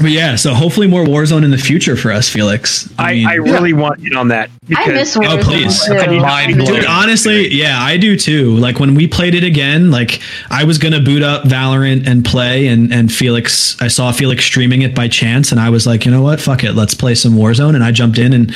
But 0.00 0.10
yeah, 0.10 0.36
so 0.36 0.52
hopefully 0.52 0.86
more 0.86 1.04
Warzone 1.04 1.42
in 1.44 1.50
the 1.50 1.58
future 1.58 1.96
for 1.96 2.12
us, 2.12 2.28
Felix. 2.28 2.88
I, 2.98 3.14
mean- 3.14 3.26
I 3.26 3.34
really 3.34 3.72
want 3.72 4.04
in 4.06 4.14
on 4.14 4.28
that. 4.28 4.50
I 4.76 4.88
miss 4.88 5.16
oh, 5.16 5.20
Warzone. 5.20 5.38
Oh, 5.38 5.42
please. 5.42 5.84
too. 5.84 5.94
Mind 5.94 6.24
I 6.26 6.52
blowing. 6.52 6.66
do. 6.66 6.76
Dude, 6.76 6.84
honestly, 6.84 7.48
yeah, 7.54 7.78
I 7.80 7.96
do 7.96 8.16
too. 8.16 8.56
Like 8.56 8.78
when 8.78 8.94
we 8.94 9.06
played 9.06 9.34
it 9.34 9.44
again, 9.44 9.90
like 9.90 10.20
I 10.50 10.64
was 10.64 10.78
gonna 10.78 11.00
boot 11.00 11.22
up 11.22 11.44
Valorant 11.44 12.06
and 12.06 12.24
play, 12.24 12.66
and 12.66 12.92
and 12.92 13.10
Felix, 13.12 13.80
I 13.80 13.88
saw 13.88 14.12
Felix 14.12 14.44
streaming 14.44 14.82
it 14.82 14.94
by 14.94 15.08
chance, 15.08 15.50
and 15.52 15.60
I 15.60 15.70
was 15.70 15.86
like, 15.86 16.04
you 16.04 16.10
know 16.10 16.22
what, 16.22 16.40
fuck 16.40 16.64
it, 16.64 16.72
let's 16.72 16.94
play 16.94 17.14
some 17.14 17.34
Warzone, 17.34 17.74
and 17.74 17.82
I 17.84 17.92
jumped 17.92 18.18
in 18.18 18.32
and 18.32 18.54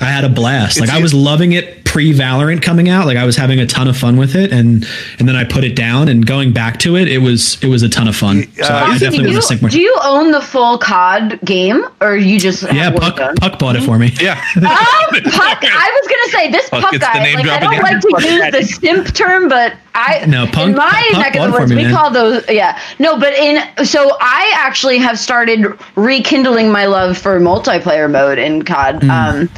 I 0.00 0.04
had 0.04 0.24
a 0.24 0.28
blast. 0.28 0.78
Like 0.78 0.88
It's- 0.88 0.98
I 0.98 1.02
was 1.02 1.12
loving 1.12 1.52
it 1.52 1.77
pre 1.88 2.12
Valorant 2.12 2.62
coming 2.62 2.88
out. 2.88 3.06
Like 3.06 3.16
I 3.16 3.24
was 3.24 3.34
having 3.36 3.58
a 3.58 3.66
ton 3.66 3.88
of 3.88 3.96
fun 3.96 4.16
with 4.16 4.36
it, 4.36 4.52
and 4.52 4.86
and 5.18 5.26
then 5.26 5.34
I 5.34 5.42
put 5.44 5.64
it 5.64 5.74
down, 5.74 6.08
and 6.08 6.24
going 6.24 6.52
back 6.52 6.78
to 6.80 6.96
it, 6.96 7.08
it 7.08 7.18
was 7.18 7.58
it 7.62 7.66
was 7.68 7.82
a 7.82 7.88
ton 7.88 8.06
of 8.06 8.14
fun. 8.14 8.44
So 8.56 8.62
Uh, 8.62 8.76
I 8.76 8.80
Foxy, 8.90 8.98
definitely 9.00 9.18
do, 9.30 9.32
want 9.32 9.42
to 9.42 9.48
sync 9.48 9.62
more. 9.62 9.70
you, 9.70 9.76
do 9.78 9.80
you 9.82 9.96
own 10.04 10.30
the 10.30 10.40
full 10.40 10.78
COD 10.78 11.40
game, 11.44 11.84
or 12.00 12.16
you 12.16 12.38
just 12.38 12.62
have 12.62 12.74
yeah, 12.76 12.90
Puck, 12.90 13.16
Puck 13.40 13.58
bought 13.58 13.74
it 13.74 13.82
for 13.82 13.98
me. 13.98 14.12
Yeah. 14.20 14.40
Oh, 15.10 15.20
Puck! 15.24 15.58
I 15.62 16.00
was 16.02 16.08
gonna 16.12 16.30
say 16.42 16.50
this 16.52 16.68
Puck 16.68 16.82
Puck 16.82 17.00
guy. 17.00 17.34
Like 17.34 17.46
I 17.46 17.58
don't 17.58 17.72
again. 17.72 17.82
like 17.82 18.00
to 18.00 18.08
Puck 18.08 18.22
use 18.22 18.50
the 18.52 18.62
simp 18.62 19.14
term, 19.14 19.48
but 19.48 19.74
I 19.94 20.24
No, 20.26 20.46
Punk- 20.46 20.70
in 20.70 20.76
my 20.76 21.08
Puck 21.12 21.20
neck 21.22 21.36
of 21.36 21.52
the 21.52 21.58
woods 21.58 21.70
me, 21.70 21.76
we 21.76 21.82
man. 21.84 21.94
call 21.94 22.10
those 22.10 22.44
yeah 22.48 22.78
no, 22.98 23.18
but 23.18 23.32
in 23.34 23.62
so 23.84 24.16
I 24.20 24.52
actually 24.56 24.98
have 24.98 25.18
started 25.18 25.66
rekindling 25.96 26.70
my 26.70 26.84
love 26.86 27.16
for 27.18 27.40
multiplayer 27.40 28.10
mode 28.10 28.38
in 28.38 28.62
COD. 28.64 29.02
Hmm. 29.02 29.10
Um, 29.10 29.48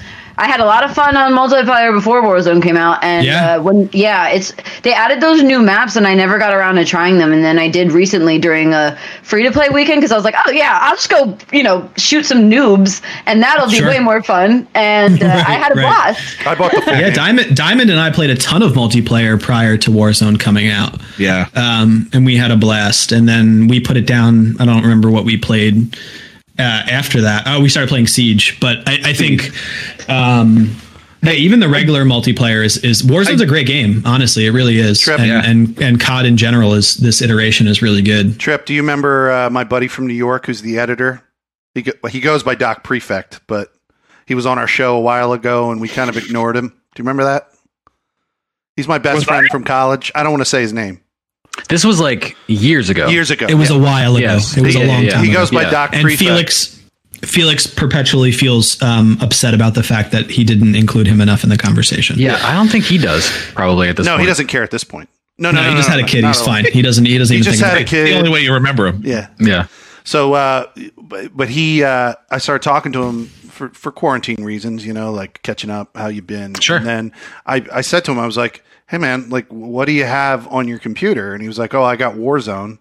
I 0.41 0.47
had 0.47 0.59
a 0.61 0.65
lot 0.65 0.83
of 0.85 0.95
fun 0.95 1.17
on 1.17 1.33
multiplayer 1.33 1.93
before 1.95 2.23
Warzone 2.23 2.63
came 2.63 2.77
out, 2.77 3.05
and 3.05 3.27
Yeah. 3.27 3.57
uh, 3.57 3.63
when 3.63 3.89
yeah, 3.93 4.29
it's 4.29 4.53
they 4.83 4.93
added 4.95 5.21
those 5.21 5.43
new 5.43 5.61
maps, 5.61 5.97
and 5.97 6.07
I 6.07 6.15
never 6.15 6.39
got 6.39 6.55
around 6.55 6.77
to 6.77 6.85
trying 6.85 7.19
them, 7.19 7.31
and 7.33 7.45
then 7.45 7.59
I 7.59 7.69
did 7.69 7.93
recently 7.93 8.39
during 8.39 8.73
a 8.73 8.97
free 9.23 9.43
to 9.45 9.51
play 9.53 9.69
weekend 9.69 10.01
because 10.01 10.13
I 10.13 10.17
was 10.17 10.25
like, 10.25 10.35
oh 10.47 10.51
yeah, 10.51 10.79
I'll 10.83 10.97
just 10.97 11.11
go 11.11 11.37
you 11.53 11.63
know 11.63 11.89
shoot 11.97 12.25
some 12.25 12.51
noobs, 12.51 13.03
and 13.27 13.43
that'll 13.43 13.69
be 13.69 13.77
Sure. 13.77 13.89
way 13.89 13.99
more 14.01 14.23
fun, 14.23 14.67
and 14.75 15.23
uh, 15.23 15.27
I 15.27 15.53
had 15.53 15.73
a 15.73 15.75
right. 15.81 15.83
blast. 16.15 16.47
I 16.47 16.55
bought 16.55 16.73
the 16.73 16.81
Yeah. 16.87 17.11
Diamond 17.11 17.55
Diamond 17.57 17.91
and 17.91 18.01
I 18.01 18.11
played 18.11 18.31
a 18.31 18.37
ton 18.37 18.63
of 18.63 18.73
multiplayer 18.73 19.41
prior 19.41 19.77
to 19.77 19.91
Warzone 19.91 20.41
coming 20.41 20.69
out. 20.71 20.99
Yeah. 21.19 21.49
um, 21.55 22.09
and 22.15 22.25
we 22.25 22.37
had 22.37 22.51
a 22.51 22.57
blast. 22.57 23.13
And 23.13 23.29
then 23.29 23.69
we 23.69 23.79
put 23.81 23.97
it 23.99 24.07
down. 24.07 24.57
I 24.59 24.65
don't 24.65 24.83
remember 24.83 25.11
what 25.11 25.25
we 25.25 25.37
played 25.37 25.97
uh, 26.61 26.83
after 26.91 27.21
that. 27.23 27.45
Oh, 27.47 27.61
we 27.61 27.69
started 27.69 27.89
playing 27.89 28.07
Siege. 28.07 28.59
But 28.61 28.89
I, 28.89 29.11
I 29.11 29.13
think, 29.13 29.51
um, 30.09 30.77
hey, 31.23 31.37
even 31.37 31.61
the 31.61 31.69
regular 31.69 32.05
multiplayer 32.05 32.65
is, 32.65 32.77
is 32.79 33.03
Warzone's 33.03 33.41
a 33.41 33.47
great 33.47 33.67
game. 33.67 34.03
Honestly, 34.05 34.47
it 34.47 34.51
really 34.51 34.79
is. 34.79 35.01
Trip, 35.01 35.21
and, 35.21 35.29
yeah. 35.29 35.43
and 35.45 35.83
and 35.83 36.01
COD 36.01 36.27
in 36.27 36.37
general 36.37 36.75
is 36.75 36.97
this 36.97 37.23
iteration 37.23 37.67
is 37.67 37.83
really 37.83 38.03
good. 38.03 38.39
Trip, 38.39 38.67
do 38.67 38.75
you 38.75 38.83
remember 38.83 39.31
uh, 39.33 39.51
my 39.51 39.65
buddy 39.65 39.89
from 39.89 40.07
New 40.07 40.15
York 40.15 40.47
who's 40.47 40.63
the 40.63 40.79
editor? 40.79 41.23
He 41.75 41.83
go, 41.83 41.93
he 42.09 42.21
goes 42.21 42.43
by 42.43 42.55
Doc 42.55 42.83
Prefect, 42.85 43.41
but 43.47 43.73
he 44.27 44.35
was 44.35 44.47
on 44.47 44.59
our 44.59 44.67
show 44.67 44.97
a 44.97 45.01
while 45.01 45.33
ago 45.33 45.71
and 45.71 45.81
we 45.81 45.89
kind 45.89 46.11
of 46.11 46.17
ignored 46.17 46.57
him. 46.57 46.69
Do 46.69 46.75
you 47.03 47.05
remember 47.05 47.25
that? 47.25 47.49
He's 48.77 48.89
my 48.89 48.99
best 48.99 49.17
Was 49.17 49.25
friend 49.25 49.47
I- 49.49 49.53
from 49.53 49.65
college. 49.65 50.11
I 50.15 50.23
don't 50.23 50.33
want 50.33 50.43
to 50.43 50.47
say 50.47 50.63
his 50.63 50.73
name. 50.73 51.01
This 51.69 51.85
was 51.85 52.01
like 52.01 52.37
years 52.47 52.91
ago. 52.91 53.09
Years 53.09 53.31
ago. 53.31 53.47
It 53.49 53.55
was 53.55 53.71
yeah. 53.71 53.77
a 53.77 53.81
while 53.81 54.17
ago. 54.17 54.27
Yes. 54.27 54.57
It 54.57 54.63
was 54.63 54.75
Yeah, 54.75 54.85
a 54.85 54.87
long 54.87 55.03
yeah, 55.05 55.11
time. 55.13 55.25
He 55.25 55.31
ago. 55.31 55.41
goes 55.41 55.51
by 55.51 55.63
Yeah. 55.63 55.71
Doc 55.71 55.91
and 55.93 56.03
Prefect. 56.03 56.19
Felix. 56.21 56.77
Felix 57.23 57.67
perpetually 57.67 58.33
feels 58.33 58.81
um, 58.83 59.19
upset 59.21 59.53
about 59.53 59.75
the 59.75 59.83
fact 59.83 60.11
that 60.13 60.31
he 60.31 60.43
didn't 60.43 60.75
include 60.75 61.07
him 61.07 61.21
enough 61.21 61.45
in 61.45 61.51
the 61.51 61.59
conversation. 61.59 62.19
Yeah, 62.19 62.41
I 62.43 62.55
don't 62.55 62.69
think 62.69 62.85
he 62.85 62.97
does. 62.97 63.31
Probably 63.53 63.89
at 63.89 63.97
this 63.97 64.07
point. 64.07 64.13
no, 64.13 64.13
point. 64.17 64.21
he 64.23 64.27
doesn't 64.27 64.47
care 64.47 64.63
at 64.63 64.71
this 64.71 64.85
point. 64.85 65.09
No, 65.37 65.51
no, 65.51 65.57
No, 65.61 65.65
no. 65.65 65.71
he 65.71 65.77
just 65.77 65.89
no, 65.91 65.97
had 65.97 66.05
a 66.05 66.09
kid. 66.09 66.25
He's 66.25 66.41
fine. 66.41 66.65
He 66.65 66.81
doesn't. 66.81 67.05
He 67.05 67.19
doesn't 67.19 67.35
He 67.35 67.41
even 67.41 67.53
just 67.53 67.61
think 67.63 67.73
had 67.73 67.83
a 67.83 67.85
kid. 67.85 68.07
it. 68.07 68.11
the 68.13 68.17
only 68.19 68.31
way 68.31 68.41
you 68.41 68.55
remember 68.55 68.87
him. 68.87 69.03
Yeah. 69.05 69.29
Yeah. 69.39 69.67
So, 70.05 70.33
uh, 70.33 70.67
but, 70.97 71.37
but 71.37 71.51
he, 71.51 71.85
uh, 71.85 72.15
I 72.31 72.39
started 72.39 72.63
talking 72.63 72.91
to 72.93 73.03
him 73.03 73.27
for, 73.27 73.69
for 73.71 73.93
quarantine 73.93 74.43
reasons, 74.43 74.87
you 74.87 74.95
know, 74.95 75.13
like 75.13 75.43
catching 75.43 75.69
up, 75.69 75.95
how 75.97 76.07
you 76.09 76.23
been. 76.23 76.55
Sure. 76.55 76.79
And 76.79 76.87
then 76.87 77.13
I, 77.45 77.67
I 77.71 77.81
said 77.83 78.05
to 78.07 78.13
him, 78.13 78.19
I 78.19 78.25
was 78.25 78.39
like, 78.39 78.65
Hey 78.91 78.99
man, 78.99 79.31
like, 79.31 79.47
what 79.49 79.85
do 79.85 79.93
you 79.93 80.05
have 80.05 80.49
on 80.49 80.67
your 80.67 80.81
computer? 80.81 81.33
And 81.33 81.41
he 81.41 81.47
was 81.47 81.59
like, 81.61 81.75
Oh, 81.75 81.85
I 81.85 81.95
got 81.95 82.17
Warzone. 82.17 82.79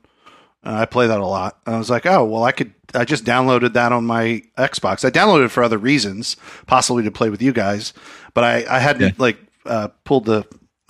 Uh, 0.66 0.74
I 0.74 0.86
play 0.86 1.06
that 1.06 1.20
a 1.20 1.26
lot. 1.26 1.60
And 1.68 1.76
I 1.76 1.78
was 1.78 1.90
like, 1.92 2.08
Oh, 2.08 2.26
well, 2.26 2.44
I 2.44 2.52
could, 2.52 2.74
I 2.96 3.06
just 3.06 3.26
downloaded 3.26 3.74
that 3.74 3.92
on 3.92 4.06
my 4.06 4.42
Xbox. 4.58 5.06
I 5.06 5.12
downloaded 5.12 5.46
it 5.46 5.50
for 5.50 5.62
other 5.64 5.78
reasons, 5.78 6.36
possibly 6.66 7.04
to 7.04 7.12
play 7.12 7.30
with 7.30 7.44
you 7.44 7.54
guys, 7.54 7.94
but 8.34 8.44
I, 8.44 8.66
I 8.68 8.80
hadn't 8.80 9.02
Yeah. 9.04 9.12
like, 9.20 9.38
uh, 9.68 9.90
pulled 10.04 10.26
the 10.26 10.46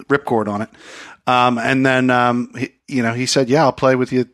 ripcord 0.05 0.47
on 0.47 0.61
it. 0.61 0.69
Um, 1.27 1.57
and 1.57 1.85
then, 1.85 2.09
um, 2.09 2.53
he, 2.57 2.69
you 2.87 3.03
know, 3.03 3.13
he 3.13 3.25
said, 3.25 3.49
yeah, 3.49 3.63
I'll 3.63 3.73
play 3.73 3.95
with 3.95 4.13
you 4.13 4.25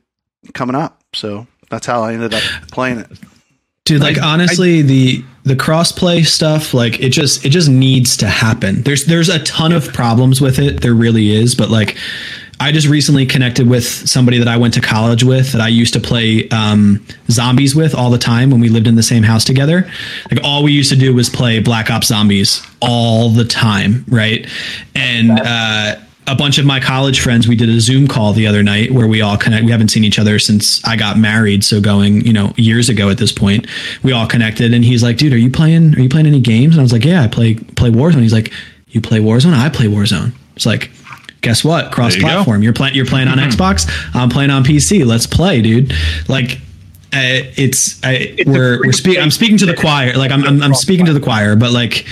coming 0.54 0.76
up. 0.76 1.04
So 1.14 1.48
that's 1.72 1.88
how 1.88 2.04
I 2.04 2.14
ended 2.14 2.36
up 2.36 2.44
playing 2.72 3.00
it. 3.00 3.08
Dude, 3.86 4.02
like 4.02 4.20
honestly, 4.20 4.82
the 4.82 5.24
the 5.44 5.56
crossplay 5.56 6.26
stuff, 6.26 6.74
like 6.74 7.00
it 7.00 7.10
just 7.10 7.46
it 7.46 7.50
just 7.50 7.70
needs 7.70 8.18
to 8.18 8.28
happen. 8.28 8.82
There's 8.82 9.06
there's 9.06 9.30
a 9.30 9.38
ton 9.44 9.72
of 9.72 9.94
problems 9.94 10.42
with 10.42 10.58
it. 10.58 10.82
There 10.82 10.96
really 10.96 11.30
is, 11.30 11.54
but 11.54 11.70
like 11.70 11.96
I 12.60 12.72
just 12.72 12.88
recently 12.88 13.28
connected 13.28 13.70
with 13.70 13.86
somebody 13.86 14.40
that 14.40 14.48
I 14.48 14.58
went 14.58 14.74
to 14.76 14.82
college 14.82 15.24
with 15.24 15.52
that 15.52 15.62
I 15.62 15.68
used 15.68 15.94
to 15.94 16.00
play 16.00 16.50
um, 16.50 17.06
zombies 17.30 17.76
with 17.76 17.94
all 17.94 18.10
the 18.10 18.18
time 18.18 18.50
when 18.50 18.60
we 18.60 18.70
lived 18.70 18.88
in 18.88 18.96
the 18.96 19.04
same 19.04 19.22
house 19.22 19.44
together. 19.44 19.88
Like 20.32 20.40
all 20.44 20.64
we 20.64 20.72
used 20.72 20.90
to 20.90 20.96
do 20.96 21.14
was 21.14 21.30
play 21.30 21.60
Black 21.60 21.92
Ops 21.92 22.08
Zombies 22.08 22.66
all 22.82 23.30
the 23.30 23.46
time, 23.46 24.06
right? 24.08 24.48
And 24.96 25.32
uh, 25.32 25.98
a 26.28 26.36
bunch 26.36 26.58
of 26.58 26.66
my 26.66 26.80
college 26.80 27.20
friends, 27.20 27.48
we 27.48 27.56
did 27.56 27.70
a 27.70 27.80
Zoom 27.80 28.08
call 28.08 28.34
the 28.34 28.48
other 28.48 28.64
night 28.64 28.92
where 28.92 29.08
we 29.08 29.22
all 29.22 29.38
connect. 29.38 29.66
We 29.66 29.72
haven't 29.72 29.90
seen 29.90 30.04
each 30.04 30.18
other 30.18 30.40
since 30.40 30.84
I 30.86 30.96
got 30.96 31.18
married, 31.18 31.64
so 31.64 31.80
going, 31.80 32.26
you 32.26 32.34
know, 32.34 32.54
years 32.58 32.90
ago 32.90 33.10
at 33.10 33.18
this 33.18 33.32
point. 33.32 33.68
We 34.04 34.12
all 34.12 34.28
connected, 34.28 34.74
and 34.74 34.84
he's 34.84 35.04
like, 35.04 35.18
"Dude, 35.18 35.34
are 35.34 35.38
you 35.38 35.52
playing? 35.52 35.96
Are 35.96 36.02
you 36.02 36.10
playing 36.10 36.28
any 36.28 36.40
games?" 36.40 36.76
And 36.76 36.82
I 36.82 36.84
was 36.84 36.94
like, 36.94 37.06
"Yeah, 37.06 37.24
I 37.24 37.28
play 37.28 37.56
play 37.56 37.92
Warzone." 37.92 38.22
He's 38.22 38.34
like, 38.34 38.52
"You 38.88 39.02
play 39.02 39.20
Warzone? 39.20 39.54
I 39.54 39.70
play 39.70 39.86
Warzone." 39.86 40.34
It's 40.56 40.66
like, 40.66 40.90
guess 41.42 41.64
what? 41.64 41.92
Cross 41.92 42.16
platform. 42.16 42.64
You're 42.64 42.74
playing. 42.74 42.96
You're 42.96 43.06
playing 43.06 43.28
on 43.28 43.38
Xbox. 43.38 43.90
I'm 44.16 44.30
playing 44.30 44.50
on 44.50 44.64
PC. 44.64 45.06
Let's 45.06 45.28
play, 45.28 45.62
dude. 45.62 45.94
Like. 46.28 46.60
Uh, 47.16 47.48
it's 47.56 48.04
I, 48.04 48.36
we're 48.46 48.80
we're 48.86 48.92
speaking. 48.92 49.22
I'm 49.22 49.32
speaking 49.32 49.58
to 49.60 49.66
the 49.66 49.74
choir. 49.74 50.18
Like 50.18 50.32
I'm, 50.32 50.44
I'm 50.44 50.62
I'm 50.62 50.74
speaking 50.74 51.06
to 51.06 51.14
the 51.14 51.22
choir, 51.22 51.56
but 51.56 51.72
like 51.72 52.06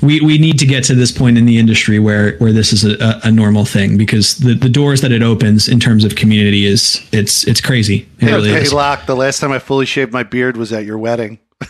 we 0.00 0.22
we 0.22 0.38
need 0.38 0.58
to 0.60 0.66
get 0.66 0.82
to 0.84 0.94
this 0.94 1.12
point 1.12 1.36
in 1.36 1.44
the 1.44 1.58
industry 1.58 1.98
where 1.98 2.38
where 2.38 2.54
this 2.54 2.72
is 2.72 2.82
a, 2.82 2.96
a, 3.04 3.20
a 3.24 3.30
normal 3.30 3.66
thing 3.66 3.98
because 3.98 4.38
the 4.38 4.54
the 4.54 4.70
doors 4.70 5.02
that 5.02 5.12
it 5.12 5.22
opens 5.22 5.68
in 5.68 5.78
terms 5.78 6.04
of 6.04 6.16
community 6.16 6.64
is 6.64 7.06
it's 7.12 7.46
it's 7.46 7.60
crazy. 7.60 8.08
It 8.18 8.26
really 8.26 8.48
hey, 8.48 8.62
is. 8.62 8.72
Locke, 8.72 9.04
the 9.04 9.14
last 9.14 9.40
time 9.40 9.52
I 9.52 9.58
fully 9.58 9.84
shaved 9.84 10.10
my 10.10 10.22
beard 10.22 10.56
was 10.56 10.72
at 10.72 10.86
your 10.86 10.96
wedding. 10.96 11.38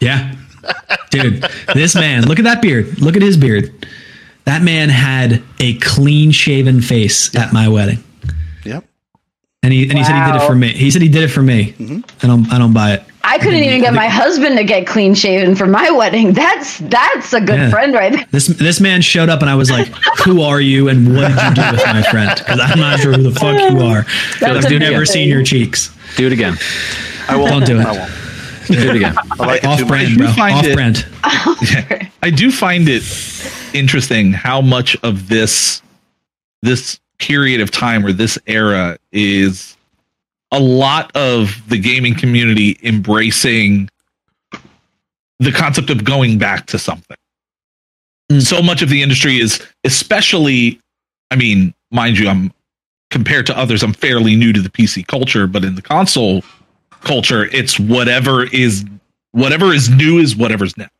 Yeah. 0.00 0.34
Dude, 1.10 1.44
this 1.74 1.94
man, 1.94 2.24
look 2.26 2.38
at 2.38 2.44
that 2.44 2.62
beard. 2.62 3.00
Look 3.00 3.16
at 3.16 3.22
his 3.22 3.36
beard. 3.36 3.86
That 4.44 4.62
man 4.62 4.88
had 4.88 5.42
a 5.58 5.76
clean 5.78 6.30
shaven 6.30 6.80
face 6.80 7.34
at 7.36 7.52
my 7.52 7.68
wedding. 7.68 8.02
Yep. 9.62 9.66
And 9.66 9.72
he 9.72 9.88
and 9.90 9.98
he 9.98 10.04
said 10.04 10.14
he 10.14 10.32
did 10.32 10.42
it 10.42 10.46
for 10.46 10.54
me. 10.54 10.72
He 10.72 10.90
said 10.90 11.02
he 11.02 11.08
did 11.08 11.22
it 11.22 11.28
for 11.28 11.42
me. 11.42 11.72
Mm-hmm. 11.72 12.00
I 12.24 12.26
don't 12.26 12.52
I 12.52 12.58
don't 12.58 12.72
buy 12.72 12.94
it. 12.94 13.04
I 13.22 13.36
couldn't 13.38 13.62
even 13.62 13.80
get 13.82 13.92
my 13.92 14.08
husband 14.08 14.56
to 14.56 14.64
get 14.64 14.86
clean 14.86 15.14
shaven 15.14 15.54
for 15.54 15.66
my 15.66 15.90
wedding. 15.90 16.32
That's 16.32 16.78
that's 16.78 17.34
a 17.34 17.40
good 17.40 17.58
Yeah. 17.58 17.70
friend 17.70 17.92
right 17.92 18.10
there. 18.12 18.24
This 18.30 18.46
this 18.46 18.80
man 18.80 19.02
showed 19.02 19.28
up 19.28 19.42
and 19.42 19.50
I 19.50 19.54
was 19.54 19.70
like, 19.70 19.86
"Who 20.24 20.40
are 20.40 20.60
you 20.62 20.88
and 20.88 21.14
what 21.14 21.28
did 21.28 21.58
you 21.58 21.62
do 21.62 21.72
with 21.72 21.84
my 21.86 22.02
friend?" 22.10 22.30
Because 22.38 22.58
I'm 22.58 22.78
not 22.80 23.00
sure 23.00 23.12
who 23.12 23.22
the 23.22 23.32
fuck 23.38 23.58
you 23.60 23.78
um, 23.78 23.82
are. 23.82 24.02
That's 24.40 24.64
I've 24.64 24.72
a 24.72 24.78
never 24.78 25.00
good 25.00 25.08
seen 25.08 25.28
your 25.28 25.44
cheeks. 25.44 25.94
Do 26.16 26.26
it 26.26 26.32
again. 26.32 26.56
I 27.28 27.36
won't 27.36 27.50
Don't 27.50 27.66
do 27.66 27.80
it. 27.80 27.86
I 27.86 27.92
won't. 27.92 28.12
Do 28.68 28.88
it 28.90 28.96
again. 28.96 29.14
Like 29.38 29.64
Off 29.64 29.86
brand, 29.86 30.16
bro. 30.16 30.28
Off 30.28 30.64
it- 30.64 30.74
brand. 30.74 31.06
I 32.22 32.30
do 32.30 32.50
find 32.50 32.88
it 32.88 33.02
interesting 33.74 34.32
how 34.32 34.62
much 34.62 34.96
of 35.02 35.28
this 35.28 35.82
this 36.62 36.98
period 37.20 37.60
of 37.60 37.70
time 37.70 38.04
or 38.04 38.12
this 38.12 38.38
era 38.46 38.98
is 39.12 39.76
a 40.52 40.58
lot 40.58 41.14
of 41.14 41.62
the 41.68 41.78
gaming 41.78 42.14
community 42.14 42.78
embracing 42.82 43.88
the 45.38 45.52
concept 45.52 45.90
of 45.90 46.04
going 46.04 46.38
back 46.38 46.66
to 46.66 46.78
something. 46.78 47.16
Mm. 48.30 48.42
So 48.42 48.62
much 48.62 48.82
of 48.82 48.88
the 48.88 49.02
industry 49.02 49.38
is, 49.38 49.64
especially, 49.84 50.80
I 51.30 51.36
mean, 51.36 51.72
mind 51.90 52.18
you, 52.18 52.28
I'm 52.28 52.52
compared 53.10 53.46
to 53.46 53.58
others, 53.58 53.82
I'm 53.82 53.92
fairly 53.92 54.36
new 54.36 54.52
to 54.52 54.60
the 54.60 54.68
PC 54.68 55.06
culture, 55.06 55.46
but 55.46 55.64
in 55.64 55.74
the 55.74 55.82
console 55.82 56.42
culture, 57.00 57.46
it's 57.46 57.78
whatever 57.78 58.44
is 58.44 58.84
whatever 59.32 59.72
is 59.72 59.88
new 59.88 60.18
is 60.18 60.36
whatever's 60.36 60.76
next. 60.76 60.94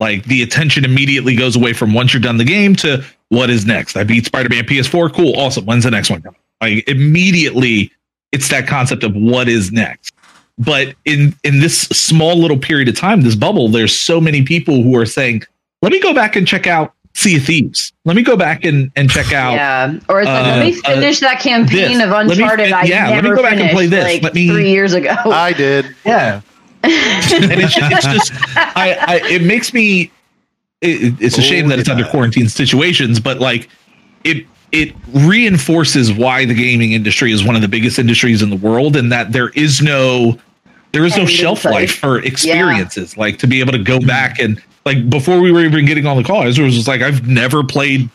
Like 0.00 0.24
the 0.24 0.42
attention 0.42 0.84
immediately 0.84 1.34
goes 1.36 1.56
away 1.56 1.72
from 1.72 1.94
once 1.94 2.12
you're 2.12 2.20
done 2.20 2.36
the 2.36 2.44
game 2.44 2.74
to 2.76 3.04
what 3.30 3.50
is 3.50 3.66
next. 3.66 3.96
I 3.96 4.04
beat 4.04 4.26
Spider-Man 4.26 4.64
PS4, 4.64 5.12
cool, 5.14 5.34
awesome. 5.36 5.64
When's 5.64 5.84
the 5.84 5.90
next 5.90 6.10
one 6.10 6.22
coming? 6.22 6.38
Like 6.60 6.88
immediately, 6.88 7.90
it's 8.32 8.48
that 8.48 8.66
concept 8.66 9.02
of 9.02 9.14
what 9.14 9.48
is 9.48 9.72
next. 9.72 10.12
But 10.56 10.94
in 11.04 11.34
in 11.42 11.60
this 11.60 11.80
small 11.82 12.36
little 12.36 12.58
period 12.58 12.88
of 12.88 12.96
time, 12.96 13.22
this 13.22 13.34
bubble, 13.34 13.68
there's 13.68 13.98
so 13.98 14.20
many 14.20 14.42
people 14.42 14.82
who 14.82 14.94
are 14.96 15.06
saying, 15.06 15.42
"Let 15.82 15.90
me 15.90 16.00
go 16.00 16.14
back 16.14 16.36
and 16.36 16.46
check 16.46 16.68
out 16.68 16.94
Sea 17.14 17.38
of 17.38 17.44
Thieves. 17.44 17.92
Let 18.04 18.14
me 18.14 18.22
go 18.22 18.36
back 18.36 18.64
and 18.64 18.92
and 18.94 19.10
check 19.10 19.32
out." 19.32 19.54
Yeah, 19.54 19.98
or 20.08 20.20
it's 20.20 20.28
like, 20.28 20.44
uh, 20.46 20.48
let 20.48 20.64
me 20.64 20.78
uh, 20.84 20.94
finish 20.94 21.18
that 21.20 21.40
campaign 21.40 21.98
this. 21.98 22.04
of 22.04 22.10
Let 22.10 22.26
me 22.26 22.32
Uncharted. 22.34 22.66
fin- 22.66 22.74
I 22.74 22.82
yeah, 22.84 23.10
let 23.10 23.24
me 23.24 23.30
go 23.30 23.42
back 23.42 23.58
and 23.58 23.70
play 23.70 23.86
this. 23.86 24.04
like 24.04 24.22
Let 24.22 24.34
me- 24.34 24.48
three 24.48 24.70
years 24.70 24.92
ago. 24.92 25.10
I 25.24 25.52
did. 25.52 25.86
Yeah. 26.06 26.40
and 26.84 26.92
it's, 26.92 27.74
it's 27.78 28.04
just, 28.06 28.32
I, 28.76 28.94
I, 29.00 29.20
it 29.28 29.42
makes 29.42 29.72
me. 29.72 30.12
It, 30.84 31.14
it's 31.20 31.38
a 31.38 31.40
Oh, 31.40 31.44
shame 31.44 31.68
that 31.68 31.78
it's 31.78 31.88
yeah. 31.88 31.94
under 31.94 32.06
quarantine 32.08 32.48
situations, 32.48 33.18
but 33.20 33.38
like, 33.40 33.68
it 34.24 34.46
it 34.72 34.92
reinforces 35.12 36.12
why 36.12 36.44
the 36.44 36.54
gaming 36.54 36.92
industry 36.92 37.30
is 37.32 37.44
one 37.44 37.54
of 37.54 37.62
the 37.62 37.68
biggest 37.68 37.98
industries 37.98 38.42
in 38.42 38.50
the 38.50 38.56
world, 38.56 38.96
and 38.96 39.10
that 39.12 39.32
there 39.32 39.50
is 39.50 39.80
no 39.80 40.38
there 40.92 41.04
is 41.04 41.16
no 41.16 41.26
shelf 41.26 41.64
life 41.64 41.96
for 41.98 42.20
experiences. 42.22 43.16
Like 43.16 43.38
to 43.38 43.46
be 43.46 43.60
able 43.60 43.72
to 43.72 43.82
go 43.82 43.98
back 44.00 44.38
and 44.38 44.62
like 44.84 45.08
before 45.10 45.40
we 45.40 45.50
were 45.50 45.64
even 45.64 45.86
getting 45.86 46.06
on 46.06 46.16
the 46.16 46.24
call, 46.24 46.42
I 46.42 46.46
was 46.46 46.56
just 46.56 46.88
like, 46.88 47.02
I've 47.02 47.26
never 47.26 47.64
played 47.64 48.08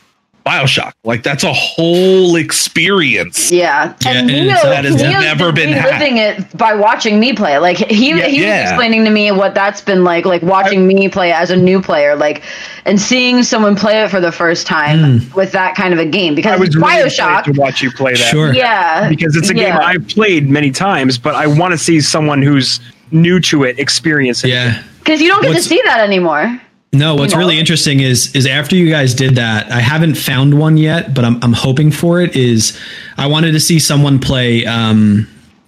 Bioshock. 0.49 0.93
Like 1.03 1.21
that's 1.23 1.43
a 1.43 1.53
whole 1.53 2.35
experience. 2.35 3.51
Yeah, 3.51 3.93
Yeah, 4.03 4.09
and 4.09 4.17
and 4.17 4.27
Neo, 4.27 4.55
that 4.55 4.85
has 4.85 4.95
Neo's 4.95 5.23
never 5.23 5.51
been 5.51 5.71
living 5.71 6.17
it 6.17 6.57
by 6.57 6.73
watching 6.73 7.19
me 7.19 7.33
play. 7.33 7.57
Like 7.59 7.77
he 7.77 8.09
Yeah, 8.09 8.25
he 8.25 8.39
was 8.39 8.45
yeah. 8.47 8.69
explaining 8.69 9.05
to 9.05 9.11
me 9.11 9.31
what 9.31 9.53
that's 9.53 9.81
been 9.81 10.03
like, 10.03 10.25
like 10.25 10.41
watching 10.41 10.87
me 10.87 11.07
play 11.09 11.31
as 11.31 11.51
a 11.51 11.55
new 11.55 11.81
player, 11.81 12.15
like 12.15 12.41
and 12.85 12.99
seeing 12.99 13.43
someone 13.43 13.75
play 13.75 14.01
it 14.01 14.09
for 14.09 14.19
the 14.19 14.31
first 14.31 14.65
time 14.65 15.19
hmm. 15.19 15.35
with 15.35 15.51
that 15.51 15.75
kind 15.75 15.93
of 15.93 15.99
a 15.99 16.05
game. 16.05 16.33
Because 16.33 16.53
I 16.53 16.57
Because 16.57 16.75
was 16.75 16.83
really 16.83 17.09
Bioshock, 17.09 17.43
to 17.43 17.51
watch 17.53 17.81
you 17.81 17.91
play 17.91 18.13
that. 18.13 18.31
Sure. 18.31 18.53
yeah, 18.53 19.07
because 19.07 19.35
it's 19.35 19.49
a 19.49 19.53
game 19.53 19.67
yeah. 19.67 19.79
I've 19.79 20.07
played 20.07 20.49
many 20.49 20.71
times, 20.71 21.17
but 21.17 21.35
I 21.35 21.45
want 21.45 21.73
to 21.73 21.77
see 21.77 22.01
someone 22.01 22.41
who's 22.41 22.79
new 23.11 23.39
to 23.41 23.63
it 23.63 23.77
experience 23.79 24.43
it. 24.43 24.49
Yeah. 24.49 24.83
Because 24.99 25.21
you 25.21 25.27
don't 25.27 25.41
get 25.41 25.49
What's- 25.49 25.63
to 25.63 25.69
see 25.69 25.81
that 25.85 25.99
anymore. 25.99 26.59
No, 26.91 27.13
what's 27.15 27.33
You 27.33 27.37
know? 27.39 27.45
really 27.45 27.59
interesting 27.59 27.99
is 27.99 28.35
is 28.35 28.47
after 28.47 28.75
you 28.75 28.89
guys 28.89 29.13
did 29.13 29.35
that, 29.35 29.71
I 29.71 29.79
haven't 29.79 30.15
found 30.15 30.57
one 30.59 30.75
yet, 30.77 31.13
but 31.13 31.23
I'm 31.23 31.37
I'm 31.43 31.53
hoping 31.53 31.91
for 31.91 32.19
it. 32.21 32.35
Is 32.35 32.77
I 33.17 33.27
wanted 33.27 33.51
to 33.51 33.59
see 33.59 33.79
someone 33.79 34.19
play 34.19 34.65
um, 34.65 35.27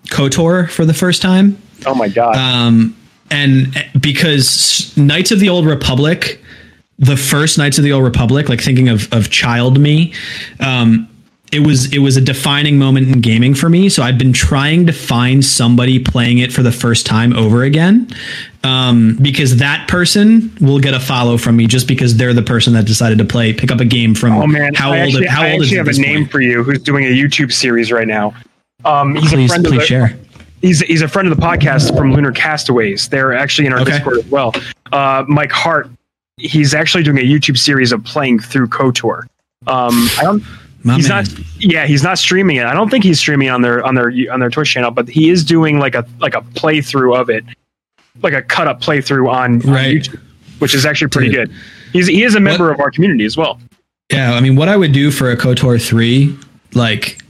Kotor 0.09 0.69
for 0.69 0.83
the 0.85 0.93
first 0.95 1.21
time, 1.21 1.61
Oh 1.85 1.93
my 1.93 2.07
god. 2.09 2.35
um, 2.35 2.95
and 3.29 3.73
because 3.99 4.91
Knights 4.97 5.31
of 5.31 5.39
the 5.39 5.47
Old 5.49 5.65
Republic, 5.67 6.41
the 6.97 7.15
first 7.17 7.57
Knights 7.57 7.77
of 7.77 7.83
the 7.83 7.91
Old 7.93 8.03
Republic, 8.03 8.49
like 8.49 8.59
thinking 8.61 8.89
of 8.89 9.11
of 9.13 9.29
child 9.29 9.79
me, 9.79 10.13
um, 10.59 11.07
it 11.51 11.59
was 11.65 11.93
it 11.93 11.99
was 11.99 12.17
a 12.17 12.21
defining 12.21 12.79
moment 12.79 13.07
in 13.09 13.21
gaming 13.21 13.53
for 13.53 13.69
me. 13.69 13.89
So 13.89 14.01
I've 14.01 14.17
been 14.17 14.33
trying 14.33 14.87
to 14.87 14.91
find 14.93 15.45
somebody 15.45 15.99
playing 15.99 16.39
it 16.39 16.51
for 16.51 16.63
the 16.63 16.71
first 16.71 17.05
time 17.05 17.31
over 17.33 17.61
again, 17.63 18.09
um, 18.63 19.17
because 19.21 19.57
that 19.57 19.87
person 19.87 20.55
will 20.61 20.79
get 20.79 20.93
a 20.93 20.99
follow 20.99 21.37
from 21.37 21.55
me 21.55 21.65
just 21.67 21.87
because 21.87 22.17
they're 22.17 22.33
the 22.33 22.43
person 22.43 22.73
that 22.73 22.85
decided 22.85 23.17
to 23.17 23.25
play 23.25 23.53
pick 23.53 23.71
up 23.71 23.79
a 23.79 23.85
game 23.85 24.13
from 24.13 24.33
oh 24.33 24.47
man, 24.47 24.73
how 24.73 24.91
I 24.91 24.99
old 25.01 25.07
actually, 25.09 25.25
how 25.27 25.41
I 25.43 25.53
old 25.53 25.61
is 25.61 25.67
actually 25.67 25.77
have 25.77 25.87
a 25.87 25.93
name 25.93 26.19
point? 26.23 26.31
for 26.31 26.41
you 26.41 26.63
who's 26.63 26.81
doing 26.81 27.05
a 27.05 27.09
YouTube 27.09 27.51
series 27.51 27.91
right 27.91 28.07
now. 28.07 28.33
Um, 28.85 29.15
he's 29.15 29.31
Please 29.31 29.45
a 29.45 29.47
friend 29.47 29.65
please 29.65 29.73
of 29.73 29.79
the, 29.79 29.85
share. 29.85 30.19
He's 30.61 30.79
he's 30.81 31.01
a 31.01 31.07
friend 31.07 31.27
of 31.27 31.35
the 31.35 31.41
podcast 31.41 31.95
from 31.97 32.13
Lunar 32.13 32.31
Castaways. 32.31 33.09
They're 33.09 33.33
actually 33.33 33.65
in 33.67 33.73
our 33.73 33.79
Okay. 33.81 33.91
Discord 33.93 34.17
as 34.19 34.25
well. 34.27 34.53
Uh, 34.91 35.23
Mike 35.27 35.51
Hart. 35.51 35.89
He's 36.37 36.73
actually 36.73 37.03
doing 37.03 37.17
a 37.17 37.21
YouTube 37.21 37.57
series 37.57 37.91
of 37.91 38.03
playing 38.03 38.39
through 38.39 38.67
Kotor. 38.67 39.23
Um, 39.67 40.07
I 40.17 40.23
don't. 40.23 40.43
My 40.83 40.95
he's 40.95 41.09
man. 41.09 41.25
not. 41.25 41.39
Yeah, 41.59 41.85
he's 41.85 42.01
not 42.01 42.17
streaming 42.17 42.55
it. 42.55 42.65
I 42.65 42.73
don't 42.73 42.89
think 42.89 43.03
he's 43.03 43.19
streaming 43.19 43.49
on 43.49 43.61
their 43.61 43.83
on 43.85 43.93
their 43.93 44.11
on 44.31 44.39
their 44.39 44.49
Twitch 44.49 44.71
channel, 44.71 44.89
but 44.89 45.07
he 45.07 45.29
is 45.29 45.43
doing 45.43 45.77
like 45.77 45.93
a 45.93 46.03
like 46.19 46.33
a 46.33 46.41
playthrough 46.41 47.15
of 47.19 47.29
it, 47.29 47.45
like 48.21 48.33
a 48.33 48.41
cut 48.41 48.67
up 48.67 48.81
playthrough 48.81 49.29
on, 49.31 49.55
on 49.55 49.61
YouTube, 49.61 50.19
which 50.59 50.73
is 50.75 50.85
actually 50.85 51.07
pretty 51.09 51.29
Dude. 51.31 51.49
good. 51.49 51.57
He's 51.93 52.07
he 52.07 52.23
is 52.23 52.35
a 52.35 52.39
member 52.39 52.71
of 52.71 52.79
our 52.79 52.91
community 52.91 53.25
as 53.25 53.37
well. 53.37 53.59
Yeah, 54.11 54.33
I 54.33 54.41
mean, 54.41 54.55
what 54.55 54.67
I 54.69 54.75
would 54.77 54.91
do 54.91 55.09
for 55.11 55.31
a 55.31 55.37
Kotor 55.37 55.81
three, 55.81 56.37
like, 56.73 57.21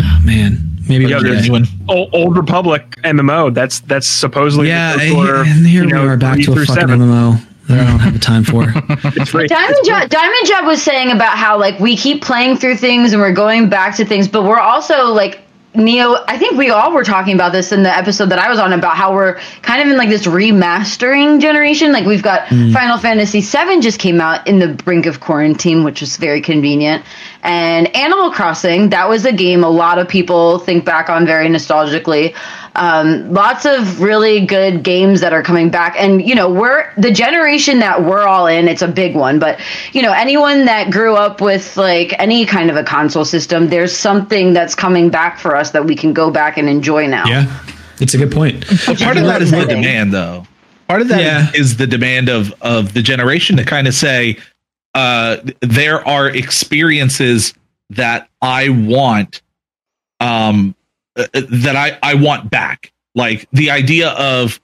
oh, 0.00 0.22
man, 0.24 0.78
maybe 0.88 1.06
Yeah, 1.06 1.16
one 1.16 1.24
there's- 1.24 1.48
day. 1.48 1.64
Old, 1.88 2.10
Old 2.14 2.36
Republic 2.36 2.82
MMO. 3.04 3.52
That's 3.52 3.80
that's 3.80 4.06
supposedly 4.06 4.68
Yeah, 4.68 4.96
the 4.96 5.02
and 5.02 5.16
Kotor, 5.16 5.46
and 5.46 5.66
here 5.66 5.82
you 5.84 5.90
know, 5.90 6.02
we 6.02 6.08
are 6.08 6.16
back 6.16 6.38
to 6.42 6.52
a 6.52 6.56
fucking 6.56 6.74
seven. 6.74 7.00
MMO 7.00 7.40
that 7.68 7.80
I 7.80 7.90
don't 7.90 7.98
have 7.98 8.12
the 8.14 8.18
time 8.18 8.44
for. 8.44 8.62
Diamond 9.46 9.76
Jab, 9.84 10.08
Diamond 10.08 10.46
Jab 10.46 10.64
was 10.64 10.82
saying 10.82 11.10
about 11.10 11.36
how 11.36 11.58
like 11.58 11.78
we 11.80 11.96
keep 11.96 12.22
playing 12.22 12.56
through 12.56 12.76
things 12.76 13.12
and 13.12 13.20
we're 13.20 13.32
going 13.32 13.68
back 13.68 13.94
to 13.96 14.04
things, 14.04 14.26
but 14.28 14.44
we're 14.44 14.58
also 14.60 15.12
like 15.12 15.40
Neo. 15.78 16.24
I 16.26 16.36
think 16.36 16.58
we 16.58 16.70
all 16.70 16.92
were 16.92 17.04
talking 17.04 17.34
about 17.34 17.52
this 17.52 17.72
in 17.72 17.82
the 17.82 17.96
episode 17.96 18.26
that 18.26 18.38
I 18.38 18.50
was 18.50 18.58
on 18.58 18.72
about 18.72 18.96
how 18.96 19.14
we're 19.14 19.38
kind 19.62 19.80
of 19.80 19.88
in 19.88 19.96
like 19.96 20.08
this 20.08 20.26
remastering 20.26 21.40
generation. 21.40 21.92
Like 21.92 22.04
we've 22.04 22.22
got 22.22 22.46
mm. 22.48 22.72
Final 22.72 22.98
Fantasy 22.98 23.40
VII 23.40 23.80
just 23.80 23.98
came 23.98 24.20
out 24.20 24.46
in 24.46 24.58
the 24.58 24.68
brink 24.68 25.06
of 25.06 25.20
quarantine, 25.20 25.84
which 25.84 26.00
was 26.00 26.16
very 26.16 26.40
convenient, 26.40 27.04
and 27.42 27.94
Animal 27.96 28.30
Crossing. 28.30 28.90
That 28.90 29.08
was 29.08 29.24
a 29.24 29.32
game 29.32 29.62
a 29.64 29.70
lot 29.70 29.98
of 29.98 30.08
people 30.08 30.58
think 30.58 30.84
back 30.84 31.08
on 31.08 31.24
very 31.26 31.48
nostalgically. 31.48 32.34
Um, 32.74 33.32
lots 33.32 33.64
of 33.64 34.00
really 34.00 34.44
good 34.46 34.82
games 34.84 35.20
that 35.20 35.32
are 35.32 35.42
coming 35.42 35.68
back, 35.70 35.94
and 35.98 36.26
you 36.26 36.34
know 36.34 36.48
we're 36.50 36.92
the 36.96 37.10
generation 37.10 37.80
that 37.80 38.04
we're 38.04 38.26
all 38.26 38.46
in. 38.46 38.68
It's 38.68 38.82
a 38.82 38.88
big 38.88 39.16
one, 39.16 39.38
but 39.38 39.58
you 39.92 40.02
know 40.02 40.12
anyone 40.12 40.64
that 40.66 40.90
grew 40.90 41.14
up 41.14 41.40
with 41.40 41.76
like 41.76 42.14
any 42.20 42.44
kind 42.46 42.70
of 42.70 42.76
a 42.76 42.84
console 42.84 43.24
system, 43.24 43.68
there's 43.68 43.96
something 43.96 44.52
that's 44.52 44.74
coming 44.74 45.10
back 45.10 45.38
for 45.38 45.56
us 45.56 45.70
that 45.72 45.84
we 45.86 45.96
can 45.96 46.12
go 46.12 46.30
back 46.30 46.56
and 46.56 46.68
enjoy 46.68 47.06
now. 47.08 47.26
yeah, 47.26 47.46
it's 48.00 48.14
a 48.14 48.18
good 48.18 48.30
point. 48.32 48.64
But 48.86 48.98
part 49.00 49.16
of 49.16 49.24
that 49.24 49.42
is 49.42 49.50
the 49.50 49.64
demand, 49.64 50.12
though. 50.12 50.46
Part 50.88 51.02
of 51.02 51.08
that 51.08 51.20
Yeah. 51.20 51.50
is 51.54 51.76
the 51.78 51.86
demand 51.86 52.28
of 52.28 52.54
of 52.62 52.94
the 52.94 53.02
generation 53.02 53.56
to 53.56 53.64
kind 53.64 53.88
of 53.88 53.94
say, 53.94 54.38
uh, 54.98 55.36
there 55.60 56.06
are 56.08 56.28
experiences 56.28 57.54
that 57.90 58.28
I 58.42 58.70
want, 58.70 59.42
um, 60.18 60.74
uh, 61.16 61.26
uh, 61.32 61.42
that 61.50 61.76
I 61.76 61.96
I 62.02 62.14
want 62.14 62.50
back. 62.50 62.92
Like 63.14 63.48
the 63.52 63.70
idea 63.70 64.08
of, 64.10 64.60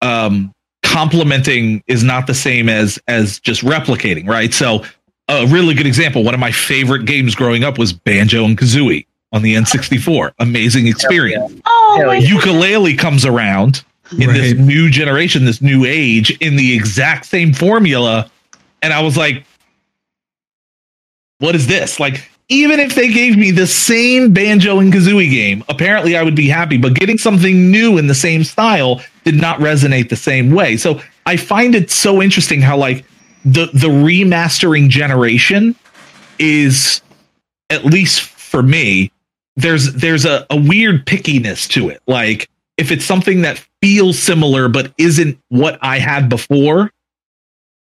um, 0.00 0.50
complementing 0.82 1.82
is 1.86 2.02
not 2.02 2.26
the 2.26 2.32
same 2.34 2.70
as 2.70 2.98
as 3.06 3.38
just 3.38 3.60
replicating, 3.62 4.26
right? 4.26 4.54
So, 4.54 4.82
a 5.28 5.46
really 5.46 5.74
good 5.74 5.86
example. 5.86 6.24
One 6.24 6.32
of 6.32 6.40
my 6.40 6.52
favorite 6.52 7.04
games 7.04 7.34
growing 7.34 7.64
up 7.64 7.76
was 7.76 7.92
Banjo 7.92 8.46
and 8.46 8.56
Kazooie 8.56 9.04
on 9.32 9.42
the 9.42 9.56
N64. 9.56 10.32
Amazing 10.38 10.86
experience 10.86 11.60
Oh, 11.66 11.96
Hell 11.98 12.06
my 12.06 12.18
Yooka-Laylee 12.18 12.98
comes 12.98 13.26
around 13.26 13.84
in 14.18 14.32
this 14.32 14.54
new 14.54 14.88
generation, 14.88 15.44
this 15.44 15.60
new 15.60 15.84
age, 15.84 16.30
in 16.38 16.56
the 16.56 16.74
exact 16.74 17.26
same 17.26 17.52
formula, 17.52 18.30
and 18.84 18.92
I 18.92 19.00
was 19.02 19.16
like, 19.16 19.44
"What 21.38 21.56
is 21.56 21.66
this?" 21.66 21.98
Like, 21.98 22.30
even 22.48 22.78
if 22.78 22.94
they 22.94 23.12
gave 23.12 23.36
me 23.36 23.50
the 23.50 23.66
same 23.66 24.32
banjo 24.32 24.78
and 24.78 24.92
kazooie 24.92 25.30
game, 25.30 25.64
apparently 25.68 26.16
I 26.16 26.22
would 26.22 26.36
be 26.36 26.46
happy. 26.46 26.76
But 26.76 26.94
getting 26.94 27.18
something 27.18 27.70
new 27.70 27.98
in 27.98 28.06
the 28.06 28.14
same 28.14 28.44
style 28.44 29.02
did 29.24 29.34
not 29.34 29.58
resonate 29.58 30.10
the 30.10 30.16
same 30.16 30.52
way. 30.52 30.76
So 30.76 31.00
I 31.26 31.36
find 31.36 31.74
it 31.74 31.90
so 31.90 32.22
interesting 32.22 32.60
how 32.60 32.76
like 32.76 33.04
the 33.44 33.66
the 33.72 33.88
remastering 33.88 34.88
generation 34.88 35.74
is 36.38 37.02
at 37.70 37.84
least 37.84 38.20
for 38.20 38.62
me 38.62 39.10
there's 39.56 39.92
there's 39.94 40.24
a, 40.24 40.46
a 40.50 40.56
weird 40.56 41.06
pickiness 41.06 41.68
to 41.68 41.88
it 41.88 42.00
like 42.06 42.48
if 42.76 42.90
it's 42.90 43.04
something 43.04 43.42
that 43.42 43.64
feels 43.82 44.18
similar 44.18 44.68
but 44.68 44.92
isn't 44.98 45.38
what 45.48 45.78
i 45.82 45.98
had 45.98 46.28
before 46.28 46.90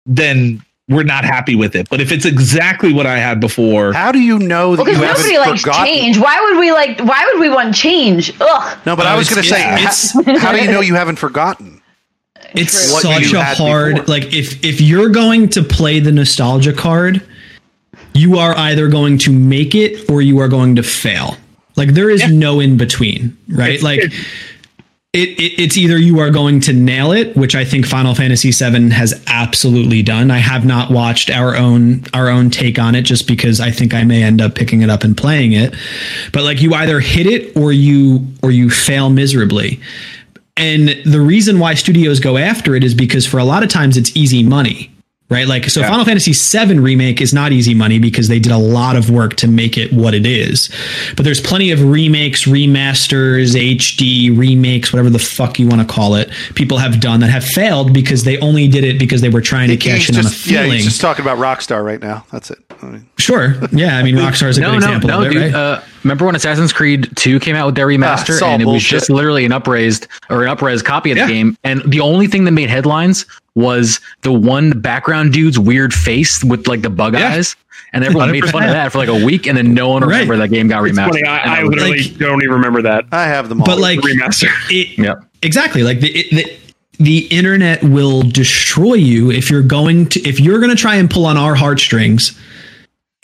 then 0.07 0.63
we're 0.89 1.03
not 1.03 1.25
happy 1.25 1.55
with 1.55 1.75
it 1.75 1.89
but 1.89 2.01
if 2.01 2.13
it's 2.13 2.27
exactly 2.27 2.93
what 2.93 3.07
i 3.07 3.17
had 3.19 3.41
before 3.41 3.93
How 3.95 4.13
do 4.13 4.21
you 4.21 4.39
know 4.39 4.77
that 4.77 4.85
Because 4.85 4.99
you 5.01 5.07
nobody 5.07 5.33
haven't 5.35 5.51
likes 5.51 5.61
forgotten? 5.63 5.87
change. 5.87 6.19
Why 6.19 6.41
would 6.41 6.59
we 6.59 6.73
like? 6.73 6.99
Why 7.01 7.25
would 7.33 7.41
we 7.41 7.49
want 7.49 7.75
change? 7.75 8.33
Ugh. 8.41 8.79
No, 8.85 8.95
but 8.95 9.07
I 9.07 9.17
was 9.17 9.29
going 9.31 9.43
to 9.43 9.49
say, 9.49 9.61
yeah, 9.61 9.77
ha- 9.79 10.25
it's- 10.27 10.43
how 10.43 10.53
do 10.53 10.59
you 10.63 10.71
know 10.71 10.81
you 10.83 10.95
haven't 10.95 11.17
forgotten? 11.17 11.81
It's 12.57 12.93
What 12.93 13.03
such 13.03 13.33
a 13.33 13.43
hard 13.43 13.95
before. 13.97 14.07
like 14.07 14.33
if 14.35 14.63
if 14.65 14.81
you're 14.81 15.09
going 15.09 15.49
to 15.51 15.63
play 15.63 15.99
the 16.01 16.13
nostalgia 16.13 16.73
card, 16.73 17.23
you 18.13 18.39
are 18.39 18.55
either 18.57 18.89
going 18.89 19.19
to 19.19 19.33
make 19.33 19.75
it 19.75 20.09
or 20.11 20.21
you 20.23 20.39
are 20.39 20.49
going 20.49 20.77
to 20.77 20.83
fail. 20.83 21.37
Like 21.77 21.95
there 21.95 22.11
is 22.11 22.31
no 22.31 22.61
in 22.61 22.77
between, 22.77 23.37
right? 23.49 23.71
It's- 23.71 23.83
like 23.83 24.01
it's- 24.01 24.25
it, 25.15 25.29
it, 25.39 25.63
it's 25.63 25.77
either 25.77 25.97
you 25.97 26.19
are 26.19 26.31
going 26.31 26.61
to 26.63 26.73
nail 26.73 27.13
it, 27.13 27.37
which 27.37 27.55
I 27.55 27.65
think 27.65 27.87
Final 27.87 28.17
Fantasy 28.17 28.51
VII 28.51 28.91
has 28.91 29.23
absolutely 29.29 30.03
done. 30.03 30.33
I 30.33 30.39
have 30.39 30.67
not 30.67 30.91
watched 30.91 31.31
our 31.31 31.55
own 31.55 32.03
our 32.13 32.29
own 32.29 32.51
take 32.51 32.81
on 32.81 32.97
it 32.97 33.03
just 33.03 33.29
because 33.29 33.61
I 33.61 33.71
think 33.71 33.95
I 33.95 34.03
may 34.03 34.25
end 34.25 34.43
up 34.43 34.57
picking 34.57 34.83
it 34.83 34.91
up 34.91 35.05
and 35.05 35.17
playing 35.17 35.53
it. 35.53 35.73
But 36.33 36.43
like 36.43 36.61
you 36.61 36.75
either 36.75 36.99
hit 36.99 37.29
it 37.29 37.57
or 37.57 37.73
you 37.73 38.27
or 38.43 38.51
you 38.51 38.71
fail 38.71 39.09
miserably. 39.09 39.81
And 40.57 40.89
the 41.05 41.21
reason 41.21 41.61
why 41.61 41.75
studios 41.75 42.19
go 42.19 42.37
after 42.37 42.75
it 42.75 42.83
is 42.83 42.95
because 42.95 43.25
for 43.25 43.39
a 43.39 43.45
lot 43.45 43.63
of 43.63 43.69
times 43.69 43.97
it's 43.97 44.17
easy 44.17 44.43
money, 44.43 44.94
right? 45.31 45.47
Like, 45.47 45.69
so 45.71 45.83
Final 45.83 46.05
Fantasy 46.05 46.33
VII 46.33 46.79
Remake 46.79 47.21
is 47.21 47.33
not 47.33 47.53
easy 47.53 47.75
money 47.75 47.99
because 47.99 48.29
they 48.29 48.39
did 48.39 48.53
a 48.53 48.59
lot 48.59 48.97
of 48.97 49.11
work 49.11 49.35
to 49.37 49.49
make 49.49 49.77
it 49.79 49.93
what 49.93 50.15
it 50.15 50.27
is. 50.27 50.71
But 51.17 51.25
there's 51.25 51.41
plenty 51.41 51.71
of 51.71 51.83
remakes, 51.83 52.45
remasters, 52.45 53.55
HD, 53.55 54.37
remakes, 54.37 54.93
whatever 54.93 55.11
the 55.11 55.19
fuck 55.19 55.59
you 55.59 55.67
want 55.69 55.81
to 55.81 55.87
call 55.93 56.15
it, 56.15 56.31
people 56.55 56.79
have 56.79 57.01
done 57.01 57.21
that 57.21 57.31
have 57.31 57.45
failed 57.45 57.93
because 57.93 58.25
they 58.25 58.39
only 58.39 58.69
did 58.69 58.85
it 58.85 58.99
because 58.99 59.21
they 59.21 59.29
were 59.31 59.41
trying 59.41 59.69
to 59.69 59.77
cash 59.77 60.09
in 60.09 60.15
He's 60.15 60.25
on 60.25 60.31
a 60.31 60.35
just, 60.35 60.47
yeah, 60.47 60.63
feeling. 60.63 60.77
he's 60.77 60.85
just 60.85 61.01
talking 61.01 61.25
about 61.25 61.39
Rockstar 61.39 61.85
right 61.85 62.01
now. 62.01 62.25
That's 62.31 62.51
it. 62.51 62.59
I 62.85 62.91
mean, 62.91 63.09
sure. 63.19 63.55
Yeah. 63.73 63.97
I 63.99 64.03
mean, 64.03 64.17
Rockstar 64.17 64.49
is 64.49 64.59
a 64.59 64.61
No, 64.63 64.73
good 64.73 64.81
no, 64.81 64.87
example 64.87 65.09
no, 65.09 65.21
of 65.21 65.27
it, 65.27 65.31
dude. 65.31 65.43
right? 65.43 65.55
Uh, 65.55 65.81
remember 66.03 66.27
when 66.27 66.37
Assassin's 66.37 66.73
Creed 66.73 67.09
2 67.17 67.41
came 67.41 67.57
out 67.57 67.67
with 67.67 67.75
their 67.75 67.87
remaster, 67.87 68.31
it's 68.31 68.43
all 68.43 68.51
and 68.51 68.63
it 68.63 68.67
was 68.67 68.83
just 68.83 69.11
literally 69.11 69.45
an 69.45 69.53
upraised 69.53 70.07
or 70.31 70.45
an 70.45 70.55
upres 70.57 70.85
copy 70.85 71.11
of 71.13 71.19
the 71.19 71.27
game, 71.27 71.57
and 71.65 71.83
the 71.87 72.01
only 72.01 72.27
thing 72.27 72.45
that 72.45 72.53
made 72.53 72.69
headlines 72.71 73.27
was 73.55 74.01
the 74.23 74.33
one 74.33 74.79
background 74.81 75.33
dude's 75.33 75.59
weird 75.59 75.95
face 75.95 76.43
with 76.45 76.67
like 76.67 76.83
the 76.83 76.91
bug 76.91 77.15
Yeah. 77.15 77.33
eyes, 77.35 77.57
and 77.93 78.05
everyone 78.05 78.31
made 78.33 78.45
fun 78.51 78.65
of 78.65 78.71
that 78.73 78.91
for 78.93 78.99
like 78.99 79.09
a 79.09 79.25
week, 79.25 79.47
and 79.47 79.57
then 79.57 79.75
no 79.75 79.89
one 79.91 80.03
Right. 80.05 80.27
that 80.29 80.49
game 80.51 80.69
got 80.69 80.85
It's 80.85 80.99
remastered. 80.99 81.11
funny. 81.11 81.25
I, 81.25 81.39
And 81.39 81.51
I 81.51 81.63
literally 81.63 81.99
like- 82.03 82.19
don't 82.19 82.43
even 82.43 82.55
remember 82.55 82.83
that. 82.83 83.05
I 83.13 83.25
have 83.25 83.49
them 83.49 83.61
all. 83.61 83.67
but 83.67 83.79
like, 83.79 84.01
remaster. 84.01 84.51
it, 84.71 84.99
Yep. 84.99 85.25
exactly 85.43 85.83
like 85.85 86.01
the, 86.01 86.11
it, 86.11 86.31
the 86.31 86.53
the 87.01 87.19
internet 87.27 87.83
will 87.83 88.23
destroy 88.23 88.95
you 88.95 89.29
if 89.33 89.51
you're 89.51 89.63
going 89.63 90.07
to 90.07 90.21
if 90.29 90.39
you're 90.39 90.59
going 90.61 90.71
to 90.71 90.77
try 90.77 90.95
and 90.95 91.11
pull 91.11 91.27
on 91.27 91.37
our 91.37 91.57
heartstrings 91.57 92.39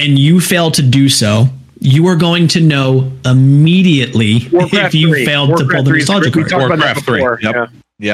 and 0.01 0.19
you 0.19 0.41
fail 0.41 0.71
to 0.73 0.83
do 0.83 1.09
so 1.09 1.47
you 1.83 2.07
are 2.09 2.17
going 2.17 2.47
to 2.49 2.61
know 2.61 3.11
immediately 3.25 4.47
Warcraft 4.53 4.89
if 4.89 4.95
you 4.95 5.09
3. 5.09 5.25
failed 5.25 5.57
to 5.59 5.65
pull 5.67 5.83
the 5.83 5.91
3 5.91 5.99
is 6.01 6.09
nostalgia 6.09 6.31
card 6.31 6.49
talked 6.51 6.65
about 6.65 6.79
that 6.79 6.97
Warcraft 6.97 7.07
3. 7.07 7.21
Yep. 7.43 7.55
Yeah. 7.55 7.67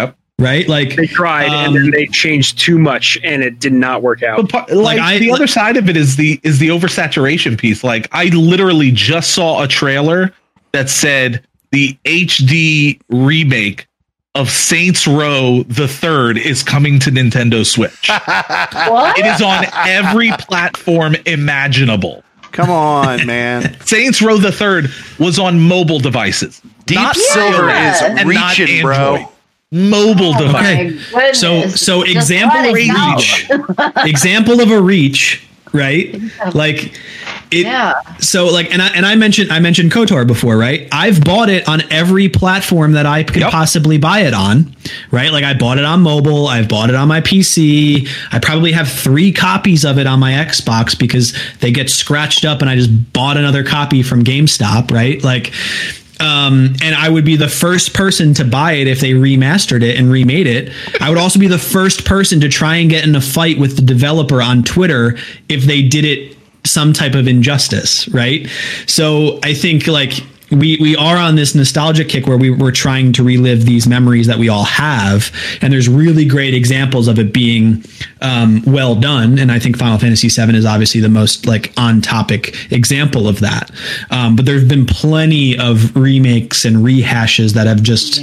Yep. 0.02 0.16
right 0.38 0.68
like 0.68 0.94
They 0.96 1.06
tried 1.06 1.50
and 1.50 1.74
then 1.74 1.84
Um, 1.84 1.90
they 1.90 2.06
changed 2.06 2.58
too 2.58 2.78
much 2.78 3.18
and 3.24 3.42
it 3.42 3.58
did 3.58 3.72
not 3.72 4.02
work 4.02 4.22
out. 4.22 4.36
But 4.36 4.48
part, 4.50 4.70
like, 4.72 4.98
I- 5.00 5.18
the 5.18 5.30
other 5.32 5.46
side 5.46 5.76
of 5.76 5.88
it 5.88 5.96
is 5.96 6.16
the 6.16 6.38
is 6.42 6.58
the 6.58 6.68
oversaturation 6.68 7.56
piece. 7.58 7.82
Like 7.82 8.08
I 8.12 8.26
literally 8.26 8.90
just 8.92 9.32
saw 9.32 9.62
a 9.62 9.68
trailer 9.68 10.32
that 10.72 10.90
said 10.90 11.42
the 11.72 11.96
HD 12.04 13.00
remake 13.08 13.86
of 14.36 14.50
Saints 14.50 15.06
Row 15.06 15.62
the 15.64 15.88
Third 15.88 16.38
is 16.38 16.62
coming 16.62 16.98
to 17.00 17.10
Nintendo 17.10 17.64
Switch. 17.64 18.08
What? 18.08 19.18
it 19.18 19.26
is 19.26 19.40
on 19.42 19.64
every 19.86 20.30
platform 20.32 21.16
imaginable. 21.26 22.22
come 22.52 22.70
on, 22.70 23.26
man. 23.26 23.76
Saints 23.86 24.20
Row 24.22 24.36
the 24.36 24.52
Third 24.52 24.86
was 25.18 25.38
on 25.38 25.58
mobile 25.60 25.98
devices. 25.98 26.60
Deep 26.84 26.96
Not 26.96 27.16
Silver 27.16 27.68
Yeah. 27.68 27.94
is 27.94 28.02
and 28.20 28.28
not 28.30 28.58
reaching, 28.58 28.82
bro. 28.82 29.32
Mobile 29.72 30.32
Oh 30.36 30.46
device. 30.46 30.92
goodness. 31.10 31.40
so 31.40 31.66
so 31.68 32.04
Just 32.04 32.16
example 32.16 32.60
of 32.60 32.74
reach 32.74 33.50
example 34.06 34.60
of 34.60 34.70
a 34.70 34.80
reach 34.80 35.42
right 35.72 36.14
like 36.54 36.98
it 37.51 37.64
Yeah. 37.66 37.94
so 38.18 38.47
like 38.47 38.73
and 38.73 38.82
I 38.82 38.89
and 38.89 39.06
I 39.06 39.14
mentioned 39.14 39.52
I 39.52 39.60
mentioned 39.60 39.93
Kotor 39.93 40.27
before, 40.27 40.56
right? 40.56 40.89
I've 40.93 41.23
bought 41.24 41.48
it 41.48 41.68
on 41.68 41.82
every 41.90 42.28
platform 42.28 42.93
that 42.93 43.06
I 43.06 43.23
could 43.23 43.36
Yep. 43.43 43.51
possibly 43.52 43.98
buy 43.98 44.20
it 44.20 44.35
on, 44.35 44.74
right? 45.10 45.31
Like 45.32 45.44
I 45.44 45.55
bought 45.55 45.78
it 45.78 45.85
on 45.85 46.01
mobile, 46.02 46.48
I've 46.48 46.68
bought 46.68 46.89
it 46.89 46.94
on 46.97 47.09
my 47.09 47.20
PC. 47.20 48.09
I 48.32 48.39
probably 48.39 48.73
have 48.73 48.89
3 48.89 49.32
copies 49.32 49.85
of 49.85 49.98
it 49.98 50.06
on 50.06 50.18
my 50.20 50.32
Xbox 50.32 50.98
because 50.98 51.35
they 51.60 51.70
get 51.70 51.90
scratched 51.90 52.44
up 52.44 52.60
and 52.60 52.70
I 52.70 52.74
just 52.77 53.12
bought 53.12 53.36
another 53.36 53.62
copy 53.64 54.02
from 54.02 54.24
GameStop, 54.24 54.90
right? 54.90 55.23
Like 55.23 55.52
um, 56.18 56.74
and 56.82 56.94
I 56.94 57.10
would 57.10 57.27
be 57.27 57.36
the 57.36 57.48
first 57.48 57.93
person 57.93 58.32
to 58.35 58.44
buy 58.44 58.73
it 58.73 58.86
if 58.89 59.01
they 59.01 59.10
remastered 59.12 59.82
it 59.82 59.98
and 59.98 60.10
remade 60.10 60.47
it. 60.47 60.73
I 60.98 61.10
would 61.10 61.18
also 61.18 61.39
be 61.39 61.47
the 61.47 61.59
first 61.59 62.06
person 62.06 62.40
to 62.40 62.48
try 62.48 62.77
and 62.77 62.89
get 62.89 63.06
in 63.06 63.14
a 63.14 63.20
fight 63.20 63.59
with 63.59 63.77
the 63.77 63.82
developer 63.82 64.40
on 64.40 64.62
Twitter 64.62 65.18
if 65.51 65.64
they 65.64 65.82
did 65.82 66.06
it 66.06 66.35
some 66.66 66.93
type 66.93 67.14
of 67.14 67.28
injustice, 67.28 68.09
right? 68.09 68.48
So 68.86 69.38
I 69.43 69.55
think 69.55 69.86
like 69.86 70.12
we 70.51 70.78
we 70.80 70.94
are 70.97 71.16
on 71.16 71.34
this 71.34 71.55
nostalgia 71.55 72.05
kick 72.05 72.26
where 72.26 72.36
we, 72.36 72.51
we're 72.51 72.72
trying 72.72 73.12
to 73.14 73.24
relive 73.24 73.64
these 73.64 73.86
memories 73.86 74.26
that 74.26 74.38
we 74.38 74.48
all 74.48 74.64
have, 74.64 75.32
and 75.60 75.72
there's 75.72 75.88
really 75.88 76.24
great 76.24 76.55
examples 76.55 77.09
of 77.09 77.18
it 77.18 77.32
being 77.32 77.84
um, 78.20 78.62
well 78.66 78.94
done. 78.94 79.38
And 79.38 79.51
I 79.51 79.59
think 79.59 79.76
Final 79.76 79.98
Fantasy 79.98 80.28
VII 80.28 80.56
is 80.56 80.64
obviously 80.64 81.01
the 81.01 81.09
most 81.09 81.47
like 81.47 81.72
on 81.76 82.01
topic 82.01 82.72
example 82.72 83.28
of 83.28 83.40
that. 83.40 83.70
Um, 84.10 84.36
but 84.36 84.47
there's 84.47 84.64
been 84.64 84.86
plenty 84.86 85.59
of 85.59 85.97
remakes 85.97 86.64
and 86.64 86.76
rehashes 86.76 87.55
that 87.55 87.66
have 87.66 87.82
just 87.82 88.20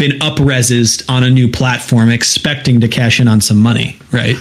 been 0.00 0.18
upresed 0.20 1.04
on 1.10 1.22
a 1.22 1.30
new 1.30 1.46
platform, 1.46 2.08
expecting 2.08 2.80
to 2.80 2.88
cash 2.88 3.20
in 3.20 3.28
on 3.28 3.40
some 3.42 3.58
money, 3.58 3.98
right? 4.10 4.36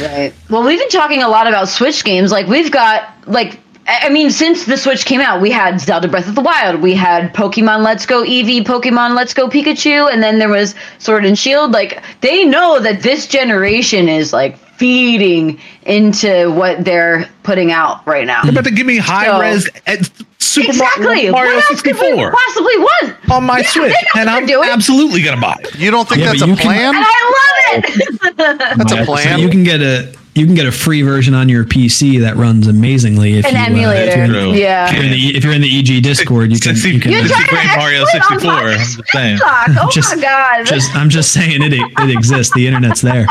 Right. 0.00 0.34
Well, 0.50 0.64
we've 0.64 0.78
been 0.78 0.88
talking 0.88 1.22
a 1.22 1.28
lot 1.28 1.46
about 1.46 1.68
Switch 1.68 2.02
games. 2.02 2.32
Like 2.32 2.48
we've 2.48 2.72
got 2.72 3.08
like 3.28 3.60
I 3.86 4.08
I 4.08 4.08
mean, 4.10 4.30
since 4.30 4.64
the 4.66 4.76
Switch 4.76 5.04
came 5.04 5.20
out, 5.20 5.40
we 5.40 5.50
had 5.50 5.80
Zelda 5.80 6.08
Breath 6.08 6.28
of 6.28 6.34
the 6.34 6.42
Wild, 6.42 6.82
we 6.82 6.94
had 6.94 7.32
Pokemon 7.32 7.84
Let's 7.84 8.06
Go 8.06 8.24
Eevee, 8.24 8.64
Pokemon 8.64 9.14
Let's 9.14 9.32
Go 9.32 9.48
Pikachu, 9.48 10.12
and 10.12 10.20
then 10.20 10.40
there 10.40 10.48
was 10.48 10.74
Sword 10.98 11.24
and 11.24 11.38
Shield. 11.38 11.70
Like 11.70 12.02
they 12.20 12.44
know 12.44 12.80
that 12.80 13.02
this 13.02 13.28
generation 13.28 14.08
is 14.08 14.32
like 14.32 14.58
feeding 14.78 15.58
into 15.82 16.50
what 16.52 16.84
they're 16.84 17.28
putting 17.42 17.72
out 17.72 18.06
right 18.06 18.26
now. 18.26 18.42
They're 18.42 18.52
about 18.52 18.64
to 18.64 18.70
give 18.70 18.86
me 18.86 18.96
high 18.96 19.26
So- 19.26 19.40
res 19.40 19.68
at 19.86 20.08
Super 20.38 20.70
Exactly. 20.70 21.04
Mario 21.04 21.32
what 21.32 21.46
else 21.48 21.82
could 21.82 21.94
we 21.96 22.00
64 22.00 22.30
possibly 22.32 22.78
want? 22.78 23.30
on 23.30 23.44
my 23.44 23.58
Yeah, 23.58 23.68
Switch, 23.68 23.94
and 24.16 24.30
I'm 24.30 24.46
they're 24.46 24.56
doing. 24.56 24.70
absolutely 24.70 25.20
gonna 25.22 25.40
buy 25.40 25.56
it. 25.60 25.74
You 25.76 25.90
don't 25.90 26.08
think 26.08 26.20
Yeah, 26.22 26.26
that's 26.28 26.42
a 26.42 26.46
you 26.46 26.56
can- 26.56 26.64
plan? 26.64 26.94
And 26.94 27.04
I 27.06 27.74
love 27.74 27.84
it. 27.84 28.36
That's 28.78 28.92
a 28.92 28.96
So 28.98 29.04
plan. 29.04 29.38
you 29.40 29.48
can 29.50 29.62
get 29.64 29.82
a 29.82 30.08
you 30.38 30.46
can 30.46 30.54
get 30.54 30.66
a 30.66 30.72
free 30.72 31.02
version 31.02 31.34
on 31.34 31.48
your 31.48 31.64
PC 31.64 32.20
that 32.20 32.36
runs 32.36 32.66
amazingly 32.68 33.38
if 33.38 33.44
An 33.46 33.54
you, 33.76 33.86
uh, 33.88 33.92
if 33.92 34.08
emulator. 34.08 34.16
you're 34.16 34.24
in- 34.24 34.30
True. 34.30 34.38
If 34.38 34.46
you're, 34.46 34.56
Yeah. 34.56 34.94
in 34.94 35.10
the, 35.10 35.36
if 35.36 35.44
you're 35.44 35.52
in 35.52 35.60
the 35.62 35.78
EG 35.78 36.00
Discord, 36.02 36.50
you 36.52 36.58
can. 36.60 36.74
60 36.76 36.90
You 36.94 37.00
can 37.00 37.10
You're 37.12 37.24
trying 37.26 37.42
to 37.44 37.48
Great 37.50 37.66
Mario 37.76 38.02
exploit 38.02 38.22
on 38.22 38.30
64, 38.38 38.52
I'm 38.52 38.78
just 38.78 39.08
saying. 39.12 39.38
Oh 39.42 39.88
Just- 39.92 40.16
my 40.16 40.22
god. 40.22 40.66
just 40.66 40.94
I'm 40.96 41.08
just 41.10 41.32
saying 41.32 41.62
it 41.62 41.72
it 41.74 42.10
exists. 42.10 42.54
The 42.54 42.66
internet's 42.66 43.00
there. 43.00 43.26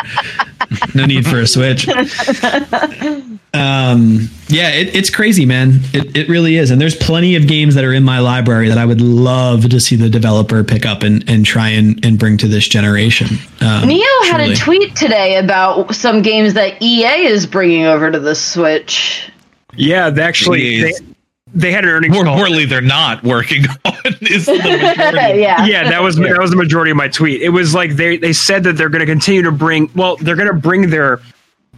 No 0.93 1.05
need 1.05 1.25
for 1.25 1.39
a 1.39 1.47
switch. 1.47 1.87
Um, 3.53 4.29
yeah, 4.49 4.69
it, 4.69 4.95
it's 4.95 5.09
crazy, 5.09 5.45
man. 5.45 5.79
It, 5.93 6.15
it 6.15 6.29
really 6.29 6.57
is. 6.57 6.69
And 6.69 6.79
there's 6.79 6.95
plenty 6.95 7.35
of 7.35 7.47
games 7.47 7.75
that 7.75 7.83
are 7.83 7.93
in 7.93 8.03
my 8.03 8.19
library 8.19 8.69
that 8.69 8.77
I 8.77 8.85
would 8.85 9.01
love 9.01 9.69
to 9.69 9.79
see 9.79 9.95
the 9.95 10.09
developer 10.09 10.63
pick 10.63 10.85
up 10.85 11.03
and, 11.03 11.27
and 11.29 11.45
try 11.45 11.69
and, 11.69 12.03
and 12.05 12.19
bring 12.19 12.37
to 12.37 12.47
this 12.47 12.67
generation. 12.67 13.27
Um, 13.61 13.87
Neo 13.87 14.05
had 14.23 14.37
truly. 14.37 14.53
a 14.53 14.55
tweet 14.55 14.95
today 14.95 15.37
about 15.37 15.95
some 15.95 16.21
games 16.21 16.53
that 16.53 16.81
EA 16.81 17.25
is 17.25 17.45
bringing 17.45 17.85
over 17.85 18.11
to 18.11 18.19
the 18.19 18.35
Switch. 18.35 19.31
Yeah, 19.75 20.09
they 20.09 20.21
actually 20.21 20.81
they, 20.81 20.93
they 21.53 21.71
had 21.71 21.83
an 21.83 21.89
earnings 21.89 22.13
More 22.13 22.23
call. 22.23 22.33
importantly, 22.33 22.65
they're 22.65 22.81
not 22.81 23.23
working 23.23 23.65
on 23.85 23.93
is 24.21 24.45
the 24.45 24.53
majority. 24.57 25.41
yeah. 25.41 25.65
yeah, 25.65 25.89
that 25.89 26.01
was 26.01 26.15
that 26.17 26.39
was 26.39 26.51
the 26.51 26.57
majority 26.57 26.91
of 26.91 26.97
my 26.97 27.07
tweet. 27.07 27.41
It 27.41 27.49
was 27.49 27.73
like 27.73 27.91
they 27.91 28.17
they 28.17 28.33
said 28.33 28.63
that 28.63 28.73
they're 28.73 28.89
going 28.89 29.01
to 29.01 29.05
continue 29.05 29.41
to 29.43 29.51
bring 29.51 29.89
well, 29.95 30.17
they're 30.17 30.35
going 30.35 30.47
to 30.47 30.53
bring 30.53 30.89
their 30.89 31.21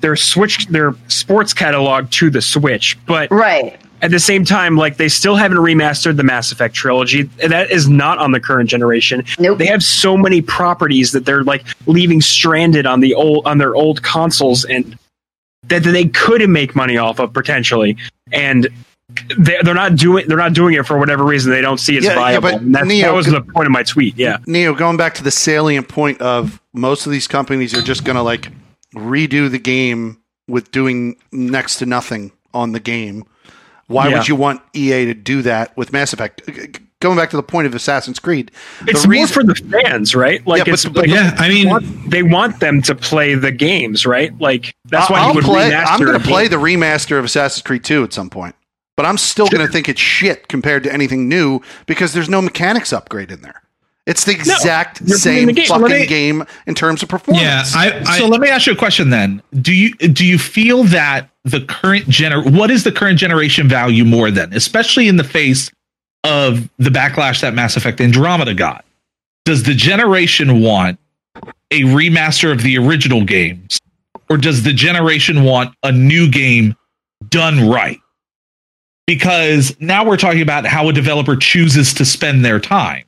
their 0.02 0.16
Switch 0.16 0.68
their 0.68 0.94
sports 1.08 1.54
catalog 1.54 2.10
to 2.12 2.30
the 2.30 2.42
Switch, 2.42 2.98
but 3.06 3.30
Right. 3.32 3.80
at 4.02 4.12
the 4.12 4.20
same 4.20 4.46
time, 4.46 4.78
like 4.78 4.98
they 4.98 5.10
still 5.10 5.36
haven't 5.36 5.58
remastered 5.58 6.16
the 6.18 6.24
Mass 6.24 6.52
Effect 6.52 6.74
trilogy. 6.74 7.24
That 7.46 7.70
is 7.70 7.90
not 7.90 8.18
on 8.18 8.32
the 8.32 8.40
current 8.40 8.70
generation. 8.70 9.24
Nope. 9.40 9.58
They 9.60 9.66
have 9.68 9.84
so 9.84 10.16
many 10.18 10.42
properties 10.42 11.12
that 11.12 11.26
they're 11.26 11.44
like 11.44 11.66
leaving 11.86 12.22
stranded 12.22 12.86
on 12.86 13.00
the 13.02 13.14
old 13.14 13.46
on 13.46 13.58
their 13.58 13.76
old 13.76 14.02
consoles 14.04 14.64
and 14.66 14.98
that 15.68 15.84
they 15.84 16.06
could 16.06 16.48
make 16.50 16.76
money 16.76 16.98
off 16.98 17.20
of 17.20 17.34
potentially. 17.34 17.98
And 18.32 18.70
they, 19.38 19.58
they're 19.64 19.74
not 19.74 19.96
doing 19.96 20.28
they're 20.28 20.38
not 20.38 20.54
doing 20.54 20.76
it 20.76 20.86
for 20.86 20.98
whatever 20.98 21.24
reason 21.26 21.52
they 21.52 21.62
don't 21.62 21.80
see 21.80 21.98
it's 21.98 22.06
Yeah, 22.06 22.12
yeah, 22.14 22.40
viable. 22.40 22.52
but 22.70 22.80
And 22.80 22.88
Neo, 22.88 23.08
that 23.08 23.14
was 23.16 23.26
the 23.26 23.42
point 23.42 23.66
of 23.66 23.72
my 23.72 23.84
tweet. 23.84 24.16
Yeah. 24.18 24.38
Neo, 24.46 24.74
going 24.74 24.98
back 24.98 25.16
to 25.16 25.24
the 25.24 25.32
salient 25.32 25.88
point 25.90 26.22
of 26.22 26.62
most 26.74 27.06
of 27.06 27.12
these 27.12 27.28
companies 27.28 27.74
are 27.74 27.82
just 27.82 28.04
going 28.06 28.16
to 28.16 28.22
like 28.22 28.50
redo 28.96 29.50
the 29.50 29.60
game 29.60 30.18
with 30.48 30.72
doing 30.72 31.16
next 31.32 31.78
to 31.78 31.86
nothing 31.86 32.32
on 32.54 32.72
the 32.72 32.80
game. 32.80 33.24
Why 33.88 34.08
Yeah. 34.08 34.18
would 34.20 34.28
you 34.28 34.36
want 34.36 34.62
EA 34.76 35.06
to 35.06 35.14
do 35.14 35.42
that 35.44 35.76
with 35.78 35.94
Mass 35.94 36.14
Effect? 36.14 36.42
G- 36.46 36.54
g- 36.68 36.80
Going 37.02 37.16
back 37.16 37.30
to 37.30 37.38
the 37.38 37.44
point 37.44 37.66
of 37.66 37.74
Assassin's 37.74 38.20
Creed, 38.20 38.52
It's 38.86 39.04
the 39.04 39.08
more 39.08 39.26
for 39.26 39.42
the 39.42 39.56
fans, 39.56 40.16
right? 40.16 40.46
Like 40.46 40.68
Yeah, 40.68 40.74
it's 40.74 40.84
but- 40.84 40.98
like 40.98 41.08
Yeah, 41.10 41.34
I 41.40 41.48
they 41.48 41.54
mean- 41.54 41.70
want, 41.70 42.12
they 42.12 42.24
want 42.24 42.60
them 42.60 42.82
to 42.82 42.94
play 42.94 43.36
the 43.36 43.54
games, 43.54 44.06
right? 44.06 44.38
Like 44.38 44.74
that's 44.90 45.10
why 45.10 45.20
I'll 45.22 45.30
you 45.30 45.36
would 45.36 45.46
play. 45.46 45.72
remaster 45.72 45.86
I'm 45.88 46.00
going 46.04 46.20
to 46.20 46.28
play 46.28 46.50
the 46.50 46.58
remaster 46.58 47.18
of 47.18 47.24
Assassin's 47.24 47.62
Creed 47.64 47.86
2 47.86 48.04
at 48.04 48.12
some 48.12 48.30
point. 48.30 48.54
but 48.98 49.06
I'm 49.06 49.18
still 49.18 49.48
going 49.48 49.66
to 49.66 49.72
think 49.72 49.88
it's 49.88 50.02
shit 50.02 50.50
compared 50.50 50.84
to 50.84 50.92
anything 50.94 51.30
new 51.30 51.62
because 51.86 52.12
there's 52.12 52.28
no 52.28 52.42
mechanics 52.42 52.92
upgrade 52.92 53.32
in 53.32 53.42
there. 53.44 53.62
It's 54.10 54.24
the 54.24 54.32
exact 54.32 55.02
you're 55.02 55.20
same 55.20 55.46
the 55.46 55.54
game. 55.54 55.68
fucking 55.68 55.88
me- 55.88 56.06
game 56.08 56.44
in 56.66 56.74
terms 56.74 57.04
of 57.04 57.10
performance. 57.10 57.44
Yeah, 57.44 57.64
I, 57.76 58.02
I 58.08 58.18
so 58.18 58.28
let 58.28 58.42
me 58.42 58.50
ask 58.50 58.66
you 58.66 58.74
a 58.74 58.76
question 58.76 59.12
then. 59.12 59.44
Do 59.62 59.72
you 59.72 59.94
do 59.96 60.26
you 60.26 60.40
feel 60.40 60.84
that 60.86 61.30
the 61.44 61.62
current 61.62 62.06
gener 62.06 62.44
what 62.52 62.72
is 62.72 62.84
the 62.84 62.92
current 62.92 63.20
generation 63.20 63.70
value 63.70 64.04
more 64.04 64.32
than, 64.32 64.52
especially 64.54 65.08
in 65.08 65.18
the 65.18 65.24
face 65.24 65.70
of 66.24 66.68
the 66.80 66.90
backlash 66.90 67.42
that 67.42 67.54
Mass 67.54 67.78
Effect 67.78 68.02
Andromeda 68.02 68.56
got? 68.56 68.84
Does 69.46 69.62
the 69.62 69.76
generation 69.76 70.60
want 70.60 71.00
a 71.70 71.82
remaster 71.82 72.52
of 72.52 72.64
the 72.64 72.80
original 72.80 73.24
games, 73.24 73.80
or 74.28 74.38
does 74.38 74.64
the 74.64 74.74
generation 74.74 75.44
want 75.44 75.76
a 75.84 75.92
new 75.92 76.28
game 76.28 76.76
done 77.30 77.70
right? 77.70 78.00
Because 79.06 79.80
now 79.80 80.04
we're 80.04 80.18
talking 80.18 80.42
about 80.42 80.66
how 80.66 80.90
a 80.90 80.94
developer 80.94 81.36
chooses 81.36 81.94
to 81.94 82.06
spend 82.06 82.44
their 82.44 82.60
time. 82.60 83.04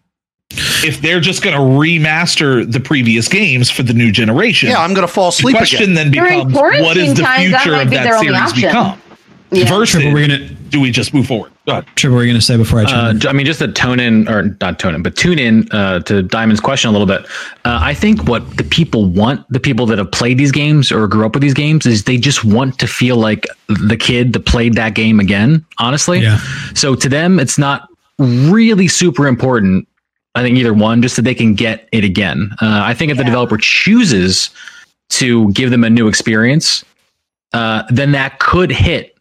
If 0.86 1.02
they're 1.02 1.20
just 1.20 1.42
going 1.44 1.56
to 1.56 1.62
remaster 1.62 2.70
the 2.70 2.80
previous 2.80 3.28
games 3.28 3.70
for 3.70 3.84
the 3.84 3.94
new 3.94 4.12
generation, 4.12 4.70
yeah, 4.70 4.80
I'm 4.82 4.94
going 4.94 5.08
to 5.08 5.14
fall 5.14 5.26
the 5.32 5.36
asleep 5.38 5.58
question 5.58 5.84
again. 5.84 5.94
then 5.96 6.12
During 6.12 6.48
becomes 6.48 6.54
what 6.56 6.98
is 6.98 7.14
quarantine 7.14 7.16
the 7.16 7.22
times, 7.22 7.52
that 7.52 7.62
future 7.62 7.76
might 7.78 7.84
of 7.84 7.90
be 7.90 7.96
that 7.98 8.04
their 8.04 8.16
only 8.16 8.28
series 8.28 8.42
option. 8.42 8.70
become? 8.70 9.02
Yeah. 9.54 9.66
Versus, 9.68 9.96
Triple, 10.02 10.14
we're 10.14 10.28
gonna 10.30 10.48
do 10.48 10.80
we 10.80 10.92
just 10.92 11.14
move 11.14 11.28
forward? 11.28 11.52
Go 11.66 11.74
ahead. 11.74 11.86
Triple, 11.98 12.16
we're 12.16 12.26
gonna 12.26 12.40
say 12.40 12.56
before 12.56 12.80
I 12.80 12.84
Uh, 12.84 12.88
chime 12.88 13.10
in. 13.12 13.20
j- 13.20 13.28
I 13.28 13.34
mean, 13.34 13.46
just 13.46 13.60
to 13.60 13.68
tone 13.68 14.00
in, 14.00 14.26
or 14.30 14.56
not 14.62 14.80
tone 14.80 14.96
in, 14.96 15.04
but 15.04 15.18
tune 15.18 15.38
in 15.40 15.68
uh, 15.72 16.00
to 16.04 16.24
Diamond's 16.24 16.62
question 16.62 16.88
a 16.88 16.94
little 16.94 17.06
bit. 17.06 17.24
Uh, 17.66 17.78
I 17.82 17.94
think 17.94 18.30
what 18.30 18.56
the 18.56 18.64
people 18.64 19.08
want, 19.08 19.42
the 19.52 19.60
people 19.60 19.86
that 19.88 19.98
have 19.98 20.10
played 20.10 20.38
these 20.38 20.54
games 20.54 20.90
or 20.90 21.06
grew 21.06 21.26
up 21.26 21.34
with 21.34 21.42
these 21.44 21.54
games, 21.54 21.86
is 21.86 22.06
they 22.06 22.16
just 22.18 22.46
want 22.46 22.80
to 22.80 22.88
feel 22.88 23.18
like 23.18 23.46
the 23.68 23.98
kid 23.98 24.32
that 24.32 24.46
played 24.46 24.76
that 24.76 24.94
game 24.94 25.20
again, 25.20 25.66
honestly. 25.80 26.22
Yeah. 26.22 26.40
So 26.74 26.96
to 26.96 27.10
them, 27.10 27.38
it's 27.38 27.58
not 27.58 27.90
really 28.20 28.88
super 28.88 29.28
important. 29.28 29.86
I 30.36 30.42
think 30.42 30.58
either 30.58 30.74
one, 30.74 31.02
just 31.02 31.16
so 31.16 31.22
they 31.22 31.36
can 31.36 31.54
get 31.56 31.90
it 31.92 32.04
again. 32.04 32.52
Uh, 32.62 32.82
I 32.84 32.94
think 32.94 33.12
if 33.12 33.18
the 33.18 33.24
developer 33.24 33.58
chooses 33.58 34.50
to 35.10 35.52
give 35.52 35.72
them 35.72 35.84
a 35.84 35.90
new 35.90 36.08
experience, 36.08 36.86
uh, 37.54 37.84
then 37.90 38.14
that 38.14 38.40
could 38.40 38.72
hit 38.72 39.18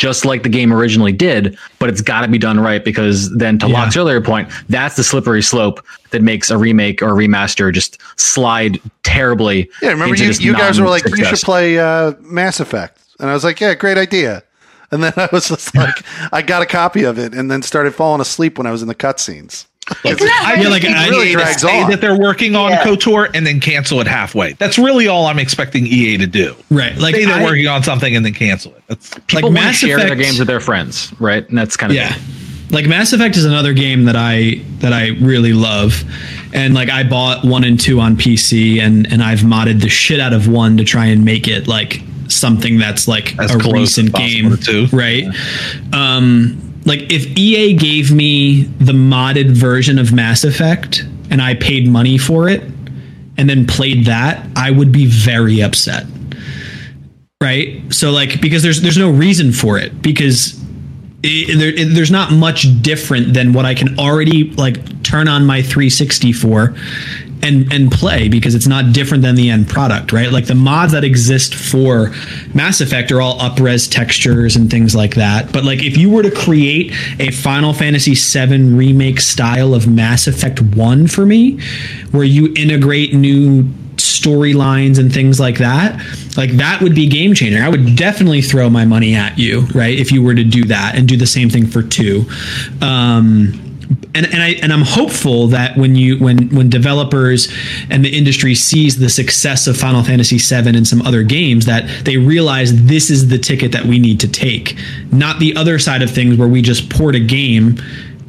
just 0.00 0.24
like 0.24 0.42
the 0.42 0.48
game 0.48 0.72
originally 0.72 1.12
did, 1.12 1.58
but 1.78 1.90
it's 1.90 2.00
got 2.00 2.22
to 2.22 2.28
be 2.28 2.38
done 2.38 2.58
right 2.58 2.82
because 2.84 3.30
then, 3.36 3.58
to 3.58 3.68
Yeah. 3.68 3.74
Locke's 3.74 3.96
earlier 3.96 4.20
point, 4.20 4.50
that's 4.70 4.96
the 4.96 5.04
slippery 5.04 5.42
slope 5.42 5.84
that 6.10 6.22
makes 6.22 6.50
a 6.50 6.56
remake 6.56 7.02
or 7.02 7.10
a 7.10 7.12
remaster 7.12 7.72
just 7.72 7.98
slide 8.16 8.80
terribly. 9.02 9.70
Yeah, 9.82 9.90
remember 9.90 10.14
into 10.14 10.42
you, 10.42 10.52
you 10.52 10.56
guys 10.56 10.80
were 10.80 10.88
like, 10.88 11.04
you 11.06 11.24
should 11.24 11.40
play 11.40 11.78
uh, 11.78 12.14
Mass 12.20 12.60
Effect. 12.60 12.98
And 13.20 13.28
I 13.28 13.34
was 13.34 13.44
like, 13.44 13.60
yeah, 13.60 13.74
great 13.74 13.98
idea. 13.98 14.42
And 14.90 15.02
then 15.02 15.12
I 15.16 15.28
was 15.32 15.48
just 15.48 15.74
like, 15.76 16.02
I 16.32 16.40
got 16.40 16.62
a 16.62 16.66
copy 16.66 17.04
of 17.04 17.18
it 17.18 17.34
and 17.34 17.50
then 17.50 17.60
started 17.60 17.94
falling 17.94 18.22
asleep 18.22 18.56
when 18.56 18.66
I 18.66 18.72
was 18.72 18.80
in 18.80 18.88
the 18.88 18.94
cutscenes. 18.94 19.66
Isn't 20.04 20.22
I 20.22 20.54
right? 20.54 20.62
Yeah, 20.62 20.68
like, 20.68 20.82
think 20.82 20.96
I- 20.96 21.06
EA 21.06 21.10
really 21.10 21.36
to 21.36 21.58
say 21.58 21.82
on. 21.82 21.90
that 21.90 22.00
they're 22.00 22.18
working 22.18 22.54
on 22.56 22.70
Yeah. 22.70 22.84
KOTOR 22.84 23.30
and 23.34 23.46
then 23.46 23.60
cancel 23.60 24.00
it 24.00 24.06
halfway. 24.06 24.52
That's 24.54 24.78
really 24.78 25.08
all 25.08 25.26
I'm 25.26 25.38
expecting 25.38 25.86
EA 25.86 26.16
to 26.18 26.26
do. 26.26 26.54
right, 26.70 26.96
like 26.98 27.14
Say 27.14 27.24
they're 27.24 27.34
I- 27.40 27.44
working 27.44 27.66
on 27.66 27.82
something 27.82 28.14
and 28.16 28.24
then 28.24 28.34
cancel 28.34 28.72
it. 28.72 28.82
That's 28.88 29.10
People 29.26 29.50
like 29.50 29.52
Mass 29.62 29.76
share 29.76 29.96
their 29.98 30.06
Effect- 30.06 30.20
games 30.22 30.38
with 30.38 30.48
their 30.48 30.60
friends, 30.60 31.12
right? 31.18 31.48
And 31.48 31.56
that's 31.58 31.76
kind 31.76 31.90
of 31.92 31.96
yeah 31.96 32.14
like 32.72 32.86
mass 32.86 33.12
effect 33.12 33.36
is 33.36 33.44
another 33.44 33.72
game 33.72 34.04
that 34.04 34.14
i 34.14 34.60
that 34.78 34.92
i 34.92 35.08
really 35.20 35.52
love 35.52 36.04
and 36.54 36.72
like 36.72 36.88
i 36.88 37.02
bought 37.02 37.44
one 37.44 37.64
and 37.64 37.80
two 37.80 37.98
on 37.98 38.16
pc 38.16 38.80
and 38.80 39.12
and 39.12 39.24
i've 39.24 39.40
modded 39.40 39.80
the 39.80 39.88
shit 39.88 40.20
out 40.20 40.32
of 40.32 40.46
one 40.46 40.76
to 40.76 40.84
try 40.84 41.06
and 41.06 41.24
make 41.24 41.48
it 41.48 41.66
like 41.66 42.00
something 42.28 42.78
that's 42.78 43.08
like 43.08 43.36
As 43.40 43.52
a 43.52 43.58
close 43.58 43.98
recent 43.98 44.14
as 44.16 44.20
game 44.32 44.56
to 44.56 44.86
two. 44.86 44.96
right 44.96 45.24
um 45.92 46.69
like 46.90 47.00
if 47.10 47.24
ea 47.38 47.72
gave 47.74 48.10
me 48.12 48.64
the 48.78 48.92
modded 48.92 49.50
version 49.52 49.98
of 49.98 50.12
mass 50.12 50.44
effect 50.44 51.04
and 51.30 51.40
i 51.40 51.54
paid 51.54 51.86
money 51.88 52.18
for 52.18 52.48
it 52.48 52.60
and 53.38 53.48
then 53.48 53.66
played 53.66 54.04
that 54.06 54.34
i 54.56 54.70
would 54.70 54.90
be 54.92 55.06
very 55.06 55.62
upset. 55.62 56.04
Right? 57.42 57.82
So 57.94 58.10
like 58.10 58.42
because 58.42 58.62
there's 58.62 58.82
there's 58.82 58.98
no 58.98 59.10
reason 59.10 59.50
for 59.52 59.78
it 59.78 60.02
because 60.02 60.60
it, 61.22 61.58
there, 61.58 61.70
it- 61.70 61.94
there's 61.94 62.10
not 62.10 62.32
much 62.32 62.66
different 62.82 63.32
than 63.32 63.54
what 63.54 63.64
I 63.64 63.74
can 63.74 63.98
already 63.98 64.50
like 64.64 65.02
turn 65.02 65.26
on 65.26 65.46
my 65.46 65.62
360 65.62 66.32
for 66.32 66.74
and 67.42 67.72
and 67.72 67.90
play 67.90 68.28
because 68.28 68.54
it's 68.54 68.66
not 68.66 68.92
different 68.92 69.22
than 69.22 69.34
the 69.34 69.50
end 69.50 69.68
product, 69.68 70.12
right? 70.12 70.30
Like 70.30 70.46
the 70.46 70.54
mods 70.54 70.92
that 70.92 71.04
exist 71.04 71.54
for 71.54 72.12
Mass 72.54 72.80
Effect 72.80 73.10
are 73.12 73.20
all 73.20 73.38
upres 73.38 73.90
textures 73.90 74.56
and 74.56 74.70
things 74.70 74.94
like 74.94 75.14
that. 75.14 75.52
But 75.52 75.64
like 75.64 75.82
if 75.82 75.96
you 75.96 76.10
were 76.10 76.22
to 76.22 76.30
create 76.30 76.92
a 77.18 77.30
Final 77.30 77.72
Fantasy 77.72 78.14
VII 78.14 78.74
remake 78.74 79.20
style 79.20 79.74
of 79.74 79.88
Mass 79.88 80.26
Effect 80.26 80.60
1 80.60 81.06
for 81.06 81.26
me, 81.26 81.60
where 82.10 82.24
you 82.24 82.52
integrate 82.56 83.14
new 83.14 83.64
storylines 83.96 84.98
and 84.98 85.12
things 85.12 85.38
like 85.38 85.58
that 85.58 86.02
like 86.36 86.50
that 86.52 86.80
would 86.80 86.94
be 86.94 87.06
game 87.06 87.34
changer 87.34 87.62
i 87.62 87.68
would 87.68 87.96
definitely 87.96 88.40
throw 88.40 88.70
my 88.70 88.84
money 88.84 89.14
at 89.14 89.38
you 89.38 89.60
right 89.74 89.98
if 89.98 90.10
you 90.10 90.22
were 90.22 90.34
to 90.34 90.44
do 90.44 90.64
that 90.64 90.94
and 90.96 91.06
do 91.06 91.18
the 91.18 91.26
same 91.26 91.50
thing 91.50 91.66
for 91.66 91.82
two 91.82 92.24
um 92.80 93.69
and, 94.14 94.26
and 94.26 94.42
I 94.42 94.50
and 94.62 94.72
I'm 94.72 94.82
hopeful 94.82 95.48
that 95.48 95.76
when 95.76 95.96
you 95.96 96.18
when 96.18 96.48
when 96.50 96.70
developers 96.70 97.52
and 97.90 98.04
the 98.04 98.16
industry 98.16 98.54
sees 98.54 98.98
the 98.98 99.10
success 99.10 99.66
of 99.66 99.76
Final 99.76 100.04
Fantasy 100.04 100.38
VII 100.38 100.76
and 100.76 100.86
some 100.86 101.02
other 101.02 101.24
games 101.24 101.66
that 101.66 102.04
they 102.04 102.16
realize 102.16 102.84
this 102.86 103.10
is 103.10 103.28
the 103.28 103.38
ticket 103.38 103.72
that 103.72 103.84
we 103.84 103.98
need 103.98 104.20
to 104.20 104.28
take, 104.28 104.76
not 105.10 105.40
the 105.40 105.56
other 105.56 105.78
side 105.78 106.02
of 106.02 106.10
things 106.10 106.36
where 106.36 106.48
we 106.48 106.62
just 106.62 106.88
port 106.88 107.16
a 107.16 107.20
game 107.20 107.80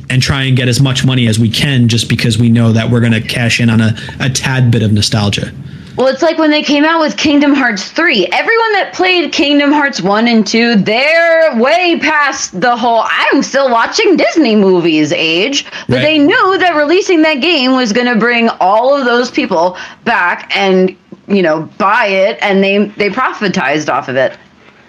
and 0.10 0.22
try 0.22 0.44
and 0.44 0.58
get 0.58 0.68
as 0.68 0.82
much 0.82 1.06
money 1.06 1.28
as 1.28 1.40
we 1.40 1.50
can 1.50 1.88
just 1.88 2.10
because 2.10 2.38
we 2.38 2.50
know 2.50 2.72
that 2.72 2.90
we're 2.90 3.00
going 3.00 3.14
to 3.14 3.22
cash 3.22 3.60
in 3.60 3.70
on 3.70 3.80
a, 3.80 3.96
a 4.20 4.30
tad 4.30 4.72
bit 4.72 4.82
of 4.84 4.92
nostalgia. 4.92 5.54
Well, 5.98 6.08
it's 6.08 6.22
like 6.22 6.38
when 6.38 6.52
they 6.52 6.64
came 6.64 6.86
out 6.86 7.02
with 7.02 7.18
Kingdom 7.18 7.54
Hearts 7.54 7.92
3. 7.92 8.28
Everyone 8.28 8.74
that 8.74 8.94
played 8.94 9.32
Kingdom 9.34 9.72
Hearts 9.74 10.02
1 10.02 10.28
and 10.28 10.48
2, 10.48 10.76
they're 10.78 11.56
way 11.58 12.00
past 12.00 12.60
the 12.62 12.76
whole 12.78 13.04
I'm 13.10 13.44
still 13.44 13.70
watching 13.70 14.16
Disney 14.16 14.56
movies 14.56 15.12
age. 15.12 15.66
But 15.88 15.96
Right. 15.98 16.02
they 16.02 16.18
knew 16.18 16.58
that 16.60 16.76
releasing 16.76 17.22
that 17.24 17.42
game 17.42 17.74
was 17.74 17.92
going 17.92 18.08
to 18.08 18.16
bring 18.16 18.48
all 18.62 18.96
of 18.98 19.04
those 19.06 19.30
people 19.30 19.78
back 20.06 20.50
and, 20.56 20.96
you 21.28 21.42
know, 21.42 21.64
buy 21.78 22.06
it 22.08 22.40
and 22.42 22.64
they 22.64 22.86
they 22.98 23.10
profitized 23.10 23.92
off 23.92 24.08
of 24.08 24.16
it. 24.16 24.38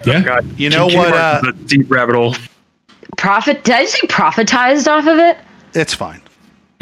Yeah. 0.05 0.21
God, 0.21 0.45
You 0.57 0.69
know 0.69 0.87
Kingdom 0.87 1.11
what, 1.11 1.19
Hearts 1.19 1.47
uh, 1.47 1.51
deep 1.65 1.91
rabbit 1.91 2.15
hole. 2.15 2.35
Profit 3.17 3.63
did 3.65 3.75
I 3.75 3.85
say 3.85 4.07
profitized 4.07 4.87
off 4.87 5.05
of 5.07 5.17
it? 5.19 5.37
It's 5.73 5.93
fine. 5.93 6.21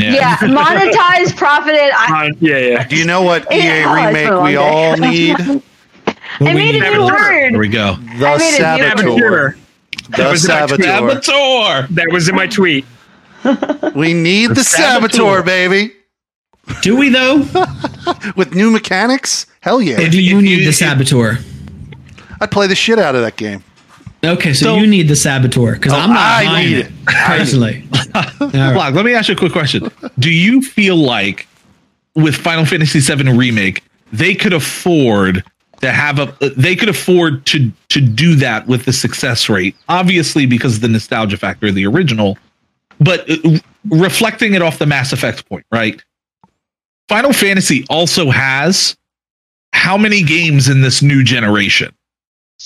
Yeah, 0.06 0.38
monetized, 0.42 1.36
profited. 1.38 1.92
I, 1.94 2.30
Uh, 2.30 2.34
yeah, 2.40 2.58
yeah. 2.58 2.88
Do 2.88 2.96
you 2.96 3.06
know 3.06 3.22
what 3.22 3.46
Yeah, 3.52 3.58
EA 3.58 3.82
it's 3.82 4.08
remake 4.28 4.44
we 4.44 4.50
day. 4.52 4.56
all 4.56 4.98
need? 5.12 5.36
I 6.40 6.54
made 6.54 6.76
a 6.76 6.80
new 6.80 7.08
Saboteur. 7.08 7.14
word. 7.14 7.52
There 7.54 7.60
we 7.60 7.68
go. 7.68 7.96
The 8.20 8.28
I 8.28 8.38
made 8.38 8.54
a 8.54 8.58
Saboteur. 8.58 8.94
Saboteur. 8.94 9.58
The 10.10 10.24
was 10.32 10.48
in 10.48 10.56
my 10.56 10.66
tweet. 10.66 10.86
Saboteur. 10.96 11.88
Saboteur. 11.88 11.88
That 11.96 12.08
was 12.12 12.30
in 12.30 12.36
my 12.36 12.48
tweet. 12.48 12.86
We 13.96 14.14
need 14.14 14.52
the 14.52 14.64
Saboteur, 14.64 15.18
Saboteur. 15.18 15.44
baby. 15.44 15.94
Do 16.84 16.96
we 16.96 17.10
though? 17.10 17.38
With 18.36 18.54
new 18.56 18.70
mechanics? 18.72 19.48
Hell 19.62 19.82
yeah. 19.82 20.00
Or 20.00 20.10
do 20.10 20.22
you 20.22 20.38
if 20.38 20.44
need 20.44 20.60
you- 20.60 20.66
the 20.66 20.74
saboteur? 20.74 21.40
I'd 22.40 22.52
play 22.52 22.68
the 22.68 22.76
shit 22.76 22.98
out 23.00 23.16
of 23.16 23.22
that 23.22 23.36
game. 23.36 23.64
Okay, 24.24 24.54
so, 24.54 24.66
So- 24.66 24.76
you 24.78 24.88
need 24.88 25.08
the 25.08 25.16
saboteur 25.16 25.74
because 25.74 25.94
Oh, 25.94 25.98
I'm 25.98 26.10
not 26.10 26.20
I 26.20 26.46
buying 26.46 26.70
need 26.70 26.78
it, 26.78 26.86
it. 26.86 26.92
I 27.08 27.38
need 27.38 27.38
personally. 27.40 27.84
All 28.16 28.24
right. 28.50 28.76
Locke, 28.76 28.94
let 28.94 29.06
me 29.06 29.14
ask 29.14 29.30
you 29.30 29.36
a 29.36 29.38
quick 29.38 29.52
question. 29.52 29.90
Do 30.20 30.32
you 30.32 30.62
feel 30.62 30.96
like 30.98 31.48
with 32.16 32.36
Final 32.36 32.66
Fantasy 32.66 33.00
VII 33.00 33.32
Remake, 33.32 33.84
they 34.12 34.36
could 34.36 34.54
afford 34.54 35.44
to 35.80 35.92
have 35.92 36.20
a 36.20 36.36
they 36.58 36.76
could 36.76 36.90
afford 36.90 37.46
to 37.48 37.72
to 37.90 38.00
do 38.02 38.36
that 38.36 38.68
with 38.68 38.86
the 38.86 38.94
success 38.94 39.50
rate? 39.50 39.76
Obviously, 39.90 40.46
because 40.46 40.76
of 40.76 40.82
the 40.82 40.88
nostalgia 40.90 41.38
factor 41.38 41.68
of 41.68 41.76
the 41.76 41.88
original, 41.88 42.38
but 43.00 43.28
uh, 43.32 43.58
reflecting 43.86 44.54
it 44.54 44.62
off 44.62 44.78
the 44.78 44.86
Mass 44.86 45.14
Effect 45.14 45.48
point, 45.50 45.66
right? 45.72 46.04
Final 47.10 47.34
Fantasy 47.34 47.86
also 47.90 48.30
has 48.30 48.96
how 49.74 49.98
many 49.98 50.22
games 50.22 50.68
in 50.70 50.82
this 50.82 51.02
new 51.02 51.24
generation? 51.24 51.92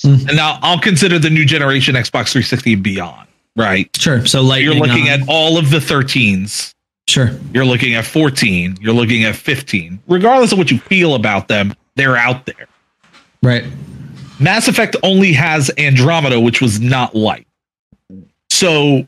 Mhm. 0.04 0.28
And 0.28 0.36
now 0.36 0.58
I'll 0.62 0.78
consider 0.80 1.18
the 1.18 1.30
new 1.30 1.44
generation 1.44 1.94
Xbox 1.94 2.30
360 2.32 2.74
and 2.74 2.82
beyond, 2.82 3.28
right? 3.56 3.88
Sure. 3.98 4.24
So 4.26 4.42
lightning. 4.42 4.76
You're 4.76 4.86
looking 4.86 5.08
on. 5.10 5.22
at 5.22 5.28
all 5.28 5.58
of 5.58 5.70
the 5.70 5.78
13s. 5.80 6.72
sure. 7.08 7.30
You're 7.54 7.64
looking 7.64 7.94
at 7.94 8.04
14. 8.04 8.76
You're 8.80 8.92
looking 8.94 9.24
at 9.24 9.36
15. 9.36 10.00
Regardless 10.08 10.52
of 10.52 10.58
what 10.58 10.70
you 10.70 10.78
feel 10.78 11.14
about 11.14 11.46
them, 11.48 11.72
they're 11.94 12.16
out 12.16 12.46
there. 12.46 12.66
Right. 13.42 13.64
Mass 14.40 14.66
Effect 14.68 14.96
only 15.02 15.32
has 15.32 15.70
Andromeda, 15.78 16.40
which 16.40 16.60
was 16.60 16.80
not 16.80 17.14
light. 17.14 17.46
So, 18.50 19.06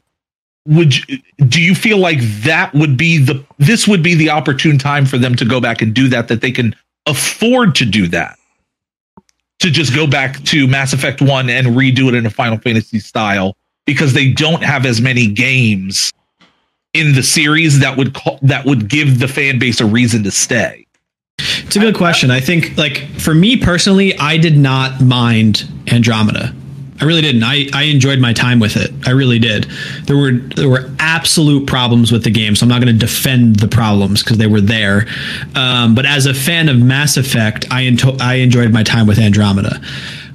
would 0.67 0.97
you, 1.09 1.19
do 1.49 1.61
you 1.61 1.75
feel 1.75 1.99
like 1.99 2.21
that 2.43 2.73
would 2.75 2.97
be 2.97 3.19
the 3.19 3.43
this 3.59 3.89
would 3.89 4.03
be 4.03 4.15
the 4.15 4.31
opportune 4.31 4.79
time 4.79 5.05
for 5.07 5.19
them 5.19 5.35
to 5.35 5.45
go 5.45 5.61
back 5.61 5.83
and 5.83 5.93
do 5.93 6.09
that? 6.09 6.29
That 6.29 6.41
they 6.41 6.51
can 6.53 6.75
afford 7.07 7.75
to 7.77 7.85
do 7.85 8.07
that, 8.09 8.38
to 9.61 9.71
just 9.71 9.95
go 9.95 10.07
back 10.07 10.43
to 10.45 10.67
Mass 10.67 10.93
Effect 10.93 11.21
One 11.21 11.49
and 11.51 11.69
redo 11.69 12.09
it 12.09 12.15
in 12.15 12.27
a 12.27 12.31
Final 12.31 12.59
Fantasy 12.59 13.01
style 13.01 13.57
because 13.87 14.13
they 14.13 14.33
don't 14.33 14.63
have 14.63 14.87
as 14.87 15.01
many 15.01 15.27
games 15.27 16.13
in 16.95 17.15
the 17.15 17.23
series 17.23 17.81
that 17.81 17.97
would 17.97 18.15
call, 18.15 18.39
that 18.43 18.65
would 18.65 18.89
give 18.89 19.19
the 19.19 19.29
fan 19.29 19.59
base 19.59 19.81
a 19.81 19.87
reason 19.87 20.23
to 20.25 20.31
stay. 20.31 20.87
It's 21.39 21.77
a 21.77 21.81
good 21.81 21.97
question. 21.97 22.31
I 22.31 22.41
think, 22.41 22.77
like, 22.77 23.09
for 23.19 23.35
me 23.35 23.57
personally, 23.57 24.17
I 24.19 24.39
did 24.39 24.57
not 24.57 25.01
mind 25.01 25.71
Andromeda. 25.87 26.55
I 27.01 27.05
really 27.05 27.23
didn't. 27.23 27.45
I, 27.45 27.69
I 27.73 27.85
enjoyed 27.85 28.19
my 28.19 28.33
time 28.33 28.59
with 28.59 28.77
it. 28.77 28.93
I 29.07 29.11
really 29.11 29.39
did. 29.39 29.65
There 30.05 30.17
were 30.17 30.33
there 30.33 30.69
were 30.69 30.91
absolute 30.99 31.67
problems 31.67 32.11
with 32.11 32.25
the 32.25 32.31
game, 32.31 32.57
so 32.57 32.65
I'm 32.65 32.69
not 32.69 32.83
going 32.83 32.93
to 32.93 32.99
defend 32.99 33.57
the 33.57 33.69
problems 33.69 34.23
because 34.23 34.39
they 34.39 34.49
were 34.49 34.61
there. 34.61 35.07
Um, 35.55 35.95
but 35.95 36.07
as 36.07 36.27
a 36.27 36.35
fan 36.35 36.69
of 36.69 36.79
Mass 36.79 37.17
Effect, 37.17 37.67
I 37.71 37.97
I 38.21 38.35
enjoyed 38.37 38.73
my 38.73 38.83
time 38.83 39.07
with 39.07 39.19
Andromeda. 39.19 39.81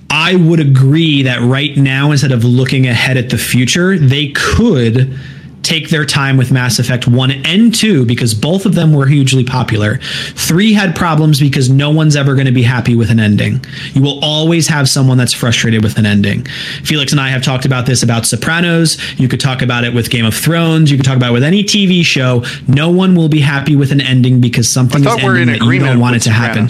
I 0.10 0.36
would 0.36 0.60
agree 0.60 1.24
that 1.24 1.42
right 1.42 1.76
now, 1.76 2.12
instead 2.12 2.32
of 2.32 2.44
looking 2.46 2.88
ahead 2.88 3.18
at 3.18 3.30
the 3.30 3.38
future, 3.38 3.98
they 3.98 4.30
could 4.30 5.20
take 5.64 5.90
their 5.90 6.06
time 6.06 6.38
with 6.38 6.52
Mass 6.52 6.78
Effect 6.78 7.08
1 7.08 7.32
and 7.32 7.74
2 7.74 8.06
because 8.06 8.34
both 8.34 8.66
of 8.66 8.76
them 8.76 8.94
were 8.94 9.06
hugely 9.08 9.44
popular. 9.44 9.98
3 10.36 10.74
had 10.74 10.96
problems 10.96 11.40
because 11.40 11.70
no 11.70 11.90
one's 11.90 12.16
ever 12.16 12.36
going 12.36 12.46
to 12.46 12.52
be 12.52 12.64
happy 12.64 12.96
with 12.96 13.10
an 13.10 13.20
ending. 13.20 13.64
You 13.94 14.02
will 14.02 14.24
always 14.24 14.68
have 14.68 14.90
someone 14.90 15.18
that's 15.18 15.34
frustrated 15.34 15.84
with 15.84 15.98
an 15.98 16.06
ending. 16.06 16.46
Felix 16.84 17.12
and 17.12 17.22
I 17.22 17.30
have 17.30 17.44
talked 17.44 17.66
about 17.66 17.86
this 17.86 18.04
about 18.04 18.26
Sopranos. 18.26 18.98
You 19.20 19.28
could 19.28 19.40
talk 19.40 19.62
about 19.62 19.86
it 19.86 19.94
with 19.94 20.10
Game 20.10 20.26
of 20.26 20.36
Thrones. 20.36 20.92
You 20.92 20.98
could 20.98 21.06
talk 21.06 21.18
about 21.18 21.30
it 21.30 21.34
with 21.34 21.44
any 21.44 21.64
TV 21.64 22.04
show. 22.04 22.44
No 22.68 22.92
one 22.92 23.16
will 23.16 23.30
be 23.30 23.40
happy 23.40 23.76
with 23.76 23.92
an 23.92 24.02
ending 24.02 24.42
because 24.42 24.68
something 24.70 25.02
is 25.02 25.08
ending 25.08 25.44
in 25.44 25.60
that 25.60 25.62
you 25.66 25.80
don't 25.80 26.00
want 26.00 26.18
it 26.18 26.22
to 26.24 26.32
happen. 26.32 26.68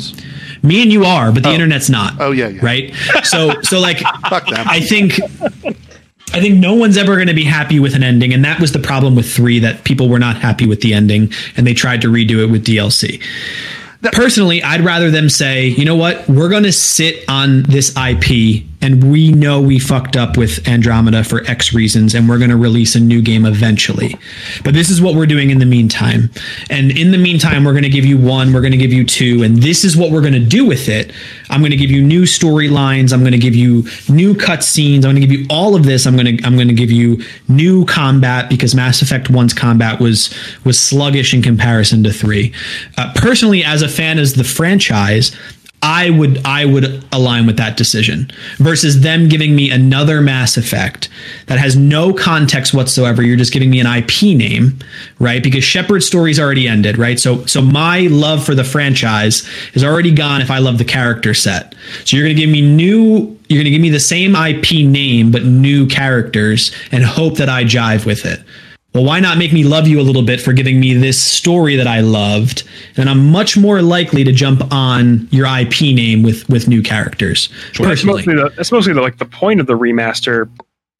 Me 0.62 0.82
and 0.82 0.94
you 0.94 1.04
are, 1.04 1.32
but 1.34 1.44
the 1.44 1.52
internet's 1.52 1.90
not. 1.90 2.14
Oh, 2.22 2.32
yeah, 2.32 2.48
yeah. 2.48 2.64
Right? 2.64 2.94
So 3.24 3.60
so 3.64 3.80
like. 3.82 4.02
I 4.06 4.80
think 4.80 5.20
I 6.34 6.42
think 6.42 6.58
no 6.60 6.74
one's 6.74 6.98
ever 6.98 7.16
going 7.16 7.28
to 7.28 7.34
be 7.34 7.44
happy 7.44 7.80
with 7.80 7.94
an 7.94 8.02
ending, 8.02 8.34
and 8.34 8.44
that 8.44 8.60
was 8.60 8.72
the 8.72 8.80
problem 8.80 9.16
with 9.16 9.32
three. 9.32 9.60
That 9.60 9.84
people 9.84 10.10
were 10.10 10.20
not 10.20 10.36
happy 10.38 10.66
with 10.66 10.82
the 10.82 10.94
ending, 10.94 11.32
and 11.56 11.68
they 11.68 11.76
tried 11.76 12.02
to 12.02 12.08
redo 12.08 12.44
it 12.44 12.48
with 12.48 12.66
DLC. 12.66 13.22
Personally, 14.12 14.62
I'd 14.62 14.82
rather 14.82 15.10
them 15.12 15.30
say, 15.30 15.68
you 15.68 15.86
know 15.86 15.96
what, 15.96 16.28
we're 16.28 16.50
going 16.50 16.64
to 16.64 16.74
sit 16.74 17.24
on 17.30 17.64
this 17.64 17.96
IP, 17.96 18.64
and 18.84 19.10
we 19.10 19.32
know 19.32 19.62
we 19.62 19.80
fucked 19.80 20.18
up 20.18 20.36
with 20.36 20.68
Andromeda 20.68 21.24
for 21.24 21.44
X 21.48 21.74
reasons, 21.74 22.14
and 22.14 22.28
we're 22.28 22.38
going 22.38 22.50
to 22.50 22.58
release 22.58 22.96
a 22.96 23.00
new 23.00 23.22
game 23.22 23.46
eventually. 23.46 24.18
But 24.64 24.74
this 24.74 24.90
is 24.90 25.02
what 25.02 25.16
we're 25.16 25.26
doing 25.26 25.50
in 25.50 25.60
the 25.60 25.66
meantime. 25.66 26.30
And 26.70 26.92
in 26.92 27.12
the 27.12 27.18
meantime, 27.18 27.64
we're 27.64 27.72
going 27.72 27.84
to 27.84 27.90
give 27.90 28.06
you 28.06 28.18
one, 28.18 28.52
we're 28.52 28.62
going 28.62 28.74
to 28.74 28.78
give 28.78 28.92
you 28.92 29.06
two, 29.06 29.42
and 29.42 29.58
this 29.58 29.86
is 29.86 29.96
what 29.96 30.12
we're 30.12 30.22
going 30.22 30.34
to 30.34 30.40
do 30.40 30.66
with 30.66 30.90
it. 30.90 31.14
I'm 31.50 31.62
going 31.62 31.72
to 31.72 31.78
give 31.78 31.92
you 31.92 32.04
new 32.04 32.24
storylines. 32.24 33.14
I'm 33.14 33.22
going 33.22 33.32
to 33.32 33.38
give 33.38 33.56
you 33.56 33.84
new 34.10 34.34
cutscenes. 34.34 34.98
I'm 34.98 35.12
going 35.12 35.16
to 35.16 35.28
give 35.28 35.32
you 35.32 35.46
all 35.50 35.76
of 35.76 35.86
this. 35.86 36.06
I'm 36.06 36.18
going 36.18 36.38
to 36.38 36.44
I'm 36.46 36.56
going 36.56 36.68
to 36.68 36.74
give 36.74 36.92
you 36.92 37.24
new 37.48 37.86
combat 37.86 38.50
because 38.50 38.76
Mass 38.76 39.02
Effect 39.02 39.30
One's 39.30 39.54
combat 39.54 40.02
was 40.02 40.34
was 40.66 40.78
sluggish 40.78 41.34
in 41.34 41.42
comparison 41.42 42.04
to 42.04 42.12
three. 42.12 42.54
Uh, 42.98 43.14
personally, 43.16 43.64
as 43.64 43.82
a 43.82 43.88
fan 43.88 44.20
as 44.20 44.34
the 44.34 44.44
franchise. 44.44 45.36
I 45.84 46.10
would 46.12 46.44
I 46.46 46.64
would 46.64 47.04
align 47.12 47.46
with 47.46 47.58
that 47.58 47.76
decision 47.76 48.32
versus 48.58 49.02
them 49.02 49.28
giving 49.28 49.54
me 49.54 49.70
another 49.70 50.22
Mass 50.22 50.56
Effect 50.56 51.10
that 51.48 51.60
has 51.60 51.76
no 51.76 52.14
context 52.14 52.74
whatsoever. 52.74 53.22
You're 53.22 53.36
just 53.36 53.52
giving 53.52 53.70
me 53.70 53.82
an 53.82 53.86
IP 53.86 54.38
name, 54.38 54.80
right? 55.20 55.44
Because 55.44 55.66
Shepard's 55.66 56.08
story's 56.08 56.40
already 56.40 56.70
ended, 56.70 56.98
right? 56.98 57.20
So 57.20 57.46
so 57.48 57.62
my 57.62 58.08
love 58.10 58.46
for 58.46 58.56
the 58.56 58.64
franchise 58.64 59.48
is 59.74 59.84
already 59.84 60.12
gone 60.12 60.42
if 60.42 60.50
I 60.50 60.60
love 60.60 60.78
the 60.78 60.86
character 60.86 61.34
set. 61.34 61.76
So 62.06 62.16
you're 62.16 62.26
going 62.26 62.36
to 62.36 62.42
give 62.42 62.50
me 62.50 62.62
new 62.62 63.38
you're 63.50 63.62
going 63.62 63.66
to 63.66 63.72
give 63.72 63.82
me 63.82 63.90
the 63.90 64.00
same 64.00 64.36
IP 64.36 64.88
name 64.88 65.32
but 65.32 65.44
new 65.44 65.86
characters 65.86 66.74
and 66.94 67.04
hope 67.04 67.36
that 67.38 67.50
I 67.50 67.66
jive 67.66 68.06
with 68.06 68.26
it. 68.26 68.40
Well, 68.94 69.04
why 69.04 69.20
not 69.20 69.40
make 69.40 69.52
me 69.52 69.64
love 69.64 69.88
you 69.88 70.00
a 70.00 70.04
little 70.04 70.22
bit 70.22 70.40
for 70.40 70.54
giving 70.54 70.80
me 70.80 70.94
this 70.94 71.20
story 71.20 71.76
that 71.76 71.88
I 71.88 72.02
loved? 72.02 72.64
And 72.96 73.10
I'm 73.10 73.32
much 73.32 73.58
more 73.58 73.82
likely 73.82 74.24
to 74.24 74.32
jump 74.32 74.72
on 74.72 75.28
your 75.32 75.48
IP 75.48 75.82
name 75.82 76.22
with 76.22 76.48
with 76.48 76.68
new 76.68 76.84
characters. 76.84 77.50
That's 77.50 77.80
Personally, 77.80 78.18
mostly 78.18 78.36
the 78.36 78.50
that's 78.56 78.72
mostly 78.72 78.94
the, 78.94 79.02
like 79.02 79.18
the 79.18 79.26
point 79.26 79.60
of 79.60 79.66
the 79.66 79.74
remaster 79.74 80.48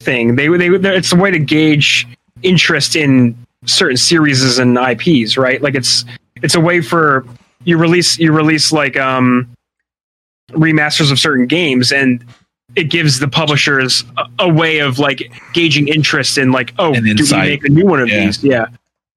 thing. 0.00 0.34
They 0.34 0.48
they 0.48 0.68
it's 0.68 1.12
a 1.12 1.16
way 1.16 1.30
to 1.30 1.38
gauge 1.38 2.06
interest 2.42 2.96
in 2.96 3.36
certain 3.66 3.96
series 3.96 4.58
and 4.58 4.76
IPs, 4.76 5.36
right? 5.36 5.62
Like 5.62 5.76
it's 5.76 6.04
it's 6.42 6.56
a 6.56 6.60
way 6.60 6.80
for 6.80 7.24
you 7.64 7.78
release 7.78 8.18
you 8.18 8.32
release 8.32 8.72
like 8.72 8.96
um 8.96 9.48
remasters 10.50 11.12
of 11.12 11.18
certain 11.18 11.46
games 11.46 11.92
and 11.92 12.24
it 12.76 12.84
gives 12.90 13.18
the 13.18 13.28
publishers 13.28 14.04
a, 14.16 14.24
a 14.40 14.48
way 14.48 14.78
of 14.80 14.98
like 14.98 15.30
gauging 15.52 15.88
interest 15.88 16.38
in 16.38 16.50
like 16.52 16.72
oh 16.78 16.92
do 16.94 17.00
we 17.02 17.36
make 17.38 17.64
a 17.64 17.68
new 17.68 17.86
one 17.86 18.00
of 18.00 18.08
Yeah. 18.08 18.24
these 18.26 18.42
yeah 18.42 18.66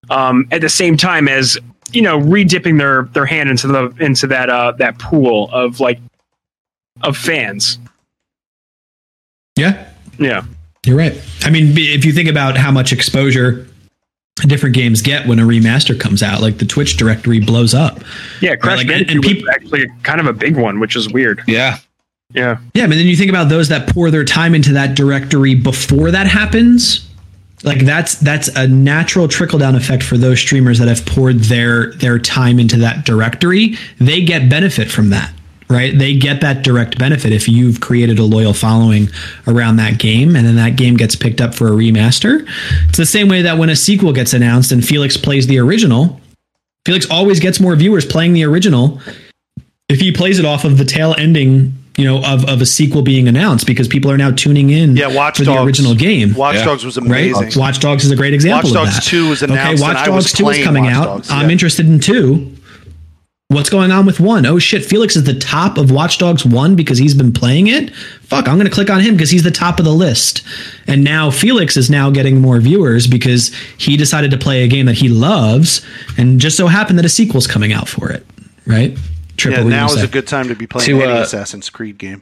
um 0.09 0.47
at 0.51 0.61
the 0.61 0.69
same 0.69 0.95
time 0.97 1.27
as 1.27 1.57
you 1.91 2.01
know 2.01 2.17
re-dipping 2.17 2.77
their 2.77 3.03
their 3.13 3.25
hand 3.25 3.49
into 3.49 3.67
the 3.67 3.85
into 3.99 4.27
that 4.27 4.49
uh 4.49 4.73
that 4.73 4.99
pool 4.99 5.49
of 5.51 5.79
like 5.79 5.99
of 7.01 7.15
fans 7.17 7.79
yeah, 9.57 9.89
yeah 10.19 10.43
you're 10.85 10.95
right. 10.97 11.19
I 11.43 11.49
mean, 11.49 11.73
if 11.77 12.05
you 12.05 12.13
think 12.13 12.29
about 12.29 12.55
how 12.55 12.71
much 12.71 12.93
exposure 12.93 13.67
different 14.41 14.73
games 14.73 15.01
get 15.01 15.27
when 15.27 15.37
a 15.37 15.43
remaster 15.43 15.99
comes 15.99 16.23
out, 16.23 16.39
like 16.41 16.59
the 16.59 16.65
Twitch 16.65 16.95
directory 16.95 17.39
blows 17.41 17.73
up. 17.73 17.99
Yeah, 18.39 18.55
Crash 18.55 18.77
like, 18.77 18.87
and- 18.87 19.09
and 19.09 19.19
was 19.19 19.27
peop- 19.33 19.45
actually 19.51 19.87
kind 20.03 20.21
of 20.21 20.27
a 20.27 20.33
big 20.33 20.55
one, 20.55 20.79
which 20.79 20.95
is 20.95 21.09
weird. 21.11 21.41
Yeah. 21.45 21.79
Yeah, 22.37 22.57
Yeah, 22.73 22.85
but 22.85 22.95
then 22.95 23.07
you 23.07 23.15
think 23.15 23.29
about 23.29 23.49
those 23.49 23.69
that 23.69 23.89
pour 23.89 24.11
their 24.11 24.23
time 24.23 24.53
into 24.53 24.73
that 24.73 24.95
directory 24.95 25.55
before 25.55 26.11
that 26.11 26.27
happens. 26.27 27.09
Like 27.63 27.79
that's 27.79 28.15
that's 28.15 28.47
a 28.49 28.67
natural 28.67 29.27
trickle 29.27 29.57
down 29.57 29.75
effect 29.75 30.03
for 30.03 30.17
those 30.17 30.39
streamers 30.39 30.77
that 30.77 30.87
have 30.87 31.03
poured 31.07 31.39
their 31.39 31.91
their 31.93 32.19
time 32.19 32.59
into 32.59 32.77
that 32.77 33.05
directory. 33.05 33.75
They 33.99 34.23
get 34.23 34.47
benefit 34.47 34.91
from 34.91 35.09
that, 35.09 35.33
right? 35.67 35.97
They 35.97 36.15
get 36.15 36.41
that 36.41 36.61
direct 36.61 36.99
benefit 36.99 37.33
if 37.33 37.49
you've 37.49 37.81
created 37.81 38.19
a 38.19 38.23
loyal 38.23 38.53
following 38.53 39.09
around 39.47 39.77
that 39.77 39.97
game 39.97 40.35
and 40.35 40.45
then 40.45 40.55
that 40.57 40.75
game 40.75 40.95
gets 40.95 41.15
picked 41.15 41.41
up 41.41 41.55
for 41.55 41.67
a 41.69 41.71
remaster. 41.71 42.47
It's 42.89 42.99
the 42.99 43.07
same 43.07 43.27
way 43.27 43.41
that 43.41 43.57
when 43.57 43.69
a 43.69 43.75
sequel 43.75 44.13
gets 44.13 44.33
announced 44.33 44.71
and 44.71 44.85
Felix 44.85 45.17
plays 45.17 45.47
the 45.47 45.57
original, 45.57 46.21
Felix 46.85 47.09
always 47.09 47.39
gets 47.39 47.59
more 47.59 47.75
viewers 47.75 48.05
playing 48.05 48.33
the 48.33 48.43
original 48.43 49.01
if 49.89 49.99
he 49.99 50.11
plays 50.11 50.37
it 50.39 50.45
off 50.45 50.65
of 50.65 50.77
the 50.77 50.85
tail 50.85 51.15
ending, 51.17 51.73
you 51.97 52.05
know, 52.05 52.23
of, 52.23 52.45
of 52.47 52.61
a 52.61 52.65
sequel 52.65 53.01
being 53.01 53.27
announced 53.27 53.67
because 53.67 53.87
people 53.87 54.09
are 54.09 54.17
now 54.17 54.31
tuning 54.31 54.69
in 54.69 54.95
Yeah, 54.95 55.07
Watch 55.13 55.39
for 55.39 55.43
Dogs. 55.43 55.59
the 55.59 55.65
original 55.65 55.95
game. 55.95 56.33
Watch 56.35 56.55
Yeah. 56.55 56.65
Dogs 56.65 56.85
was 56.85 56.97
Right, 56.97 57.31
amazing. 57.31 57.59
Watch 57.59 57.79
Dogs 57.79 58.05
is 58.05 58.11
a 58.11 58.15
great 58.15 58.33
example. 58.33 58.69
Watch 58.71 58.77
of 58.77 58.85
Dogs 58.93 58.95
that. 59.03 59.03
2 59.09 59.29
was 59.29 59.41
announced, 59.43 59.61
Okay, 59.61 59.71
and 59.71 59.81
Watch 59.81 59.97
I 59.97 60.05
Dogs 60.05 60.15
was 60.25 60.31
Two 60.31 60.47
is 60.49 60.63
coming 60.63 60.83
Watch 60.85 60.93
out. 60.95 61.03
Dogs, 61.05 61.29
I'm 61.31 61.49
interested 61.49 61.87
in 61.87 61.99
two. 61.99 62.53
What's 63.49 63.69
going 63.69 63.93
on 63.93 64.05
with 64.05 64.19
one? 64.19 64.45
Oh 64.45 64.59
shit, 64.59 64.83
Felix 64.83 65.15
is 65.15 65.23
the 65.23 65.33
top 65.33 65.77
of 65.77 65.89
Watch 65.89 66.17
Dogs 66.17 66.45
one 66.45 66.75
because 66.75 66.97
he's 66.97 67.15
been 67.15 67.31
playing 67.31 67.67
it. 67.67 67.95
Fuck, 68.21 68.45
I'm 68.47 68.55
going 68.57 68.67
to 68.67 68.73
click 68.73 68.89
on 68.89 68.99
him 68.99 69.15
because 69.15 69.29
he's 69.31 69.43
the 69.43 69.51
top 69.51 69.79
of 69.79 69.85
the 69.85 69.93
list. 69.93 70.43
And 70.85 71.01
now 71.01 71.31
Felix 71.31 71.77
is 71.77 71.89
now 71.89 72.09
getting 72.09 72.41
more 72.41 72.59
viewers 72.59 73.07
because 73.07 73.55
he 73.77 73.95
decided 73.95 74.31
to 74.31 74.37
play 74.37 74.63
a 74.63 74.67
game 74.67 74.85
that 74.87 74.95
he 74.97 75.07
loves, 75.07 75.81
and 76.17 76.41
just 76.41 76.57
so 76.57 76.67
happened 76.67 76.99
that 76.99 77.05
a 77.05 77.09
sequel's 77.09 77.47
coming 77.47 77.71
out 77.71 77.87
for 77.87 78.11
it. 78.11 78.25
Right? 78.65 78.97
Triple. 79.37 79.59
yeah, 79.59 79.63
what 79.63 79.65
were 79.65 79.71
you 79.71 79.77
now 79.77 79.87
is 79.93 80.03
a 80.03 80.07
good 80.07 80.27
time 80.27 80.47
to 80.47 80.55
be 80.55 80.67
playing 80.67 80.87
To, 80.87 81.01
any 81.01 81.13
uh, 81.13 81.21
Assassin's 81.23 81.69
Creed 81.69 81.97
game. 81.97 82.21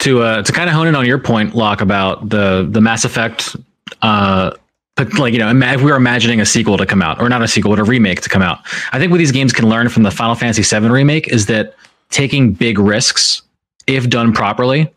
to 0.00 0.22
uh, 0.22 0.42
to 0.42 0.52
kind 0.52 0.68
of 0.68 0.74
hone 0.74 0.86
in 0.86 0.94
on 0.94 1.06
your 1.06 1.18
point, 1.18 1.54
Locke, 1.54 1.80
about 1.80 2.28
the 2.28 2.66
the 2.68 2.80
Mass 2.80 3.04
Effect. 3.04 3.56
Uh, 4.02 4.52
but 4.96 5.12
like 5.18 5.32
you 5.32 5.38
know, 5.38 5.50
if 5.50 5.82
we 5.82 5.90
were 5.90 5.96
imagining 5.96 6.40
a 6.40 6.46
sequel 6.46 6.78
to 6.78 6.86
come 6.86 7.02
out, 7.02 7.20
or 7.20 7.28
not 7.28 7.42
a 7.42 7.48
sequel, 7.48 7.70
but 7.72 7.78
a 7.78 7.84
remake 7.84 8.20
to 8.22 8.28
come 8.28 8.42
out. 8.42 8.60
I 8.92 8.98
think 8.98 9.10
what 9.10 9.18
these 9.18 9.32
games 9.32 9.52
can 9.52 9.68
learn 9.68 9.88
from 9.88 10.04
the 10.04 10.10
Final 10.10 10.34
Fantasy 10.34 10.62
VII 10.62 10.88
remake 10.88 11.28
is 11.28 11.46
that 11.46 11.74
taking 12.10 12.52
big 12.52 12.78
risks, 12.78 13.42
if 13.86 14.08
done 14.08 14.32
properly, 14.32 14.90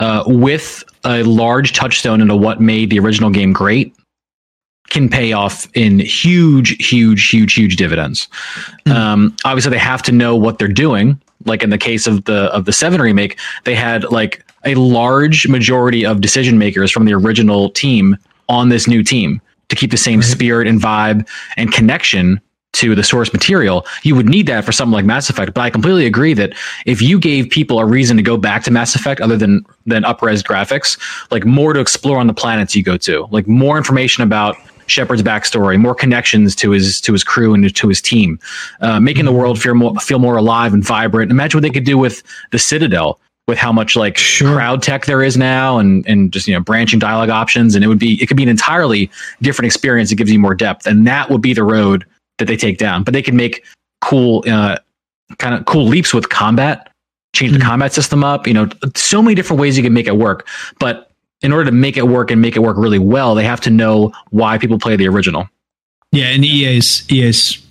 uh, 0.00 0.24
with 0.26 0.84
a 1.04 1.22
large 1.24 1.72
touchstone 1.74 2.20
into 2.20 2.34
what 2.36 2.60
made 2.60 2.88
the 2.90 2.98
original 2.98 3.28
game 3.30 3.52
great, 3.52 3.94
can 4.92 5.08
pay 5.08 5.32
off 5.32 5.66
in 5.74 5.98
huge, 6.00 6.76
huge, 6.86 7.28
huge, 7.28 7.54
huge 7.54 7.76
dividends. 7.76 8.28
Um, 8.86 9.34
obviously, 9.44 9.70
they 9.70 9.78
have 9.78 10.02
to 10.02 10.12
know 10.12 10.36
what 10.36 10.58
they're 10.58 10.68
doing. 10.68 11.20
Like 11.46 11.62
in 11.62 11.70
the 11.70 11.78
case 11.78 12.06
of 12.06 12.24
the 12.26 12.44
of 12.52 12.66
the 12.66 12.72
Seven 12.72 13.00
remake, 13.00 13.38
they 13.64 13.74
had 13.74 14.04
like 14.12 14.44
a 14.64 14.76
large 14.76 15.48
majority 15.48 16.06
of 16.06 16.20
decision 16.20 16.58
makers 16.58 16.92
from 16.92 17.06
the 17.06 17.14
original 17.14 17.70
team 17.70 18.16
on 18.48 18.68
this 18.68 18.86
new 18.86 19.02
team 19.02 19.40
to 19.70 19.74
keep 19.74 19.90
the 19.90 19.96
same 19.96 20.22
spirit 20.22 20.68
and 20.68 20.80
vibe 20.80 21.26
and 21.56 21.72
connection 21.72 22.40
to 22.74 22.94
the 22.94 23.02
source 23.02 23.32
material. 23.32 23.86
You 24.02 24.14
would 24.14 24.28
need 24.28 24.46
that 24.46 24.64
for 24.64 24.72
something 24.72 24.92
like 24.92 25.04
Mass 25.04 25.28
Effect. 25.28 25.52
But 25.54 25.62
I 25.62 25.70
completely 25.70 26.06
agree 26.06 26.34
that 26.34 26.54
if 26.86 27.02
you 27.02 27.18
gave 27.18 27.50
people 27.50 27.78
a 27.78 27.84
reason 27.86 28.16
to 28.16 28.22
go 28.22 28.36
back 28.36 28.62
to 28.64 28.70
Mass 28.70 28.94
Effect 28.94 29.20
other 29.20 29.36
than 29.36 29.64
than 29.86 30.04
upres 30.04 30.42
graphics, 30.42 30.98
like 31.30 31.44
more 31.44 31.72
to 31.72 31.80
explore 31.80 32.18
on 32.18 32.26
the 32.26 32.34
planets 32.34 32.76
you 32.76 32.82
go 32.82 32.96
to, 32.98 33.26
like 33.30 33.48
more 33.48 33.76
information 33.76 34.22
about 34.22 34.56
Shepard's 34.86 35.22
backstory, 35.22 35.78
more 35.78 35.94
connections 35.94 36.54
to 36.56 36.70
his 36.70 37.00
to 37.02 37.12
his 37.12 37.24
crew 37.24 37.54
and 37.54 37.74
to 37.74 37.88
his 37.88 38.00
team, 38.02 38.38
uh, 38.80 39.00
making 39.00 39.24
the 39.24 39.32
world 39.32 39.60
feel 39.60 39.74
more 39.74 39.94
feel 40.00 40.18
more 40.18 40.36
alive 40.36 40.74
and 40.74 40.84
vibrant. 40.84 41.30
Imagine 41.30 41.58
what 41.58 41.62
they 41.62 41.70
could 41.70 41.84
do 41.84 41.96
with 41.98 42.22
the 42.50 42.58
Citadel, 42.58 43.18
with 43.48 43.58
how 43.58 43.72
much 43.72 43.96
like 43.96 44.16
Sure. 44.18 44.54
crowd 44.54 44.82
tech 44.82 45.06
there 45.06 45.22
is 45.22 45.36
now 45.36 45.78
and 45.78 46.06
and 46.08 46.32
just 46.32 46.46
you 46.48 46.54
know 46.54 46.60
branching 46.60 46.98
dialogue 46.98 47.30
options 47.30 47.74
and 47.74 47.84
it 47.84 47.88
would 47.88 47.98
be 47.98 48.20
it 48.22 48.26
could 48.26 48.36
be 48.36 48.42
an 48.42 48.48
entirely 48.48 49.10
different 49.40 49.66
experience 49.66 50.10
It 50.12 50.16
gives 50.16 50.30
you 50.32 50.38
more 50.38 50.54
depth 50.54 50.86
and 50.86 51.06
that 51.06 51.30
would 51.30 51.42
be 51.42 51.52
the 51.54 51.64
road 51.64 52.04
that 52.38 52.46
they 52.46 52.56
take 52.56 52.78
down 52.78 53.02
but 53.04 53.12
they 53.14 53.22
can 53.22 53.36
make 53.36 53.64
cool 54.00 54.44
uh 54.48 54.76
kind 55.38 55.54
of 55.54 55.64
cool 55.64 55.86
leaps 55.86 56.12
with 56.14 56.28
combat 56.28 56.88
change 57.34 57.52
the 57.52 57.58
Mhm. 57.58 57.62
combat 57.62 57.92
system 57.92 58.22
up 58.24 58.46
you 58.46 58.54
know 58.54 58.68
so 58.96 59.22
many 59.22 59.34
different 59.34 59.60
ways 59.60 59.76
you 59.76 59.82
can 59.82 59.92
make 59.92 60.06
it 60.06 60.16
work 60.16 60.46
but 60.78 61.10
in 61.42 61.52
order 61.52 61.64
to 61.64 61.72
make 61.72 61.96
it 61.96 62.06
work 62.06 62.30
and 62.30 62.40
make 62.40 62.56
it 62.56 62.60
work 62.60 62.76
really 62.76 62.98
well 62.98 63.34
they 63.34 63.44
have 63.44 63.60
to 63.60 63.70
know 63.70 64.12
why 64.30 64.58
people 64.58 64.78
play 64.78 64.96
the 64.96 65.08
original 65.08 65.48
Yeah, 66.12 66.26
and 66.26 66.44
EA's 66.44 67.10
EA's 67.10 67.62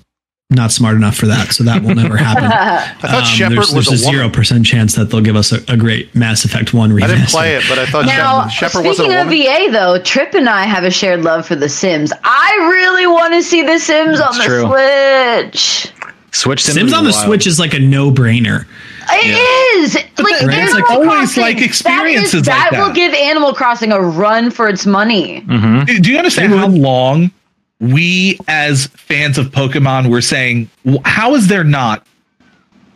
not 0.51 0.71
smart 0.71 0.95
enough 0.95 1.15
for 1.15 1.27
that, 1.27 1.53
so 1.53 1.63
that 1.63 1.81
will 1.81 1.95
never 1.95 2.17
happen. 2.17 2.43
I 2.45 3.07
thought 3.07 3.23
um, 3.23 3.23
Shepard 3.23 3.57
there's, 3.57 3.73
was 3.73 3.87
there's 3.87 4.03
a 4.03 4.09
a 4.09 4.11
zero 4.11 4.29
percent 4.29 4.65
chance 4.65 4.95
that 4.95 5.05
they'll 5.05 5.21
give 5.21 5.37
us 5.37 5.53
a, 5.53 5.63
a 5.69 5.77
great 5.77 6.13
Mass 6.13 6.43
Effect 6.43 6.73
One 6.73 6.91
remaster. 6.91 7.03
I 7.03 7.07
didn't 7.07 7.29
play 7.29 7.55
it, 7.55 7.63
but 7.69 7.79
I 7.79 7.85
thought 7.85 8.05
Now, 8.05 8.47
Shepard, 8.49 8.71
Shepard 8.71 8.85
wasn't 8.85 9.05
speaking 9.05 9.19
of 9.19 9.27
woman. 9.27 9.37
EA 9.37 9.69
though, 9.69 9.99
Trip 9.99 10.33
and 10.33 10.49
I 10.49 10.63
have 10.65 10.83
a 10.83 10.91
shared 10.91 11.21
love 11.21 11.47
for 11.47 11.55
The 11.55 11.69
Sims. 11.69 12.11
I 12.23 12.69
really 12.69 13.07
want 13.07 13.33
to 13.33 13.41
see 13.41 13.61
The 13.61 13.79
Sims 13.79 14.19
on 14.19 14.37
the 14.37 14.43
true. 14.43 14.67
Switch. 14.67 15.93
switch 16.33 16.63
Sims, 16.63 16.75
Sims 16.75 16.93
on 16.93 17.05
the 17.05 17.11
wild. 17.11 17.25
Switch 17.25 17.47
is 17.47 17.57
like 17.57 17.73
a 17.73 17.79
no 17.79 18.11
brainer. 18.11 18.65
It 19.09 19.79
is 19.83 19.95
like 19.95 20.15
then- 20.39 20.49
Animal 20.49 20.63
it's 20.63 20.73
like 20.73 20.89
always, 20.89 21.07
Crossing, 21.09 21.43
like, 21.43 21.55
that 21.57 21.61
is- 21.61 21.67
experiences 21.67 22.43
that, 22.43 22.69
like 22.71 22.81
will 22.81 22.93
give 22.93 23.13
Animal 23.13 23.53
Crossing 23.53 23.91
a 23.91 23.99
run 24.01 24.51
for 24.51 24.67
its 24.67 24.85
money. 24.85 25.43
Mhm. 25.47 25.85
Do, 25.85 25.99
do 25.99 26.11
you 26.11 26.17
understand 26.17 26.53
how 26.53 26.67
long 26.67 27.31
we, 27.79 28.37
as 28.47 28.87
fans 28.95 29.37
of 29.37 29.51
Pokemon, 29.51 30.09
were 30.09 30.21
saying, 30.21 30.69
how 31.05 31.33
is 31.35 31.47
there 31.47 31.63
not 31.63 32.05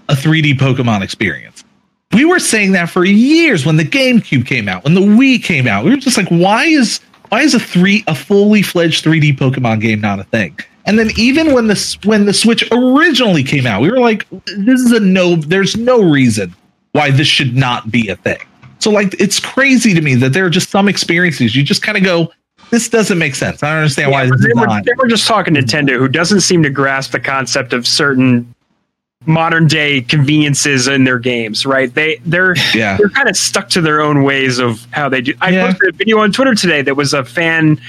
a 0.09 0.15
3D 0.15 0.53
Pokemon 0.57 1.01
experience? 1.01 1.63
We 2.13 2.23
were 2.23 2.39
saying 2.39 2.73
that 2.73 2.89
for 2.89 3.03
years 3.03 3.65
when 3.65 3.77
the 3.77 3.83
GameCube 3.83 4.45
came 4.45 4.69
out, 4.69 4.83
when 4.83 4.93
the 4.93 5.01
Wii 5.01 5.43
came 5.43 5.67
out. 5.67 5.83
We 5.83 5.91
were 5.91 5.97
just 5.97 6.17
like, 6.17 6.27
why 6.29 6.65
is 6.65 6.99
why 7.35 7.41
is 7.41 7.53
a 7.53 7.59
three 7.59 8.01
a 8.07 8.15
fully 8.15 8.61
fledged 8.61 9.03
3D 9.03 9.37
Pokemon 9.37 9.81
game 9.81 9.99
not 9.99 10.21
a 10.21 10.23
thing? 10.23 10.57
And 10.85 10.97
then 10.97 11.09
even 11.17 11.51
when 11.51 11.67
the 11.67 11.97
when 12.05 12.27
the 12.27 12.33
Switch 12.33 12.63
originally 12.71 13.43
came 13.43 13.67
out, 13.67 13.81
we 13.81 13.91
were 13.91 13.99
like, 13.99 14.25
this 14.29 14.79
is 14.79 14.93
a 14.93 15.01
no. 15.01 15.35
There's 15.35 15.75
no 15.75 16.01
reason 16.01 16.55
why 16.93 17.11
this 17.11 17.27
should 17.27 17.53
not 17.53 17.91
be 17.91 18.07
a 18.07 18.15
thing. 18.15 18.39
So 18.79 18.89
like, 18.89 19.19
it's 19.19 19.41
crazy 19.41 19.93
to 19.93 19.99
me 19.99 20.15
that 20.15 20.31
there 20.31 20.45
are 20.45 20.49
just 20.49 20.69
some 20.69 20.87
experiences 20.87 21.57
you 21.57 21.63
just 21.63 21.81
kind 21.81 21.97
of 21.97 22.05
go, 22.05 22.31
this 22.69 22.87
doesn't 22.87 23.17
make 23.17 23.35
sense. 23.35 23.61
I 23.61 23.67
don't 23.67 23.79
understand 23.79 24.13
why 24.13 24.23
Yeah, 24.23 24.29
this 24.29 24.41
they, 24.41 24.49
is 24.51 24.55
were, 24.55 24.81
they 24.85 24.93
were 24.97 25.07
just 25.09 25.27
talking 25.27 25.55
to 25.55 25.61
Nintendo, 25.61 25.97
who 25.97 26.07
doesn't 26.07 26.39
seem 26.39 26.63
to 26.63 26.69
grasp 26.69 27.11
the 27.11 27.19
concept 27.19 27.73
of 27.73 27.85
certain 27.85 28.54
modern 29.27 29.67
day 29.67 30.01
conveniences 30.01 30.87
in 30.87 31.03
their 31.03 31.19
games. 31.19 31.65
Right? 31.65 31.93
They 31.93 32.19
they're 32.25 32.55
Yeah. 32.73 32.97
they're 32.97 33.09
kind 33.09 33.29
of 33.29 33.35
stuck 33.35 33.69
to 33.69 33.81
their 33.81 34.01
own 34.01 34.23
ways 34.23 34.59
of 34.59 34.85
how 34.91 35.09
they 35.09 35.21
do. 35.21 35.33
I 35.41 35.49
Yeah. 35.49 35.67
posted 35.67 35.93
a 35.93 35.97
video 35.97 36.19
on 36.19 36.31
Twitter 36.31 36.55
today 36.55 36.81
that 36.83 36.95
was 36.95 37.13
a 37.13 37.23
fan 37.23 37.79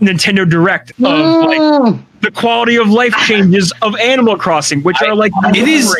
Nintendo 0.00 0.48
Direct 0.48 0.90
of 0.90 0.96
like 0.98 1.60
Mm. 1.60 1.98
the 2.20 2.30
quality 2.30 2.76
of 2.76 2.88
life 2.90 3.14
changes 3.26 3.72
of 3.80 3.94
Animal 3.96 4.36
Crossing, 4.36 4.82
which 4.82 5.00
are 5.02 5.14
like 5.14 5.30
It 5.54 5.68
is- 5.68 5.94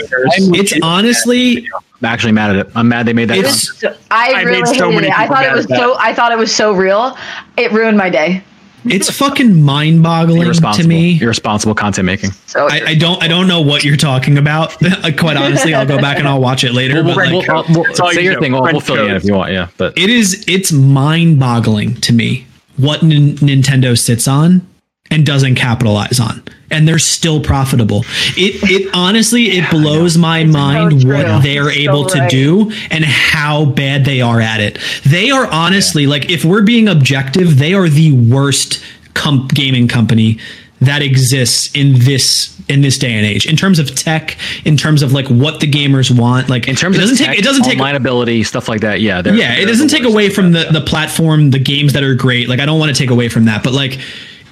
It's 0.52 0.72
honestly 0.82 1.68
I'm 2.02 2.06
actually 2.10 2.32
mad 2.32 2.50
at 2.50 2.56
it 2.66 2.72
i'm 2.74 2.88
mad 2.88 3.06
they 3.06 3.12
made 3.12 3.28
that 3.28 3.38
It's- 3.38 3.70
concept. 3.70 4.02
I, 4.10 4.32
I 4.34 4.42
really 4.42 4.62
made 4.62 4.66
so 4.68 4.90
hated 4.90 4.94
many 4.96 5.06
it. 5.08 5.18
I 5.18 5.26
thought 5.28 5.44
it 5.46 5.52
was 5.52 5.64
at 5.66 5.68
that. 5.70 5.78
so. 5.78 5.96
I 5.98 6.12
thought 6.12 6.32
it 6.32 6.38
was 6.38 6.54
so 6.54 6.72
real. 6.72 7.16
It 7.56 7.72
ruined 7.72 7.96
my 7.96 8.10
day. 8.10 8.42
It's 8.86 9.10
fucking 9.10 9.62
mind 9.62 10.02
boggling 10.02 10.52
to 10.52 10.86
me. 10.86 11.18
irresponsible 11.20 11.74
content 11.74 12.06
making 12.06 12.30
So 12.46 12.66
I, 12.68 12.82
I 12.88 12.94
don't 12.94 13.22
I 13.22 13.28
don't 13.28 13.46
know 13.48 13.60
what 13.60 13.84
you're 13.84 13.96
talking 13.96 14.38
about. 14.38 14.76
Uh, 15.04 15.10
quite 15.18 15.36
honestly, 15.36 15.74
I'll 15.74 15.86
go 15.86 15.98
back 16.00 16.18
and 16.18 16.26
I'll 16.28 16.40
watch 16.40 16.62
it 16.64 16.72
later. 16.72 17.02
We'll, 17.02 17.14
but 17.14 17.30
we'll, 17.30 17.38
like, 17.40 17.68
we'll- 17.68 17.82
we'll- 17.84 17.94
say 17.94 18.14
you 18.14 18.20
your 18.20 18.34
do. 18.34 18.40
thing. 18.40 18.52
We'll, 18.52 18.62
we'll 18.62 18.80
fill 18.80 18.96
you 18.96 19.04
in 19.04 19.16
if 19.16 19.24
you 19.24 19.34
want. 19.34 19.52
Yeah, 19.52 19.68
but 19.76 19.96
it 19.98 20.08
is 20.10 20.44
it's 20.46 20.72
mind 20.72 21.38
boggling 21.40 21.94
to 22.02 22.12
me 22.12 22.46
what 22.76 23.02
Nin- 23.02 23.36
Nintendo 23.36 23.98
sits 23.98 24.26
on 24.28 24.66
and 25.10 25.24
doesn't 25.26 25.54
capitalize 25.56 26.18
on, 26.20 26.42
and 26.74 26.88
they're 26.88 26.98
still 26.98 27.40
profitable. 27.40 28.04
It 28.36 28.62
it 28.64 28.90
honestly 28.94 29.44
it 29.58 29.70
blows 29.70 30.18
my 30.18 30.44
mind 30.44 31.02
true. 31.02 31.14
what 31.14 31.42
they're 31.42 31.68
It's 31.68 31.78
able 31.78 32.08
so 32.08 32.18
to 32.18 32.28
do 32.28 32.72
and 32.90 33.04
how 33.04 33.64
bad 33.66 34.04
they 34.04 34.20
are 34.20 34.40
at 34.40 34.60
it. 34.60 34.78
They 35.06 35.30
are 35.30 35.46
honestly 35.46 36.06
like 36.06 36.30
if 36.30 36.44
we're 36.44 36.62
being 36.62 36.88
objective, 36.88 37.58
they 37.58 37.74
are 37.74 37.88
the 37.88 38.12
worst 38.12 38.82
com- 39.14 39.48
gaming 39.48 39.88
company 39.88 40.38
that 40.80 41.00
exists 41.00 41.70
in 41.74 41.94
this 42.00 42.50
in 42.68 42.80
this 42.80 42.98
day 42.98 43.12
and 43.12 43.24
age 43.24 43.46
in 43.46 43.56
terms 43.56 43.78
of 43.78 43.94
tech 43.94 44.36
in 44.64 44.76
terms 44.76 45.02
of 45.02 45.12
like 45.12 45.26
what 45.28 45.60
the 45.60 45.70
gamers 45.70 46.16
want 46.16 46.48
like 46.48 46.66
in 46.66 46.74
terms 46.74 46.96
it 46.96 47.00
doesn't 47.00 47.20
of 47.20 47.26
take 47.26 47.38
it 47.38 47.44
doesn't 47.44 47.62
take 47.62 47.78
online 47.78 47.94
ability 47.94 48.42
stuff 48.42 48.68
like 48.68 48.80
that. 48.80 49.00
Yeah, 49.00 49.22
yeah 49.24 49.54
it 49.54 49.66
doesn't 49.66 49.88
take 49.88 50.04
away 50.04 50.28
from 50.30 50.52
the 50.52 50.64
the 50.72 50.80
platform 50.80 51.50
the 51.50 51.58
games 51.58 51.92
that 51.92 52.02
are 52.02 52.14
great 52.14 52.48
like 52.48 52.60
i 52.60 52.66
don't 52.66 52.78
want 52.78 52.94
to 52.94 52.98
take 52.98 53.10
away 53.10 53.28
from 53.28 53.44
that 53.44 53.62
but 53.62 53.72
like 53.72 53.98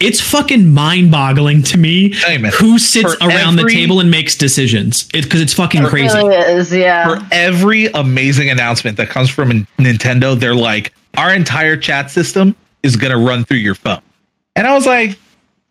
it's 0.02 0.20
fucking 0.20 0.72
mind-boggling 0.74 1.62
to 1.62 1.78
me 1.78 2.12
Hey, 2.14 2.38
who 2.50 2.78
sits 2.78 3.14
For 3.14 3.28
around 3.28 3.56
the 3.56 3.68
table 3.68 4.00
and 4.00 4.10
makes 4.10 4.36
decisions 4.36 5.08
it's 5.14 5.26
because 5.26 5.40
it's 5.40 5.54
fucking 5.54 5.84
it 5.84 5.88
crazy 5.88 6.16
really 6.18 6.34
is. 6.36 6.72
Yeah. 6.72 7.06
for 7.18 7.26
every 7.32 7.86
amazing 7.86 8.50
announcement 8.50 8.96
that 8.98 9.08
comes 9.08 9.30
from 9.30 9.66
Nintendo, 9.78 10.38
they're 10.38 10.54
like, 10.54 10.92
our 11.16 11.32
entire 11.34 11.76
chat 11.76 12.10
system 12.10 12.54
is 12.82 12.96
going 12.96 13.12
to 13.12 13.18
run 13.18 13.44
through 13.44 13.58
your 13.58 13.74
phone. 13.74 14.00
And 14.56 14.66
I 14.66 14.74
was 14.74 14.86
like, 14.86 15.18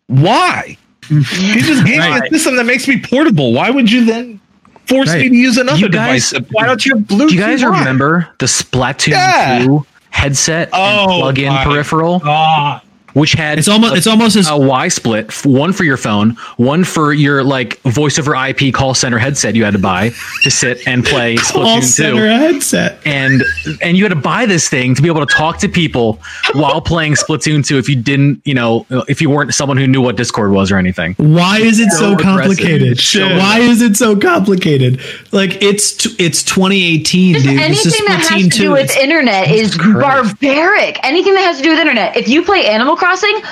why? 0.08 0.76
You 1.10 1.22
just 1.22 1.84
gave 1.84 1.98
me 1.98 2.18
a 2.18 2.28
system 2.30 2.56
that 2.56 2.64
makes 2.64 2.86
me 2.88 3.00
portable. 3.00 3.52
Why 3.52 3.70
would 3.70 3.90
you 3.90 4.04
then 4.04 4.40
force 4.86 5.08
Right. 5.08 5.22
me 5.22 5.28
to 5.30 5.34
use 5.34 5.56
another 5.58 5.78
You 5.78 5.88
guys- 5.88 6.30
device? 6.30 6.48
Why 6.52 6.66
don't 6.66 6.84
you 6.86 6.96
have 6.96 7.04
Bluetooth? 7.06 7.28
Do 7.28 7.34
you 7.34 7.40
guys 7.40 7.62
on? 7.62 7.72
remember 7.78 8.28
the 8.38 8.46
Splatoon 8.46 9.08
Yeah. 9.08 9.64
2 9.64 9.86
headset 10.10 10.68
Oh, 10.72 11.02
and 11.10 11.20
plug-in 11.20 11.52
peripheral, 11.64 12.18
God. 12.20 12.80
Which 13.14 13.32
had 13.32 13.58
it's 13.58 13.68
almost 13.68 13.94
a, 13.94 13.96
it's 13.96 14.06
almost 14.06 14.36
as 14.36 14.48
a 14.48 14.56
Y 14.56 14.88
split, 14.88 15.32
one 15.44 15.72
for 15.72 15.84
your 15.84 15.96
phone, 15.96 16.30
one 16.56 16.84
for 16.84 17.12
your 17.12 17.42
like 17.44 17.80
voice 17.82 18.18
over 18.18 18.34
IP 18.34 18.72
call 18.72 18.94
center 18.94 19.18
headset 19.18 19.54
you 19.54 19.64
had 19.64 19.72
to 19.72 19.78
buy 19.78 20.10
to 20.42 20.50
sit 20.50 20.86
and 20.86 21.04
play 21.04 21.36
call 21.52 21.64
Splatoon 21.64 21.80
2. 21.80 21.82
center 21.82 22.26
headset 22.28 22.98
and 23.06 23.42
and 23.82 23.96
you 23.96 24.04
had 24.04 24.10
to 24.10 24.16
buy 24.16 24.46
this 24.46 24.68
thing 24.68 24.94
to 24.94 25.02
be 25.02 25.08
able 25.08 25.24
to 25.26 25.34
talk 25.34 25.58
to 25.58 25.68
people 25.68 26.20
while 26.54 26.80
playing 26.80 27.14
Splatoon 27.14 27.64
2 27.66 27.78
if 27.78 27.88
you 27.88 27.96
didn't, 27.96 28.40
you 28.44 28.54
know, 28.54 28.86
if 29.08 29.20
you 29.20 29.30
weren't 29.30 29.54
someone 29.54 29.76
who 29.76 29.86
knew 29.86 30.00
what 30.00 30.16
Discord 30.16 30.52
was 30.52 30.70
or 30.72 30.76
anything. 30.76 31.14
why 31.18 31.58
is 31.58 31.80
it 31.80 31.90
so, 31.90 32.16
So 32.16 32.22
complicated 32.22 32.98
So 32.98 33.26
why 33.38 33.58
is 33.60 33.80
it 33.82 33.96
so 33.96 34.16
complicated 34.16 35.00
like 35.32 35.62
it's 35.62 35.92
t- 35.94 36.14
it's 36.18 36.42
2018 36.42 37.34
Just 37.34 37.46
dude 37.46 37.58
this 37.58 37.86
is 37.86 37.94
anything 37.94 38.06
that 38.08 38.20
has 38.28 38.42
to 38.42 38.48
2 38.50 38.62
do 38.62 38.70
with 38.72 38.80
It's- 38.84 38.96
internet 38.98 39.50
is 39.50 39.76
Christ. 39.76 40.00
barbaric. 40.00 40.98
Anything 41.02 41.34
that 41.34 41.42
has 41.42 41.56
to 41.58 41.62
do 41.62 41.70
with 41.70 41.78
internet. 41.78 42.16
If 42.16 42.28
you 42.28 42.42
play 42.42 42.66
Animal 42.66 42.96
Crossing, 43.02 43.42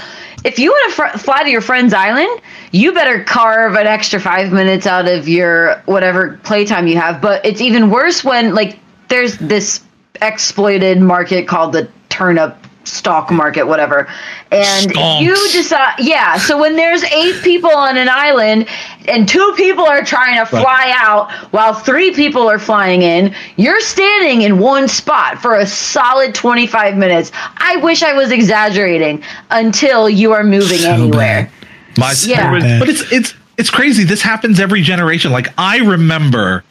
if 0.44 0.60
you 0.60 0.70
want 0.70 0.90
to 0.90 0.94
fr- 0.94 1.18
fly 1.18 1.42
to 1.42 1.50
your 1.50 1.60
friend's 1.60 1.92
island, 1.92 2.40
you 2.70 2.92
better 2.92 3.24
carve 3.24 3.74
an 3.74 3.84
extra 3.84 4.20
five 4.20 4.52
minutes 4.52 4.86
out 4.86 5.08
of 5.08 5.28
your 5.28 5.82
whatever 5.86 6.38
playtime 6.44 6.86
you 6.86 6.96
have. 6.98 7.20
But 7.20 7.44
it's 7.44 7.60
even 7.60 7.90
worse 7.90 8.22
when 8.22 8.54
like 8.54 8.78
there's 9.08 9.36
this 9.38 9.80
exploited 10.22 11.00
market 11.00 11.48
called 11.48 11.72
the 11.72 11.90
turnip 12.10 12.56
stock 12.90 13.30
market, 13.30 13.64
whatever. 13.66 14.08
And 14.50 14.90
if 14.94 15.22
you 15.22 15.34
decide, 15.52 15.94
yeah. 16.00 16.36
So 16.38 16.58
when 16.58 16.76
there's 16.76 17.02
eight 17.04 17.42
people 17.42 17.70
on 17.70 17.96
an 17.96 18.08
island 18.08 18.66
and 19.08 19.28
two 19.28 19.52
people 19.56 19.84
are 19.84 20.04
trying 20.04 20.38
to 20.38 20.44
fly 20.46 20.92
out 20.96 21.30
while 21.52 21.72
three 21.72 22.12
people 22.12 22.48
are 22.48 22.58
flying 22.58 23.02
in, 23.02 23.34
you're 23.56 23.80
standing 23.80 24.42
in 24.42 24.58
one 24.58 24.88
spot 24.88 25.38
for 25.40 25.56
a 25.56 25.66
solid 25.66 26.34
25 26.34 26.96
minutes. 26.96 27.32
I 27.58 27.76
wish 27.76 28.02
I 28.02 28.12
was 28.12 28.30
exaggerating 28.32 29.22
until 29.50 30.08
you 30.08 30.32
are 30.32 30.44
moving 30.44 30.78
So 30.78 30.90
anywhere. 30.92 31.50
bad. 31.50 31.98
My 31.98 32.14
Yeah. 32.24 32.58
bad. 32.60 32.80
but 32.80 32.88
it's 32.88 33.10
it's 33.12 33.34
it's 33.56 33.70
crazy. 33.70 34.04
This 34.04 34.22
happens 34.22 34.58
every 34.58 34.80
generation. 34.82 35.32
Like 35.32 35.48
I 35.58 35.78
remember 35.78 36.64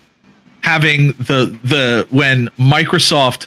having 0.61 1.13
the 1.13 1.57
the 1.63 2.07
when 2.09 2.49
Microsoft 2.59 3.45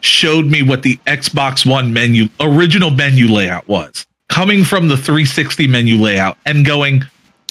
showed 0.00 0.46
me 0.46 0.62
what 0.62 0.82
the 0.82 0.96
Xbox 1.06 1.64
One 1.68 1.92
menu 1.92 2.28
original 2.40 2.90
menu 2.90 3.28
layout 3.28 3.66
was, 3.68 4.06
coming 4.28 4.64
from 4.64 4.88
the 4.88 4.96
360 4.96 5.66
menu 5.66 5.96
layout 5.96 6.38
and 6.46 6.64
going, 6.64 7.02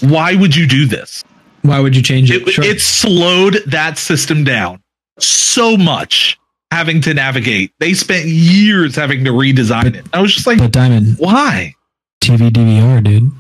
why 0.01 0.35
would 0.35 0.55
you 0.55 0.67
do 0.67 0.85
this? 0.85 1.23
why 1.63 1.79
would 1.81 1.95
you 1.95 2.01
change 2.01 2.31
it, 2.31 2.47
It, 2.47 2.51
Sure. 2.53 2.63
it 2.63 2.79
slowed 2.79 3.55
that 3.67 3.97
system 3.97 4.45
down 4.45 4.79
so 5.19 5.75
much 5.75 6.39
having 6.71 7.01
to 7.01 7.13
navigate. 7.13 7.71
They 7.79 7.93
spent 7.93 8.25
years 8.25 8.95
having 8.95 9.25
to 9.25 9.31
redesign 9.31 9.93
it. 9.95 10.05
I 10.13 10.21
was 10.21 10.33
just 10.33 10.47
like, 10.47 10.59
but 10.59 10.71
diamond 10.71 11.15
why? 11.17 11.73
tv 12.21 12.49
dvr 12.49 13.03
dude 13.03 13.31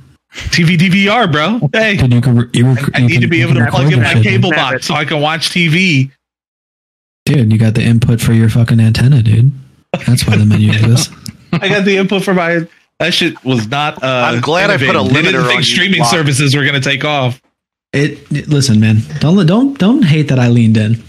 TV 0.49 0.77
DVR, 0.77 1.31
bro. 1.31 1.67
Hey, 1.73 1.93
you 1.93 2.21
can, 2.21 2.49
you 2.53 2.67
rec- 2.67 2.95
I 2.95 2.99
you 2.99 3.07
need 3.07 3.21
to 3.21 3.27
be 3.27 3.41
able 3.41 3.55
to 3.55 3.65
plug 3.71 3.91
in 3.91 4.01
my 4.01 4.13
shit, 4.13 4.23
cable 4.23 4.51
box 4.51 4.85
so 4.85 4.93
I 4.93 5.03
can 5.05 5.19
watch 5.21 5.49
TV. 5.49 6.11
Dude 7.27 7.51
you 7.51 7.57
got 7.59 7.73
the 7.75 7.83
input 7.83 8.19
for 8.21 8.33
your 8.33 8.49
fucking 8.49 8.79
antenna 8.79 9.21
dude 9.21 9.51
that's 10.05 10.25
why 10.27 10.35
the 10.35 10.45
menu 10.45 10.71
exists 10.71 11.13
I 11.53 11.69
got 11.69 11.85
the 11.85 11.95
input 11.97 12.23
for 12.23 12.33
my. 12.33 12.67
That 12.99 13.13
shit 13.13 13.41
was 13.45 13.67
not. 13.69 14.03
Uh, 14.03 14.31
I'm 14.33 14.41
glad 14.41 14.69
I 14.69 14.77
put 14.77 14.95
a 14.95 14.99
innovative. 14.99 15.13
They 15.13 15.21
didn't 15.31 15.45
think 15.45 15.57
on 15.57 15.63
streaming 15.63 15.99
Block. 15.99 16.11
services 16.11 16.55
were 16.55 16.63
going 16.63 16.73
to 16.75 16.81
take 16.81 17.05
off. 17.05 17.41
It, 17.93 18.19
it- 18.31 18.47
listen, 18.49 18.79
man. 18.81 18.97
Don't 19.19 19.43
don't 19.47 19.77
don't 19.79 20.03
hate 20.03 20.27
that 20.27 20.39
I 20.39 20.49
leaned 20.49 20.75
in. 20.77 21.01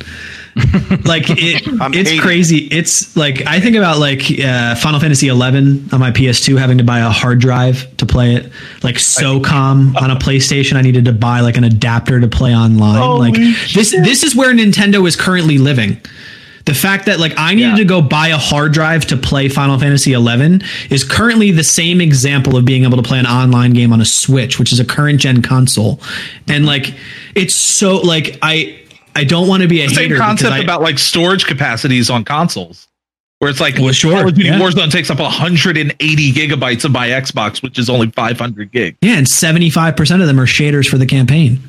Like 1.05 1.31
it, 1.31 1.63
it's 1.67 2.09
hating 2.11 2.21
crazy. 2.21 2.59
It's 2.71 3.17
like 3.17 3.47
I 3.47 3.61
think 3.61 3.77
about 3.77 3.99
like 3.99 4.23
uh, 4.41 4.75
Final 4.77 5.01
Fantasy 5.01 5.29
11 5.29 5.91
on 5.93 6.01
my 6.01 6.11
PS2 6.11 6.59
having 6.59 6.79
to 6.79 6.85
buy 6.85 7.01
a 7.01 7.11
hard 7.11 7.41
drive 7.41 7.97
to 7.99 8.07
play 8.07 8.35
it. 8.37 8.51
Like 8.83 8.97
SOCOM 8.97 10.01
on 10.01 10.11
a 10.11 10.17
PlayStation, 10.17 10.75
I 10.77 10.83
needed 10.83 11.05
to 11.07 11.13
buy 11.13 11.41
like 11.41 11.57
an 11.57 11.65
adapter 11.65 12.21
to 12.21 12.29
play 12.29 12.55
online. 12.55 13.19
like 13.19 13.35
this 13.73 13.91
this 13.93 14.23
is 14.23 14.35
where 14.37 14.53
Nintendo 14.55 15.07
is 15.07 15.17
currently 15.17 15.59
living. 15.59 16.01
The 16.65 16.75
fact 16.75 17.07
that 17.07 17.19
like 17.19 17.33
I 17.39 17.55
needed 17.55 17.71
Yeah. 17.71 17.77
to 17.77 17.85
go 17.87 18.03
buy 18.03 18.29
a 18.29 18.37
hard 18.37 18.73
drive 18.73 19.07
to 19.07 19.17
play 19.17 19.49
Final 19.49 19.79
Fantasy 19.79 20.13
11 20.13 20.63
is 20.91 21.03
currently 21.03 21.51
the 21.51 21.65
same 21.65 21.99
example 22.03 22.57
of 22.59 22.67
being 22.67 22.85
able 22.85 22.99
to 22.99 23.03
play 23.03 23.19
an 23.19 23.25
online 23.27 23.73
game 23.73 23.91
on 23.91 24.03
a 24.03 24.05
Switch, 24.05 24.59
which 24.59 24.71
is 24.71 24.79
a 24.79 24.85
current 24.85 25.19
gen 25.19 25.41
console. 25.41 25.99
And 26.47 26.67
like 26.67 26.93
it's 27.35 27.55
so 27.55 27.97
like 27.97 28.39
I 28.43 28.79
I 29.19 29.25
don't 29.25 29.49
want 29.49 29.63
to 29.63 29.69
be 29.69 29.83
a 29.83 29.89
Same 29.89 30.17
concept 30.17 30.53
I- 30.53 30.59
about 30.61 30.81
like 30.83 30.99
storage 30.99 31.45
capacities 31.47 32.09
on 32.11 32.25
consoles. 32.25 32.87
Where 33.41 33.49
it's 33.51 33.61
like 33.61 33.77
Well, 33.79 33.93
sure, 33.93 34.15
Call 34.15 34.29
of 34.29 34.35
Duty 34.35 34.49
yeah. 34.49 34.59
Warzone 34.59 34.91
takes 34.91 35.11
up 35.11 35.21
180 35.21 36.33
gigabytes 36.33 36.85
of 36.85 36.91
my 36.91 37.09
Xbox, 37.09 37.63
which 37.63 37.79
is 37.79 37.89
only 37.89 38.11
500 38.11 38.73
gig. 38.73 38.97
Yeah, 39.01 39.17
and 39.17 39.29
seventy 39.29 39.71
five 39.71 39.97
percent 39.97 40.23
of 40.23 40.27
them 40.29 40.41
are 40.41 40.47
shaders 40.47 40.89
for 40.89 40.99
the 40.99 41.07
campaign. 41.07 41.61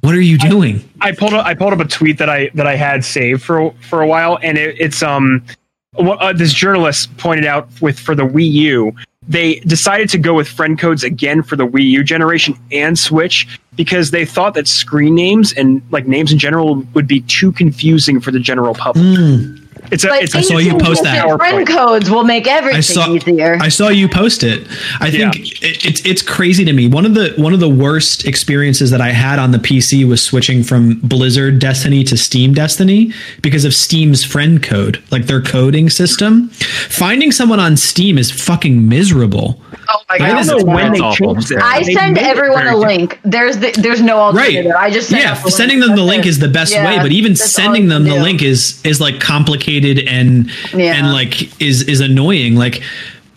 What 0.00 0.14
are 0.14 0.20
you 0.20 0.38
doing? 0.38 0.82
I 1.02 1.12
pulled 1.12 1.34
up, 1.34 1.44
I 1.44 1.52
pulled 1.54 1.74
up 1.74 1.80
a 1.80 1.84
tweet 1.84 2.16
that 2.18 2.30
I 2.30 2.50
that 2.54 2.66
I 2.66 2.74
had 2.76 3.04
saved 3.04 3.42
for 3.42 3.72
for 3.88 4.00
a 4.00 4.06
while, 4.06 4.38
and 4.42 4.56
it, 4.56 4.76
it's 4.80 5.02
um, 5.02 5.44
what 5.92 6.18
uh, 6.20 6.32
this 6.32 6.54
journalist 6.54 7.14
pointed 7.18 7.44
out 7.44 7.68
with 7.82 7.98
for 8.00 8.14
the 8.14 8.24
Wii 8.26 8.50
U, 8.52 8.92
they 9.28 9.56
decided 9.60 10.08
to 10.10 10.18
go 10.18 10.34
with 10.34 10.48
friend 10.48 10.78
codes 10.78 11.04
again 11.04 11.42
for 11.42 11.56
the 11.56 11.66
Wii 11.66 11.84
U 11.90 12.04
generation 12.04 12.58
and 12.72 12.98
Switch 12.98 13.60
because 13.76 14.10
they 14.10 14.24
thought 14.24 14.54
that 14.54 14.66
screen 14.66 15.14
names 15.14 15.52
and 15.52 15.82
like 15.90 16.06
names 16.06 16.32
in 16.32 16.38
general 16.38 16.76
would 16.94 17.06
be 17.06 17.20
too 17.22 17.52
confusing 17.52 18.20
for 18.20 18.30
the 18.30 18.40
general 18.40 18.74
public. 18.74 19.04
Hmm. 19.04 19.61
It's 19.90 20.04
a 20.04 20.08
But 20.08 20.22
it's 20.22 20.34
a 20.34 20.38
I 20.38 20.40
saw 20.42 20.58
you 20.58 20.78
post 20.78 21.02
that. 21.02 21.26
PowerPoint. 21.26 21.38
Friend 21.38 21.66
codes 21.68 22.08
will 22.08 22.24
make 22.24 22.46
everything 22.46 22.78
I 22.78 22.80
saw 22.80 23.12
easier. 23.12 23.58
I 23.60 23.68
saw 23.68 23.88
you 23.88 24.08
post 24.08 24.42
it. 24.42 24.66
I 25.00 25.10
think 25.10 25.34
Yeah. 25.36 25.68
it, 25.68 25.84
it's 25.84 26.00
it's 26.06 26.22
crazy 26.22 26.64
to 26.64 26.72
me. 26.72 26.86
One 26.86 27.04
of 27.04 27.14
the 27.14 27.34
one 27.36 27.52
of 27.52 27.60
the 27.60 27.68
worst 27.68 28.24
experiences 28.24 28.90
that 28.92 29.00
I 29.00 29.10
had 29.10 29.38
on 29.38 29.50
the 29.50 29.58
PC 29.58 30.06
was 30.08 30.22
switching 30.22 30.62
from 30.62 30.94
Blizzard 31.00 31.58
Destiny 31.58 32.04
to 32.04 32.16
Steam 32.16 32.54
Destiny 32.54 33.12
because 33.42 33.64
of 33.64 33.74
Steam's 33.74 34.24
friend 34.24 34.62
code, 34.62 35.02
like 35.10 35.26
their 35.26 35.42
coding 35.42 35.90
system. 35.90 36.48
Finding 36.88 37.32
someone 37.32 37.60
on 37.60 37.76
Steam 37.76 38.18
is 38.18 38.30
fucking 38.30 38.88
miserable. 38.88 39.60
oh 39.88 40.02
my 40.08 40.14
I 40.14 40.18
god! 40.18 40.46
don't 40.46 40.58
know 40.66 40.72
when 40.72 40.92
they 40.92 41.00
awful. 41.00 41.34
changed 41.34 41.50
it. 41.50 41.58
I 41.60 41.82
They 41.82 41.92
send 41.92 42.18
everyone 42.18 42.66
a 42.68 42.76
link. 42.76 43.18
There's 43.24 43.58
the, 43.58 43.72
there's 43.72 44.00
no 44.00 44.18
alternative. 44.18 44.72
Right. 44.72 44.84
I 44.84 44.90
just 44.90 45.08
send 45.10 45.22
yeah, 45.22 45.34
sending 45.34 45.80
them 45.80 45.96
the 45.96 46.02
link 46.04 46.24
it. 46.24 46.28
is 46.28 46.38
the 46.38 46.48
best 46.48 46.72
Yeah, 46.72 46.86
way, 46.88 47.02
but 47.02 47.10
even 47.12 47.32
that's 47.32 47.50
sending 47.50 47.88
them 47.88 48.04
the 48.04 48.14
link 48.16 48.42
is 48.42 48.80
is 48.84 49.00
like 49.00 49.20
complicated 49.20 49.71
and 50.08 50.50
Yeah. 50.74 50.94
and 50.94 51.12
like 51.12 51.60
is 51.60 51.82
is 51.82 52.00
annoying. 52.00 52.56
Like 52.56 52.82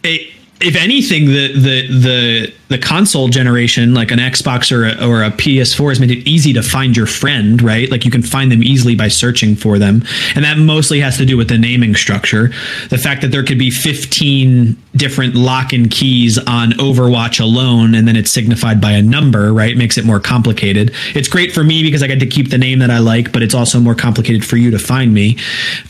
it, 0.04 0.32
if 0.62 0.76
anything, 0.78 1.26
the 1.26 1.52
the 1.54 1.88
the 1.88 2.54
the 2.70 2.78
console 2.78 3.28
generation, 3.28 3.94
like 3.94 4.10
an 4.10 4.20
Xbox 4.20 4.72
or 4.72 4.86
a, 4.86 5.08
or 5.08 5.22
a 5.22 5.30
PS4, 5.30 5.90
has 5.90 6.00
made 6.00 6.12
it 6.12 6.28
easy 6.28 6.54
to 6.54 6.64
find 6.64 6.96
your 6.96 7.06
friend, 7.06 7.62
right? 7.62 7.92
Like 7.92 8.06
you 8.06 8.12
can 8.12 8.22
find 8.22 8.52
them 8.52 8.64
easily 8.64 8.96
by 8.96 9.10
searching 9.10 9.56
for 9.56 9.78
them, 9.78 10.04
and 10.34 10.46
that 10.46 10.58
mostly 10.58 11.02
has 11.02 11.18
to 11.18 11.26
do 11.26 11.36
with 11.36 11.50
the 11.50 11.58
naming 11.58 11.94
structure. 11.94 12.52
The 12.90 12.98
fact 12.98 13.22
that 13.22 13.32
there 13.32 13.44
could 13.44 13.60
be 13.60 13.70
15 13.70 14.78
different 14.96 15.36
lock 15.36 15.74
and 15.74 15.92
keys 15.92 16.38
on 16.38 16.72
Overwatch 16.72 17.42
alone, 17.42 17.94
and 17.94 18.08
then 18.08 18.16
it's 18.16 18.32
signified 18.32 18.80
by 18.80 18.92
a 18.92 19.02
number, 19.02 19.54
right? 19.54 19.76
Makes 19.76 19.98
it 19.98 20.06
more 20.06 20.22
complicated. 20.22 20.94
It's 21.14 21.28
great 21.28 21.52
for 21.52 21.66
me 21.66 21.84
because 21.84 22.02
I 22.02 22.08
get 22.08 22.22
to 22.22 22.28
keep 22.28 22.50
the 22.50 22.58
name 22.58 22.80
that 22.80 22.90
I 22.90 23.00
like, 23.00 23.34
but 23.34 23.44
it's 23.44 23.54
also 23.54 23.82
more 23.82 23.96
complicated 23.96 24.46
for 24.46 24.56
you 24.56 24.72
to 24.72 24.80
find 24.80 25.14
me. 25.14 25.38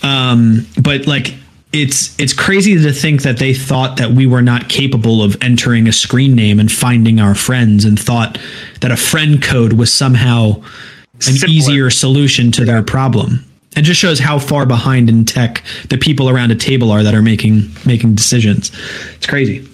Um, 0.02 0.66
but 0.82 1.06
like 1.06 1.36
it's 1.82 2.18
it's 2.20 2.34
crazy 2.34 2.82
to 2.82 2.94
think 2.94 3.24
that 3.24 3.38
they 3.38 3.54
thought 3.54 3.98
that 3.98 4.12
we 4.12 4.26
were 4.26 4.42
not 4.42 4.70
capable 4.70 5.22
of 5.22 5.38
entering 5.42 5.88
a 5.88 5.92
screen 5.92 6.36
name 6.36 6.60
and 6.60 6.72
finding 6.72 7.20
our 7.20 7.36
friends 7.36 7.84
and 7.86 8.00
thought 8.00 8.38
that 8.82 8.92
a 8.92 8.98
friend 8.98 9.42
code 9.42 9.74
was 9.74 9.94
somehow 9.94 10.56
an 11.16 11.22
Simpler. 11.22 11.50
easier 11.50 11.90
solution 11.90 12.52
to 12.54 12.66
their 12.66 12.82
problem. 12.82 13.44
It 13.76 13.82
just 13.82 14.00
shows 14.00 14.20
how 14.20 14.40
far 14.40 14.66
behind 14.66 15.10
in 15.10 15.26
tech 15.26 15.64
the 15.90 15.98
people 15.98 16.30
around 16.30 16.52
a 16.52 16.56
table 16.56 16.92
are 16.92 17.04
that 17.04 17.14
are 17.14 17.22
making 17.22 17.70
making 17.86 18.16
decisions. 18.16 18.72
It's 19.16 19.28
crazy. 19.28 19.68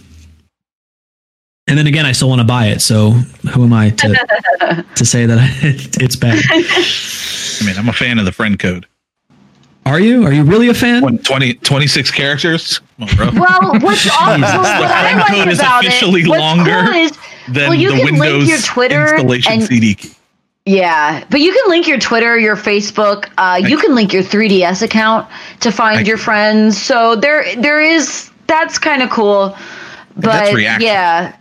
And 1.68 1.78
then 1.78 1.88
again, 1.88 2.06
I 2.06 2.12
still 2.12 2.30
want 2.30 2.42
to 2.42 2.48
buy 2.48 2.68
it. 2.68 2.82
So 2.82 3.12
who 3.12 3.64
am 3.64 3.74
I 3.74 3.92
to 3.92 4.86
to 4.96 5.06
say 5.06 5.28
that 5.28 5.38
it's 6.02 6.16
bad? 6.16 6.42
I 6.50 7.66
mean, 7.66 7.78
I'm 7.78 7.90
a 7.90 7.94
fan 7.94 8.18
of 8.18 8.26
the 8.26 8.32
friend 8.32 8.58
code. 8.58 8.88
Are 9.86 10.00
you? 10.00 10.26
Are 10.26 10.32
you 10.32 10.44
really 10.44 10.68
a 10.70 10.74
fan? 10.74 11.02
What, 11.02 11.24
20, 11.24 11.56
26 11.56 12.12
characters? 12.12 12.80
Come 13.00 13.20
on. 13.20 13.36
Well, 13.40 13.80
what's 13.82 14.08
awesome, 14.12 14.42
what 14.42 14.92
I 14.92 15.02
friend 15.02 15.20
like 15.20 15.28
code 15.28 15.48
is 15.48 15.60
about 15.60 15.86
officially 15.86 16.22
it, 16.22 16.28
longer 16.28 16.84
cool 16.86 16.94
is, 16.96 17.12
Then 17.50 17.70
well, 17.70 17.74
you 17.74 17.90
the 17.90 17.96
can 17.98 18.06
Windows 18.20 18.38
link 18.38 18.50
your 18.50 18.60
Twitter 18.60 19.16
installation 19.16 19.54
and 19.54 19.64
CD 19.64 19.96
key. 19.96 20.12
Yeah, 20.68 21.26
but 21.32 21.40
you 21.40 21.52
can 21.52 21.70
link 21.70 21.88
your 21.88 21.98
Twitter, 21.98 22.38
your 22.38 22.56
Facebook. 22.56 23.28
Uh, 23.40 23.56
you 23.58 23.78
can 23.80 23.96
link 23.96 24.14
your 24.14 24.22
3DS 24.22 24.84
account 24.84 25.28
to 25.62 25.72
find 25.72 26.00
I- 26.00 26.02
your 26.04 26.18
friends. 26.18 26.80
So 26.80 27.16
there, 27.16 27.56
there 27.56 27.82
is 27.82 28.30
that's 28.46 28.78
kind 28.78 29.02
of 29.02 29.10
cool. 29.10 29.58
But 30.18 30.54
reaction. 30.54 30.86
yeah, 30.88 31.36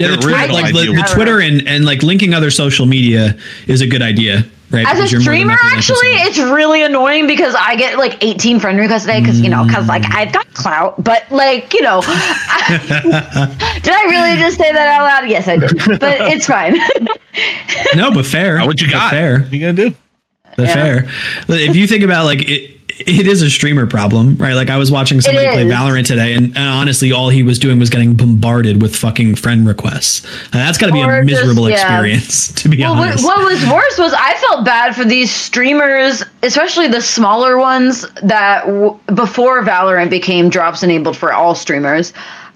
Yeah, 0.00 0.08
the 0.08 0.16
Their 0.16 0.16
Twitter, 0.16 0.52
like 0.52 0.74
the, 0.74 0.86
the 0.86 1.08
Twitter 1.14 1.40
and, 1.40 1.66
and 1.68 1.84
like 1.84 2.02
linking 2.02 2.34
other 2.34 2.50
social 2.50 2.86
media 2.86 3.38
is 3.68 3.82
a 3.82 3.86
good 3.86 4.02
idea, 4.02 4.44
right? 4.72 4.86
as 4.86 4.98
a 4.98 5.08
you're 5.08 5.20
more 5.20 5.46
than 5.46 5.52
streamer, 5.52 5.52
likely 5.52 5.58
to 5.58 5.74
link 5.74 5.86
to 5.86 5.92
actually, 5.92 6.08
it's 6.10 6.38
really 6.38 6.82
annoying 6.82 7.26
because 7.26 7.54
I 7.54 7.76
get 7.76 7.98
like 7.98 8.22
18 8.22 8.60
friend 8.60 8.78
requests 8.78 9.04
a 9.04 9.08
day 9.08 9.20
because 9.20 9.40
you 9.40 9.48
know, 9.48 9.64
because 9.64 9.86
like 9.86 10.02
mm. 10.02 10.14
I've 10.14 10.32
got 10.32 10.52
clout. 10.54 11.02
But 11.02 11.30
like 11.30 11.72
you 11.74 11.82
know, 11.82 12.00
did 12.02 12.10
I 13.94 14.06
really 14.08 14.38
just 14.38 14.58
say 14.58 14.72
that 14.72 14.88
out 14.88 15.02
loud? 15.04 15.28
Yes, 15.30 15.48
I 15.48 15.56
did. 15.56 15.76
But 16.00 16.02
it's 16.32 16.46
fine. 16.46 16.74
no, 17.94 18.10
but 18.12 18.26
fair. 18.26 18.60
What 18.66 18.80
you 18.80 18.88
But 18.88 18.92
got? 18.92 19.10
Fair. 19.10 19.40
What 19.40 19.52
you 19.52 19.60
gonna 19.60 19.72
do? 19.90 19.94
But 20.56 20.68
Yeah. 20.68 20.74
fair. 20.74 21.08
If 21.48 21.76
you 21.76 21.86
think 21.86 22.04
about 22.04 22.24
like 22.24 22.48
it, 22.48 22.81
it 23.06 23.26
is 23.26 23.42
a 23.42 23.50
streamer 23.50 23.86
problem, 23.86 24.36
right? 24.36 24.54
Like 24.54 24.70
I 24.70 24.76
was 24.76 24.90
watching 24.90 25.20
somebody 25.20 25.46
play. 25.48 25.64
Valorant 25.64 26.06
today, 26.06 26.34
and, 26.34 26.46
and 26.46 26.58
honestly, 26.58 27.12
all 27.12 27.28
he 27.28 27.42
was 27.42 27.58
doing 27.58 27.78
was 27.78 27.90
getting 27.90 28.14
bombarded 28.14 28.80
with 28.82 28.94
fucking 28.96 29.36
friend 29.36 29.66
requests. 29.66 30.24
And 30.44 30.54
that's 30.54 30.78
got 30.78 30.86
to 30.88 30.92
be 30.92 31.02
Or 31.02 31.18
a 31.20 31.24
just- 31.26 31.40
miserable 31.40 31.68
yeah. 31.68 31.76
experience, 31.76 32.52
to 32.62 32.68
be 32.68 32.78
Well, 32.78 32.94
what, 32.96 33.08
honest. 33.10 33.24
what 33.24 33.44
was 33.44 33.60
worse 33.70 33.98
was 33.98 34.12
I 34.16 34.34
felt 34.48 34.64
bad 34.64 34.94
for 34.96 35.04
these 35.04 35.30
streamers, 35.30 36.22
especially 36.42 36.88
the 36.88 37.00
smaller 37.02 37.58
ones 37.58 38.06
that 38.22 38.66
w- 38.66 38.98
before 39.14 39.62
Valorant 39.62 40.10
became 40.10 40.48
drops 40.48 40.82
enabled 40.82 41.16
for 41.16 41.32
all 41.32 41.54
streamers. 41.54 42.12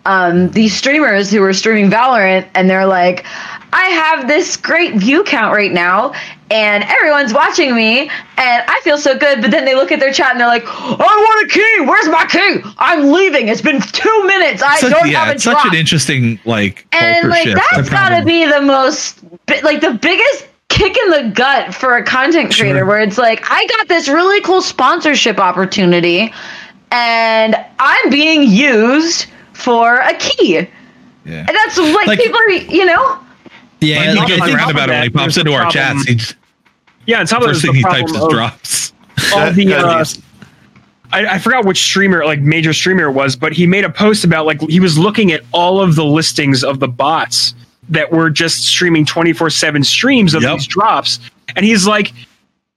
Um, 0.07 0.51
these 0.51 0.73
streamers 0.73 1.33
who 1.33 1.41
were 1.41 1.53
streaming 1.53 1.91
Valorant 1.91 2.47
and 2.55 2.71
they're 2.71 2.87
like, 2.87 3.27
I 3.73 3.87
have 3.89 4.29
this 4.29 4.57
great 4.57 4.95
view 4.95 5.23
count 5.25 5.55
right 5.55 5.73
now, 5.73 6.15
and 6.51 6.85
everyone's 6.85 7.33
watching 7.35 7.75
me, 7.75 8.03
and 8.39 8.65
I 8.69 8.81
feel 8.85 8.97
so 8.99 9.19
good. 9.19 9.43
But 9.43 9.51
then 9.51 9.65
they 9.65 9.75
look 9.75 9.93
at 9.93 10.01
their 10.01 10.13
chat 10.13 10.31
and 10.33 10.41
they're 10.41 10.47
like, 10.47 10.65
I 10.67 10.95
want 10.97 11.51
a 11.51 11.53
key. 11.53 11.81
Where's 11.87 12.09
my 12.09 12.25
key? 12.27 12.61
I'm 12.79 13.11
leaving. 13.13 13.49
It's 13.49 13.61
been 13.61 13.81
two 13.81 14.25
minutes. 14.27 14.63
I 14.63 14.79
Such, 14.79 14.93
don't 14.93 15.09
yeah, 15.11 15.21
have 15.25 15.29
a 15.29 15.33
it's 15.33 15.43
drop 15.45 15.59
such 15.63 15.73
an 15.73 15.79
interesting 15.79 16.39
like 16.45 16.87
and 16.93 17.29
like 17.29 17.45
shift. 17.45 17.61
that's 17.73 17.89
The 17.89 17.95
got 17.95 18.09
to 18.11 18.15
problem. 18.17 18.27
be 18.27 18.47
the 18.47 18.61
most 18.63 19.23
like 19.63 19.81
the 19.81 19.95
biggest 19.95 20.47
kick 20.69 20.97
in 21.05 21.11
the 21.11 21.33
gut 21.35 21.75
for 21.75 21.97
a 21.97 22.05
content 22.05 22.55
creator 22.55 22.79
Sure. 22.81 22.87
where 22.87 23.01
it's 23.01 23.17
like 23.17 23.41
i 23.51 23.67
got 23.69 23.89
this 23.89 24.09
really 24.09 24.41
cool 24.43 24.61
sponsorship 24.61 25.39
opportunity 25.39 26.31
and 26.91 27.57
i'm 27.79 28.11
being 28.11 28.43
used 28.43 29.27
for 29.55 29.99
a 30.01 30.13
key 30.19 30.55
yeah. 31.25 31.39
and 31.39 31.49
that's 31.49 31.79
like, 31.79 32.07
Like- 32.09 32.19
people 32.19 32.39
are 32.39 32.51
you 32.51 32.85
know 32.85 33.19
yeah, 33.87 34.13
He 34.13 34.19
like, 34.19 34.27
I 34.27 34.29
goes 34.29 34.41
on 34.41 34.47
think- 34.47 34.57
around 34.59 34.67
top 34.67 34.71
about 34.73 34.89
it 34.89 34.93
when 34.93 35.03
he 35.05 35.09
pops 35.11 35.37
into 35.37 35.53
our 35.53 35.71
problem- 35.71 35.73
chats. 35.99 36.09
He 36.09 36.15
just, 36.17 36.37
yeah. 37.07 37.21
On 37.21 37.27
top 37.27 37.43
of 37.43 37.49
first 37.49 37.63
thing 37.63 37.75
he 37.75 37.83
types 37.83 38.13
is 38.13 38.27
drops. 38.29 38.93
all 39.35 39.53
the 39.53 39.65
That- 39.67 39.83
that 39.83 39.85
uh, 39.85 40.05
I, 41.13 41.27
I 41.35 41.39
forgot 41.39 41.65
which 41.65 41.81
streamer 41.83 42.25
like 42.25 42.41
major 42.41 42.73
streamer 42.73 43.05
it 43.05 43.13
was 43.13 43.37
but 43.37 43.53
he 43.53 43.65
made 43.67 43.85
a 43.85 43.91
post 43.91 44.25
about 44.25 44.45
like 44.45 44.61
he 44.63 44.81
was 44.81 44.99
looking 44.99 45.31
at 45.31 45.43
all 45.53 45.81
of 45.81 45.95
the 45.95 46.05
listings 46.05 46.65
of 46.65 46.81
the 46.81 46.89
bots 46.89 47.55
that 47.89 48.11
were 48.11 48.29
just 48.29 48.65
streaming 48.67 49.07
24-7 49.07 49.85
streams 49.85 50.35
of 50.35 50.43
Yep. 50.43 50.53
these 50.55 50.67
drops 50.67 51.21
and 51.55 51.65
he's 51.65 51.87
like 51.87 52.13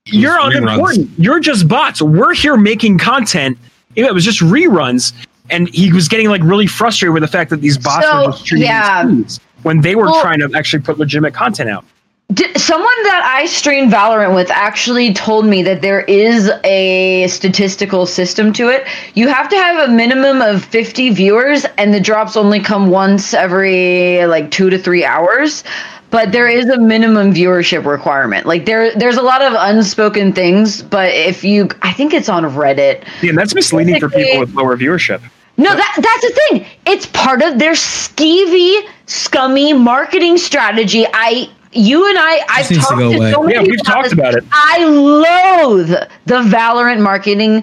you're 0.06 0.32
Those 0.34 0.54
reruns. 0.54 0.56
unimportant 0.58 1.10
you're 1.18 1.40
just 1.40 1.66
bots 1.66 2.00
we're 2.00 2.32
here 2.32 2.56
making 2.56 2.98
content 2.98 3.58
it 3.96 4.14
was 4.14 4.24
just 4.24 4.38
reruns 4.40 5.12
and 5.50 5.68
he 5.74 5.92
was 5.92 6.06
getting 6.06 6.28
like 6.28 6.42
really 6.44 6.68
frustrated 6.68 7.12
with 7.12 7.22
the 7.22 7.28
fact 7.28 7.50
that 7.50 7.60
these 7.60 7.76
bots 7.78 8.06
So, 8.06 8.16
were 8.16 8.26
just 8.30 8.42
streaming 8.44 8.68
yeah. 8.68 9.04
these 9.06 9.32
streams 9.34 9.40
when 9.62 9.80
they 9.80 9.94
were 9.94 10.06
Well- 10.06 10.20
trying 10.22 10.40
to 10.40 10.50
actually 10.54 10.82
put 10.82 10.98
legitimate 10.98 11.34
content 11.34 11.70
out 11.70 11.84
D- 12.32 12.46
someone 12.56 13.02
that 13.04 13.22
I 13.36 13.46
stream 13.46 13.90
Valorant 13.90 14.36
with 14.36 14.52
actually 14.52 15.12
told 15.12 15.46
me 15.46 15.64
that 15.64 15.82
there 15.82 16.02
is 16.02 16.48
a 16.62 17.26
statistical 17.26 18.06
system 18.06 18.52
to 18.52 18.68
it. 18.68 18.86
You 19.14 19.26
have 19.26 19.48
to 19.48 19.56
have 19.56 19.88
a 19.88 19.92
minimum 19.92 20.40
of 20.40 20.64
50 20.64 21.10
viewers, 21.10 21.66
and 21.76 21.92
the 21.92 21.98
drops 21.98 22.36
only 22.36 22.60
come 22.60 22.88
once 22.88 23.34
every 23.34 24.24
like 24.26 24.52
two 24.52 24.70
to 24.70 24.78
three 24.78 25.04
hours. 25.04 25.64
but 26.10 26.32
there 26.32 26.48
is 26.48 26.66
a 26.68 26.76
minimum 26.76 27.32
viewership 27.32 27.84
requirement. 27.84 28.44
Like 28.44 28.64
there, 28.66 28.92
there's 28.96 29.16
a 29.16 29.22
lot 29.22 29.42
of 29.42 29.52
unspoken 29.56 30.32
things, 30.32 30.82
but 30.82 31.08
if 31.14 31.44
you, 31.44 31.68
I 31.82 31.92
think 31.92 32.12
it's 32.12 32.28
on 32.28 32.42
Reddit. 32.44 33.04
Yeah, 33.22 33.30
that's 33.36 33.54
misleading 33.54 34.00
for 34.00 34.08
people 34.08 34.40
with 34.40 34.52
lower 34.52 34.76
viewership. 34.76 35.20
No, 35.60 35.74
that 35.76 35.94
that's 35.96 36.22
the 36.22 36.40
thing. 36.48 36.66
It's 36.86 37.06
part 37.06 37.42
of 37.42 37.58
their 37.58 37.72
skeevy, 37.72 38.88
scummy 39.06 39.72
marketing 39.74 40.38
strategy. 40.38 41.04
I, 41.12 41.50
you 41.72 42.08
and 42.08 42.18
I, 42.18 42.40
I've 42.48 42.70
needs 42.70 42.82
to 42.88 42.94
talked 42.94 43.00
to, 43.00 43.30
so 43.32 43.42
many 43.42 43.54
Yeah, 43.54 43.62
we've 43.62 43.84
talked 43.84 44.04
this. 44.04 44.12
about 44.14 44.34
it. 44.34 44.44
I 44.50 44.84
loathe 44.86 45.90
the 46.26 46.42
Valorant 46.42 47.00
marketing. 47.02 47.62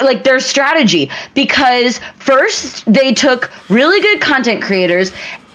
Like 0.00 0.22
their 0.22 0.38
strategy 0.38 1.10
because 1.34 1.98
first 2.20 2.84
they 2.86 3.12
took 3.12 3.50
really 3.68 4.00
good 4.00 4.20
content 4.20 4.62
creators 4.62 5.10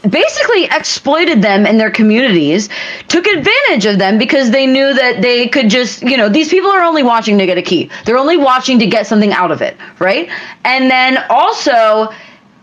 basically 0.09 0.65
exploited 0.65 1.41
them 1.41 1.65
in 1.65 1.77
their 1.77 1.91
communities 1.91 2.69
took 3.07 3.25
advantage 3.25 3.85
of 3.85 3.99
them 3.99 4.17
because 4.17 4.51
they 4.51 4.65
knew 4.65 4.93
that 4.93 5.21
they 5.21 5.47
could 5.47 5.69
just 5.69 6.01
you 6.01 6.17
know 6.17 6.27
these 6.27 6.49
people 6.49 6.69
are 6.69 6.83
only 6.83 7.03
watching 7.03 7.37
to 7.37 7.45
get 7.45 7.57
a 7.57 7.61
key. 7.61 7.89
They're 8.05 8.17
only 8.17 8.37
watching 8.37 8.79
to 8.79 8.85
get 8.87 9.07
something 9.07 9.31
out 9.31 9.51
of 9.51 9.61
it 9.61 9.77
right? 9.99 10.29
And 10.65 10.89
then 10.89 11.23
also 11.29 12.09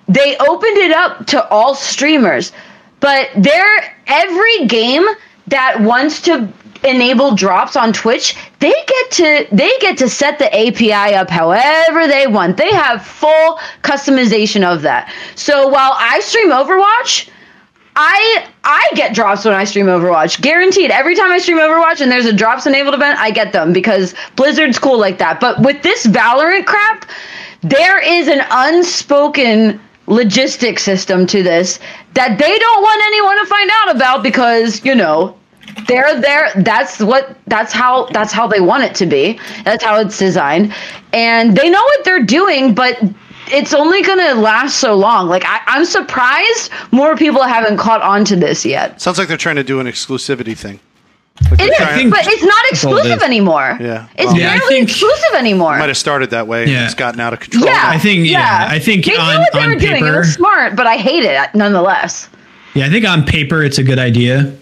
they 0.08 0.36
opened 0.38 0.76
it 0.76 0.92
up 0.92 1.26
to 1.28 1.48
all 1.48 1.74
streamers. 1.74 2.52
But 2.98 3.30
they're 3.36 3.96
every 4.06 4.66
game 4.66 5.06
that 5.46 5.80
wants 5.80 6.20
to 6.22 6.52
enable 6.84 7.34
drops 7.34 7.76
on 7.76 7.92
Twitch, 7.92 8.36
they 8.58 8.70
get 8.70 9.10
to 9.12 9.46
they 9.52 9.72
get 9.80 9.98
to 9.98 10.08
set 10.08 10.38
the 10.38 10.54
API 10.54 11.14
up 11.14 11.30
however 11.30 12.06
they 12.06 12.26
want. 12.26 12.56
They 12.56 12.70
have 12.70 13.04
full 13.04 13.58
customization 13.82 14.64
of 14.64 14.82
that. 14.82 15.12
So 15.34 15.68
while 15.68 15.94
I 15.96 16.20
stream 16.20 16.50
Overwatch, 16.50 17.28
I 17.96 18.46
I 18.64 18.88
get 18.94 19.14
drops 19.14 19.44
when 19.44 19.54
I 19.54 19.64
stream 19.64 19.86
Overwatch. 19.86 20.40
Guaranteed. 20.40 20.90
Every 20.90 21.14
time 21.14 21.30
I 21.30 21.38
stream 21.38 21.58
Overwatch 21.58 22.00
and 22.00 22.10
there's 22.10 22.26
a 22.26 22.32
drops 22.32 22.66
enabled 22.66 22.94
event, 22.94 23.18
I 23.18 23.30
get 23.30 23.52
them 23.52 23.72
because 23.72 24.14
Blizzard's 24.36 24.78
cool 24.78 24.98
like 24.98 25.18
that. 25.18 25.40
But 25.40 25.60
with 25.60 25.82
this 25.82 26.06
Valorant 26.06 26.66
crap, 26.66 27.08
there 27.62 28.00
is 28.00 28.28
an 28.28 28.40
unspoken 28.50 29.80
logistic 30.06 30.78
system 30.78 31.26
to 31.26 31.42
this 31.42 31.78
that 32.14 32.38
they 32.38 32.58
don't 32.58 32.82
want 32.82 33.02
anyone 33.06 33.38
to 33.38 33.46
find 33.46 33.70
out 33.72 33.96
about 33.96 34.22
because, 34.22 34.84
you 34.84 34.94
know, 34.94 35.36
they're 35.86 36.20
there 36.20 36.50
that's 36.56 37.00
what 37.00 37.36
that's 37.46 37.72
how 37.72 38.06
that's 38.06 38.32
how 38.32 38.46
they 38.46 38.60
want 38.60 38.84
it 38.84 38.94
to 38.96 39.06
be. 39.06 39.38
That's 39.64 39.84
how 39.84 40.00
it's 40.00 40.18
designed. 40.18 40.74
And 41.12 41.56
they 41.56 41.68
know 41.68 41.82
what 41.82 42.04
they're 42.04 42.24
doing, 42.24 42.74
but 42.74 42.98
it's 43.48 43.74
only 43.74 44.02
gonna 44.02 44.34
last 44.34 44.76
so 44.78 44.94
long. 44.94 45.28
Like 45.28 45.44
I, 45.44 45.60
I'm 45.66 45.84
surprised 45.84 46.70
more 46.92 47.16
people 47.16 47.42
haven't 47.42 47.78
caught 47.78 48.02
on 48.02 48.24
to 48.26 48.36
this 48.36 48.64
yet. 48.64 49.00
Sounds 49.00 49.18
like 49.18 49.28
they're 49.28 49.36
trying 49.36 49.56
to 49.56 49.64
do 49.64 49.80
an 49.80 49.86
exclusivity 49.86 50.56
thing. 50.56 50.80
It 51.52 51.60
is, 51.60 51.76
trying- 51.76 52.10
but 52.10 52.26
it's 52.26 52.42
not 52.42 52.64
oh, 52.64 52.68
exclusive 52.70 53.22
anymore. 53.22 53.78
Yeah. 53.80 54.08
It's 54.16 54.26
Well- 54.26 54.36
Yeah, 54.36 54.58
barely 54.58 54.74
think- 54.76 54.90
exclusive 54.90 55.34
anymore. 55.36 55.78
Might 55.78 55.88
have 55.88 55.96
started 55.96 56.30
that 56.30 56.46
way. 56.46 56.66
Yeah. 56.66 56.76
and 56.78 56.84
It's 56.84 56.94
gotten 56.94 57.18
out 57.18 57.32
of 57.32 57.40
control. 57.40 57.64
yeah, 57.64 57.84
I 57.86 57.98
think- 57.98 58.28
yeah, 58.28 58.66
I 58.68 58.78
think 58.78 59.06
they 59.06 59.12
knew 59.12 59.18
what 59.18 59.52
they 59.52 59.60
on 59.60 59.70
were 59.70 59.76
doing. 59.76 60.04
It 60.06 60.16
was 60.16 60.34
smart, 60.34 60.76
but 60.76 60.86
I 60.86 60.96
hate 60.96 61.24
it 61.24 61.54
nonetheless. 61.54 62.28
Yeah, 62.74 62.86
I 62.86 62.90
think 62.90 63.08
on 63.08 63.24
paper 63.24 63.62
it's 63.62 63.78
a 63.78 63.82
good 63.82 63.98
idea. 63.98 64.52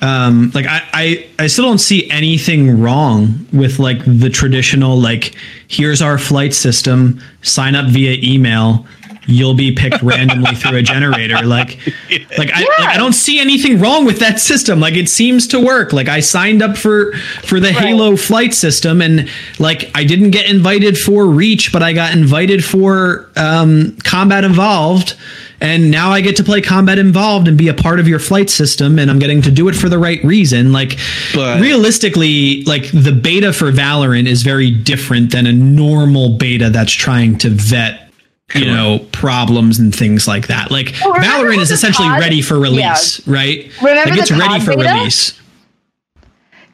Um, 0.00 0.52
like 0.54 0.66
I, 0.66 0.82
I, 0.92 1.28
I 1.38 1.46
still 1.48 1.64
don't 1.64 1.78
see 1.78 2.08
anything 2.10 2.80
wrong 2.80 3.46
with 3.52 3.78
like 3.78 3.98
the 4.04 4.30
traditional 4.30 4.98
like 4.98 5.34
here's 5.66 6.00
our 6.00 6.18
flight 6.18 6.54
system, 6.54 7.20
sign 7.42 7.74
up 7.74 7.86
via 7.86 8.16
email, 8.22 8.86
you'll 9.28 9.54
be 9.54 9.70
picked 9.72 10.02
randomly 10.02 10.54
through 10.54 10.78
a 10.78 10.82
generator. 10.82 11.42
Like, 11.42 11.78
like 12.38 12.50
I, 12.52 12.60
like 12.60 12.88
I 12.88 12.96
don't 12.96 13.12
see 13.12 13.38
anything 13.38 13.78
wrong 13.78 14.04
with 14.04 14.18
that 14.20 14.40
system. 14.40 14.80
Like 14.80 14.94
it 14.94 15.08
seems 15.08 15.46
to 15.48 15.64
work. 15.64 15.92
Like 15.92 16.08
I 16.08 16.20
signed 16.20 16.62
up 16.62 16.76
for 16.76 17.12
for 17.44 17.60
the 17.60 17.70
Halo 17.70 18.16
flight 18.16 18.54
system, 18.54 19.00
and 19.02 19.28
like 19.58 19.90
I 19.94 20.04
didn't 20.04 20.30
get 20.30 20.50
invited 20.50 20.98
for 20.98 21.26
Reach, 21.26 21.72
but 21.72 21.82
I 21.82 21.92
got 21.92 22.16
invited 22.16 22.64
for 22.64 23.30
um, 23.36 23.96
Combat 24.02 24.44
Evolved. 24.44 25.14
And 25.60 25.90
now 25.90 26.10
I 26.10 26.20
get 26.20 26.36
to 26.36 26.44
play 26.44 26.60
Combat 26.60 26.98
Evolved 26.98 27.48
and 27.48 27.58
be 27.58 27.66
a 27.66 27.74
part 27.74 27.98
of 27.98 28.06
your 28.06 28.20
flight 28.20 28.48
system, 28.48 28.96
and 28.98 29.10
I'm 29.10 29.18
getting 29.18 29.42
to 29.42 29.50
do 29.50 29.68
it 29.68 29.74
for 29.74 29.88
the 29.88 29.98
right 29.98 30.22
reason. 30.22 30.72
Like, 30.72 30.98
But- 31.34 31.60
realistically, 31.60 32.62
like 32.64 32.88
the 32.92 33.10
beta 33.10 33.52
for 33.52 33.72
Valorant 33.72 34.28
is 34.28 34.42
very 34.42 34.70
different 34.70 35.32
than 35.32 35.46
a 35.46 35.52
normal 35.52 36.36
beta 36.36 36.70
that's 36.70 36.92
trying 36.92 37.38
to 37.38 37.48
vet, 37.50 38.08
you 38.54 38.66
know, 38.66 39.00
problems 39.10 39.80
and 39.80 39.92
things 39.94 40.28
like 40.28 40.46
that. 40.46 40.70
Like 40.70 40.94
Well, 41.04 41.14
Valorant 41.14 41.58
is 41.58 41.72
essentially 41.72 42.06
COD 42.08 42.20
ready 42.20 42.40
for 42.40 42.58
release, 42.58 43.20
right? 43.26 43.68
Remember 43.82 44.10
like 44.12 44.20
it's 44.20 44.30
ready 44.30 44.42
COD 44.44 44.62
for 44.62 44.76
beta? 44.76 44.94
release. 44.94 45.32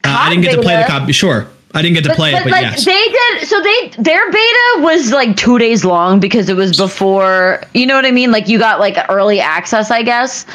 Uh, 0.03 0.15
I 0.19 0.29
didn't 0.29 0.43
get 0.43 0.51
to 0.57 0.61
play 0.61 0.75
the 0.75 0.81
beta- 0.83 0.91
copy. 0.99 1.11
Sure, 1.11 1.47
I 1.75 1.81
didn't 1.81 1.95
get 1.95 2.05
to 2.05 2.15
play 2.15 2.33
it, 2.33 2.41
but 2.43 2.51
like 2.51 2.61
yes. 2.61 2.85
they 2.85 2.93
did 2.93 3.47
so 3.47 3.61
they 3.61 3.89
their 3.97 4.31
beta 4.31 4.75
was 4.79 5.11
like 5.11 5.35
two 5.35 5.59
days 5.59 5.83
long 5.83 6.19
because 6.19 6.47
it 6.49 6.55
was 6.55 6.77
before 6.77 7.61
you 7.73 7.85
know 7.85 7.95
what 7.95 8.05
i 8.05 8.11
mean 8.11 8.31
like 8.31 8.47
you 8.47 8.57
got 8.57 8.79
like 8.79 8.97
early 9.09 9.39
access 9.39 9.91
i 9.91 10.01
guess 10.01 10.45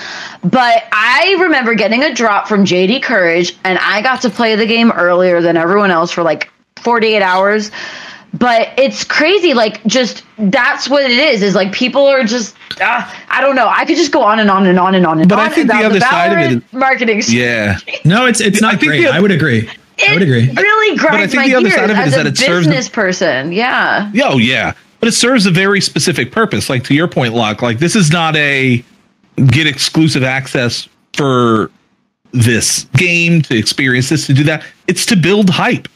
but 0.42 0.84
i 0.92 1.36
remember 1.38 1.74
getting 1.74 2.02
a 2.02 2.14
drop 2.14 2.48
from 2.48 2.64
jd 2.64 3.02
courage 3.02 3.56
and 3.64 3.78
i 3.80 4.01
got 4.01 4.20
to 4.22 4.30
play 4.30 4.56
the 4.56 4.66
game 4.66 4.90
earlier 4.92 5.40
than 5.40 5.56
everyone 5.56 5.90
else 5.90 6.10
for 6.10 6.22
like 6.22 6.51
48 6.82 7.22
hours 7.22 7.70
but 8.34 8.72
it's 8.78 9.05
crazy 9.05 9.55
like 9.55 9.84
just 9.84 10.24
that's 10.38 10.88
what 10.88 11.02
it 11.02 11.10
is 11.10 11.42
is 11.42 11.55
like 11.55 11.72
people 11.72 12.06
are 12.06 12.24
just 12.24 12.56
uh, 12.80 13.09
i 13.28 13.40
don't 13.40 13.56
know 13.56 13.68
i 13.68 13.84
could 13.84 13.97
just 13.97 14.12
go 14.12 14.22
on 14.22 14.38
and 14.38 14.51
on 14.51 14.66
and 14.66 14.78
on 14.78 14.94
and 14.94 15.06
on 15.06 15.20
and 15.20 15.28
But 15.28 15.38
on 15.38 15.47
I 15.47 15.48
think 15.51 15.68
the 15.68 15.74
about 15.74 15.84
other 15.90 16.01
side 16.01 16.32
of 16.32 16.38
it 16.38 16.62
Valorant 16.64 16.72
marketing 16.72 17.22
Yeah. 17.28 17.78
no, 18.05 18.26
it's 18.26 18.40
it's 18.40 18.62
I 18.62 18.70
not 18.72 18.80
think 18.80 18.90
great. 18.92 19.02
the- 19.02 19.12
I 19.12 19.20
would 19.20 19.30
agree. 19.32 19.68
I 20.09 20.12
would 20.14 20.22
agree. 20.22 20.44
It 20.51 20.56
really 20.56 20.97
grinds 20.97 21.32
think 21.32 21.43
my 21.43 21.48
the 21.48 21.55
other 21.56 21.68
gears 21.68 21.74
side 21.74 21.90
of 21.90 21.98
it 21.98 22.06
is 22.09 22.14
that 22.14 22.27
it 22.27 22.39
serves 22.39 22.66
the- 22.66 22.72
business 22.72 22.89
person. 22.89 23.52
Yeah. 23.52 24.10
Yeah, 24.12 24.28
Oh 24.31 24.39
yeah, 24.39 24.72
but 25.01 25.09
it 25.09 25.12
serves 25.12 25.47
a 25.47 25.51
very 25.51 25.81
specific 25.81 26.32
purpose. 26.32 26.68
Like 26.70 26.85
to 26.85 26.94
your 26.94 27.09
point, 27.09 27.35
Locke. 27.35 27.62
Like 27.62 27.78
this 27.78 27.97
is 27.97 28.10
not 28.10 28.36
a 28.36 28.85
get 29.47 29.66
exclusive 29.66 30.22
access 30.22 30.89
for 31.14 31.70
this 32.32 32.85
game 32.97 33.43
to 33.43 33.56
experience 33.59 34.09
this 34.09 34.27
to 34.27 34.35
do 34.35 34.44
that. 34.44 34.64
It's 34.86 35.05
to 35.06 35.16
build 35.16 35.51
hype. 35.51 35.89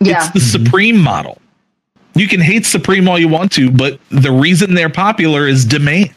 Yeah. 0.00 0.18
It's 0.18 0.30
the 0.30 0.40
Supreme 0.40 0.98
model. 0.98 1.38
You 2.14 2.26
can 2.28 2.40
hate 2.40 2.66
Supreme 2.66 3.08
all 3.08 3.18
you 3.18 3.28
want 3.28 3.52
to, 3.52 3.70
but 3.70 4.00
the 4.10 4.32
reason 4.32 4.74
they're 4.74 4.88
popular 4.90 5.46
is 5.46 5.64
demand. 5.64 6.14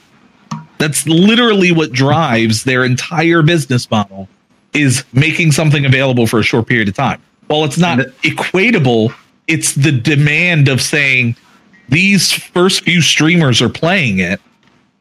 That's 0.78 1.08
literally 1.08 1.72
what 1.72 1.92
drives 1.92 2.64
their 2.64 2.84
entire 2.84 3.42
business 3.42 3.90
model 3.90 4.28
is 4.74 5.06
making 5.14 5.52
something 5.52 5.86
available 5.86 6.28
for 6.28 6.40
a 6.40 6.44
short 6.44 6.68
period 6.68 6.88
of 6.90 6.96
time. 6.96 7.22
While 7.48 7.66
it's 7.66 7.78
not 7.78 8.00
equatable, 8.24 9.14
it's 9.48 9.74
the 9.76 9.92
demand 9.92 10.68
of 10.70 10.82
saying 10.82 11.36
these 11.90 12.32
first 12.32 12.84
few 12.84 13.02
streamers 13.02 13.62
are 13.62 13.70
playing 13.70 14.20
it 14.20 14.40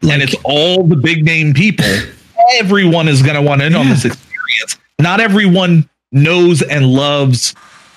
and 0.02 0.20
it's 0.20 0.35
all 0.44 0.82
the 0.85 0.97
big 0.97 1.24
name 1.24 1.55
people. 1.55 1.86
Everyone 2.55 3.06
is 3.09 3.23
going 3.23 3.36
to 3.36 3.43
want 3.43 3.62
in 3.62 3.74
on 3.74 3.89
this 3.89 4.05
experience. 4.05 4.78
Not 5.01 5.20
everyone 5.20 5.89
knows 6.10 6.60
and 6.60 6.86
loves. 6.93 7.55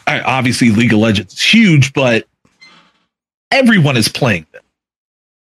uh, 0.08 0.22
Obviously, 0.24 0.70
League 0.70 0.94
of 0.94 1.00
Legends 1.00 1.34
is 1.34 1.42
huge, 1.42 1.92
but 1.94 2.28
everyone 3.52 3.98
is 3.98 4.08
playing 4.08 4.46
it. 4.54 4.62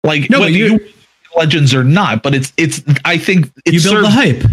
Like 0.03 0.29
No, 0.29 0.39
whether 0.41 0.51
you- 0.51 0.65
you 0.73 0.93
Legends 1.35 1.73
or 1.75 1.83
not, 1.83 2.23
but 2.23 2.33
it's 2.33 2.51
it's. 2.57 2.81
I 3.05 3.19
think 3.19 3.51
it 3.63 3.73
You 3.75 3.83
build 3.83 4.03
the 4.05 4.09
hype. 4.09 4.43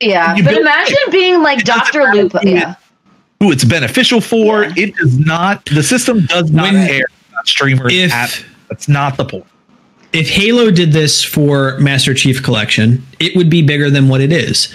Yeah. 0.00 0.34
But 0.34 0.44
build- 0.44 0.58
imagine 0.58 0.96
being 1.10 1.42
like 1.42 1.64
Dr. 1.64 2.00
matter 2.00 2.22
Lupo. 2.24 2.38
Yeah. 2.42 2.74
Who 3.40 3.50
it's 3.50 3.64
beneficial 3.64 4.20
for. 4.20 4.64
Yeah. 4.64 4.72
It 4.76 4.96
does 4.96 5.18
not. 5.18 5.64
The 5.64 5.82
system 5.82 6.26
does 6.26 6.50
not 6.50 6.72
When- 6.72 6.86
care 6.86 7.06
about 7.32 7.48
streamers. 7.48 7.92
if- 7.92 8.12
at, 8.12 8.44
that's 8.68 8.88
not 8.88 9.16
the 9.16 9.24
point. 9.24 9.46
if 10.12 10.28
Halo 10.28 10.70
did 10.70 10.92
this 10.92 11.22
for 11.24 11.78
Master 11.78 12.12
Chief 12.14 12.42
Collection, 12.42 13.02
it 13.18 13.34
would 13.36 13.48
be 13.48 13.62
bigger 13.62 13.88
than 13.90 14.08
what 14.08 14.20
it 14.20 14.32
is. 14.32 14.68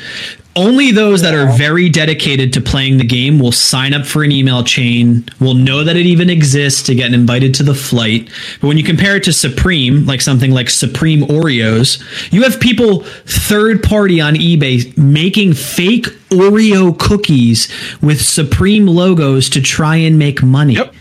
Only 0.57 0.91
those 0.91 1.21
that 1.21 1.33
are 1.35 1.51
very 1.57 1.89
dedicated 1.89 2.53
to 2.53 2.61
playing 2.61 2.95
the 2.97 3.03
game 3.03 3.39
will 3.39 3.51
sign 3.51 3.93
up 3.93 4.05
for 4.05 4.23
an 4.23 4.31
email 4.31 4.63
chain, 4.63 5.25
will 5.41 5.53
know 5.53 5.83
that 5.83 5.97
it 5.97 6.05
even 6.05 6.29
exists 6.29 6.81
to 6.83 6.95
get 6.95 7.13
invited 7.13 7.53
to 7.55 7.63
the 7.63 7.73
flight. 7.75 8.29
But 8.61 8.67
when 8.69 8.77
you 8.77 8.83
compare 8.83 9.17
it 9.17 9.23
to 9.25 9.33
Supreme, 9.33 10.05
like 10.05 10.21
something 10.21 10.51
like 10.51 10.69
Supreme 10.69 11.23
Oreos, 11.23 12.01
you 12.31 12.43
have 12.43 12.57
people 12.61 13.01
third 13.25 13.83
party 13.83 14.21
on 14.21 14.35
eBay 14.35 14.97
making 14.97 15.55
fake 15.55 16.05
Oreo 16.29 16.97
cookies 16.97 17.67
with 18.01 18.21
Supreme 18.21 18.87
logos 18.87 19.49
to 19.49 19.61
try 19.61 19.97
and 19.97 20.17
make 20.17 20.41
money 20.41 20.75
Yep. 20.75 20.93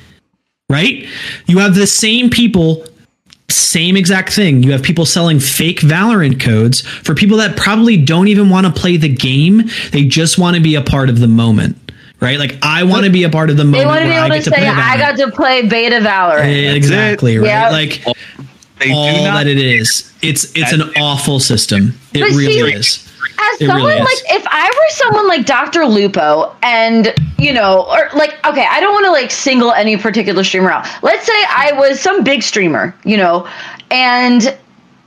right? 0.68 1.06
You 1.46 1.58
have 1.58 1.76
the 1.76 1.86
same 1.86 2.28
people, 2.28 2.84
same 3.50 3.96
exact 3.96 4.32
thing. 4.32 4.62
You 4.62 4.72
have 4.72 4.82
people 4.82 5.04
selling 5.06 5.38
fake 5.40 5.80
Valorant 5.80 6.40
codes 6.40 6.80
for 6.80 7.14
people 7.14 7.36
that 7.38 7.56
probably 7.56 7.96
don't 7.96 8.28
even 8.28 8.48
want 8.48 8.66
to 8.66 8.72
play 8.72 8.96
the 8.96 9.08
game. 9.08 9.62
They 9.92 10.04
just 10.04 10.38
want 10.38 10.56
to 10.56 10.62
be 10.62 10.74
a 10.76 10.82
part 10.82 11.08
of 11.10 11.18
the 11.20 11.28
moment, 11.28 11.92
right? 12.20 12.38
Like 12.38 12.56
I 12.62 12.84
want 12.84 13.04
to 13.04 13.10
be 13.10 13.24
a 13.24 13.30
part 13.30 13.50
of 13.50 13.56
the 13.56 13.64
moment. 13.64 13.80
They 13.82 13.84
moment 13.86 13.86
want 13.86 14.02
to 14.02 14.10
be 14.10 14.16
I 14.16 14.26
able 14.26 14.36
to 14.36 14.50
to 14.50 14.56
say, 14.56 14.66
I 14.68 14.96
got 14.96 15.16
to 15.18 15.30
play 15.30 15.66
beta 15.68 15.96
Valorant. 15.96 16.44
Eh, 16.44 16.74
exactly 16.74 17.36
right. 17.38 17.46
Yeah. 17.46 17.70
Like 17.70 18.02
They 18.80 18.92
all 18.92 19.14
do 19.14 19.24
not. 19.24 19.34
that 19.34 19.46
it 19.46 19.58
is. 19.58 20.12
It's 20.22 20.44
it's 20.56 20.72
an 20.72 20.82
awful 20.96 21.38
system. 21.38 21.98
It 22.12 22.22
really 22.34 22.52
see- 22.72 22.76
is. 22.76 23.10
As 23.38 23.60
It 23.60 23.66
someone 23.66 23.86
really 23.86 24.00
like 24.00 24.18
if 24.30 24.46
I 24.48 24.68
were 24.68 24.90
someone 24.90 25.28
like 25.28 25.46
Dr. 25.46 25.86
Lupo 25.86 26.54
and 26.62 27.14
you 27.38 27.52
know 27.52 27.86
or 27.88 28.10
like 28.16 28.34
okay 28.46 28.66
I 28.68 28.80
don't 28.80 28.92
want 28.92 29.06
to 29.06 29.12
like 29.12 29.30
single 29.30 29.72
any 29.72 29.96
particular 29.96 30.44
streamer 30.44 30.70
out 30.70 30.86
let's 31.02 31.26
say 31.26 31.44
I 31.48 31.72
was 31.74 32.00
some 32.00 32.24
big 32.24 32.42
streamer 32.42 32.94
you 33.04 33.16
know 33.16 33.48
and 33.90 34.56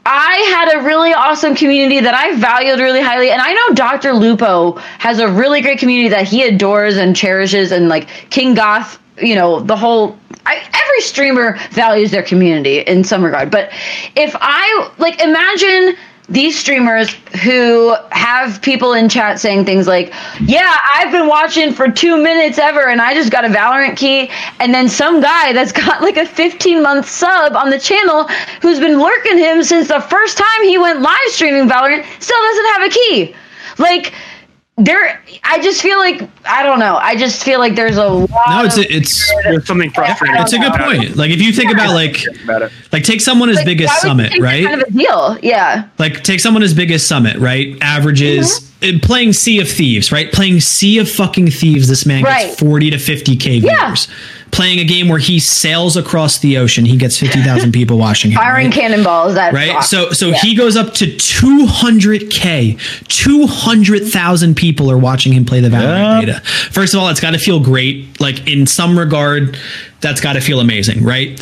I 0.05 0.35
had 0.55 0.79
a 0.79 0.85
really 0.85 1.13
awesome 1.13 1.53
community 1.53 1.99
that 1.99 2.13
I 2.13 2.35
valued 2.35 2.79
really 2.79 3.01
highly 3.01 3.29
and 3.29 3.41
I 3.41 3.53
know 3.53 3.75
Dr. 3.75 4.13
Lupo 4.13 4.73
has 4.99 5.19
a 5.19 5.27
really 5.29 5.61
great 5.61 5.79
community 5.79 6.09
that 6.09 6.27
he 6.27 6.43
adores 6.43 6.97
and 6.97 7.15
cherishes 7.15 7.71
and 7.71 7.89
like 7.89 8.07
King 8.29 8.53
Goth 8.53 8.99
you 9.21 9.35
know 9.35 9.59
the 9.59 9.75
whole 9.75 10.17
I, 10.45 10.55
every 10.57 11.01
streamer 11.01 11.57
values 11.71 12.11
their 12.11 12.23
community 12.23 12.79
in 12.79 13.03
some 13.03 13.23
regard 13.23 13.49
but 13.51 13.71
if 14.15 14.35
i 14.39 14.91
like 14.97 15.21
imagine 15.21 15.97
these 16.29 16.59
streamers 16.59 17.09
who 17.43 17.95
have 18.11 18.61
people 18.61 18.93
in 18.93 19.07
chat 19.07 19.39
saying 19.39 19.63
things 19.63 19.87
like 19.87 20.13
yeah 20.41 20.75
i've 20.95 21.09
been 21.09 21.27
watching 21.27 21.71
for 21.71 21.89
two 21.89 22.21
minutes 22.21 22.57
ever 22.57 22.89
and 22.89 22.99
i 22.99 23.13
just 23.13 23.31
got 23.31 23.45
a 23.45 23.47
valorant 23.47 23.97
key. 23.97 24.29
And 24.59 24.73
then 24.73 24.87
some 24.87 25.21
guy 25.21 25.53
that's 25.53 25.71
got 25.85 26.01
like 26.01 26.17
a 26.17 26.25
15 26.25 26.81
month 26.81 27.09
sub 27.09 27.55
on 27.55 27.69
the 27.69 27.79
channel 27.79 28.27
who's 28.61 28.79
been 28.79 28.99
lurking 28.99 29.37
him 29.37 29.63
since 29.63 29.87
the 29.87 30.01
first 30.01 30.37
time 30.37 30.63
he 30.63 30.77
went 30.77 31.01
live 31.01 31.17
streaming 31.27 31.67
valorant 31.67 32.05
still 32.21 32.41
doesn't 32.41 32.65
have 32.65 32.83
a 32.83 32.89
key. 32.89 33.35
Like 33.79 34.13
there 34.79 35.23
i 35.43 35.59
just 35.59 35.81
feel 35.81 35.97
like 35.97 36.21
i 36.45 36.61
don't 36.61 36.77
know 36.77 36.97
i 36.97 37.15
just 37.15 37.43
feel 37.43 37.57
like 37.59 37.75
there's 37.75 37.97
a 37.97 38.07
lot 38.07 38.29
No, 38.47 38.63
it's 38.63 38.77
of 38.77 38.85
it's 38.89 39.33
There's 39.43 39.65
something 39.65 39.89
frustrating. 39.89 40.39
it's 40.39 40.53
a 40.53 40.59
good 40.59 40.73
point. 40.73 41.15
Like 41.15 41.31
if 41.31 41.41
you 41.41 41.51
think 41.51 41.71
about 41.73 41.95
like 41.95 42.23
like 42.91 43.03
take 43.03 43.19
someone 43.21 43.49
as 43.49 43.55
like, 43.57 43.65
big 43.65 43.81
as 43.81 43.87
why 43.87 44.13
would 44.13 44.19
you 44.19 44.25
Summit, 44.29 44.39
right? 44.39 44.65
kind 44.67 44.79
of 44.81 44.87
a 44.87 44.91
deal 44.91 45.37
yeah 45.41 45.87
like 45.97 46.23
take 46.23 46.39
someone 46.39 46.61
as 46.61 46.75
big 46.75 46.91
as 46.91 47.05
Summit, 47.05 47.37
right? 47.37 47.75
Averages 47.81 48.59
Mm-hmm. 48.79 48.97
uh, 48.97 48.99
playing 49.01 49.33
Sea 49.33 49.59
of 49.59 49.67
Thieves, 49.67 50.11
right? 50.11 50.31
Playing 50.31 50.59
Sea 50.59 50.99
of 50.99 51.09
fucking 51.09 51.49
Thieves, 51.49 51.87
this 51.87 52.05
man 52.05 52.23
Right. 52.23 52.49
gets 52.49 52.59
40 52.59 52.91
to 52.91 52.97
50k 52.97 53.63
Yeah. 53.63 53.95
Viewers. 54.51 54.57
Playing 54.57 54.79
a 54.79 54.83
game 54.85 55.07
where 55.07 55.19
he 55.19 55.39
sails 55.39 55.95
across 55.97 56.39
the 56.39 56.57
ocean, 56.57 56.85
he 56.85 56.97
gets 56.97 57.17
50,000 57.19 57.71
people 57.71 57.97
watching 57.97 58.31
him. 58.31 58.37
firing 58.37 58.67
right? 58.67 58.73
cannonballs 58.73 59.35
at 59.35 59.53
right? 59.53 59.73
Fox. 59.73 59.89
So 59.89 60.11
so 60.11 60.29
Yeah. 60.29 60.37
he 60.41 60.55
goes 60.55 60.75
up 60.75 60.93
to 60.95 61.05
200k. 61.05 62.77
200,000 63.07 64.55
people 64.55 64.89
are 64.91 64.97
watching 64.97 65.33
him 65.33 65.45
play 65.45 65.59
the 65.59 65.69
Valorant 65.69 66.13
Yeah. 66.13 66.19
beta. 66.21 66.41
First 66.71 66.93
of 66.93 66.99
all, 66.99 67.09
it's 67.09 67.19
got 67.19 67.31
to 67.31 67.39
feel 67.39 67.59
great. 67.59 68.19
Like 68.19 68.47
in 68.47 68.65
some 68.67 68.97
regard, 68.97 69.57
that's 70.01 70.21
got 70.21 70.33
to 70.33 70.41
feel 70.41 70.59
amazing, 70.59 71.03
right? 71.03 71.39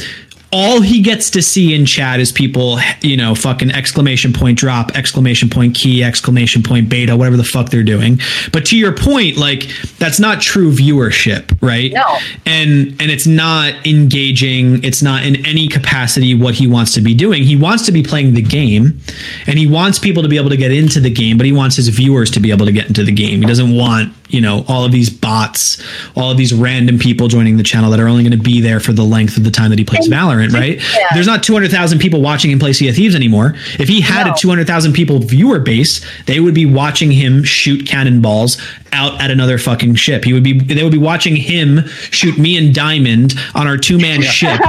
All 0.58 0.80
he 0.80 1.02
gets 1.02 1.30
to 1.32 1.42
see 1.42 1.74
in 1.74 1.86
chat 1.86 2.22
is 2.22 2.32
people, 2.32 2.80
you 3.02 3.18
know, 3.18 3.36
fucking 3.36 3.72
exclamation 3.72 4.32
point 4.32 4.58
drop, 4.58 4.96
exclamation 4.96 5.50
point 5.50 5.76
key, 5.76 6.02
exclamation 6.02 6.64
point 6.64 6.88
beta, 6.88 7.18
whatever 7.18 7.36
the 7.36 7.44
fuck 7.44 7.70
they're 7.70 7.84
doing. 7.84 8.22
But 8.54 8.66
to 8.68 8.78
your 8.78 8.94
point, 8.96 9.36
like 9.36 9.68
that's 10.00 10.18
not 10.18 10.42
true 10.42 10.72
viewership, 10.72 11.62
right? 11.62 11.92
No. 11.92 12.18
and 12.46 12.96
and 13.02 13.12
it's 13.12 13.28
not 13.28 13.74
engaging 13.86 14.84
it's 14.84 15.02
not 15.02 15.26
in 15.26 15.46
any 15.46 15.68
capacity 15.68 16.34
what 16.36 16.54
he 16.54 16.68
wants 16.68 16.94
to 16.94 17.02
be 17.02 17.14
doing 17.14 17.44
he 17.44 17.56
wants 17.56 17.86
to 17.86 17.92
be 17.92 18.04
playing 18.04 18.34
the 18.34 18.42
game 18.42 19.00
and 19.48 19.60
he 19.60 19.68
wants 19.68 20.00
people 20.00 20.24
to 20.24 20.30
be 20.30 20.38
able 20.38 20.50
to 20.50 20.58
get 20.58 20.72
into 20.72 21.00
the 21.00 21.10
game 21.10 21.38
but 21.38 21.46
he 21.46 21.52
wants 21.52 21.76
his 21.76 21.88
viewers 21.90 22.32
to 22.32 22.40
be 22.40 22.52
able 22.52 22.66
to 22.66 22.72
get 22.72 22.88
into 22.88 23.04
the 23.04 23.12
game 23.12 23.42
he 23.42 23.46
doesn't 23.48 23.76
want 23.76 24.14
you 24.30 24.42
know 24.42 24.66
all 24.68 24.84
of 24.86 24.92
these 24.92 25.10
bots 25.10 25.82
all 26.16 26.32
of 26.32 26.38
these 26.38 26.54
random 26.54 26.98
people 26.98 27.28
joining 27.28 27.58
the 27.58 27.64
channel 27.64 27.92
that 27.92 28.00
are 28.00 28.08
only 28.08 28.24
going 28.24 28.38
to 28.38 28.44
be 28.44 28.60
there 28.62 28.80
for 28.80 28.92
the 28.94 29.04
length 29.04 29.38
of 29.38 29.44
the 29.44 29.52
time 29.52 29.70
that 29.70 29.78
he 29.80 29.86
plays 29.86 30.08
valorant 30.10 30.52
right 30.54 30.82
Yeah. 30.96 31.08
there's 31.14 31.28
not 31.28 31.44
200000 31.44 32.00
people 32.00 32.22
watching 32.22 32.50
him 32.52 32.58
play 32.60 32.74
sea 32.74 32.90
of 32.90 32.96
thieves 32.96 33.14
anymore 33.16 33.54
if 33.80 33.88
he 33.88 34.02
had 34.02 34.26
No. 34.28 34.34
a 34.34 34.38
200000 34.38 34.94
people 34.94 35.20
viewer 35.20 35.60
base 35.60 36.04
they 36.26 36.40
would 36.40 36.54
be 36.56 36.66
watching 36.66 37.12
him 37.12 37.44
shoot 37.44 37.86
cannonballs 37.88 38.60
out 38.94 39.22
at 39.22 39.30
another 39.32 39.58
fucking 39.58 39.96
ship 39.96 40.24
he 40.24 40.34
would 40.34 40.44
be 40.44 40.58
they 40.60 40.84
would 40.84 40.92
be 40.92 40.98
watching 40.98 41.36
him 41.36 41.86
shoot 42.12 42.38
me 42.38 42.58
and 42.58 42.74
diamond 42.74 43.34
on 43.54 43.68
our 43.68 43.78
two-man 43.78 44.22
ship 44.22 44.60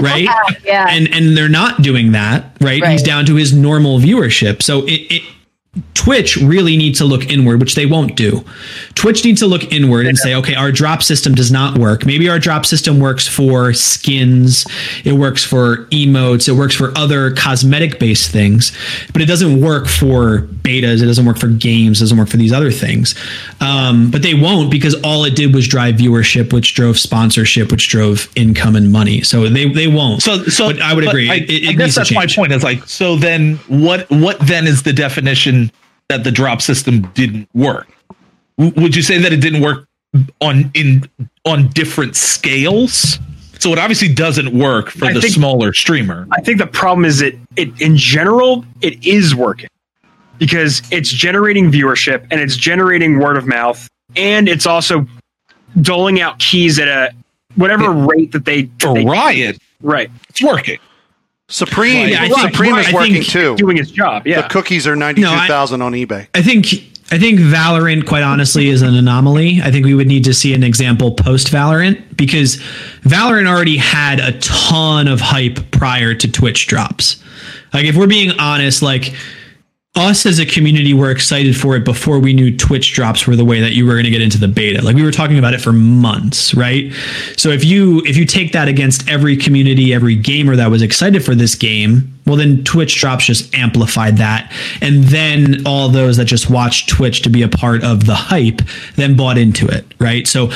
right 0.00 0.28
Yeah. 0.64 0.86
and 0.88 1.08
and 1.14 1.36
they're 1.36 1.48
not 1.48 1.82
doing 1.82 2.12
that 2.12 2.52
right, 2.60 2.82
Right. 2.82 2.92
he's 2.92 3.02
down 3.02 3.24
to 3.26 3.36
his 3.36 3.52
normal 3.52 3.98
viewership 3.98 4.62
so 4.62 4.84
it, 4.86 5.00
it 5.10 5.22
Twitch 5.94 6.36
really 6.36 6.76
needs 6.76 6.98
to 6.98 7.04
look 7.04 7.28
inward, 7.30 7.58
which 7.60 7.74
they 7.74 7.84
won't 7.86 8.16
do. 8.16 8.44
Twitch 8.94 9.24
needs 9.24 9.40
to 9.40 9.46
look 9.46 9.72
inward 9.72 10.06
and 10.06 10.16
say, 10.16 10.34
okay, 10.36 10.54
our 10.54 10.70
drop 10.70 11.02
system 11.02 11.34
does 11.34 11.50
not 11.50 11.78
work. 11.78 12.06
Maybe 12.06 12.28
our 12.28 12.38
drop 12.38 12.64
system 12.64 13.00
works 13.00 13.26
for 13.26 13.72
skins, 13.72 14.64
it 15.04 15.14
works 15.14 15.42
for 15.44 15.86
emotes, 15.86 16.48
it 16.48 16.52
works 16.52 16.74
for 16.74 16.96
other 16.96 17.32
cosmetic 17.34 17.98
based 17.98 18.30
things, 18.30 18.76
but 19.12 19.20
it 19.20 19.26
doesn't 19.26 19.60
work 19.60 19.86
for 19.88 20.42
betas, 20.62 21.02
it 21.02 21.06
doesn't 21.06 21.26
work 21.26 21.38
for 21.38 21.48
games, 21.48 22.00
it 22.00 22.04
doesn't 22.04 22.18
work 22.18 22.28
for 22.28 22.36
these 22.36 22.52
other 22.52 22.70
things. 22.70 23.14
Um, 23.60 24.10
but 24.10 24.22
they 24.22 24.34
won't 24.34 24.70
because 24.70 24.94
all 25.02 25.24
it 25.24 25.34
did 25.34 25.54
was 25.54 25.66
drive 25.66 25.96
viewership, 25.96 26.52
which 26.52 26.74
drove 26.74 26.98
sponsorship, 26.98 27.70
which 27.72 27.88
drove 27.88 28.30
income 28.36 28.76
and 28.76 28.92
money. 28.92 29.22
So 29.22 29.48
they, 29.48 29.68
they 29.68 29.88
won't. 29.88 30.22
So, 30.22 30.44
so 30.44 30.68
But 30.72 30.80
I 30.80 30.94
would 30.94 31.06
agree. 31.06 31.30
I, 31.30 31.34
It- 31.36 31.50
it 31.50 31.68
I 31.70 31.72
guess 31.72 31.94
that's 31.96 32.12
my 32.12 32.26
point. 32.26 32.52
Is 32.52 32.62
like, 32.62 32.86
so 32.86 33.16
then 33.16 33.56
what? 33.68 34.08
What 34.10 34.38
then 34.40 34.66
is 34.66 34.82
the 34.82 34.92
definition 34.92 35.65
that 36.08 36.24
the 36.24 36.30
drop 36.30 36.62
system 36.62 37.02
didn't 37.14 37.48
work? 37.54 37.88
W- 38.58 38.80
Would 38.82 38.94
you 38.96 39.02
say 39.02 39.18
that 39.18 39.32
it 39.32 39.40
didn't 39.40 39.62
work 39.62 39.86
on 40.40 40.70
in 40.74 41.08
on 41.44 41.68
different 41.68 42.16
scales? 42.16 43.18
So 43.58 43.72
it 43.72 43.78
obviously 43.78 44.12
doesn't 44.12 44.56
work 44.56 44.90
for 44.90 45.06
I 45.06 45.12
the 45.12 45.20
think- 45.20 45.34
smaller 45.34 45.72
streamer. 45.72 46.26
I 46.32 46.40
think 46.42 46.58
the 46.58 46.66
problem 46.66 47.04
is 47.04 47.18
that 47.20 47.34
it 47.56 47.80
in 47.80 47.96
general 47.96 48.64
it 48.82 49.04
is 49.04 49.34
working 49.34 49.68
because 50.38 50.82
it's 50.90 51.10
generating 51.10 51.70
viewership 51.72 52.26
and 52.30 52.40
it's 52.40 52.56
generating 52.56 53.18
word 53.18 53.36
of 53.38 53.46
mouth 53.46 53.88
and 54.14 54.48
it's 54.48 54.66
also 54.66 55.06
doling 55.80 56.20
out 56.20 56.38
keys 56.38 56.78
at 56.78 56.88
a 56.88 57.12
whatever 57.56 57.90
rate 57.90 58.32
that 58.32 58.44
they, 58.44 58.68
For 58.78 58.92
Riot, 58.94 59.58
right 59.82 60.10
it's 60.28 60.42
working. 60.42 60.78
Supreme, 61.48 62.08
Yeah, 62.08 62.22
think- 62.26 62.38
Supreme 62.38 62.74
I 62.74 62.80
is 62.80 62.92
working 62.92 63.22
too. 63.22 63.54
doing 63.56 63.78
its 63.78 63.90
job. 63.90 64.26
Yeah, 64.26 64.42
The 64.42 64.48
cookies 64.48 64.86
are 64.86 64.96
ninety 64.96 65.22
two 65.22 65.28
thousand 65.28 65.80
on 65.82 65.92
eBay. 65.92 66.26
I 66.34 66.42
think 66.42 66.66
I 67.12 67.18
think 67.20 67.38
Valorant, 67.38 68.04
quite 68.04 68.24
honestly, 68.24 68.66
is 68.68 68.82
an 68.82 68.96
anomaly. 68.96 69.60
I 69.62 69.70
think 69.70 69.86
we 69.86 69.94
would 69.94 70.08
need 70.08 70.24
to 70.24 70.34
see 70.34 70.54
an 70.54 70.64
example 70.64 71.12
post 71.12 71.52
Valorant 71.52 72.02
because 72.16 72.56
Valorant 73.02 73.46
already 73.48 73.76
had 73.76 74.18
a 74.18 74.32
ton 74.40 75.06
of 75.06 75.20
hype 75.20 75.70
prior 75.70 76.14
to 76.14 76.30
Twitch 76.30 76.66
drops. 76.66 77.22
Like, 77.72 77.84
if 77.84 77.94
we're 77.94 78.08
being 78.08 78.32
honest, 78.40 78.82
like 78.82 79.14
us 79.96 80.26
as 80.26 80.38
a 80.38 80.46
community 80.46 80.92
were 80.94 81.10
excited 81.10 81.56
for 81.56 81.74
it 81.74 81.84
before 81.84 82.18
we 82.18 82.32
knew 82.32 82.54
Twitch 82.56 82.92
drops 82.92 83.26
were 83.26 83.34
the 83.34 83.44
way 83.44 83.60
that 83.60 83.72
you 83.72 83.86
were 83.86 83.92
going 83.92 84.04
to 84.04 84.10
get 84.10 84.20
into 84.20 84.38
the 84.38 84.48
beta. 84.48 84.82
Like 84.82 84.94
we 84.94 85.02
were 85.02 85.10
talking 85.10 85.38
about 85.38 85.54
it 85.54 85.60
for 85.60 85.72
months, 85.72 86.54
right? 86.54 86.92
So 87.36 87.48
if 87.48 87.64
you 87.64 88.02
if 88.04 88.16
you 88.16 88.26
take 88.26 88.52
that 88.52 88.68
against 88.68 89.08
every 89.08 89.36
community, 89.36 89.94
every 89.94 90.14
gamer 90.14 90.54
that 90.56 90.70
was 90.70 90.82
excited 90.82 91.24
for 91.24 91.34
this 91.34 91.54
game, 91.54 92.14
well 92.26 92.36
then 92.36 92.62
Twitch 92.64 93.00
drops 93.00 93.24
just 93.24 93.54
amplified 93.54 94.18
that. 94.18 94.52
And 94.80 95.04
then 95.04 95.66
all 95.66 95.88
those 95.88 96.18
that 96.18 96.26
just 96.26 96.50
watched 96.50 96.88
Twitch 96.88 97.22
to 97.22 97.30
be 97.30 97.42
a 97.42 97.48
part 97.48 97.82
of 97.82 98.06
the 98.06 98.14
hype 98.14 98.60
then 98.96 99.16
bought 99.16 99.38
into 99.38 99.66
it, 99.66 99.86
right? 99.98 100.26
So 100.26 100.50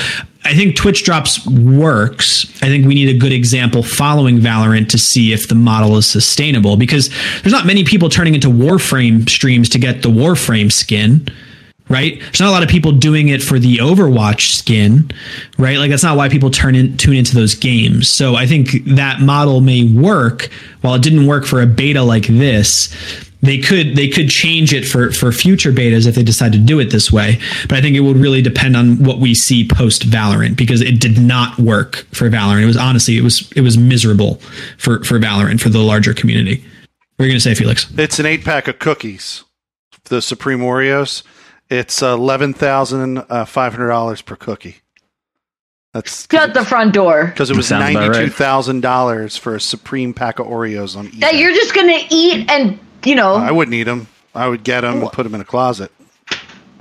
I 0.45 0.55
think 0.55 0.75
Twitch 0.75 1.05
drops 1.05 1.47
works. 1.47 2.45
I 2.63 2.67
think 2.67 2.87
we 2.87 2.95
need 2.95 3.15
a 3.15 3.19
good 3.19 3.33
example 3.33 3.83
following 3.83 4.39
Valorant 4.39 4.89
to 4.89 4.99
see 4.99 5.33
if 5.33 5.49
the 5.49 5.55
model 5.55 5.97
is 5.97 6.07
sustainable 6.07 6.77
because 6.77 7.11
there's 7.43 7.53
not 7.53 7.67
many 7.67 7.85
people 7.85 8.09
turning 8.09 8.35
into 8.35 8.49
Warframe 8.49 9.29
streams 9.29 9.69
to 9.71 9.79
get 9.79 10.03
the 10.03 10.09
Warframe 10.09 10.73
skin, 10.73 11.29
right? 11.89 12.19
There's 12.19 12.41
not 12.41 12.49
a 12.49 12.53
lot 12.53 12.63
of 12.63 12.71
people 12.71 12.93
doing 12.93 13.29
it 13.29 13.43
for 13.43 13.59
the 13.59 13.77
Overwatch 13.79 14.55
skin, 14.55 15.11
right? 15.59 15.77
Like 15.77 15.91
that's 15.91 16.03
not 16.03 16.17
why 16.17 16.31
people 16.31 16.51
turn 16.51 16.75
in 16.75 16.97
tune 16.97 17.17
into 17.17 17.35
those 17.35 17.55
games. 17.55 18.09
So 18.09 18.35
I 18.35 18.47
think 18.47 18.85
that 18.87 19.21
model 19.21 19.61
may 19.61 19.85
work 19.85 20.49
while 20.81 20.95
it 20.95 21.03
didn't 21.03 21.27
work 21.27 21.45
for 21.45 21.61
a 21.61 21.67
beta 21.67 22.03
like 22.03 22.27
this 22.27 22.89
they 23.43 23.59
could 23.59 23.97
they 23.97 24.09
could 24.09 24.29
change 24.29 24.73
it 24.75 24.85
for 24.87 25.11
for 25.13 25.33
future 25.33 25.73
betas 25.73 26.07
if 26.07 26.15
they 26.15 26.23
decide 26.23 26.53
to 26.53 26.59
do 26.59 26.79
it 26.79 26.91
this 26.91 27.11
way 27.11 27.39
but 27.69 27.79
i 27.79 27.81
think 27.81 27.97
it 27.97 28.01
would 28.01 28.17
really 28.17 28.43
depend 28.43 28.77
on 28.77 29.03
what 29.03 29.19
we 29.19 29.35
see 29.35 29.67
post 29.67 30.07
valorant 30.09 30.57
because 30.57 30.81
it 30.83 31.01
did 31.01 31.19
not 31.19 31.59
work 31.59 32.07
for 32.13 32.29
valorant 32.29 32.63
it 32.63 32.67
was 32.67 32.77
honestly 32.77 33.17
it 33.17 33.23
was 33.23 33.51
it 33.53 33.63
was 33.63 33.79
miserable 33.79 34.35
for 34.79 35.03
for 35.05 35.19
valorant 35.19 35.61
for 35.61 35.69
the 35.71 35.79
larger 35.79 36.13
community 36.15 36.63
what 37.17 37.25
are 37.25 37.27
you 37.27 37.33
going 37.33 37.39
to 37.39 37.41
say 37.41 37.55
felix 37.55 37.87
It's 37.99 38.19
an 38.19 38.27
eight 38.27 38.45
pack 38.45 38.67
of 38.69 38.79
cookies, 38.79 39.45
the 40.05 40.23
Supreme 40.23 40.61
Oreos. 40.61 41.23
It's 41.69 42.01
eleven 42.03 42.55
thousand 42.55 43.23
five 43.47 43.73
hundred 43.75 43.89
dollars 43.89 44.23
per 44.23 44.37
cookie. 44.37 44.77
That's 45.93 46.27
Shut 46.31 46.55
the 46.55 46.65
front 46.65 46.95
door. 46.95 47.27
because 47.27 47.51
it 47.51 47.57
was 47.57 47.67
Sounds 47.69 47.91
about 47.91 48.01
right. 48.01 48.11
ninety 48.13 48.27
two 48.29 48.33
thousand 48.33 48.81
dollars 48.81 49.37
for 49.37 49.55
a 49.55 49.61
Supreme 49.61 50.15
pack 50.15 50.39
of 50.39 50.47
Oreos 50.47 50.97
on 50.97 51.09
eBay. 51.09 51.21
That 51.21 51.35
you're 51.37 51.55
just 51.55 51.75
gonna 51.75 51.99
eat 52.11 52.49
and 52.49 52.79
you 53.05 53.15
know, 53.15 53.35
I 53.35 53.51
wouldn't 53.51 53.75
eat 53.75 53.85
them. 53.85 54.07
I 54.35 54.49
would 54.49 54.63
get 54.65 54.83
them 54.83 55.03
and 55.03 55.13
put 55.13 55.25
them 55.25 55.35
in 55.35 55.41
a 55.41 55.45
closet. 55.45 55.91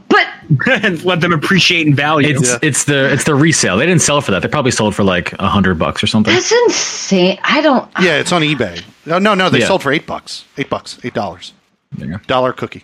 but 0.08 0.28
and 0.68 1.04
let 1.06 1.22
them 1.22 1.34
appreciate 1.34 1.88
and 1.88 1.96
value. 1.96 2.30
It's 2.38 2.54
it's 2.62 2.84
the 2.86 3.12
it's 3.12 3.24
the 3.24 3.36
resale. 3.36 3.78
They 3.78 3.86
didn't 3.86 4.02
sell 4.02 4.22
for 4.22 4.32
that. 4.32 4.42
They 4.42 4.48
probably 4.48 4.72
sold 4.72 4.96
for 4.96 5.04
like 5.04 5.34
a 5.34 5.48
hundred 5.48 5.80
bucks 5.80 6.04
or 6.04 6.08
something. 6.08 6.34
that's 6.34 6.52
insane. 6.52 7.40
I 7.44 7.62
don't. 7.62 7.90
Yeah, 8.02 8.20
it's 8.20 8.32
on 8.32 8.42
eBay. 8.42 8.84
No, 9.06 9.18
no, 9.20 9.34
no 9.34 9.50
they 9.50 9.60
Yeah. 9.60 9.68
sold 9.68 9.82
for 9.84 9.92
eight 9.92 10.06
bucks. 10.06 10.46
Eight 10.58 10.70
bucks. 10.70 11.00
Eight 11.04 11.14
dollars. 11.14 11.54
There 11.94 12.08
you 12.08 12.14
go. 12.18 12.20
Dollar 12.28 12.54
cookie. 12.54 12.84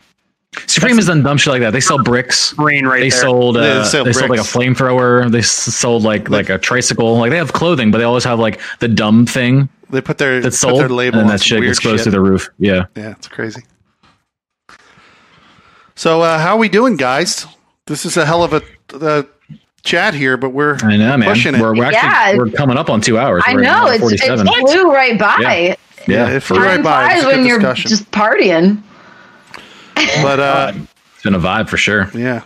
Supreme 0.68 0.96
has 0.96 1.08
done 1.08 1.22
dumb 1.22 1.38
shit 1.38 1.52
like 1.52 1.62
that. 1.62 1.72
They 1.72 1.82
sell 1.82 2.02
bricks. 2.02 2.54
Brain 2.54 2.86
right 2.88 3.02
They 3.02 3.10
there. 3.10 3.20
sold. 3.20 3.58
Uh, 3.58 3.80
they 3.84 3.84
sell 3.90 4.06
they 4.06 4.14
sold 4.14 4.30
like 4.30 4.40
a 4.40 4.44
flamethrower. 4.44 5.30
They 5.30 5.40
s- 5.40 5.52
sold 5.52 6.04
like 6.04 6.30
like 6.30 6.50
a 6.50 6.58
tricycle. 6.58 7.18
Like 7.18 7.32
they 7.32 7.38
have 7.38 7.52
clothing, 7.52 7.92
but 7.92 7.98
they 7.98 8.06
always 8.06 8.24
have 8.24 8.40
like 8.40 8.62
the 8.80 8.88
dumb 8.88 9.26
thing 9.26 9.68
They 9.90 10.02
put 10.02 10.18
their 10.18 10.42
that's 10.42 10.56
put 10.62 10.70
sold, 10.70 10.82
their 10.82 10.90
label 10.90 11.20
and 11.20 11.30
that 11.30 11.42
shit 11.42 11.60
weird 11.60 11.72
gets 11.72 11.80
close 11.80 12.04
to 12.06 12.12
the 12.12 12.20
roof. 12.22 12.50
Yeah. 12.58 12.86
Yeah, 12.96 13.12
it's 13.12 13.28
crazy. 13.28 13.64
So 15.96 16.22
uh, 16.22 16.40
how 16.40 16.56
are 16.56 16.60
we 16.60 16.70
doing, 16.70 16.98
guys? 16.98 17.46
This 17.86 18.06
is 18.06 18.18
a 18.18 18.26
hell 18.26 18.44
of 18.44 18.54
a 18.54 18.62
uh, 18.94 19.24
chat 19.84 20.14
here, 20.14 20.38
but 20.38 20.50
we're 20.50 20.78
I 20.84 20.98
know, 20.98 21.18
man. 21.18 21.30
pushing 21.30 21.56
it. 21.56 21.62
We're, 21.62 21.76
we're 21.76 21.86
actually 21.86 22.02
Yeah. 22.02 22.38
we're 22.38 22.50
coming 22.50 22.78
up 22.78 22.90
on 22.90 23.00
two 23.02 23.18
hours. 23.18 23.44
I 23.46 23.54
We're 23.54 23.64
at 23.64 23.64
know 23.64 23.86
it's, 23.88 23.98
it 23.98 24.28
47. 24.28 24.48
flew 24.48 24.92
right 24.92 25.18
by. 25.20 25.38
Yeah. 25.40 25.76
yeah, 26.08 26.30
it 26.36 26.40
flew 26.42 26.58
right 26.60 26.84
by. 26.84 27.14
It's 27.14 27.22
flies 27.22 27.24
a 27.24 27.38
when 27.38 27.46
you're 27.46 27.60
discussion. 27.60 27.90
just 27.90 28.12
partying. 28.12 28.82
but 30.22 30.40
uh, 30.40 30.74
It's 31.16 31.24
been 31.24 31.36
a 31.36 31.40
vibe 31.40 31.70
for 31.70 31.78
sure. 31.78 32.10
yeah, 32.14 32.44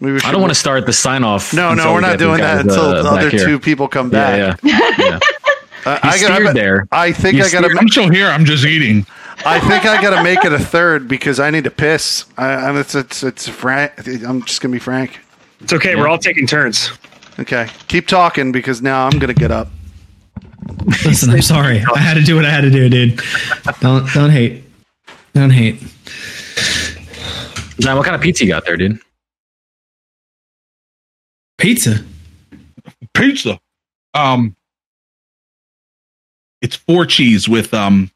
Maybe 0.00 0.12
we 0.14 0.20
I 0.20 0.30
don't 0.30 0.40
want 0.40 0.52
to 0.52 0.58
start 0.58 0.86
the 0.86 0.92
sign 0.92 1.24
off. 1.24 1.52
No, 1.52 1.74
no, 1.74 1.92
we're 1.92 2.00
not 2.00 2.18
doing 2.18 2.38
that 2.40 2.60
until 2.60 2.90
the 3.02 3.08
other 3.10 3.30
two 3.30 3.58
people 3.58 3.88
come 3.88 4.08
back. 4.10 4.58
Yeah, 4.62 4.92
yeah. 4.98 5.18
yeah. 5.84 5.92
Uh, 5.92 6.00
I, 6.02 6.20
gotta, 6.20 6.52
there. 6.52 6.88
I 6.92 7.12
think 7.12 7.36
You 7.36 7.44
I 7.44 7.50
gotta. 7.50 7.76
I'm 7.78 7.88
still 7.88 8.10
here. 8.10 8.28
I'm 8.28 8.44
just 8.44 8.64
eating. 8.64 9.06
I 9.44 9.60
think 9.60 9.84
I 9.86 10.00
gotta 10.02 10.22
make 10.22 10.44
it 10.44 10.52
a 10.52 10.58
third 10.58 11.08
because 11.08 11.38
I 11.38 11.50
need 11.50 11.64
to 11.64 11.70
piss. 11.70 12.24
I, 12.36 12.54
I'm, 12.54 12.76
it's 12.76 12.94
it's 12.94 13.22
it's 13.22 13.48
frank. 13.48 13.92
I'm 14.06 14.42
just 14.42 14.60
gonna 14.60 14.72
be 14.72 14.78
frank. 14.78 15.20
It's 15.60 15.72
okay. 15.72 15.96
We're 15.96 16.08
all 16.08 16.18
taking 16.18 16.46
turns. 16.46 16.90
Okay, 17.38 17.68
keep 17.86 18.08
talking 18.08 18.50
because 18.50 18.82
now 18.82 19.06
I'm 19.06 19.18
gonna 19.18 19.34
get 19.34 19.50
up. 19.50 19.68
Listen, 21.04 21.30
I'm 21.30 21.42
sorry. 21.42 21.84
I 21.94 21.98
had 21.98 22.14
to 22.14 22.22
do 22.22 22.36
what 22.36 22.44
I 22.44 22.50
had 22.50 22.62
to 22.62 22.70
do, 22.70 22.88
dude. 22.88 23.20
Don't 23.80 24.12
don't 24.12 24.30
hate. 24.30 24.64
Don't 25.34 25.50
hate. 25.50 25.80
John, 27.80 27.96
what 27.96 28.04
kind 28.04 28.16
of 28.16 28.20
pizza 28.20 28.44
you 28.44 28.50
got 28.50 28.64
there, 28.66 28.76
dude? 28.76 28.98
Pizza. 31.58 32.04
Pizza. 33.14 33.60
Um, 34.14 34.56
it's 36.62 36.76
four 36.76 37.06
cheese 37.06 37.48
with 37.48 37.72
um, 37.74 38.10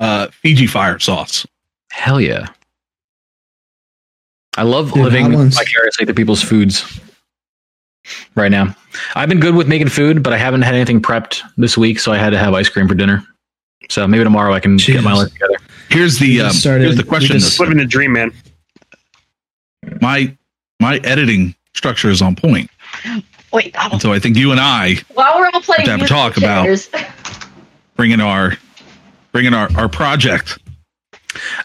uh, 0.00 0.28
Fiji 0.28 0.66
fire 0.66 0.98
sauce. 0.98 1.46
Hell 1.90 2.20
yeah. 2.20 2.46
I 4.56 4.62
love 4.62 4.92
Dude, 4.92 5.04
living 5.04 5.30
that 5.30 5.36
one's- 5.36 5.58
vicariously 5.58 6.04
through 6.06 6.14
people's 6.14 6.42
foods 6.42 7.00
right 8.36 8.50
now. 8.50 8.74
I've 9.16 9.28
been 9.28 9.40
good 9.40 9.54
with 9.54 9.66
making 9.66 9.88
food, 9.88 10.22
but 10.22 10.32
I 10.32 10.36
haven't 10.36 10.62
had 10.62 10.74
anything 10.74 11.00
prepped 11.02 11.40
this 11.56 11.76
week, 11.76 11.98
so 11.98 12.12
I 12.12 12.18
had 12.18 12.30
to 12.30 12.38
have 12.38 12.54
ice 12.54 12.68
cream 12.68 12.86
for 12.86 12.94
dinner. 12.94 13.24
So 13.90 14.06
maybe 14.06 14.24
tomorrow 14.24 14.52
I 14.54 14.60
can 14.60 14.76
get 14.76 15.02
my 15.02 15.10
Jesus. 15.12 15.18
life 15.24 15.32
together. 15.32 15.54
Here's 15.90 16.18
the 16.18 16.40
um, 16.42 16.52
started- 16.52 16.84
here's 16.84 16.96
the 16.96 17.02
question. 17.04 17.38
just- 17.38 17.58
Living 17.60 17.80
a 17.80 17.84
dream, 17.86 18.12
man. 18.12 18.32
my 20.00 20.36
my 20.80 20.96
editing 20.98 21.54
structure 21.74 22.10
is 22.10 22.22
on 22.22 22.34
point, 22.36 22.70
Wait, 23.52 23.74
so 24.00 24.12
I 24.12 24.18
think 24.18 24.36
you 24.36 24.50
and 24.52 24.60
I 24.60 24.96
while 25.14 25.38
we're 25.38 25.50
all 25.52 25.60
playing, 25.60 25.84
to 25.84 25.90
have 25.92 26.00
a 26.00 26.02
musical 26.02 26.16
talk 26.18 26.36
about- 26.36 26.64
chairs. 26.64 26.88
bringing 27.96 28.20
our 28.20 28.52
bringing 29.32 29.54
our 29.54 29.68
our 29.76 29.88
project. 29.88 30.58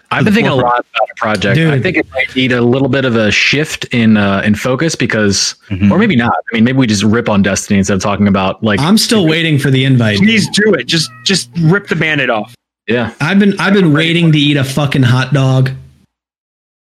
I've 0.09 0.25
been 0.25 0.33
thinking 0.33 0.51
a 0.51 0.55
lot 0.55 0.79
about 0.79 1.09
a 1.11 1.15
project. 1.17 1.55
Dude. 1.55 1.71
I 1.71 1.79
think 1.79 1.95
it 1.95 2.09
might 2.11 2.35
need 2.35 2.51
a 2.51 2.61
little 2.61 2.87
bit 2.89 3.05
of 3.05 3.15
a 3.15 3.29
shift 3.29 3.85
in 3.93 4.17
uh, 4.17 4.41
in 4.43 4.55
focus 4.55 4.95
because, 4.95 5.53
Mhm. 5.69 5.91
or 5.91 5.99
maybe 5.99 6.15
not. 6.15 6.33
I 6.51 6.55
mean, 6.55 6.63
maybe 6.63 6.79
we 6.79 6.87
just 6.87 7.03
rip 7.03 7.29
on 7.29 7.43
Destiny 7.43 7.77
instead 7.77 7.93
of 7.93 8.01
talking 8.01 8.27
about 8.27 8.63
like, 8.63 8.79
I'm 8.79 8.97
still 8.97 9.27
waiting 9.27 9.59
for 9.59 9.69
the 9.69 9.85
invite. 9.85 10.17
Please 10.17 10.49
do 10.49 10.73
it. 10.73 10.87
Just 10.87 11.11
just 11.23 11.49
rip 11.59 11.87
the 11.87 11.95
band-aid 11.95 12.31
off. 12.31 12.55
yeah. 12.87 13.13
I've 13.21 13.37
been 13.37 13.59
I've 13.59 13.73
been 13.73 13.93
waiting 13.93 14.31
to 14.31 14.39
eat 14.39 14.57
a 14.57 14.63
fucking 14.63 15.03
hot 15.03 15.33
dog 15.33 15.69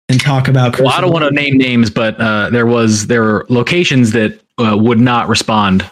and 0.08 0.20
talk 0.20 0.46
about. 0.46 0.78
Well, 0.78 0.90
I 0.90 1.00
don't 1.00 1.12
want 1.12 1.24
to 1.24 1.32
name 1.32 1.58
names, 1.58 1.90
but 1.90 2.20
uh, 2.20 2.50
there 2.50 2.66
was 2.66 3.08
there 3.08 3.22
were 3.22 3.46
locations 3.48 4.12
that 4.12 4.40
uh, 4.58 4.76
would 4.78 5.00
not 5.00 5.28
respond 5.28 5.84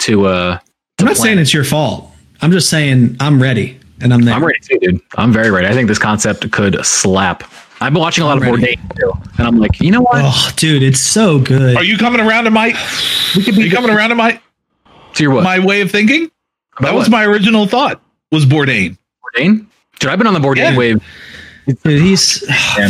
to. 0.00 0.26
Uh, 0.26 0.58
I'm 0.98 1.06
not 1.06 1.16
saying 1.16 1.38
it's 1.38 1.54
your 1.54 1.64
fault. 1.64 2.07
I'm 2.42 2.52
just 2.52 2.70
saying 2.70 3.16
I'm 3.20 3.40
ready 3.42 3.78
and 4.00 4.12
I'm 4.14 4.22
there. 4.22 4.34
I'm 4.34 4.44
ready 4.44 4.60
too, 4.60 4.78
dude. 4.78 5.00
I'm 5.16 5.32
very 5.32 5.50
ready. 5.50 5.66
I 5.66 5.72
think 5.72 5.88
this 5.88 5.98
concept 5.98 6.50
could 6.52 6.84
slap. 6.86 7.42
I've 7.80 7.92
been 7.92 8.00
watching 8.00 8.24
a 8.24 8.26
lot 8.26 8.36
I'm 8.38 8.42
of 8.42 8.60
ready. 8.60 8.76
Bourdain 8.76 8.96
too, 8.98 9.12
and 9.38 9.46
I'm 9.46 9.58
like, 9.58 9.80
you 9.80 9.90
know 9.92 10.00
what? 10.02 10.20
Oh, 10.24 10.50
dude, 10.56 10.82
it's 10.82 11.00
so 11.00 11.38
good. 11.38 11.76
Are 11.76 11.84
you 11.84 11.96
coming 11.96 12.20
around 12.20 12.44
to 12.44 12.50
my? 12.50 12.68
We 13.36 13.44
could 13.44 13.54
be 13.56 13.70
coming 13.70 13.90
around 13.90 14.10
to 14.10 14.14
my 14.16 14.40
to 15.14 15.22
your 15.22 15.32
what? 15.34 15.44
my 15.44 15.58
way 15.58 15.80
of 15.80 15.90
thinking. 15.90 16.30
About 16.78 16.88
That 16.90 16.94
was 16.94 17.04
what? 17.08 17.12
my 17.12 17.24
original 17.24 17.66
thought. 17.66 18.00
Was 18.32 18.44
Bourdain. 18.46 18.96
Bourdain. 19.36 19.66
Dude, 20.00 20.10
I've 20.10 20.18
been 20.18 20.26
on 20.26 20.34
the 20.34 20.40
Bourdain 20.40 20.56
Yeah. 20.72 20.76
wave. 20.76 21.02
Dude, 21.66 22.00
he's. 22.02 22.42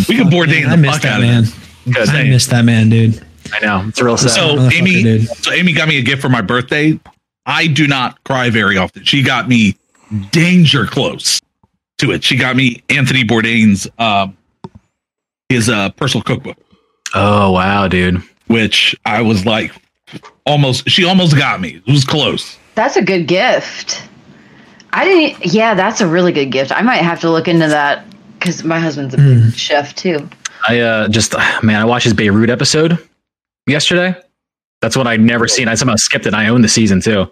We 0.08 0.16
could 0.16 0.26
Bourdain 0.28 0.66
I 0.66 0.70
the 0.70 0.76
miss 0.78 0.92
fuck 0.92 1.02
that 1.02 1.14
out 1.14 1.20
man. 1.20 1.44
Good. 1.90 2.08
I 2.10 2.24
miss 2.24 2.46
that 2.48 2.64
man, 2.64 2.88
dude. 2.90 3.22
I 3.52 3.60
know 3.60 3.84
it's 3.88 4.00
real 4.00 4.16
sad. 4.18 4.30
So 4.30 4.58
Amy, 4.70 5.02
dude. 5.02 5.28
so 5.28 5.52
Amy 5.52 5.72
got 5.72 5.88
me 5.88 5.96
a 5.98 6.02
gift 6.02 6.20
for 6.22 6.28
my 6.28 6.42
birthday. 6.42 6.98
I 7.48 7.66
do 7.66 7.86
not 7.86 8.22
cry 8.24 8.50
very 8.50 8.76
often. 8.76 9.04
She 9.04 9.22
got 9.22 9.48
me 9.48 9.76
danger 10.30 10.86
close 10.86 11.40
to 11.96 12.12
it. 12.12 12.22
She 12.22 12.36
got 12.36 12.54
me 12.54 12.82
Anthony 12.90 13.24
Bourdain's 13.24 13.88
um, 13.98 14.36
his 15.48 15.70
uh, 15.70 15.90
personal 15.92 16.22
cookbook, 16.22 16.58
oh 17.14 17.52
wow, 17.52 17.88
dude. 17.88 18.22
which 18.48 18.94
I 19.06 19.22
was 19.22 19.46
like 19.46 19.72
almost. 20.44 20.88
She 20.90 21.04
almost 21.04 21.36
got 21.36 21.60
me. 21.60 21.82
It 21.86 21.90
was 21.90 22.04
close. 22.04 22.58
That's 22.74 22.96
a 22.96 23.02
good 23.02 23.26
gift. 23.26 24.02
I 24.92 25.04
didn't. 25.04 25.52
Yeah, 25.52 25.74
that's 25.74 26.02
a 26.02 26.06
really 26.06 26.32
good 26.32 26.52
gift. 26.52 26.70
I 26.70 26.82
might 26.82 26.96
have 27.02 27.20
to 27.22 27.30
look 27.30 27.48
into 27.48 27.68
that 27.68 28.04
because 28.38 28.62
my 28.62 28.78
husband's 28.78 29.14
a 29.14 29.16
big 29.16 29.54
chef 29.54 29.94
too. 29.94 30.28
I 30.68 30.80
uh, 30.80 31.08
just 31.08 31.34
man, 31.62 31.80
I 31.80 31.84
watched 31.86 32.04
his 32.04 32.14
Beirut 32.14 32.50
episode 32.50 32.98
yesterday. 33.66 34.14
That's 34.80 34.96
what 34.96 35.06
I'd 35.06 35.20
never 35.20 35.48
seen. 35.48 35.66
I 35.68 35.74
somehow 35.74 35.96
skipped 35.96 36.26
it. 36.26 36.34
I 36.34 36.48
own 36.48 36.62
the 36.62 36.68
season 36.68 37.00
too, 37.00 37.30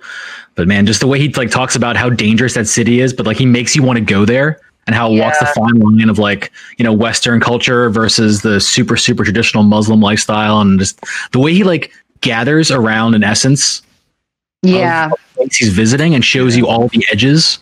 but 0.56 0.66
man, 0.66 0.84
just 0.86 1.00
the 1.00 1.06
way 1.06 1.18
he 1.20 1.28
like 1.34 1.50
talks 1.50 1.76
about 1.76 1.96
how 1.96 2.10
dangerous 2.10 2.54
that 2.54 2.66
city 2.66 3.00
is, 3.00 3.12
but 3.12 3.24
like 3.26 3.36
he 3.36 3.46
makes 3.46 3.76
you 3.76 3.82
want 3.82 3.98
to 3.98 4.04
go 4.04 4.24
there 4.24 4.60
and 4.86 4.94
how 4.94 5.12
it 5.12 5.20
walks 5.20 5.38
the 5.38 5.46
fine 5.46 5.78
line 5.78 6.08
of 6.08 6.18
like 6.18 6.50
you 6.78 6.84
know 6.84 6.92
Western 6.92 7.40
culture 7.40 7.88
versus 7.90 8.42
the 8.42 8.60
super 8.60 8.96
super 8.96 9.24
traditional 9.24 9.62
Muslim 9.62 10.00
lifestyle, 10.00 10.60
and 10.60 10.78
just 10.80 10.98
the 11.32 11.38
way 11.38 11.54
he 11.54 11.62
like 11.64 11.92
gathers 12.20 12.70
around 12.70 13.14
in 13.14 13.22
essence 13.22 13.82
Yeah. 14.62 15.10
he's 15.52 15.68
visiting 15.68 16.14
and 16.14 16.24
shows 16.24 16.56
you 16.56 16.66
all 16.66 16.88
the 16.88 17.04
edges. 17.12 17.60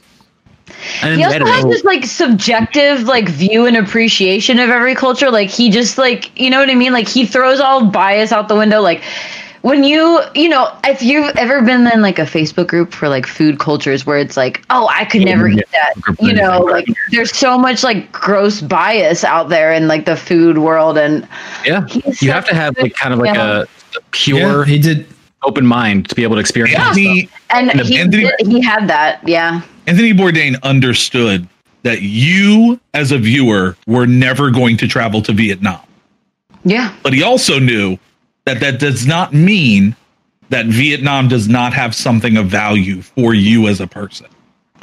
And 1.02 1.19
He 1.19 1.24
also 1.24 1.44
has 1.44 1.65
this 1.65 1.85
like 1.85 2.05
subjective 2.06 3.02
like 3.02 3.28
view 3.28 3.66
and 3.66 3.77
appreciation 3.77 4.59
of 4.59 4.70
every 4.70 4.94
culture. 4.94 5.31
Like 5.31 5.51
he 5.51 5.69
just 5.70 5.98
like 5.98 6.39
you 6.40 6.48
know 6.48 6.59
what 6.59 6.70
I 6.70 6.74
mean. 6.74 6.93
Like 6.93 7.09
he 7.09 7.27
throws 7.27 7.61
all 7.61 7.85
bias 7.85 8.32
out 8.32 8.48
the 8.48 8.56
window. 8.56 8.81
Like 8.81 9.02
when 9.65 9.82
you 9.82 10.20
you 10.35 10.47
know 10.49 10.70
if 10.85 11.03
you've 11.03 11.35
ever 11.36 11.62
been 11.62 11.86
in 11.86 12.03
like 12.03 12.19
a 12.19 12.23
Facebook 12.27 12.66
group 12.66 12.93
for 12.93 13.09
like 13.09 13.27
food 13.27 13.59
cultures 13.59 14.05
where 14.05 14.19
it's 14.19 14.36
like 14.36 14.62
oh 14.69 14.86
I 14.93 15.07
could 15.07 15.23
never 15.23 15.49
eat 15.49 15.65
that. 15.73 15.95
You 16.20 16.35
know 16.35 16.61
like 16.61 16.86
there's 17.11 17.35
so 17.35 17.59
much 17.59 17.82
like 17.82 18.12
gross 18.12 18.61
bias 18.61 19.24
out 19.24 19.49
there 19.49 19.73
in 19.73 19.89
like 19.89 20.05
the 20.05 20.16
food 20.16 20.59
world 20.59 20.99
and 20.99 21.27
yeah, 21.65 21.86
you 22.20 22.31
have 22.31 22.45
to 22.49 22.55
have 22.55 22.77
like 22.78 22.95
kind 22.95 23.15
of 23.15 23.20
like 23.20 23.35
yeah. 23.35 23.61
a, 23.61 23.62
a 23.62 24.01
pure 24.11 24.39
Yeah, 24.61 24.65
he 24.66 24.78
did. 24.78 25.07
open 25.45 25.65
mind 25.66 26.09
to 26.11 26.15
be 26.15 26.23
able 26.24 26.36
to 26.36 26.41
experience 26.41 26.77
this. 26.78 26.86
Anthony, 26.89 27.28
and 27.49 27.70
And 27.70 27.81
he 27.81 27.99
Anthony- 27.99 28.31
did- 28.39 28.47
he 28.47 28.61
had 28.61 28.86
that 28.89 29.27
yeah 29.27 29.62
Anthony 29.86 30.12
Bourdain 30.12 30.61
understood 30.62 31.49
that 31.85 32.01
you, 32.03 32.81
as 32.95 33.12
a 33.12 33.19
viewer, 33.19 33.77
were 33.86 34.07
never 34.07 34.51
going 34.51 34.77
to 34.78 34.86
travel 34.89 35.20
to 35.23 35.32
Vietnam. 35.32 35.81
yeah 36.65 36.95
But 37.03 37.12
he 37.15 37.23
also 37.23 37.59
knew 37.59 37.97
that 38.44 38.60
that 38.60 38.78
does 38.78 39.06
not 39.06 39.32
mean 39.32 39.96
that 40.50 40.66
Vietnam 40.66 41.28
does 41.28 41.48
not 41.48 41.72
have 41.72 41.94
something 41.94 42.36
of 42.36 42.46
value 42.46 43.02
for 43.02 43.34
you 43.34 43.66
as 43.66 43.80
a 43.80 43.86
person. 43.86 44.26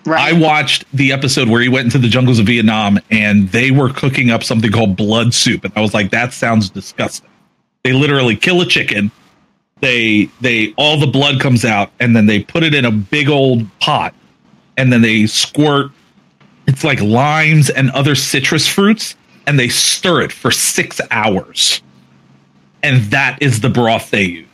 right 0.05 0.33
I 0.33 0.37
watched 0.37 0.85
the 0.93 1.11
episode 1.11 1.47
where 1.47 1.61
he 1.61 1.69
went 1.69 1.85
into 1.85 1.99
the 1.99 2.07
jungles 2.07 2.39
of 2.39 2.47
Vietnam 2.47 2.99
and 3.11 3.49
they 3.49 3.71
were 3.71 3.91
cooking 3.93 4.31
up 4.31 4.43
something 4.43 4.71
called 4.71 4.95
blood 4.95 5.33
soup. 5.33 5.63
And 5.63 5.73
I 5.75 5.81
was 5.81 5.93
like, 5.93 6.11
that 6.11 6.33
sounds 6.33 6.69
disgusting. 6.69 7.29
They 7.83 7.93
literally 7.93 8.35
kill 8.35 8.61
a 8.61 8.65
chicken. 8.65 9.11
They, 9.81 10.29
they, 10.41 10.73
all 10.77 10.99
the 10.99 11.07
blood 11.07 11.39
comes 11.39 11.65
out 11.65 11.91
and 11.99 12.15
then 12.15 12.25
they 12.25 12.43
put 12.43 12.63
it 12.63 12.73
in 12.73 12.85
a 12.85 12.91
big 12.91 13.29
old 13.29 13.65
pot 13.79 14.13
and 14.77 14.91
then 14.91 15.01
they 15.01 15.27
squirt, 15.27 15.91
it's 16.67 16.83
like 16.83 17.01
limes 17.01 17.69
and 17.69 17.89
other 17.91 18.15
citrus 18.15 18.67
fruits 18.67 19.15
and 19.47 19.59
they 19.59 19.69
stir 19.69 20.21
it 20.21 20.31
for 20.31 20.51
six 20.51 21.01
hours. 21.11 21.81
And 22.83 23.03
that 23.11 23.41
is 23.41 23.61
the 23.61 23.69
broth 23.69 24.11
they 24.11 24.23
use 24.23 24.47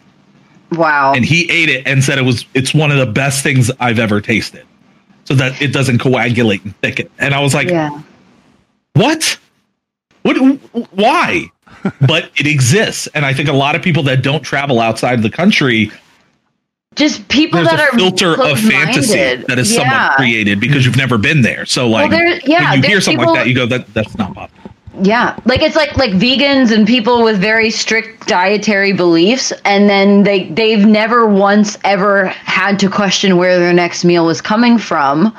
wow 0.72 1.14
and 1.16 1.24
he 1.24 1.50
ate 1.50 1.70
it 1.70 1.88
and 1.88 2.04
said 2.04 2.18
it 2.18 2.24
was 2.24 2.46
it's 2.54 2.74
one 2.74 2.92
of 2.92 2.98
the 2.98 3.06
best 3.06 3.42
things 3.44 3.72
I've 3.80 4.00
ever 4.00 4.22
tasted. 4.22 4.66
So 5.26 5.34
that 5.36 5.62
it 5.62 5.74
doesn't 5.74 6.00
coagulate 6.00 6.64
and 6.64 6.76
thicken. 6.78 7.10
And 7.20 7.34
I 7.34 7.42
was 7.42 7.54
like, 7.54 7.70
yeah 7.70 8.02
"What? 8.94 9.38
What 10.24 10.38
why?" 10.92 11.52
but 12.08 12.32
it 12.38 12.48
exists. 12.48 13.08
And 13.14 13.26
I 13.26 13.34
think 13.34 13.50
a 13.50 13.54
lot 13.54 13.76
of 13.76 13.82
people 13.82 14.04
that 14.04 14.24
don't 14.24 14.42
travel 14.42 14.80
outside 14.80 15.22
the 15.22 15.30
country, 15.30 15.92
just 16.96 17.28
people 17.28 17.58
there's 17.58 17.70
that 17.70 17.94
are 17.94 17.98
filter 17.98 18.42
of 18.42 18.60
fantasy 18.60 19.44
that 19.48 19.60
is 19.60 19.72
yeah. 19.72 19.84
somewhat 19.84 20.16
created 20.16 20.60
because 20.60 20.86
you've 20.86 20.98
never 20.98 21.18
been 21.18 21.42
there. 21.42 21.66
So 21.66 21.88
like 21.88 22.10
there- 22.10 22.40
yeah, 22.46 22.72
when 22.72 22.84
you 22.84 22.90
hear 22.90 23.02
something 23.02 23.20
people- 23.20 23.34
like 23.34 23.44
that, 23.44 23.50
you 23.50 23.56
go, 23.56 23.66
that 23.68 23.94
that's 23.94 24.18
not 24.18 24.34
possible. 24.34 24.57
Yeah. 25.02 25.38
Like 25.46 25.62
it's 25.62 25.76
like 25.76 25.96
like 25.98 26.12
vegans 26.12 26.72
and 26.72 26.88
people 26.88 27.24
with 27.24 27.40
very 27.40 27.70
strict 27.70 28.28
dietary 28.28 28.94
beliefs 28.94 29.52
and 29.66 29.90
then 29.90 30.24
they 30.24 30.46
they've 30.50 30.86
never 30.86 31.26
once 31.28 31.78
ever 31.84 32.26
had 32.28 32.80
to 32.80 32.90
question 32.90 33.38
where 33.38 33.60
their 33.60 33.74
next 33.74 34.04
meal 34.04 34.26
was 34.26 34.42
coming 34.42 34.78
from. 34.78 35.36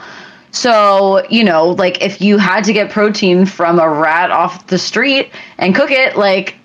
So 0.51 1.26
you 1.28 1.44
know 1.44 1.70
like 1.70 2.02
if 2.02 2.20
you 2.20 2.39
had 2.39 2.64
to 2.64 2.72
get 2.72 2.90
protein 2.90 3.47
from 3.47 3.78
a 3.78 3.89
rat 3.89 4.30
off 4.30 4.66
the 4.68 4.78
street 4.78 5.32
and 5.59 5.74
cook 5.74 5.90
it 5.90 6.16
like 6.16 6.56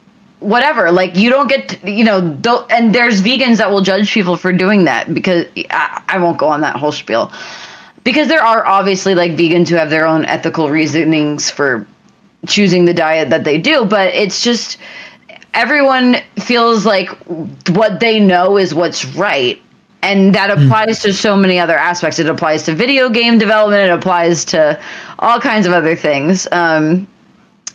whatever. 0.44 0.92
Like 0.92 1.16
you 1.16 1.30
don't 1.30 1.48
get 1.48 1.70
to, 1.70 1.92
you 1.92 2.04
know 2.04 2.36
don't, 2.36 2.70
and 2.72 2.94
there's 2.94 3.22
vegans 3.22 3.58
that 3.58 3.72
will 3.72 3.82
judge 3.82 4.12
people 4.12 4.38
for 4.38 4.54
doing 4.54 4.84
that 4.86 5.14
because 5.14 5.46
I, 5.70 6.04
I 6.08 6.20
won't 6.20 6.38
go 6.38 6.48
on 6.48 6.62
that 6.62 6.76
whole 6.76 6.92
spiel. 6.92 7.32
Because 8.04 8.28
there 8.28 8.44
are 8.44 8.66
obviously 8.66 9.16
like 9.16 9.32
vegans 9.32 9.70
who 9.70 9.76
have 9.76 9.90
their 9.90 10.06
own 10.06 10.26
ethical 10.26 10.70
reasonings 10.70 11.50
for 11.50 11.88
choosing 12.48 12.86
the 12.86 12.94
diet 12.94 13.30
that 13.30 13.44
they 13.44 13.58
do 13.58 13.86
but 13.86 14.14
it's 14.14 14.44
just 14.44 14.78
everyone 15.54 16.18
feels 16.40 16.86
like 16.86 17.10
what 17.70 18.00
they 18.00 18.20
know 18.20 18.58
is 18.58 18.74
what's 18.74 19.06
right. 19.06 19.62
And 20.02 20.36
that 20.36 20.52
applies 20.52 21.02
to 21.04 21.14
so 21.14 21.38
many 21.38 21.60
other 21.60 21.78
aspects. 21.78 22.20
It 22.20 22.28
applies 22.28 22.64
to 22.64 22.76
video 22.76 23.10
game 23.10 23.38
development. 23.38 23.90
It 23.90 23.94
applies 23.94 24.44
to 24.46 24.80
all 25.20 25.40
kinds 25.40 25.66
of 25.66 25.72
other 25.72 25.96
things. 25.96 26.46
Um, 26.52 27.08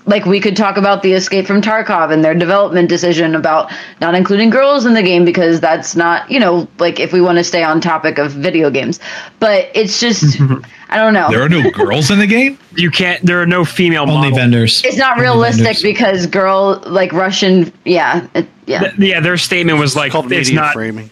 like 0.08 0.24
we 0.26 0.40
could 0.40 0.56
talk 0.56 0.76
about 0.76 1.02
the 1.02 1.12
escape 1.12 1.46
from 1.46 1.60
tarkov 1.62 2.12
and 2.12 2.24
their 2.24 2.34
development 2.34 2.88
decision 2.88 3.34
about 3.34 3.70
not 4.00 4.14
including 4.14 4.50
girls 4.50 4.84
in 4.86 4.94
the 4.94 5.02
game 5.02 5.24
because 5.24 5.60
that's 5.60 5.94
not 5.94 6.28
you 6.30 6.40
know 6.40 6.66
like 6.78 6.98
if 6.98 7.12
we 7.12 7.20
want 7.20 7.38
to 7.38 7.44
stay 7.44 7.62
on 7.62 7.80
topic 7.80 8.18
of 8.18 8.32
video 8.32 8.70
games 8.70 8.98
but 9.38 9.70
it's 9.74 10.00
just 10.00 10.40
i 10.88 10.96
don't 10.96 11.12
know 11.14 11.28
There 11.30 11.42
are 11.42 11.48
no 11.48 11.70
girls 11.70 12.10
in 12.10 12.18
the 12.18 12.26
game. 12.26 12.58
You 12.78 12.92
can't. 12.92 13.20
There 13.26 13.42
are 13.42 13.46
no 13.46 13.64
female 13.64 14.02
Only 14.02 14.30
models. 14.30 14.38
vendors. 14.38 14.82
it's 14.84 14.96
not 14.96 15.12
Only 15.14 15.22
realistic 15.24 15.64
vendors. 15.64 15.82
because 15.82 16.26
girl 16.26 16.80
like 16.86 17.12
russian 17.12 17.72
yeah 17.84 18.24
it, 18.34 18.46
yeah 18.66 18.78
Th- 18.80 18.94
yeah, 18.98 19.18
their 19.20 19.36
statement 19.36 19.78
was 19.80 19.96
like, 19.96 20.06
It's 20.08 20.12
called 20.12 20.30
it's 20.32 20.50
not. 20.52 20.74
framing. 20.74 21.10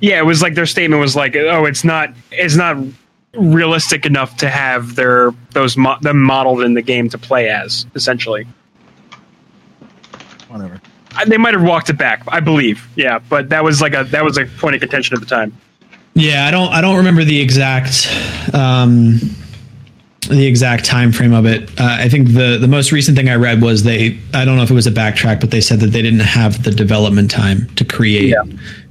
Yeah, 0.00 0.18
it 0.18 0.26
was 0.26 0.42
like 0.42 0.54
their 0.54 0.66
statement 0.66 1.00
was 1.00 1.14
like, 1.16 1.34
oh, 1.36 1.64
it's 1.64 1.82
not. 1.84 2.10
It's 2.32 2.56
not 2.56 2.76
realistic 3.36 4.06
enough 4.06 4.36
to 4.38 4.48
have 4.48 4.94
their 4.96 5.32
those 5.52 5.76
mo- 5.76 5.98
them 6.00 6.20
modeled 6.22 6.62
in 6.62 6.74
the 6.74 6.82
game 6.82 7.08
to 7.10 7.18
play 7.18 7.48
as 7.48 7.86
essentially. 7.94 8.46
Whatever. 10.48 10.80
I- 11.16 11.24
They 11.24 11.38
might 11.38 11.54
have 11.54 11.62
walked 11.62 11.90
it 11.90 11.98
back, 11.98 12.22
I 12.28 12.40
believe. 12.40 12.86
Yeah, 12.96 13.18
but 13.28 13.48
that 13.50 13.64
was 13.64 13.80
like 13.80 13.94
a 13.94 14.04
that 14.04 14.24
was 14.24 14.38
a 14.38 14.46
point 14.46 14.74
of 14.74 14.80
contention 14.80 15.14
at 15.14 15.20
the 15.20 15.26
time. 15.26 15.52
Yeah, 16.14 16.46
I 16.46 16.50
don't 16.50 16.72
I 16.72 16.80
don't 16.80 16.96
remember 16.96 17.24
the 17.24 17.40
exact 17.40 18.08
um 18.54 19.18
the 20.28 20.44
exact 20.46 20.84
time 20.84 21.12
frame 21.12 21.32
of 21.32 21.46
it. 21.46 21.70
Uh, 21.80 21.98
I 22.00 22.08
think 22.08 22.28
the 22.32 22.58
the 22.60 22.66
most 22.68 22.90
recent 22.90 23.16
thing 23.16 23.28
I 23.28 23.34
read 23.36 23.62
was 23.62 23.82
they 23.84 24.18
I 24.34 24.44
don't 24.44 24.56
know 24.56 24.62
if 24.62 24.70
it 24.70 24.74
was 24.74 24.86
a 24.86 24.90
backtrack, 24.92 25.40
but 25.40 25.50
they 25.50 25.60
said 25.60 25.80
that 25.80 25.88
they 25.88 26.02
didn't 26.02 26.20
have 26.20 26.62
the 26.64 26.70
development 26.70 27.30
time 27.30 27.68
to 27.76 27.84
create 27.84 28.34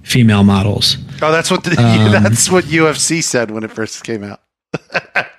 female 0.06 0.44
models. 0.44 0.98
Oh, 1.22 1.32
that's 1.32 1.52
what 1.52 1.64
the, 1.64 1.72
Um, 1.78 2.24
that's 2.24 2.50
what 2.50 2.66
UFC 2.66 3.24
said 3.24 3.52
when 3.52 3.64
it 3.64 3.72
first 3.72 4.04
came 4.04 4.24
out. 4.24 4.42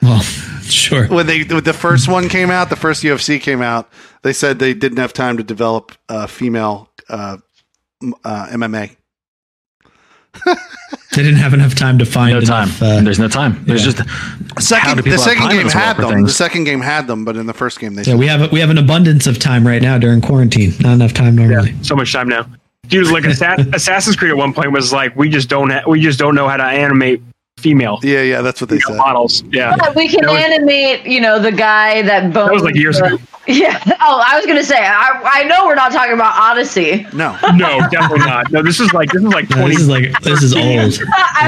Well, 0.00 0.20
sure. 0.62 1.06
When 1.08 1.26
they 1.26 1.44
when 1.44 1.62
the 1.62 1.72
first 1.72 2.08
one 2.08 2.28
came 2.28 2.50
out, 2.50 2.70
the 2.70 2.76
first 2.76 3.02
UFC 3.04 3.40
came 3.40 3.62
out. 3.62 3.88
They 4.22 4.32
said 4.32 4.58
they 4.58 4.74
didn't 4.74 4.98
have 4.98 5.12
time 5.12 5.36
to 5.36 5.42
develop 5.44 5.92
uh, 6.08 6.26
female 6.26 6.88
uh, 7.08 7.38
uh, 8.24 8.46
MMA. 8.50 8.96
They 10.44 11.22
didn't 11.22 11.36
have 11.36 11.52
enough 11.54 11.74
time 11.74 11.98
to 11.98 12.06
find 12.06 12.32
No 12.34 12.40
time. 12.40 12.68
enough, 12.68 12.82
uh, 12.82 13.00
There's 13.02 13.18
no 13.18 13.28
time. 13.28 13.62
There's 13.64 13.84
yeah. 13.84 13.92
just 13.92 14.08
Second, 14.66 15.04
the 15.04 15.18
second 15.18 15.50
game 15.50 15.68
had 15.68 15.94
for 15.96 16.02
them. 16.02 16.22
The 16.22 16.30
second 16.30 16.64
game 16.64 16.80
had 16.80 17.06
them, 17.06 17.24
but 17.24 17.36
in 17.36 17.46
the 17.46 17.52
first 17.54 17.78
game 17.78 17.94
they 17.94 18.02
yeah, 18.02 18.12
said 18.12 18.18
we 18.18 18.26
have 18.26 18.50
we 18.50 18.58
have 18.60 18.70
an 18.70 18.78
abundance 18.78 19.26
of 19.26 19.38
time 19.38 19.66
right 19.66 19.82
now 19.82 19.98
during 19.98 20.20
quarantine. 20.20 20.72
Not 20.80 20.94
enough 20.94 21.12
time 21.12 21.36
normally. 21.36 21.74
So 21.82 21.94
much 21.94 22.12
time 22.12 22.28
now, 22.28 22.46
dude. 22.88 23.10
Like 23.10 23.24
Assa- 23.24 23.66
Assassin's 23.72 24.16
Creed 24.16 24.30
at 24.30 24.36
one 24.36 24.52
point 24.52 24.72
was 24.72 24.92
like, 24.92 25.14
we 25.16 25.28
just 25.28 25.48
don't 25.48 25.70
ha- 25.70 25.82
we 25.86 26.00
just 26.00 26.18
don't 26.18 26.34
know 26.34 26.48
how 26.48 26.56
to 26.56 26.64
animate 26.64 27.22
female 27.58 27.98
Yeah, 28.02 28.22
yeah, 28.22 28.40
that's 28.42 28.60
what 28.60 28.70
they 28.70 28.80
said. 28.80 28.96
models. 28.96 29.44
Yeah, 29.52 29.76
But 29.78 29.94
we 29.94 30.08
can 30.08 30.26
was- 30.26 30.42
animate, 30.42 31.06
you 31.06 31.20
know, 31.20 31.38
the 31.38 31.52
guy 31.52 32.02
that 32.02 32.32
boned. 32.32 32.48
that 32.48 32.54
was 32.54 32.62
like 32.62 32.74
years 32.74 32.98
the- 32.98 33.04
ago. 33.06 33.18
Yeah. 33.46 33.80
Oh, 34.04 34.22
I 34.26 34.36
was 34.36 34.46
gonna 34.46 34.62
say, 34.64 34.78
I, 34.78 35.20
I 35.24 35.42
know 35.44 35.64
we're 35.66 35.74
not 35.76 35.92
talking 35.92 36.12
about 36.14 36.34
Odyssey. 36.36 37.06
No, 37.12 37.36
No, 37.54 37.80
definitely 37.90 38.18
not. 38.20 38.50
No, 38.52 38.62
this 38.62 38.78
is 38.80 38.92
like 38.92 39.10
this 39.10 39.22
is 39.22 39.28
like 39.28 39.48
No, 39.50 39.56
twenty. 39.56 39.74
this 39.74 39.82
is 39.82 39.88
like 39.88 40.20
this 40.22 40.42
is 40.42 40.54
old. 40.54 40.64
I 40.64 40.84
was 40.84 40.98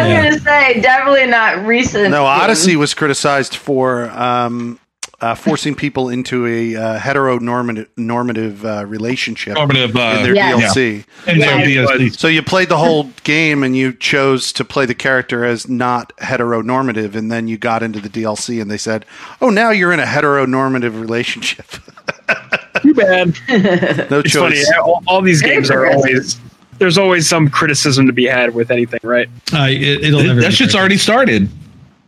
Yeah. 0.09 0.23
gonna 0.31 0.39
say, 0.41 0.81
definitely 0.81 1.27
not 1.27 1.65
recent. 1.67 2.11
no. 2.11 2.25
Odyssey 2.25 2.77
was 2.77 2.95
criticized 2.95 3.57
for 3.57 4.09
um, 4.11 4.79
uh, 5.25 5.35
forcing 5.35 5.75
people 5.75 6.09
into 6.09 6.47
a 6.47 6.77
uh, 6.77 6.99
heteronormative 6.99 7.87
normative 7.97 8.65
uh, 8.65 8.85
relationship 8.87 9.55
Normative. 9.55 9.97
Uh, 9.97 10.15
in 10.19 10.23
their 10.25 10.35
Yes. 10.35 10.75
DLC. 10.77 11.05
in 11.27 11.39
their 11.39 11.67
Yeah. 11.69 11.87
DLC. 11.87 12.17
So 12.19 12.29
you 12.29 12.43
played 12.43 12.69
the 12.69 12.77
whole 12.79 13.11
game 13.25 13.63
and 13.63 13.77
you 13.77 13.93
chose 13.93 14.53
to 14.55 14.65
play 14.65 14.87
the 14.87 14.95
character 14.95 15.45
as 15.45 15.69
not 15.69 16.13
heteronormative, 16.19 17.15
and 17.15 17.31
then 17.33 17.49
you 17.49 17.57
got 17.59 17.83
into 17.83 18.01
the 18.01 18.09
DLC 18.09 18.61
and 18.61 18.71
they 18.71 18.79
said, 18.79 19.05
"Oh, 19.41 19.51
now 19.51 19.71
you're 19.71 19.93
in 19.93 20.01
a 20.01 20.05
heteronormative 20.07 21.01
relationship." 21.01 21.67
Too 22.83 22.95
bad. 22.95 23.35
no 24.11 24.19
It's 24.19 24.35
funny. 24.35 24.57
choice. 24.57 24.73
All, 24.83 25.03
all 25.07 25.23
these 25.23 25.43
games 25.43 25.71
are 25.71 25.87
always. 25.87 26.39
There's 26.79 26.99
always 26.99 27.29
some 27.29 27.49
criticism 27.49 28.09
to 28.09 28.13
be 28.13 28.25
had 28.27 28.53
with 28.53 28.71
anything, 28.73 28.99
right? 29.05 29.29
Uh, 29.53 29.69
it, 29.71 30.05
it'll 30.05 30.25
never 30.25 30.41
that 30.41 30.53
shit's 30.53 30.73
perfect. 30.73 30.75
already 30.75 30.97
started. 30.99 31.49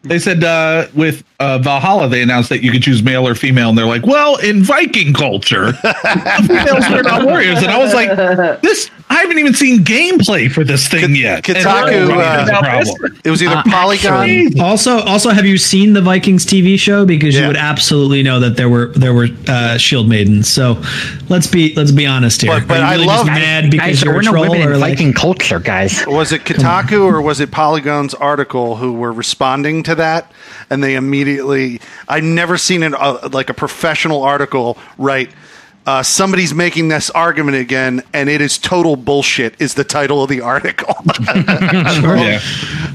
They 0.09 0.19
said 0.19 0.43
uh, 0.45 0.87
with 0.95 1.24
uh, 1.41 1.59
Valhalla, 1.59 2.09
they 2.09 2.23
announced 2.23 2.49
that 2.49 2.62
you 2.62 2.70
could 2.73 2.83
choose 2.83 3.03
male 3.03 3.27
or 3.27 3.35
female, 3.35 3.69
and 3.69 3.77
they're 3.78 3.87
like, 3.87 4.07
"Well, 4.07 4.37
in 4.37 4.62
Viking 4.62 5.12
culture, 5.12 5.73
females 6.47 6.89
were 6.91 7.03
not 7.03 7.24
warriors." 7.24 7.59
And 7.59 7.66
I 7.70 7.78
was 7.78 7.93
like, 7.95 8.62
"This, 8.62 8.91
I 9.11 9.16
haven't 9.16 9.39
even 9.39 9.55
seen 9.55 9.85
gameplay 9.85 10.51
for 10.51 10.65
this 10.65 10.89
thing 10.89 11.15
yet." 11.15 11.47
And 11.49 11.59
Kotaku, 11.59 12.11
uh, 12.11 12.45
that's 12.45 12.51
a 12.51 12.61
problem. 12.62 13.20
It 13.24 13.31
was 13.31 13.43
either 13.43 13.57
Uh, 13.57 13.62
Polygon. 13.65 14.12
actually- 14.31 14.61
Also, 14.61 15.01
also, 15.01 15.31
have 15.31 15.45
you 15.47 15.59
seen 15.59 15.93
the 15.93 16.01
Vikings 16.03 16.45
TV 16.47 16.78
show? 16.78 17.05
Because 17.05 17.35
Yeah. 17.35 17.43
you 17.43 17.47
would 17.49 17.57
absolutely 17.57 18.23
know 18.23 18.41
that 18.41 18.57
there 18.57 18.69
were 18.69 18.89
there 18.95 19.12
were 19.15 19.28
uh, 19.49 19.77
shield 19.78 20.09
maidens. 20.09 20.49
So 20.49 20.81
let's 21.28 21.47
be 21.47 21.74
let's 21.74 21.91
be 21.93 22.07
honest 22.07 22.43
here. 22.43 22.51
But- 22.53 22.66
but 22.69 22.78
Are 22.78 22.81
you 22.81 22.87
I 22.87 22.93
really 22.95 23.07
love- 23.07 23.27
just 23.27 23.39
mad 23.39 23.70
because 23.70 23.87
Guys, 23.89 24.01
there 24.01 24.09
you're 24.12 24.16
were 24.16 24.23
no 24.45 24.51
women 24.51 24.69
or 24.69 24.73
in 24.74 24.81
like, 24.81 24.95
Viking 24.95 25.12
culture, 25.12 25.59
guys. 25.59 26.05
Was 26.07 26.33
it 26.33 26.45
Kotaku 26.45 27.03
or 27.05 27.20
was 27.20 27.41
it 27.41 27.51
Polygon's 27.51 28.15
article 28.15 28.77
who 28.77 28.93
were 28.93 29.12
responding 29.12 29.83
to 29.83 29.95
that? 29.97 30.31
And 30.70 30.82
they 30.82 30.94
immediately, 30.94 31.81
I've 32.09 32.24
never 32.24 32.56
seen 32.59 32.82
an, 32.82 32.94
uh, 32.94 33.28
like 33.32 33.51
a 33.51 33.55
professional 33.55 34.23
article 34.23 34.78
write, 34.98 35.31
uh, 35.86 36.02
somebody's 36.02 36.52
making 36.52 36.89
this 36.89 37.10
argument 37.10 37.56
again, 37.56 38.02
and 38.12 38.28
it 38.28 38.40
is 38.40 38.59
total 38.59 38.97
bullshit. 38.97 39.55
Is 39.60 39.74
the 39.74 39.85
title 39.85 40.20
of 40.23 40.28
the 40.28 40.40
article? 40.40 40.94
Sure. 41.97 42.16
Yeah, 42.16 42.40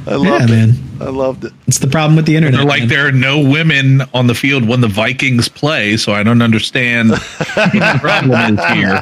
I 0.07 0.15
loved 0.15 0.25
Yeah, 0.25 0.43
it. 0.43 0.49
man. 0.49 0.73
I 0.99 1.05
loved 1.09 1.45
it. 1.45 1.53
It's 1.67 1.79
the 1.79 1.87
problem 1.87 2.15
with 2.17 2.25
the 2.25 2.35
internet. 2.35 2.59
they're 2.59 2.67
like, 2.67 2.81
man. 2.81 2.89
there 2.89 3.07
are 3.07 3.11
no 3.11 3.39
women 3.39 4.01
on 4.13 4.27
the 4.27 4.35
field 4.35 4.67
when 4.67 4.81
the 4.81 4.87
Vikings 4.89 5.47
play, 5.47 5.95
so 5.97 6.11
I 6.13 6.21
don't 6.23 6.41
understand 6.41 7.09
what 7.53 7.71
the 7.71 7.97
problem 8.01 8.57
is 8.59 8.65
here. 8.73 9.01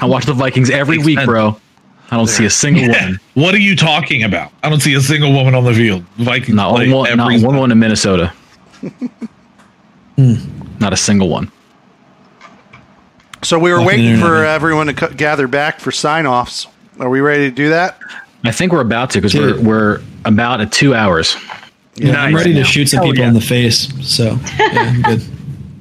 I 0.00 0.06
watch 0.06 0.24
the 0.26 0.32
Vikings 0.34 0.70
every 0.70 0.98
week, 0.98 1.18
sense. 1.18 1.26
bro. 1.26 1.60
I 2.10 2.16
don't 2.16 2.26
see 2.26 2.44
a 2.44 2.50
single 2.50 2.88
one. 2.88 3.20
What 3.34 3.54
are 3.54 3.58
you 3.60 3.76
talking 3.76 4.24
about? 4.24 4.52
I 4.62 4.68
don't 4.68 4.80
see 4.80 4.94
a 4.94 5.00
single 5.00 5.32
woman 5.32 5.54
on 5.54 5.64
the 5.64 5.72
field. 5.72 6.02
Vikings 6.16 6.54
Not 6.56 6.74
play 6.74 6.92
one, 6.92 7.16
not 7.16 7.32
every 7.32 7.46
one 7.46 7.56
one 7.56 7.72
in 7.72 7.78
Minnesota. 7.78 8.32
Hmm. 10.16 10.34
Not 10.80 10.92
a 10.92 10.96
single 10.96 11.28
one. 11.28 11.50
So 13.42 13.58
we 13.58 13.70
were 13.70 13.78
Fucking 13.78 13.86
waiting 13.86 14.16
for 14.18 14.40
man. 14.40 14.46
everyone 14.46 14.86
to 14.88 14.94
co- 14.94 15.08
gather 15.10 15.46
back 15.48 15.80
for 15.80 15.90
sign 15.90 16.26
offs. 16.26 16.66
Are 16.98 17.08
we 17.08 17.20
ready 17.20 17.48
to 17.48 17.54
do 17.54 17.70
that? 17.70 17.98
I 18.44 18.52
think 18.52 18.72
we're 18.72 18.80
about 18.82 19.10
to 19.10 19.20
because 19.20 19.34
we're 19.34 19.60
we're 19.62 20.02
about 20.24 20.60
at 20.60 20.72
two 20.72 20.94
hours. 20.94 21.36
Yeah, 21.94 22.20
I'm 22.22 22.34
ready 22.34 22.52
to 22.54 22.64
shoot 22.64 22.88
some 22.88 22.98
Hell 22.98 23.06
people 23.08 23.22
yeah. 23.22 23.28
in 23.28 23.34
the 23.34 23.40
face. 23.40 23.88
So 24.06 24.38
yeah, 24.58 24.68
I'm 24.70 25.02
good. 25.02 25.22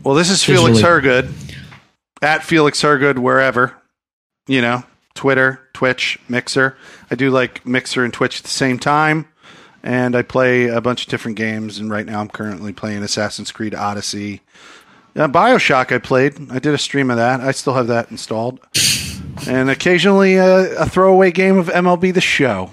Well, 0.03 0.15
this 0.15 0.30
is 0.30 0.43
Felix 0.45 0.77
Visually. 0.77 0.81
Hergood 0.84 1.34
at 2.22 2.43
Felix 2.43 2.81
Hergood 2.81 3.19
wherever, 3.19 3.76
you 4.47 4.61
know, 4.61 4.84
Twitter, 5.20 5.60
Twitch, 5.74 6.18
Mixer. 6.30 6.78
I 7.12 7.16
do 7.16 7.30
like 7.30 7.66
Mixer 7.66 8.06
and 8.06 8.14
Twitch 8.14 8.40
at 8.40 8.44
the 8.44 8.50
same 8.50 8.80
time, 8.80 9.28
and 9.84 10.16
I 10.16 10.22
play 10.22 10.68
a 10.68 10.80
bunch 10.80 11.04
of 11.04 11.10
different 11.10 11.36
games. 11.36 11.78
And 11.78 11.91
right 11.91 12.06
now, 12.06 12.22
I'm 12.22 12.30
currently 12.30 12.72
playing 12.72 13.04
Assassin's 13.04 13.52
Creed 13.52 13.76
Odyssey. 13.76 14.40
Uh, 15.18 15.28
Bioshock, 15.28 15.94
I 15.94 15.98
played. 15.98 16.50
I 16.50 16.60
did 16.60 16.74
a 16.74 16.78
stream 16.78 17.12
of 17.12 17.18
that. 17.18 17.41
I 17.41 17.52
still 17.52 17.74
have 17.74 17.88
that 17.88 18.10
installed, 18.12 18.62
and 19.46 19.70
occasionally 19.70 20.40
uh, 20.40 20.68
a 20.78 20.88
throwaway 20.88 21.32
game 21.32 21.58
of 21.58 21.68
MLB 21.68 22.14
The 22.14 22.22
Show. 22.22 22.72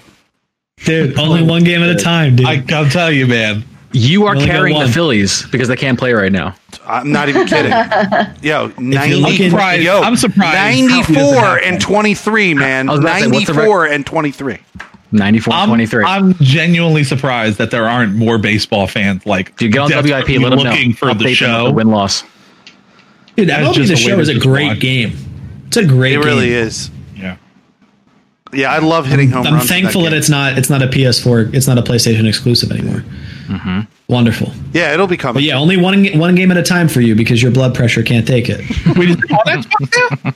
Dude, 0.85 1.19
only 1.19 1.43
one 1.43 1.65
game 1.65 1.83
at 1.83 1.89
a 1.89 1.97
time, 1.97 2.37
dude. 2.37 2.47
I, 2.47 2.63
I'll 2.77 2.89
tell 2.89 3.11
you, 3.11 3.27
man. 3.27 3.65
You 3.97 4.27
are 4.27 4.35
carrying 4.37 4.79
the. 4.79 4.89
Phillies 4.89 5.47
because 5.47 5.69
they 5.69 5.77
can't 5.77 5.99
play 5.99 6.13
right 6.13 6.31
now. 6.33 6.55
I'm 6.87 7.11
not 7.13 7.29
even 7.29 7.47
kidding. 7.47 7.73
Yo, 8.43 8.73
90, 8.79 9.15
looking- 9.17 9.51
surprised- 9.51 9.83
yo, 9.83 10.01
I'm 10.03 10.17
surprised 10.17 10.57
how 10.57 10.69
he 10.71 10.87
doesn't 10.87 11.15
94 11.15 11.59
and 11.59 11.81
23, 11.81 12.55
man. 12.55 12.89
I 12.89 12.93
was 12.93 13.01
about 13.01 13.15
to 13.19 13.25
say, 13.25 13.29
94 13.31 13.87
and 13.87 14.07
23. 14.07 14.59
94 15.13 15.55
I'm, 15.55 15.69
23. 15.69 16.05
I'm 16.05 16.35
genuinely 16.35 17.05
surprised 17.05 17.59
that 17.59 17.71
there 17.71 17.89
aren't 17.89 18.15
more 18.17 18.39
baseball 18.39 18.87
fans 18.87 19.25
like 19.25 19.57
Dude, 19.57 19.73
get 19.73 19.81
on 19.81 19.91
WIP. 19.91 20.05
desperately 20.07 20.39
Let 20.39 20.51
them 20.51 20.65
know. 20.65 20.93
for 20.95 21.07
Update 21.09 21.19
the 21.23 21.35
show. 21.35 21.65
The 21.69 21.71
win 21.73 21.89
loss. 21.89 22.23
Dude, 23.37 23.49
That's 23.49 23.69
MLB 23.69 23.75
just 23.75 23.89
the 23.89 23.95
a 23.95 23.97
way 23.97 24.03
show 24.03 24.17
to 24.17 24.23
is 24.23 24.29
a 24.29 24.39
great 24.39 24.67
watch. 24.69 24.81
game. 24.81 25.17
It's 25.69 25.77
a 25.77 25.87
great 25.87 26.13
It 26.15 26.17
game. 26.17 26.25
really 26.25 26.53
is. 26.53 26.91
Yeah. 27.15 27.37
Yeah, 28.53 28.73
I 28.73 28.79
love 28.79 29.07
hitting 29.07 29.31
home 29.31 29.47
I'm 29.47 29.55
runs. 29.55 29.65
in 29.65 29.69
thankful 29.69 30.03
that, 30.03 30.11
game. 30.11 30.19
it's 30.19 30.29
not 30.31 30.59
it's 30.59 30.71
not 30.71 30.83
a 30.83 30.87
PS4, 30.87 31.55
it's 31.55 31.67
not 31.67 31.79
a 31.79 31.83
PlayStation 31.83 32.27
exclusive 32.29 32.71
anymore. 32.71 33.05
Mm-hmm. 33.47 33.81
Wonderful. 34.13 34.53
Yeah, 34.73 34.93
it'll 34.95 35.07
be 35.07 35.17
coming. 35.17 35.35
But 35.35 35.43
yeah, 35.43 35.57
only 35.59 35.77
one 35.77 36.05
one 36.19 36.35
game 36.35 36.51
at 36.51 36.57
a 36.57 36.63
time 36.63 36.89
for 36.89 37.01
you 37.01 37.15
because 37.15 37.43
your 37.43 37.53
blood 37.53 37.75
pressure 37.75 38.03
can't 38.03 38.27
take 38.27 38.49
it. 38.49 38.59
Wait, 38.97 39.11
is 39.11 39.17
it 39.17 39.31
on 39.33 39.63
Xbox 39.63 40.25
now? 40.25 40.33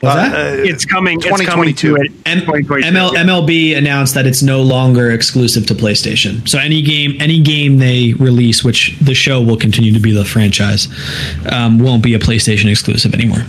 What's 0.00 0.16
that? 0.16 0.34
Uh, 0.34 0.62
It's 0.64 0.84
coming. 0.84 1.18
It's 1.18 1.26
coming 1.26 1.46
2022. 1.74 1.88
to 1.96 2.02
it. 2.02 2.10
M- 2.26 2.40
2022, 2.40 2.88
ML- 2.90 3.10
MLB 3.12 3.76
announced 3.78 4.14
that 4.14 4.26
it's 4.26 4.42
no 4.42 4.60
longer 4.60 5.12
exclusive 5.12 5.64
to 5.66 5.74
PlayStation. 5.74 6.48
So 6.48 6.58
any 6.58 6.82
game, 6.82 7.12
any 7.20 7.40
game 7.40 7.78
they 7.78 8.14
release, 8.14 8.64
which 8.64 8.98
the 9.00 9.14
show 9.14 9.40
will 9.40 9.56
continue 9.56 9.92
to 9.92 10.00
be 10.00 10.10
the 10.10 10.24
franchise, 10.24 10.88
um, 11.52 11.78
won't 11.78 12.02
be 12.02 12.14
a 12.14 12.18
PlayStation 12.18 12.68
exclusive 12.68 13.14
anymore. 13.14 13.44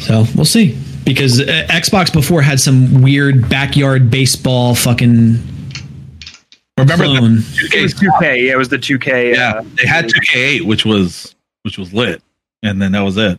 So 0.00 0.24
we'll 0.34 0.44
see. 0.44 0.76
Because 1.04 1.40
uh, 1.40 1.66
Xbox 1.70 2.12
before 2.12 2.42
had 2.42 2.58
some 2.60 3.02
weird 3.02 3.48
backyard 3.48 4.10
baseball 4.10 4.74
fucking 4.74 5.34
Remember 6.78 7.04
clone. 7.04 7.36
the 7.36 7.70
It 7.72 7.82
was 7.82 7.94
2K. 7.94 8.46
Yeah, 8.46 8.52
it 8.52 8.58
was 8.58 8.68
the 8.68 8.78
2K. 8.78 9.34
Yeah, 9.36 9.54
uh, 9.58 9.64
they 9.80 9.86
had 9.86 10.06
2K8, 10.06 10.62
which 10.66 10.84
was 10.84 11.34
which 11.62 11.78
was 11.78 11.92
lit, 11.94 12.22
and 12.62 12.80
then 12.82 12.92
that 12.92 13.00
was 13.02 13.16
it. 13.16 13.38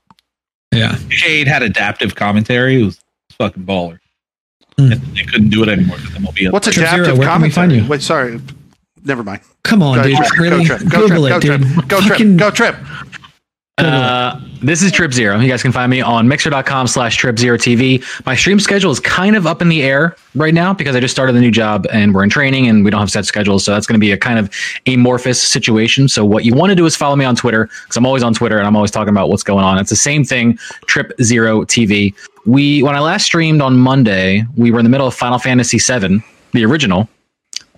Yeah. 0.73 0.91
2K8 0.93 1.47
had 1.47 1.61
adaptive 1.63 2.15
commentary. 2.15 2.81
It 2.81 2.85
was 2.85 2.99
fucking 3.37 3.63
baller. 3.65 3.99
And 4.77 4.91
they 4.93 5.23
couldn't 5.23 5.49
do 5.49 5.63
it 5.63 5.69
anymore 5.69 5.97
because 5.97 6.11
MLB. 6.15 6.51
What's 6.51 6.65
Trip 6.67 6.75
Zero, 6.87 6.87
adaptive 7.03 7.17
where 7.17 7.27
can 7.29 7.41
we 7.41 7.49
find 7.49 7.71
commentary? 7.71 7.83
you? 7.83 7.89
Wait, 7.89 8.01
sorry. 8.01 8.41
Never 9.03 9.23
mind. 9.23 9.41
Come 9.63 9.83
on, 9.83 9.97
Go, 9.97 10.03
dude. 10.03 10.17
Trip. 10.17 10.31
Really? 10.39 10.65
Go, 10.65 10.77
Trip. 10.77 10.89
Go, 10.89 11.07
Google 11.07 11.27
Trip. 11.27 11.27
it, 11.27 11.29
Go, 11.29 11.39
dude. 11.57 11.61
Trip. 11.73 11.87
Go, 11.87 12.01
Fucking- 12.01 12.37
Trip. 12.37 12.39
Go, 12.39 12.51
Trip. 12.51 12.75
Uh, 13.77 14.39
this 14.61 14.81
is 14.81 14.89
Trip 14.89 15.11
Zero. 15.11 15.37
You 15.37 15.49
guys 15.49 15.61
can 15.61 15.73
find 15.73 15.89
me 15.89 15.99
on 15.99 16.29
mixer.com 16.29 16.87
slash 16.87 17.17
Trip 17.17 17.37
Zero 17.37 17.57
TV. 17.57 18.01
My 18.25 18.33
stream 18.33 18.57
schedule 18.57 18.89
is 18.89 19.01
kind 19.01 19.35
of 19.35 19.45
up 19.45 19.61
in 19.61 19.67
the 19.67 19.83
air 19.83 20.15
right 20.33 20.53
now 20.53 20.73
because 20.73 20.95
I 20.95 21.01
just 21.01 21.13
started 21.13 21.35
a 21.35 21.41
new 21.41 21.51
job 21.51 21.85
and 21.91 22.15
we're 22.15 22.23
in 22.23 22.29
training 22.29 22.67
and 22.69 22.85
we 22.85 22.91
don't 22.91 23.01
have 23.01 23.11
set 23.11 23.25
schedules. 23.25 23.65
So 23.65 23.73
that's 23.73 23.85
going 23.85 23.95
to 23.95 23.99
be 23.99 24.13
a 24.13 24.17
kind 24.17 24.39
of 24.39 24.49
amorphous 24.87 25.41
situation. 25.43 26.07
So 26.07 26.23
what 26.23 26.45
you 26.45 26.53
want 26.53 26.69
to 26.69 26.75
do 26.75 26.85
is 26.85 26.95
follow 26.95 27.17
me 27.17 27.25
on 27.25 27.35
Twitter 27.35 27.65
because 27.65 27.97
I'm 27.97 28.05
always 28.05 28.23
on 28.23 28.33
Twitter 28.33 28.57
and 28.57 28.65
I'm 28.65 28.77
always 28.77 28.91
talking 28.91 29.09
about 29.09 29.27
what's 29.27 29.43
going 29.43 29.65
on. 29.65 29.77
It's 29.77 29.89
the 29.89 29.97
same 29.97 30.23
thing, 30.23 30.57
Trip 30.87 31.11
Zero 31.21 31.65
TV. 31.65 32.15
We, 32.45 32.81
when 32.81 32.95
I 32.95 32.99
last 32.99 33.25
streamed 33.25 33.61
on 33.61 33.75
Monday, 33.75 34.45
we 34.55 34.71
were 34.71 34.79
in 34.79 34.85
the 34.85 34.89
middle 34.89 35.07
of 35.07 35.13
Final 35.13 35.37
Fantasy 35.37 35.79
VII, 35.79 36.23
the 36.53 36.63
original. 36.63 37.09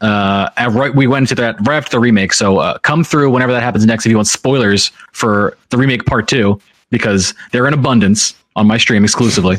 Uh, 0.01 0.49
and 0.57 0.73
right, 0.75 0.93
we 0.93 1.07
went 1.07 1.27
to 1.29 1.35
that 1.35 1.55
right 1.67 1.77
after 1.77 1.91
the 1.91 1.99
remake. 1.99 2.33
So 2.33 2.57
uh, 2.59 2.77
come 2.79 3.03
through 3.03 3.29
whenever 3.31 3.51
that 3.51 3.63
happens 3.63 3.85
next 3.85 4.05
if 4.05 4.09
you 4.11 4.15
want 4.17 4.27
spoilers 4.27 4.91
for 5.11 5.57
the 5.69 5.77
remake 5.77 6.05
part 6.05 6.27
two 6.27 6.59
because 6.89 7.33
they're 7.51 7.67
in 7.67 7.73
abundance 7.73 8.33
on 8.55 8.65
my 8.67 8.77
stream 8.77 9.03
exclusively. 9.03 9.57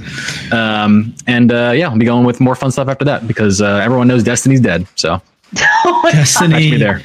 Um, 0.52 1.14
and 1.26 1.52
uh, 1.52 1.72
yeah, 1.74 1.88
I'll 1.88 1.98
be 1.98 2.04
going 2.04 2.24
with 2.24 2.40
more 2.40 2.54
fun 2.54 2.70
stuff 2.72 2.88
after 2.88 3.04
that 3.04 3.26
because 3.28 3.60
uh, 3.60 3.76
everyone 3.84 4.08
knows 4.08 4.22
Destiny's 4.24 4.60
dead. 4.60 4.86
So 4.96 5.20
Destiny. 5.54 6.52
catch 6.54 6.70
me 6.72 6.76
there. 6.78 7.02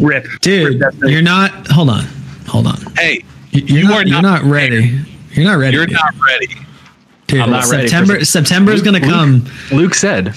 Rip. 0.00 0.26
Dude, 0.40 0.82
you're 1.02 1.22
not. 1.22 1.66
Hold 1.68 1.90
on. 1.90 2.04
Hold 2.46 2.66
on. 2.66 2.76
Hey, 2.96 3.22
You- 3.50 3.62
You're, 3.64 3.78
You 3.80 3.84
not, 3.88 3.92
are 3.92 4.08
you're 4.08 4.22
not 4.22 4.42
not 4.44 4.50
ready. 4.50 5.00
You're 5.32 5.44
not 5.44 5.58
ready. 5.58 5.76
you're 5.76 5.86
dude. 5.86 5.94
not 5.94 6.14
ready. 6.26 6.48
Dude, 7.26 7.40
I'm 7.40 7.50
not 7.50 7.64
September. 7.64 8.24
some- 8.24 8.44
September 8.44 8.72
is 8.72 8.82
going 8.82 9.00
to 9.00 9.06
come. 9.06 9.46
Luke 9.72 9.94
said, 9.94 10.34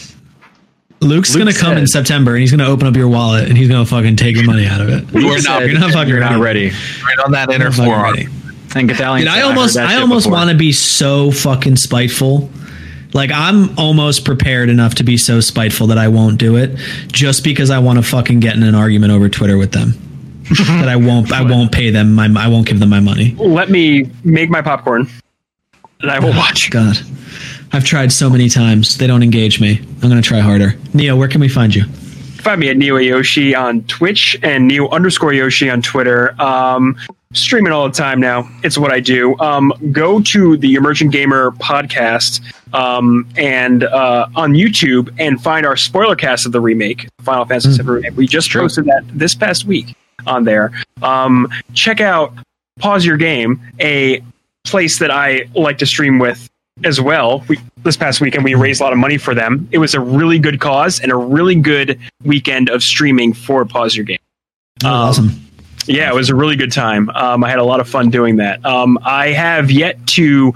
Luke's 1.04 1.34
Luke 1.34 1.44
going 1.44 1.54
to 1.54 1.60
come 1.60 1.78
in 1.78 1.88
September, 1.88 2.32
and 2.32 2.42
he's 2.42 2.52
going 2.52 2.60
to 2.60 2.68
open 2.68 2.88
up 2.88 2.96
your 2.96 3.08
wallet, 3.08 3.48
and 3.48 3.58
he's 3.58 3.68
going 3.68 3.84
to 3.84 3.90
fucking 3.90 4.16
take 4.16 4.36
your 4.36 4.46
money 4.46 4.66
out 4.66 4.82
of 4.82 4.90
it. 4.90 5.14
You 5.14 5.28
are 5.30 5.42
not- 5.42 5.68
you're 5.68 5.80
not 5.80 5.92
fucking 5.92 6.10
you're 6.10 6.20
not 6.20 6.40
ready. 6.40 6.70
ready. 6.70 6.78
Right 7.04 7.20
on 7.26 7.32
that 7.32 7.50
inner 7.52 7.66
You're 7.66 7.70
not 7.70 7.76
fucking 7.76 8.28
forearm. 8.28 8.44
And 8.76 8.90
Gothalion 8.90 9.20
Dude, 9.20 9.28
I 9.28 9.42
almost, 9.42 9.76
that 9.76 9.88
I 9.88 10.02
almost 10.02 10.26
before. 10.26 10.38
want 10.38 10.50
to 10.50 10.56
be 10.56 10.72
so 10.72 11.30
fucking 11.32 11.76
spiteful. 11.76 12.50
Like 13.14 13.30
I'm 13.32 13.78
almost 13.78 14.26
prepared 14.26 14.70
enough 14.70 14.96
to 14.96 15.04
be 15.04 15.18
so 15.18 15.40
spiteful 15.40 15.88
that 15.88 16.00
I 16.00 16.08
won't 16.08 16.40
do 16.40 16.56
it, 16.58 16.76
just 17.12 17.44
because 17.44 17.70
I 17.70 17.78
want 17.78 18.00
to 18.00 18.04
fucking 18.04 18.40
get 18.40 18.56
in 18.56 18.64
an 18.64 18.74
argument 18.74 19.12
over 19.12 19.30
Twitter 19.30 19.58
with 19.58 19.72
them. 19.72 19.94
that 20.50 20.90
I 20.90 20.96
won't, 20.96 21.32
I 21.32 21.42
won't 21.42 21.72
pay 21.72 21.90
them 21.90 22.14
my, 22.14 22.28
I 22.38 22.48
won't 22.48 22.68
give 22.68 22.80
them 22.80 22.90
my 22.90 23.00
money. 23.00 23.34
Let 23.36 23.70
me 23.70 24.10
make 24.24 24.50
my 24.50 24.62
popcorn, 24.62 25.08
and 26.02 26.12
I 26.12 26.20
will 26.20 26.34
oh, 26.34 26.38
watch. 26.38 26.70
God, 26.70 26.98
I've 27.74 27.84
tried 27.84 28.12
so 28.12 28.30
many 28.30 28.50
times. 28.50 29.00
They 29.00 29.08
don't 29.08 29.24
engage 29.24 29.60
me. 29.60 29.80
I'm 29.80 30.10
gonna 30.10 30.22
try 30.22 30.40
harder. 30.40 30.76
Neo, 30.94 31.16
where 31.16 31.28
can 31.28 31.42
we 31.42 31.50
find 31.50 31.74
you? 31.74 31.86
Find 32.44 32.60
me 32.60 32.70
at 32.70 32.78
Neo 32.78 32.98
Yoshi 32.98 33.56
on 33.56 33.84
Twitch 33.86 34.38
and 34.44 34.68
Neo 34.68 34.90
underscore 34.90 35.34
Yoshi 35.34 35.70
on 35.72 35.82
Twitter. 35.82 36.40
Um, 36.40 36.96
streaming 37.34 37.74
all 37.74 37.88
the 37.88 37.94
time 37.94 38.20
now. 38.20 38.48
It's 38.64 38.78
what 38.78 38.92
I 38.92 39.00
do. 39.00 39.36
Um, 39.40 39.74
go 39.92 40.22
to 40.22 40.56
the 40.58 40.76
Emerging 40.76 41.10
Gamer 41.10 41.52
podcast 41.54 42.42
um, 42.76 43.28
and 43.38 43.86
uh, 43.86 44.28
on 44.36 44.54
YouTube 44.54 45.12
and 45.18 45.42
find 45.42 45.66
our 45.66 45.76
spoiler 45.76 46.16
cast 46.16 46.46
of 46.46 46.52
the 46.52 46.62
remake, 46.62 47.08
Final 47.22 47.46
Fantasy 47.46 47.82
VII 47.82 47.90
remake. 47.90 48.16
We 48.16 48.28
just 48.28 48.50
True. 48.50 48.62
posted 48.62 48.86
that 48.86 49.04
this 49.08 49.34
past 49.34 49.66
week 49.66 49.96
on 50.28 50.44
there. 50.44 50.72
Um, 51.02 51.48
check 51.74 52.02
out 52.02 52.34
Pause 52.78 53.06
Your 53.06 53.18
Game, 53.18 53.62
a 53.80 54.24
place 54.64 55.00
that 55.00 55.10
I 55.10 55.50
like 55.56 55.80
to 55.80 55.86
stream 55.86 56.20
with 56.20 56.50
as 56.84 57.00
well. 57.00 57.44
We, 57.48 57.60
this 57.84 57.98
past 57.98 58.20
weekend, 58.22 58.44
we 58.44 58.56
raised 58.56 58.82
a 58.82 58.84
lot 58.84 58.94
of 58.94 59.00
money 59.00 59.18
for 59.18 59.34
them. 59.36 59.68
It 59.72 59.78
was 59.78 59.94
a 59.94 60.00
really 60.00 60.40
good 60.40 60.60
cause 60.60 61.00
and 61.00 61.12
a 61.12 61.16
really 61.16 61.56
good 61.56 62.00
weekend 62.24 62.70
of 62.70 62.82
streaming 62.84 63.34
for 63.34 63.64
Pause 63.66 63.96
Your 63.96 64.06
Game. 64.06 64.18
Oh, 64.84 64.88
Um, 64.88 64.94
awesome. 65.10 65.40
Yeah, 65.86 66.10
it 66.10 66.16
was 66.16 66.30
a 66.30 66.36
really 66.36 66.56
good 66.56 66.72
time. 66.72 67.10
Um, 67.10 67.44
I 67.44 67.50
had 67.50 67.60
a 67.60 67.64
lot 67.64 67.80
of 67.82 67.90
fun 67.90 68.10
doing 68.10 68.38
that. 68.38 68.66
Um, 68.66 68.98
I 69.04 69.28
have 69.30 69.70
yet 69.70 70.06
to 70.08 70.54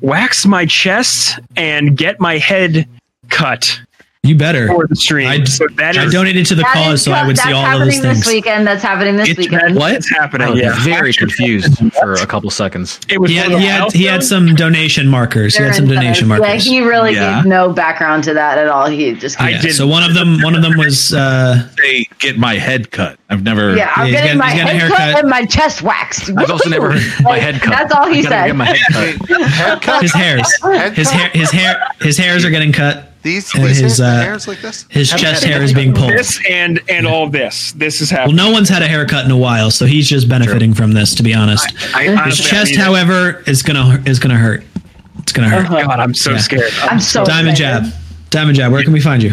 wax 0.00 0.44
my 0.44 0.66
chest 0.66 1.38
and 1.56 1.96
get 1.96 2.18
my 2.18 2.38
head 2.38 2.88
cut 3.30 3.80
You 4.24 4.34
better. 4.34 4.66
for 4.68 4.86
the 4.86 4.96
stream. 4.96 5.28
I, 5.28 5.44
so 5.44 5.66
that 5.76 5.96
I 5.98 6.04
is 6.06 6.12
donated 6.12 6.46
to 6.46 6.54
the 6.54 6.62
cause 6.64 6.94
is 6.94 7.02
so 7.02 7.12
I 7.12 7.26
would 7.26 7.36
see 7.36 7.52
all 7.52 7.64
of 7.64 7.78
those 7.80 7.98
things. 8.00 8.24
this 8.24 8.26
weekend. 8.26 8.66
That's 8.66 8.82
happening 8.82 9.16
this 9.16 9.28
It's 9.28 9.38
weekend. 9.38 9.76
What? 9.76 9.92
it's 9.94 10.08
happening. 10.08 10.46
I 10.48 10.50
was 10.50 10.60
yeah, 10.60 10.82
very 10.82 11.12
confused 11.12 11.76
for 11.94 12.14
a 12.14 12.26
couple 12.26 12.50
seconds. 12.50 12.98
it 13.08 13.18
was 13.20 13.30
He 13.30 13.36
had, 13.36 13.50
he 13.52 13.66
had, 13.66 13.92
he 13.92 14.04
had 14.04 14.22
some 14.24 14.54
donation 14.54 15.06
markers. 15.08 15.56
He 15.56 15.62
had 15.62 15.74
some 15.74 15.86
donation 15.86 16.28
Yeah, 16.28 16.38
markers. 16.38 16.64
he 16.64 16.80
really 16.80 17.12
Yeah. 17.14 17.36
gave 17.42 17.46
no 17.50 17.70
background 17.72 18.24
to 18.24 18.34
that 18.34 18.56
at 18.56 18.68
all. 18.68 18.86
He 18.86 19.12
just 19.14 19.38
I 19.40 19.60
did- 19.60 19.74
So 19.74 19.86
one 19.86 20.02
of 20.02 20.14
them, 20.14 20.40
one 20.42 20.54
of 20.54 20.62
them 20.62 20.78
was 20.78 21.12
uh, 21.12 21.68
Say, 21.76 22.06
get 22.18 22.38
my 22.38 22.54
head 22.54 22.90
cut. 22.90 23.18
I've 23.28 23.42
never. 23.42 23.76
yeah. 23.76 23.92
I'm 23.96 24.06
he's 24.06 24.14
getting 24.14 24.26
getting- 24.26 24.38
my 24.38 24.50
he's 24.52 24.62
getting 24.64 24.80
head 24.80 24.90
cut 24.90 25.20
and 25.20 25.28
my 25.28 25.44
chest 25.44 25.82
waxed. 25.82 26.30
I've 26.36 26.50
also 26.50 26.70
never 26.70 26.92
heard 26.92 27.24
my 27.24 27.38
head 27.38 27.60
cut. 27.60 27.70
That's 27.72 27.92
all 27.94 28.06
he 28.10 28.22
said. 28.22 28.46
Get 28.46 28.56
my 28.56 28.64
head 28.66 29.18
cut. 29.82 30.00
His 30.02 30.12
hairs. 30.12 30.50
His 30.94 31.10
hair, 31.10 31.28
his 31.30 31.50
hair, 31.50 31.86
his 32.00 32.16
hairs 32.16 32.44
are 32.44 32.50
getting 32.50 32.72
cut. 32.72 33.10
These, 33.24 33.52
and 33.54 33.64
these 33.64 33.78
his, 33.78 33.98
hairs, 33.98 34.00
uh, 34.00 34.22
hairs 34.22 34.46
like 34.46 34.60
this? 34.60 34.86
His 34.90 35.10
chest 35.10 35.42
hair 35.44 35.62
is 35.62 35.72
being 35.72 35.92
pulled. 35.94 36.12
this 36.12 36.38
and 36.48 36.80
and 36.88 37.06
all 37.06 37.28
this. 37.28 37.72
This 37.72 38.00
is 38.00 38.10
how. 38.10 38.26
Well, 38.26 38.34
no 38.34 38.50
one's 38.52 38.68
had 38.68 38.82
a 38.82 38.86
haircut 38.86 39.24
in 39.24 39.30
a 39.32 39.36
while, 39.36 39.70
so 39.72 39.86
he's 39.86 40.08
just 40.08 40.28
benefiting 40.28 40.74
from 40.74 40.92
this. 40.92 41.14
To 41.16 41.22
be 41.22 41.34
honest, 41.34 41.66
I, 41.96 42.04
his 42.04 42.18
honestly, 42.20 42.44
chest, 42.44 42.70
need 42.72 42.78
it. 42.78 42.82
however, 42.82 43.42
is 43.46 43.62
gonna 43.62 44.00
is 44.06 44.18
gonna 44.20 44.36
hurt. 44.36 44.62
It's 45.20 45.32
gonna 45.32 45.48
hurt. 45.48 45.68
God, 45.68 45.98
I'm 46.00 46.14
so 46.14 46.32
Yeah. 46.32 46.38
scared. 46.38 46.72
I'm 46.82 47.00
so 47.00 47.24
Diamond 47.24 47.58
excited. 47.58 47.90
jab, 47.90 47.94
diamond 48.30 48.56
jab. 48.56 48.70
Where 48.70 48.82
can 48.84 48.92
we 48.92 49.00
find 49.00 49.22
you? 49.22 49.32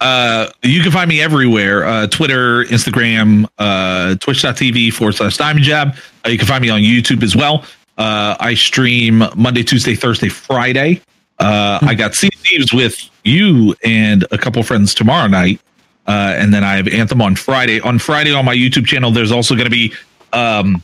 Uh, 0.00 0.48
you 0.64 0.82
can 0.82 0.90
find 0.90 1.08
me 1.08 1.20
everywhere 1.22 1.84
uh, 1.84 2.08
Twitter, 2.08 2.64
Instagram, 2.64 3.46
uh, 3.58 4.16
twitch.tv 4.16 4.92
forward 4.92 5.12
slash 5.14 5.36
diamond 5.36 5.64
jab. 5.64 5.94
Uh, 6.26 6.30
you 6.30 6.38
can 6.38 6.48
find 6.48 6.60
me 6.62 6.68
on 6.70 6.80
YouTube 6.80 7.22
as 7.22 7.36
well. 7.36 7.64
Uh, 7.96 8.34
I 8.40 8.54
stream 8.54 9.22
Monday, 9.36 9.62
Tuesday, 9.62 9.94
Thursday, 9.94 10.28
Friday. 10.28 11.00
Uh, 11.38 11.78
I 11.82 11.94
got 11.94 12.14
Sea 12.14 12.28
of 12.28 12.31
Thieves 12.42 12.72
with 12.72 13.10
you 13.24 13.74
and 13.84 14.26
a 14.30 14.38
couple 14.38 14.62
friends 14.62 14.94
tomorrow 14.94 15.28
night. 15.28 15.60
Uh, 16.06 16.34
and 16.36 16.52
then 16.52 16.64
I 16.64 16.76
have 16.76 16.88
Anthem 16.88 17.22
on 17.22 17.36
Friday. 17.36 17.80
On 17.80 17.98
Friday 17.98 18.32
on 18.32 18.44
my 18.44 18.54
YouTube 18.54 18.86
channel, 18.86 19.10
there's 19.10 19.32
also 19.32 19.54
going 19.54 19.66
to 19.66 19.70
be 19.70 19.92
um, 20.32 20.82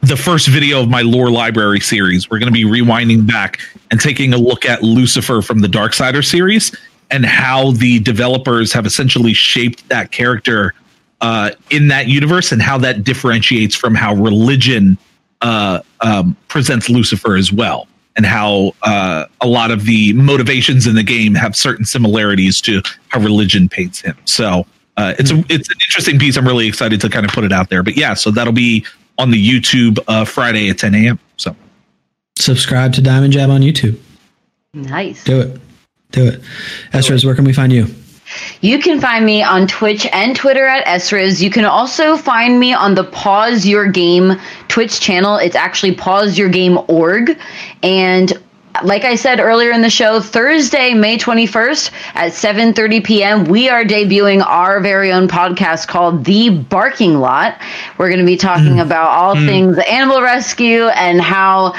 the 0.00 0.16
first 0.16 0.48
video 0.48 0.80
of 0.80 0.88
my 0.88 1.02
lore 1.02 1.30
library 1.30 1.80
series. 1.80 2.28
We're 2.28 2.38
going 2.38 2.52
to 2.52 2.52
be 2.52 2.64
rewinding 2.64 3.26
back 3.26 3.60
and 3.90 4.00
taking 4.00 4.32
a 4.32 4.38
look 4.38 4.64
at 4.64 4.82
Lucifer 4.82 5.42
from 5.42 5.60
the 5.60 5.68
Darksiders 5.68 6.26
series 6.26 6.76
and 7.10 7.24
how 7.24 7.72
the 7.72 8.00
developers 8.00 8.72
have 8.72 8.86
essentially 8.86 9.32
shaped 9.32 9.88
that 9.88 10.10
character 10.10 10.74
uh, 11.20 11.50
in 11.70 11.88
that 11.88 12.06
universe 12.06 12.52
and 12.52 12.62
how 12.62 12.78
that 12.78 13.02
differentiates 13.04 13.74
from 13.74 13.94
how 13.94 14.14
religion 14.14 14.98
uh, 15.40 15.80
um, 16.00 16.36
presents 16.48 16.88
Lucifer 16.88 17.36
as 17.36 17.52
well. 17.52 17.88
And 18.18 18.26
how 18.26 18.72
uh, 18.82 19.26
a 19.40 19.46
lot 19.46 19.70
of 19.70 19.84
the 19.84 20.12
motivations 20.12 20.86
in 20.88 20.96
the 20.96 21.04
game 21.04 21.36
have 21.36 21.54
certain 21.54 21.84
similarities 21.84 22.60
to 22.62 22.82
how 23.08 23.20
religion 23.20 23.68
paints 23.68 24.00
him. 24.00 24.16
So 24.24 24.66
uh, 24.96 25.14
it's 25.20 25.30
a, 25.30 25.38
it's 25.48 25.70
an 25.70 25.76
interesting 25.86 26.18
piece. 26.18 26.36
I'm 26.36 26.46
really 26.46 26.66
excited 26.66 27.00
to 27.02 27.08
kind 27.08 27.24
of 27.24 27.30
put 27.30 27.44
it 27.44 27.52
out 27.52 27.70
there. 27.70 27.84
But 27.84 27.96
yeah, 27.96 28.14
so 28.14 28.32
that'll 28.32 28.52
be 28.52 28.84
on 29.18 29.30
the 29.30 29.38
YouTube 29.38 30.00
uh, 30.08 30.24
Friday 30.24 30.68
at 30.68 30.78
10 30.78 30.96
a.m. 30.96 31.20
So 31.36 31.54
Subscribe 32.38 32.92
to 32.94 33.02
Diamond 33.02 33.32
Jab 33.32 33.50
on 33.50 33.60
YouTube. 33.60 33.98
Nice. 34.74 35.24
Do 35.24 35.40
it. 35.40 35.60
Do 36.10 36.26
it. 36.26 36.40
Esther's, 36.92 37.24
where 37.24 37.34
can 37.34 37.44
we 37.44 37.52
find 37.52 37.72
you? 37.72 37.86
You 38.60 38.78
can 38.78 39.00
find 39.00 39.24
me 39.24 39.42
on 39.42 39.66
Twitch 39.66 40.06
and 40.12 40.34
Twitter 40.34 40.66
at 40.66 40.84
Esriz. 40.86 41.40
You 41.40 41.50
can 41.50 41.64
also 41.64 42.16
find 42.16 42.58
me 42.58 42.72
on 42.72 42.94
the 42.94 43.04
Pause 43.04 43.66
Your 43.66 43.90
Game 43.90 44.40
Twitch 44.68 45.00
channel. 45.00 45.36
It's 45.36 45.56
actually 45.56 45.94
Pause 45.94 46.38
Your 46.38 46.48
Game 46.48 46.78
org. 46.88 47.38
And 47.82 48.32
like 48.82 49.04
I 49.04 49.16
said 49.16 49.40
earlier 49.40 49.70
in 49.70 49.82
the 49.82 49.90
show, 49.90 50.20
Thursday, 50.20 50.94
May 50.94 51.18
21st 51.18 51.90
at 52.14 52.32
7:30 52.32 53.04
p.m., 53.04 53.44
we 53.44 53.68
are 53.68 53.84
debuting 53.84 54.44
our 54.44 54.80
very 54.80 55.12
own 55.12 55.28
podcast 55.28 55.88
called 55.88 56.24
The 56.24 56.50
Barking 56.50 57.18
Lot. 57.18 57.60
We're 57.96 58.08
going 58.08 58.20
to 58.20 58.26
be 58.26 58.36
talking 58.36 58.76
mm. 58.76 58.82
about 58.82 59.08
all 59.10 59.34
mm. 59.34 59.46
things 59.46 59.78
animal 59.78 60.22
rescue 60.22 60.86
and 60.88 61.20
how 61.20 61.74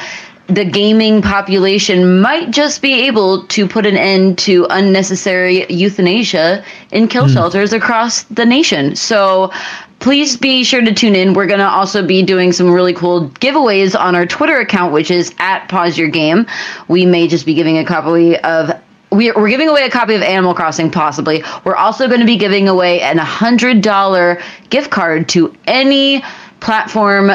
the 0.50 0.66
gaming 0.66 1.22
population 1.22 2.22
might 2.22 2.52
just 2.52 2.82
be 2.82 3.08
able 3.08 3.46
to 3.48 3.68
put 3.68 3.86
an 3.86 3.96
end 3.96 4.38
to 4.40 4.66
unnecessary 4.70 5.66
euthanasia 5.70 6.64
in 6.92 7.08
kill 7.08 7.26
mm. 7.26 7.34
shelters 7.34 7.72
across 7.72 8.24
the 8.24 8.46
nation. 8.46 8.96
So 8.96 9.52
please 10.00 10.38
be 10.38 10.64
sure 10.64 10.82
to 10.82 10.94
tune 10.94 11.16
in. 11.16 11.34
We're 11.34 11.48
going 11.48 11.60
to 11.60 11.68
also 11.68 12.06
be 12.06 12.24
doing 12.24 12.52
some 12.52 12.72
really 12.72 12.94
cool 12.94 13.30
giveaways 13.30 14.00
on 14.00 14.16
our 14.16 14.26
Twitter 14.26 14.60
account, 14.60 14.92
which 14.92 15.12
is 15.12 15.34
at 15.38 15.68
Pause 15.68 15.98
Your 16.00 16.10
Game. 16.10 16.48
We 16.88 17.06
may 17.06 17.28
just 17.28 17.46
be 17.46 17.54
giving 17.54 17.78
a 17.78 17.86
copy 17.86 18.38
of 18.38 18.72
we're, 19.12 19.34
we're 19.36 19.50
giving 19.50 19.70
away 19.70 19.86
a 19.86 19.90
copy 19.90 20.14
of 20.14 20.22
Animal 20.22 20.54
Crossing, 20.54 20.92
possibly. 20.92 21.44
We're 21.64 21.76
also 21.76 22.08
going 22.08 22.20
to 22.20 22.28
be 22.28 22.38
giving 22.38 22.68
away 22.68 23.02
an 23.02 23.18
$100 23.18 24.44
gift 24.70 24.92
card 24.92 25.28
to 25.30 25.56
any 25.66 26.24
platform 26.60 27.32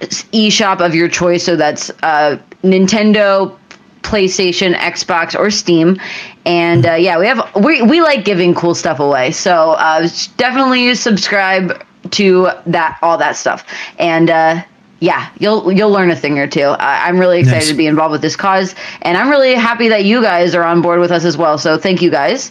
eShop 0.00 0.80
of 0.80 0.94
your 0.94 1.08
choice. 1.08 1.44
So 1.44 1.56
that's 1.56 1.90
uh, 2.02 2.38
Nintendo, 2.62 3.56
PlayStation, 4.02 4.74
Xbox, 4.74 5.38
or 5.38 5.50
Steam. 5.50 6.00
And 6.44 6.86
uh, 6.86 6.94
yeah, 6.94 7.18
we 7.18 7.26
have 7.26 7.54
we 7.54 7.82
we 7.82 8.00
like 8.00 8.24
giving 8.24 8.54
cool 8.54 8.74
stuff 8.74 9.00
away. 9.00 9.32
So 9.32 9.72
uh, 9.72 10.08
definitely 10.36 10.94
subscribe 10.94 11.84
to 12.12 12.48
that 12.66 12.98
all 13.02 13.18
that 13.18 13.36
stuff. 13.36 13.64
And 13.98 14.30
uh, 14.30 14.62
yeah, 15.00 15.30
you'll 15.38 15.70
you'll 15.70 15.90
learn 15.90 16.10
a 16.10 16.16
thing 16.16 16.38
or 16.38 16.46
two. 16.46 16.62
I, 16.62 17.08
am 17.08 17.18
really 17.18 17.40
excited 17.40 17.58
nice. 17.58 17.68
to 17.68 17.74
be 17.74 17.86
involved 17.86 18.12
with 18.12 18.22
this 18.22 18.34
cause, 18.34 18.74
and 19.02 19.16
I'm 19.16 19.28
really 19.28 19.54
happy 19.54 19.88
that 19.88 20.04
you 20.04 20.22
guys 20.22 20.54
are 20.54 20.64
on 20.64 20.82
board 20.82 21.00
with 21.00 21.12
us 21.12 21.24
as 21.24 21.36
well. 21.36 21.58
So 21.58 21.78
thank 21.78 22.02
you 22.02 22.10
guys. 22.10 22.50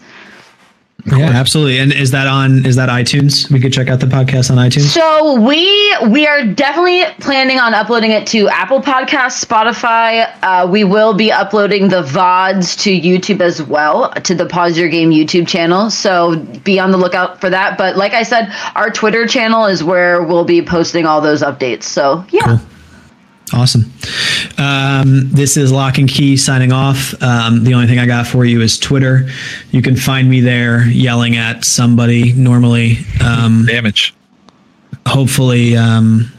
Yeah, 1.15 1.29
absolutely. 1.29 1.79
And 1.79 1.93
is 1.93 2.11
that 2.11 2.27
on 2.27 2.65
is 2.65 2.75
that 2.75 2.89
iTunes? 2.89 3.49
We 3.51 3.59
could 3.59 3.71
check 3.71 3.87
out 3.87 3.99
the 3.99 4.07
podcast 4.07 4.51
on 4.51 4.57
iTunes. 4.57 4.87
So 4.87 5.39
we 5.39 5.95
we 6.09 6.27
are 6.27 6.45
definitely 6.45 7.03
planning 7.19 7.59
on 7.59 7.73
uploading 7.73 8.11
it 8.11 8.27
to 8.27 8.49
Apple 8.49 8.81
Podcasts, 8.81 9.43
Spotify. 9.43 10.31
Uh, 10.43 10.67
we 10.69 10.83
will 10.83 11.13
be 11.13 11.31
uploading 11.31 11.87
the 11.87 12.03
VODs 12.03 12.77
to 12.83 12.91
YouTube 12.91 13.41
as 13.41 13.63
well, 13.63 14.11
to 14.11 14.35
the 14.35 14.45
Pause 14.45 14.77
Your 14.79 14.89
Game 14.89 15.11
YouTube 15.11 15.47
channel. 15.47 15.89
So 15.89 16.37
be 16.63 16.79
on 16.79 16.91
the 16.91 16.97
lookout 16.97 17.39
for 17.39 17.49
that. 17.49 17.77
But 17.77 17.95
like 17.95 18.13
I 18.13 18.23
said, 18.23 18.53
our 18.75 18.89
Twitter 18.89 19.25
channel 19.27 19.65
is 19.65 19.83
where 19.83 20.23
we'll 20.23 20.45
be 20.45 20.61
posting 20.61 21.05
all 21.05 21.21
those 21.21 21.41
updates. 21.41 21.83
So 21.83 22.25
yeah. 22.31 22.41
Cool. 22.45 22.59
Awesome. 23.53 23.91
Um, 24.57 25.29
this 25.29 25.55
is 25.55 25.71
Locke 25.71 25.99
and 25.99 26.09
Key 26.09 26.35
signing 26.35 26.73
off. 26.73 27.13
Um, 27.23 27.63
the 27.63 27.73
only 27.73 27.87
thing 27.87 27.97
I 27.97 28.05
got 28.05 28.27
for 28.27 28.43
you 28.43 28.61
is 28.61 28.77
Twitter. 28.77 29.29
You 29.71 29.81
can 29.81 29.95
find 29.95 30.29
me 30.29 30.41
there 30.41 30.85
yelling 30.87 31.37
at 31.37 31.63
somebody 31.63 32.33
normally. 32.33 32.97
Um, 33.25 33.65
Damage. 33.65 34.13
Hopefully, 35.07 35.77
um, 35.77 36.29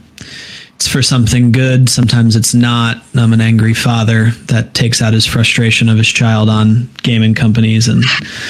it's 0.74 0.86
for 0.86 1.02
something 1.02 1.50
good. 1.50 1.88
Sometimes 1.88 2.36
it's 2.36 2.52
not. 2.52 3.02
I'm 3.14 3.32
an 3.32 3.40
angry 3.40 3.74
father 3.74 4.30
that 4.46 4.74
takes 4.74 5.00
out 5.00 5.14
his 5.14 5.24
frustration 5.24 5.88
of 5.88 5.96
his 5.96 6.08
child 6.08 6.50
on 6.50 6.90
gaming 7.02 7.34
companies 7.34 7.88
and 7.88 8.04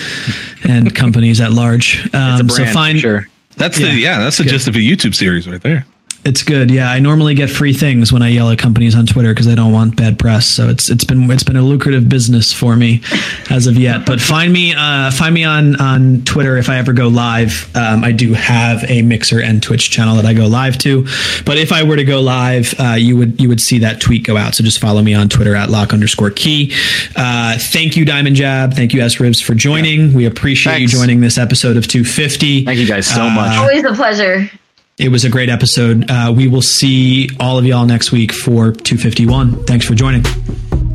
and 0.68 0.94
companies 0.94 1.40
at 1.40 1.52
large. 1.52 2.12
Um, 2.12 2.48
so 2.48 2.66
find 2.66 2.98
sure. 2.98 3.28
That's 3.56 3.78
yeah, 3.78 3.86
the 3.86 3.94
yeah. 3.94 4.18
That's 4.18 4.38
the 4.38 4.44
good. 4.44 4.50
gist 4.50 4.66
of 4.68 4.74
a 4.74 4.80
YouTube 4.80 5.14
series 5.14 5.48
right 5.48 5.62
there. 5.62 5.86
It's 6.24 6.42
good. 6.42 6.70
Yeah, 6.70 6.90
I 6.90 6.98
normally 6.98 7.34
get 7.34 7.48
free 7.48 7.72
things 7.72 8.12
when 8.12 8.22
I 8.22 8.28
yell 8.28 8.50
at 8.50 8.58
companies 8.58 8.94
on 8.94 9.06
Twitter 9.06 9.32
because 9.32 9.46
I 9.48 9.54
don't 9.54 9.72
want 9.72 9.96
bad 9.96 10.18
press. 10.18 10.46
So 10.46 10.68
it's 10.68 10.90
it's 10.90 11.04
been 11.04 11.30
it's 11.30 11.44
been 11.44 11.56
a 11.56 11.62
lucrative 11.62 12.08
business 12.08 12.52
for 12.52 12.76
me 12.76 13.02
as 13.50 13.66
of 13.66 13.76
yet. 13.76 14.04
But 14.04 14.20
find 14.20 14.52
me 14.52 14.74
uh, 14.74 15.10
find 15.12 15.32
me 15.32 15.44
on 15.44 15.76
on 15.80 16.22
Twitter 16.24 16.56
if 16.58 16.68
I 16.68 16.76
ever 16.78 16.92
go 16.92 17.08
live. 17.08 17.70
Um, 17.74 18.04
I 18.04 18.12
do 18.12 18.34
have 18.34 18.84
a 18.90 19.02
Mixer 19.02 19.40
and 19.40 19.62
Twitch 19.62 19.90
channel 19.90 20.16
that 20.16 20.26
I 20.26 20.34
go 20.34 20.46
live 20.46 20.76
to. 20.78 21.06
But 21.46 21.56
if 21.56 21.72
I 21.72 21.84
were 21.84 21.96
to 21.96 22.04
go 22.04 22.20
live, 22.20 22.74
uh, 22.78 22.94
you 22.94 23.16
would 23.16 23.40
you 23.40 23.48
would 23.48 23.60
see 23.60 23.78
that 23.78 24.00
tweet 24.00 24.24
go 24.24 24.36
out. 24.36 24.54
So 24.54 24.64
just 24.64 24.80
follow 24.80 25.00
me 25.02 25.14
on 25.14 25.28
Twitter 25.28 25.54
at 25.54 25.70
lock 25.70 25.92
underscore 25.92 26.30
key. 26.30 26.74
Uh, 27.16 27.56
thank 27.58 27.96
you, 27.96 28.04
Diamond 28.04 28.36
Jab. 28.36 28.74
Thank 28.74 28.92
you, 28.92 29.00
S 29.00 29.20
Ribs, 29.20 29.40
for 29.40 29.54
joining. 29.54 30.12
We 30.14 30.26
appreciate 30.26 30.72
Thanks. 30.74 30.92
you 30.92 30.98
joining 30.98 31.20
this 31.20 31.38
episode 31.38 31.76
of 31.76 31.86
250. 31.86 32.64
Thank 32.64 32.78
you 32.78 32.86
guys 32.86 33.06
so 33.06 33.30
much. 33.30 33.56
Always 33.56 33.84
a 33.84 33.94
pleasure. 33.94 34.50
It 34.98 35.10
was 35.10 35.24
a 35.24 35.28
great 35.28 35.48
episode. 35.48 36.10
Uh, 36.10 36.34
we 36.36 36.48
will 36.48 36.62
see 36.62 37.30
all 37.38 37.56
of 37.56 37.64
y'all 37.64 37.86
next 37.86 38.10
week 38.10 38.32
for 38.32 38.72
251. 38.72 39.64
Thanks 39.64 39.86
for 39.86 39.94
joining. 39.94 40.24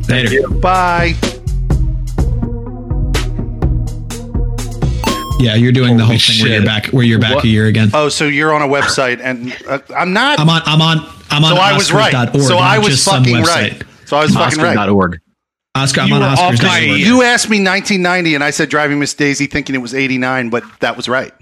Later. 0.06 0.30
You. 0.30 0.48
Bye. 0.60 1.14
Yeah, 5.40 5.54
you're 5.54 5.72
doing 5.72 5.98
Holy 5.98 5.98
the 5.98 6.04
whole 6.04 6.18
thing 6.18 6.42
where 6.42 6.52
you're 6.52 6.64
back 6.64 6.86
where 6.88 7.04
you're 7.04 7.18
back 7.18 7.36
what? 7.36 7.44
a 7.44 7.48
year 7.48 7.66
again. 7.66 7.90
Oh, 7.94 8.10
so 8.10 8.26
you're 8.26 8.52
on 8.52 8.60
a 8.60 8.68
website 8.68 9.20
and 9.22 9.56
uh, 9.66 9.78
I'm 9.96 10.12
not. 10.12 10.38
I'm 10.38 10.50
on. 10.50 10.60
I'm 10.66 10.82
on. 10.82 10.98
I'm 11.30 11.44
on. 11.44 11.56
So 11.56 11.62
I 11.62 11.72
was 11.72 11.90
right. 11.90 12.12
So 12.42 12.58
I 12.58 12.78
was 12.78 13.02
fucking 13.02 13.42
right. 13.42 13.82
So 14.04 14.18
I 14.18 14.24
was 14.24 14.34
fucking 14.34 14.60
right. 14.60 14.86
.org. 14.86 15.20
Oscar, 15.74 16.02
I'm 16.02 16.08
you 16.08 16.14
on 16.16 16.36
Oscars. 16.36 16.98
You 16.98 17.22
asked 17.22 17.48
me 17.48 17.56
1990, 17.56 18.34
and 18.34 18.44
I 18.44 18.50
said 18.50 18.68
Driving 18.68 19.00
Miss 19.00 19.14
Daisy, 19.14 19.46
thinking 19.46 19.74
it 19.74 19.78
was 19.78 19.92
89, 19.92 20.50
but 20.50 20.62
that 20.80 20.96
was 20.96 21.08
right. 21.08 21.32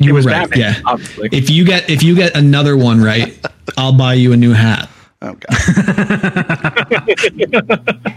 You 0.00 0.14
were 0.14 0.22
right. 0.22 0.50
Batman, 0.50 0.58
yeah. 0.58 0.80
Obviously. 0.84 1.28
If 1.32 1.48
you 1.50 1.64
get 1.64 1.88
if 1.88 2.02
you 2.02 2.14
get 2.14 2.36
another 2.36 2.76
one 2.76 3.00
right, 3.02 3.38
I'll 3.76 3.96
buy 3.96 4.14
you 4.14 4.32
a 4.32 4.36
new 4.36 4.52
hat. 4.52 4.88
Oh 5.22 5.34
god. 5.34 5.56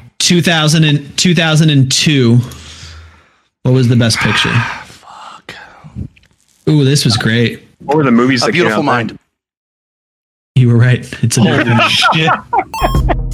2000 0.19 0.83
and, 0.83 1.17
2002. 1.17 2.37
What 3.63 3.71
was 3.71 3.87
the 3.87 3.95
best 3.95 4.17
ah, 4.19 4.23
picture? 4.23 4.53
Fuck. 4.85 5.55
Ooh, 6.67 6.83
this 6.83 7.05
was 7.05 7.15
great. 7.17 7.63
What 7.79 7.97
were 7.97 8.03
the 8.03 8.11
movies? 8.11 8.43
A 8.43 8.51
Beautiful 8.51 8.83
Mind. 8.83 9.17
You 10.55 10.69
were 10.69 10.77
right. 10.77 10.99
It's 11.23 11.37
a 11.37 11.41
oh. 11.41 11.87
shit. 11.87 12.29